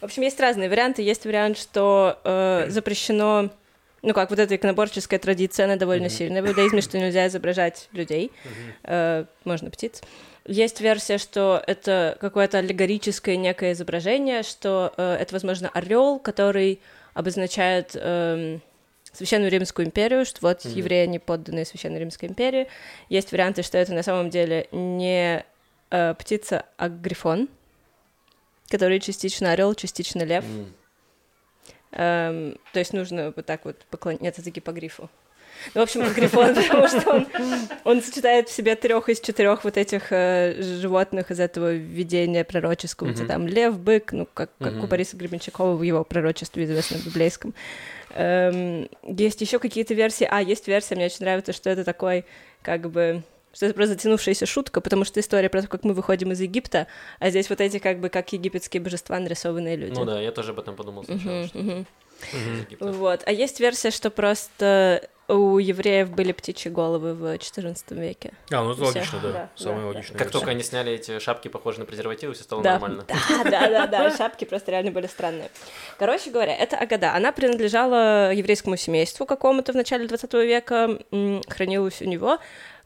В 0.01 0.05
общем, 0.05 0.23
есть 0.23 0.39
разные 0.41 0.69
варианты. 0.71 1.03
Есть 1.03 1.25
вариант, 1.27 1.59
что 1.59 2.19
э, 2.25 2.67
запрещено, 2.69 3.51
ну 4.03 4.15
как, 4.15 4.31
вот 4.31 4.39
эта 4.39 4.57
иконоборческая 4.57 5.19
традиция, 5.19 5.65
она 5.65 5.77
довольно 5.77 6.09
сильная 6.09 6.41
в 6.43 6.47
иудаизме, 6.47 6.81
что 6.81 6.99
нельзя 6.99 7.27
изображать 7.27 7.89
людей, 7.93 8.31
э, 8.85 9.25
можно 9.45 9.71
птиц. 9.71 10.01
Есть 10.49 10.81
версия, 10.81 11.19
что 11.19 11.63
это 11.67 12.17
какое-то 12.21 12.57
аллегорическое 12.59 13.37
некое 13.37 13.73
изображение, 13.73 14.43
что 14.43 14.95
э, 14.97 15.17
это, 15.21 15.35
возможно, 15.35 15.69
орел, 15.75 16.19
который 16.19 16.81
обозначает 17.13 17.95
эм, 17.95 18.63
Священную 19.13 19.51
Римскую 19.51 19.87
империю, 19.87 20.25
что 20.25 20.39
вот 20.41 20.65
Мгм. 20.65 20.75
евреи, 20.75 21.03
они 21.03 21.19
подданные 21.19 21.67
Священной 21.67 22.01
Римской 22.01 22.31
империи. 22.31 22.67
Есть 23.11 23.31
варианты, 23.31 23.63
что 23.63 23.77
это 23.77 23.93
на 23.93 24.03
самом 24.03 24.31
деле 24.31 24.69
не 24.73 25.45
э, 25.91 26.15
птица, 26.15 26.65
а 26.79 26.89
грифон, 26.89 27.51
который 28.71 29.01
частично 29.01 29.53
орел, 29.53 29.75
частично 29.75 30.23
лев. 30.23 30.47
М. 30.47 30.75
Эм, 31.93 32.59
то 32.73 32.79
есть 32.79 32.95
нужно 32.95 33.35
вот 33.37 33.45
так 33.45 33.67
вот 33.67 33.77
поклоняться 33.91 34.43
таки 34.43 34.61
по 34.61 34.73
грифу. 34.73 35.11
Ну, 35.75 35.81
в 35.81 35.85
общем, 35.85 36.03
грифон, 36.13 36.55
потому 36.55 36.89
что 36.89 37.11
он, 37.11 37.27
он 37.85 38.03
сочетает 38.03 38.49
в 38.49 38.53
себе 38.53 38.75
трех 38.77 39.09
из 39.09 39.21
четырех 39.21 39.65
вот 39.65 39.77
этих 39.77 40.13
э, 40.13 40.61
животных 40.63 41.31
из 41.31 41.41
этого 41.41 41.73
видения 41.75 42.45
пророческого, 42.45 43.09
Мгм. 43.09 43.27
там 43.27 43.47
лев, 43.47 43.79
бык, 43.79 44.13
ну, 44.13 44.27
как, 44.33 44.51
как 44.59 44.83
у. 44.83 44.87
Бориса 44.87 45.17
Гребенщикова 45.17 45.75
в 45.77 45.83
его 45.83 46.05
пророчестве 46.05 46.65
известном 46.65 47.01
библейском. 47.01 47.55
Эм, 48.15 48.89
есть 49.03 49.41
еще 49.41 49.59
какие-то 49.59 49.95
версии. 49.95 50.27
А, 50.31 50.41
есть 50.43 50.67
версия, 50.69 50.95
мне 50.95 51.07
очень 51.07 51.21
нравится, 51.21 51.53
что 51.53 51.71
это 51.71 51.85
такой, 51.85 52.25
как 52.63 52.91
бы, 52.91 53.23
что 53.53 53.67
это 53.67 53.75
просто 53.75 53.95
затянувшаяся 53.95 54.47
шутка, 54.47 54.81
потому 54.81 55.05
что 55.05 55.21
история 55.21 55.49
про 55.49 55.63
то, 55.63 55.69
как 55.69 55.85
мы 55.85 55.93
выходим 55.95 56.33
из 56.33 56.41
Египта, 56.41 56.87
а 57.19 57.31
здесь 57.31 57.51
вот 57.51 57.61
эти, 57.61 57.79
как 57.79 57.99
бы, 58.01 58.09
как 58.09 58.33
египетские 58.33 58.81
божества, 58.81 59.19
нарисованные 59.19 59.77
люди. 59.77 59.93
Ну 59.99 60.05
да, 60.05 60.21
я 60.21 60.33
тоже 60.33 60.53
об 60.53 60.59
этом 60.61 60.75
подумал 60.77 61.05
сначала. 61.05 61.47
Мгм, 61.53 61.87
что 62.29 62.37
из 62.37 62.61
Египта. 62.61 62.87
Вот. 62.93 63.23
А 63.27 63.33
есть 63.33 63.61
версия, 63.61 63.91
что 63.91 64.11
просто 64.11 65.09
у 65.29 65.59
евреев 65.59 66.11
были 66.11 66.33
птичьи 66.33 66.71
головы 66.71 67.15
в 67.15 67.35
XIV 67.35 67.77
веке. 67.91 68.33
А, 68.51 68.63
ну 68.63 68.73
это 68.73 68.85
логично, 68.85 69.21
да. 69.23 69.31
Да, 69.33 69.51
Самая 69.57 69.81
да, 69.81 69.87
логичная 69.89 70.19
Как 70.19 70.31
только 70.31 70.51
они 70.51 70.63
сняли 70.63 70.93
эти 70.93 71.19
шапки, 71.19 71.49
похожие 71.49 71.81
на 71.81 71.87
презервативы, 71.87 72.33
все 72.33 72.45
стало 72.45 72.63
Да, 72.63 72.73
нормально. 72.73 73.05
да, 73.45 73.45
да, 73.45 73.69
да, 73.69 73.87
да, 73.87 74.17
шапки 74.17 74.47
просто 74.47 74.71
реально 74.71 74.91
были 74.91 75.07
странные. 75.07 75.51
Короче 75.99 76.31
говоря, 76.31 76.57
это 76.57 76.79
Агада. 76.79 77.15
Она 77.15 77.33
принадлежала 77.33 78.33
еврейскому 78.33 78.77
семейству 78.77 79.27
какому-то 79.27 79.73
в 79.73 79.77
начале 79.77 80.09
20 80.09 80.33
века, 80.35 80.99
хранилась 81.49 82.01
у 82.01 82.07
него. 82.07 82.39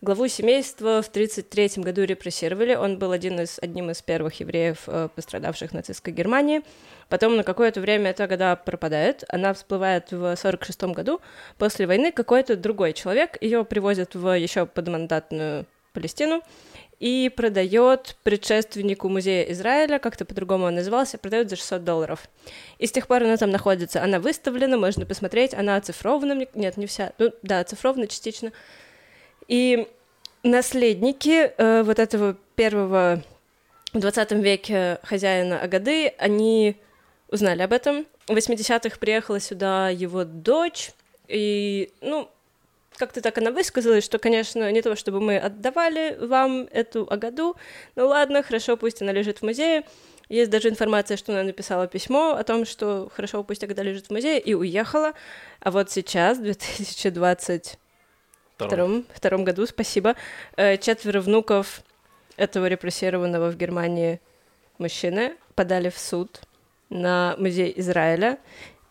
Главу 0.04 0.26
семейства 0.26 1.00
в 1.00 1.06
1933 1.06 1.80
году 1.84 2.02
репрессировали. 2.02 2.74
Он 2.74 2.98
был 2.98 3.12
один 3.12 3.38
из, 3.38 3.60
одним 3.62 3.92
из 3.92 4.02
первых 4.02 4.40
евреев, 4.40 4.80
э, 4.88 5.08
пострадавших 5.14 5.70
в 5.70 5.74
нацистской 5.74 6.12
Германии. 6.12 6.62
Потом 7.08 7.36
на 7.36 7.44
какое-то 7.44 7.80
время 7.80 8.10
эта 8.10 8.26
года 8.26 8.56
пропадает. 8.56 9.22
Она 9.28 9.54
всплывает 9.54 10.10
в 10.10 10.34
1946 10.34 10.92
году. 10.92 11.20
После 11.56 11.86
войны 11.86 12.10
какой-то 12.10 12.56
другой 12.56 12.94
человек 12.94 13.38
ее 13.40 13.64
привозят 13.64 14.16
в 14.16 14.36
еще 14.36 14.66
подмандатную 14.66 15.66
Палестину 15.92 16.42
и 16.98 17.30
продает 17.36 18.16
предшественнику 18.24 19.08
музея 19.08 19.44
Израиля, 19.52 20.00
как-то 20.00 20.24
по-другому 20.24 20.64
он 20.64 20.74
назывался, 20.74 21.16
продает 21.16 21.48
за 21.48 21.54
600 21.54 21.84
долларов. 21.84 22.28
И 22.78 22.88
с 22.88 22.90
тех 22.90 23.06
пор 23.06 23.22
она 23.22 23.36
там 23.36 23.52
находится. 23.52 24.02
Она 24.02 24.18
выставлена, 24.18 24.76
можно 24.78 25.06
посмотреть, 25.06 25.54
она 25.54 25.76
оцифрована, 25.76 26.44
нет, 26.54 26.76
не 26.76 26.86
вся, 26.86 27.12
ну 27.18 27.32
да, 27.42 27.60
оцифрована 27.60 28.08
частично. 28.08 28.50
И 29.52 29.86
наследники 30.42 31.52
э, 31.58 31.82
вот 31.82 31.98
этого 31.98 32.38
первого 32.56 33.22
в 33.92 33.98
20 33.98 34.32
веке 34.32 34.98
хозяина 35.02 35.60
Агады, 35.60 36.14
они 36.16 36.76
узнали 37.28 37.60
об 37.60 37.74
этом. 37.74 38.06
В 38.28 38.32
80-х 38.32 38.96
приехала 38.98 39.40
сюда 39.40 39.90
его 39.90 40.24
дочь, 40.24 40.92
и, 41.28 41.92
ну, 42.00 42.30
как-то 42.96 43.20
так 43.20 43.36
она 43.36 43.50
высказалась, 43.50 44.04
что, 44.04 44.18
конечно, 44.18 44.72
не 44.72 44.80
то, 44.80 44.96
чтобы 44.96 45.20
мы 45.20 45.36
отдавали 45.36 46.16
вам 46.18 46.66
эту 46.72 47.06
Агаду, 47.10 47.54
ну 47.94 48.08
ладно, 48.08 48.42
хорошо, 48.42 48.78
пусть 48.78 49.02
она 49.02 49.12
лежит 49.12 49.40
в 49.40 49.42
музее. 49.42 49.84
Есть 50.30 50.50
даже 50.50 50.70
информация, 50.70 51.18
что 51.18 51.32
она 51.32 51.42
написала 51.42 51.86
письмо 51.88 52.36
о 52.36 52.42
том, 52.42 52.64
что 52.64 53.10
хорошо, 53.14 53.44
пусть 53.44 53.62
Агада 53.62 53.82
лежит 53.82 54.06
в 54.06 54.12
музее, 54.12 54.40
и 54.40 54.54
уехала. 54.54 55.12
А 55.60 55.70
вот 55.70 55.90
сейчас, 55.90 56.38
в 56.38 56.42
2022 56.42 57.36
втором, 58.56 59.04
втором 59.14 59.44
году, 59.44 59.66
спасибо, 59.66 60.16
э, 60.56 60.76
четверо 60.76 61.20
внуков 61.20 61.82
этого 62.36 62.66
репрессированного 62.66 63.50
в 63.50 63.56
Германии 63.56 64.20
мужчины 64.78 65.34
подали 65.54 65.90
в 65.90 65.98
суд 65.98 66.40
на 66.88 67.34
музей 67.38 67.72
Израиля 67.76 68.38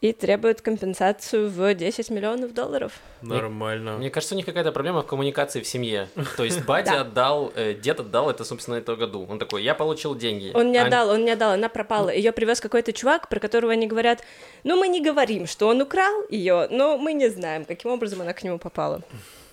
и 0.01 0.13
требуют 0.13 0.61
компенсацию 0.61 1.47
в 1.47 1.75
10 1.75 2.09
миллионов 2.09 2.55
долларов. 2.55 2.93
Нормально. 3.21 3.91
Мне, 3.91 3.99
мне 3.99 4.09
кажется, 4.09 4.33
у 4.33 4.37
них 4.37 4.47
какая-то 4.47 4.71
проблема 4.71 5.03
в 5.03 5.05
коммуникации 5.05 5.61
в 5.61 5.67
семье. 5.67 6.09
То 6.37 6.43
есть 6.43 6.65
батя 6.65 7.01
отдал, 7.01 7.51
э, 7.55 7.75
дед 7.75 7.99
отдал 7.99 8.31
это, 8.31 8.43
собственно, 8.43 8.75
этого 8.75 8.95
году. 8.95 9.27
Он 9.29 9.37
такой, 9.37 9.63
я 9.63 9.75
получил 9.75 10.15
деньги. 10.15 10.51
Он 10.55 10.71
не 10.71 10.79
отдал, 10.79 11.09
он 11.09 11.23
не 11.23 11.31
отдал, 11.31 11.51
она 11.51 11.69
пропала. 11.69 12.09
Ее 12.09 12.31
привез 12.31 12.59
какой-то 12.59 12.93
чувак, 12.93 13.29
про 13.29 13.39
которого 13.39 13.73
они 13.73 13.85
говорят, 13.85 14.23
ну 14.63 14.75
мы 14.75 14.87
не 14.87 15.01
говорим, 15.01 15.45
что 15.45 15.67
он 15.67 15.81
украл 15.81 16.25
ее, 16.29 16.67
но 16.71 16.97
мы 16.97 17.13
не 17.13 17.29
знаем, 17.29 17.65
каким 17.65 17.91
образом 17.91 18.21
она 18.21 18.33
к 18.33 18.41
нему 18.41 18.57
попала. 18.57 19.03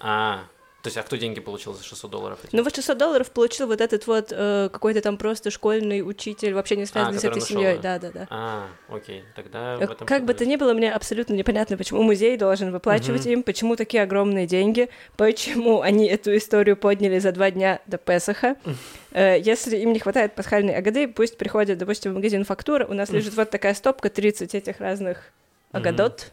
А, 0.01 0.45
то 0.83 0.87
есть, 0.87 0.97
а 0.97 1.03
кто 1.03 1.17
деньги 1.17 1.41
получил 1.41 1.75
за 1.75 1.83
600 1.83 2.09
долларов? 2.09 2.39
Ну, 2.53 2.63
вот 2.63 2.75
600 2.75 2.97
долларов 2.97 3.31
получил 3.33 3.67
вот 3.67 3.81
этот 3.81 4.07
вот 4.07 4.29
э, 4.31 4.69
какой-то 4.73 5.01
там 5.01 5.17
просто 5.17 5.51
школьный 5.51 6.09
учитель, 6.09 6.55
вообще 6.55 6.77
не 6.77 6.87
связанный 6.87 7.19
А, 7.19 7.21
с 7.21 7.25
этой 7.25 7.43
семьей. 7.43 7.79
Да, 7.79 7.99
да, 7.99 8.11
да. 8.13 8.27
А, 8.31 8.67
окей, 8.89 9.25
тогда 9.35 9.77
в 9.77 9.81
Э, 9.81 9.85
этом 9.85 10.07
Как 10.07 10.23
бы 10.23 10.29
что-то 10.35 10.45
то 10.45 10.47
ни 10.47 10.55
было, 10.55 10.75
мне 10.75 10.93
абсолютно 10.93 11.35
непонятно, 11.35 11.77
почему 11.77 12.03
музей 12.05 12.37
должен 12.37 12.71
выплачивать 12.71 13.27
им, 13.27 13.43
почему 13.43 13.75
такие 13.75 14.05
огромные 14.05 14.47
деньги, 14.47 14.89
почему 15.17 15.81
они 15.81 16.07
эту 16.07 16.37
историю 16.37 16.77
подняли 16.77 17.19
за 17.19 17.33
два 17.33 17.51
дня 17.51 17.81
до 17.87 17.99
Песаха. 17.99 18.55
Э, 19.11 19.37
Если 19.41 19.79
им 19.79 19.93
не 19.93 19.99
хватает 19.99 20.37
пасхальной 20.37 20.77
агады, 20.77 21.09
пусть 21.09 21.39
приходят, 21.39 21.77
допустим, 21.79 22.13
в 22.13 22.15
магазин 22.15 22.45
«Фактура», 22.45 22.87
у 22.87 22.95
нас 22.95 23.11
лежит 23.11 23.35
вот 23.35 23.51
такая 23.51 23.75
стопка, 23.75 24.11
30 24.11 24.55
этих 24.55 24.79
разных 24.81 25.25
агадот, 25.73 26.31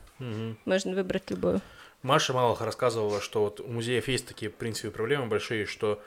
можно 0.66 0.94
выбрать 0.94 1.32
любую. 1.32 1.62
Маша 2.06 2.34
Малых 2.34 2.62
рассказывала, 2.62 3.20
что 3.20 3.42
вот 3.42 3.60
у 3.60 3.68
музеев 3.68 4.08
есть 4.08 4.28
такие, 4.28 4.52
в 4.52 4.56
принципе, 4.56 4.92
проблемы 4.92 5.26
большие, 5.26 5.66
что 5.66 6.00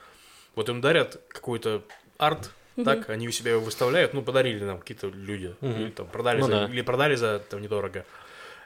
вот 0.54 0.68
им 0.68 0.80
дарят 0.80 1.20
какой-то 1.28 1.82
арт, 2.18 2.52
так, 2.84 3.10
они 3.10 3.26
у 3.26 3.32
себя 3.32 3.50
его 3.50 3.60
выставляют, 3.60 4.14
ну, 4.14 4.22
подарили 4.22 4.62
нам 4.62 4.78
какие-то 4.78 5.08
люди, 5.08 5.56
или 5.60 5.90
там 5.90 6.06
продали, 6.06 6.38
Ну 6.40 6.46
за, 6.46 6.52
да. 6.52 6.64
или 6.66 6.82
продали 6.82 7.16
за 7.16 7.40
там 7.40 7.60
недорого. 7.60 8.04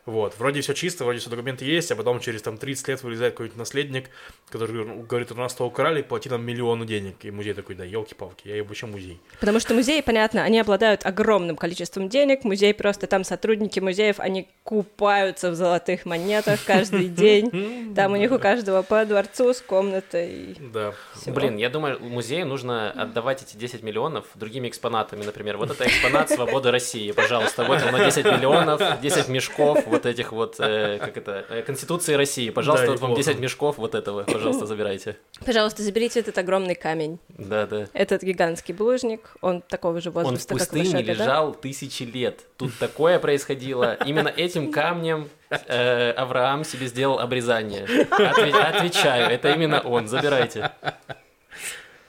Вот, 0.04 0.34
вроде 0.38 0.62
все 0.62 0.72
чисто, 0.74 1.04
вроде 1.04 1.20
все 1.20 1.30
документы 1.30 1.64
есть, 1.64 1.92
а 1.92 1.96
потом 1.96 2.18
через 2.18 2.42
там 2.42 2.58
30 2.58 2.88
лет 2.88 3.02
вылезает 3.04 3.34
какой-нибудь 3.34 3.58
наследник, 3.58 4.10
который 4.50 4.84
ну, 4.84 5.02
говорит, 5.02 5.30
у 5.30 5.36
нас 5.36 5.54
то 5.54 5.64
украли, 5.64 6.02
плати 6.02 6.28
нам 6.28 6.44
миллионы 6.44 6.84
денег. 6.84 7.24
И 7.24 7.30
музей 7.30 7.54
такой, 7.54 7.76
да, 7.76 7.84
елки-палки, 7.84 8.48
я 8.48 8.56
ебучий 8.56 8.88
музей. 8.88 9.20
Потому 9.38 9.60
что 9.60 9.74
музеи, 9.74 10.00
понятно, 10.00 10.42
они 10.42 10.58
обладают 10.58 11.06
огромным 11.06 11.56
количеством 11.56 12.08
денег. 12.08 12.42
Музей 12.42 12.74
просто 12.74 13.06
там 13.06 13.22
сотрудники 13.22 13.78
музеев, 13.78 14.18
они 14.18 14.48
купаются 14.64 15.52
в 15.52 15.54
золотых 15.54 16.04
монетах 16.04 16.64
каждый 16.64 17.08
день. 17.08 17.94
Там 17.94 18.12
у 18.12 18.16
них 18.16 18.32
у 18.32 18.40
каждого 18.40 18.82
по 18.82 19.04
дворцу 19.04 19.54
с 19.54 19.60
комнатой. 19.60 20.56
Да. 20.72 20.94
Блин, 21.26 21.58
я 21.58 21.70
думаю, 21.70 22.00
музею 22.00 22.46
нужно 22.46 22.90
отдавать 22.90 23.42
эти 23.42 23.56
10 23.56 23.84
миллионов 23.84 24.26
другими 24.34 24.66
экспонатами, 24.66 25.22
например. 25.22 25.58
Вот 25.58 25.70
это 25.70 25.86
экспонат 25.86 26.28
свободы 26.28 26.72
России, 26.72 27.12
пожалуйста. 27.12 27.62
Вот 27.62 27.80
он 27.82 27.92
на 27.92 28.04
10 28.04 28.24
миллионов, 28.24 29.00
10 29.00 29.28
мешков 29.28 29.91
вот 29.92 30.06
этих 30.06 30.32
вот, 30.32 30.56
э, 30.58 30.98
как 30.98 31.16
это, 31.16 31.44
э, 31.48 31.62
Конституции 31.62 32.14
России. 32.14 32.50
Пожалуйста, 32.50 32.86
Да, 32.86 32.92
вот 32.92 33.00
вам 33.00 33.10
неплохо. 33.12 33.30
10 33.30 33.40
мешков 33.40 33.78
вот 33.78 33.94
этого, 33.94 34.24
пожалуйста, 34.24 34.66
забирайте. 34.66 35.16
Пожалуйста, 35.44 35.82
заберите 35.82 36.20
этот 36.20 36.36
огромный 36.38 36.74
камень. 36.74 37.18
Да, 37.28 37.66
да. 37.66 37.86
Этот 37.92 38.22
гигантский 38.22 38.74
булыжник, 38.74 39.36
он 39.40 39.60
такого 39.62 40.00
же 40.00 40.08
Он 40.10 40.12
в 40.12 40.24
возраста, 40.24 40.54
как 40.54 40.58
пустыне 40.68 41.00
года. 41.02 41.12
лежал 41.12 41.54
тысячи 41.54 42.02
лет. 42.02 42.40
Тут 42.56 42.76
такое 42.78 43.18
происходило. 43.18 43.94
Именно 44.04 44.28
этим 44.28 44.72
камнем 44.72 45.28
э, 45.50 46.10
Авраам 46.12 46.64
себе 46.64 46.86
сделал 46.86 47.18
обрезание. 47.20 47.84
Отве- 47.86 48.52
отвечаю, 48.58 49.30
это 49.30 49.52
именно 49.52 49.80
он. 49.80 50.08
Забирайте. 50.08 50.70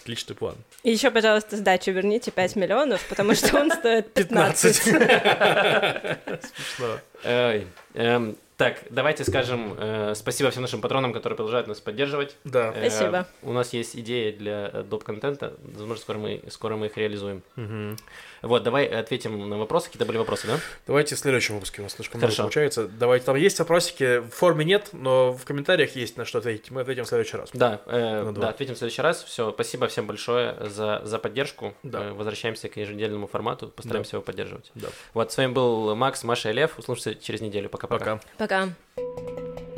Отличный 0.02 0.36
план. 0.36 0.56
И 0.84 0.92
еще, 0.92 1.12
пожалуйста, 1.12 1.56
сдачу 1.56 1.92
верните 1.92 2.30
5 2.30 2.58
миллионов, 2.58 3.06
потому 3.08 3.34
что 3.36 3.58
он 3.58 3.72
стоит 3.72 4.08
15. 4.14 4.76
Смешно. 4.76 5.00
Ой, 7.24 7.68
эм, 7.94 8.36
так, 8.58 8.80
давайте 8.90 9.24
скажем 9.24 9.76
э, 9.78 10.14
спасибо 10.16 10.52
всем 10.52 10.62
нашим 10.62 10.82
патронам, 10.82 11.14
которые 11.14 11.38
продолжают 11.38 11.68
нас 11.68 11.80
поддерживать. 11.80 12.36
Да. 12.44 12.74
Э, 12.76 12.90
Спасибо. 12.90 13.28
у 13.42 13.54
нас 13.54 13.72
есть 13.74 13.96
идеи 13.96 14.32
для 14.32 14.70
э, 14.74 14.84
доп-контента. 14.84 15.54
Возможно, 15.64 16.02
скоро 16.02 16.18
мы, 16.18 16.42
скоро 16.50 16.76
мы 16.76 16.88
их 16.88 16.98
реализуем. 16.98 17.44
Мгм. 17.56 17.98
Вот, 18.44 18.62
давай 18.62 18.86
ответим 18.86 19.50
на 19.50 19.58
вопросы. 19.58 19.88
Какие-то 19.88 20.06
были 20.06 20.18
вопросы, 20.18 20.48
да? 20.48 20.60
Давайте 20.86 21.16
в 21.16 21.20
следующем 21.20 21.56
выпуске, 21.56 21.82
у 21.82 21.84
нас 21.84 21.94
слишком 21.94 22.20
много 22.20 22.28
Хорошо. 22.28 22.44
получается. 22.44 22.88
Давайте, 22.88 23.26
там 23.26 23.36
есть 23.38 23.58
вопросики, 23.58 24.20
в 24.20 24.30
форме 24.30 24.66
нет, 24.66 24.90
но 24.92 25.32
в 25.32 25.46
комментариях 25.46 25.96
есть 25.96 26.18
на 26.18 26.26
что 26.26 26.40
ответить. 26.40 26.70
Мы 26.70 26.82
ответим 26.82 27.06
в 27.06 27.08
следующий 27.08 27.38
раз. 27.38 27.50
Да, 27.54 27.82
э, 27.86 28.34
да, 28.36 28.50
ответим 28.50 28.76
в 28.76 28.78
следующий 28.78 29.02
раз. 29.02 29.24
Все, 29.24 29.52
спасибо 29.52 29.88
всем 29.88 30.08
большое 30.08 30.58
за, 30.70 31.02
за 31.06 31.20
поддержку. 31.20 31.74
Да. 31.84 32.10
Э, 32.10 32.12
возвращаемся 32.12 32.68
к 32.68 32.78
еженедельному 32.78 33.28
формату, 33.28 33.70
постараемся 33.70 34.18
его 34.18 34.24
поддерживать. 34.24 34.72
Да. 34.76 34.90
Вот, 35.14 35.32
с 35.32 35.38
вами 35.38 35.54
был 35.54 35.96
Макс, 35.96 36.24
Маша 36.24 36.50
и 36.50 36.54
Лев. 36.54 36.78
Услышимся 36.78 37.16
через 37.16 37.40
неделю. 37.42 37.70
Пока-пока. 37.70 38.20
Пока. 38.38 38.70
Пока. 38.96 39.73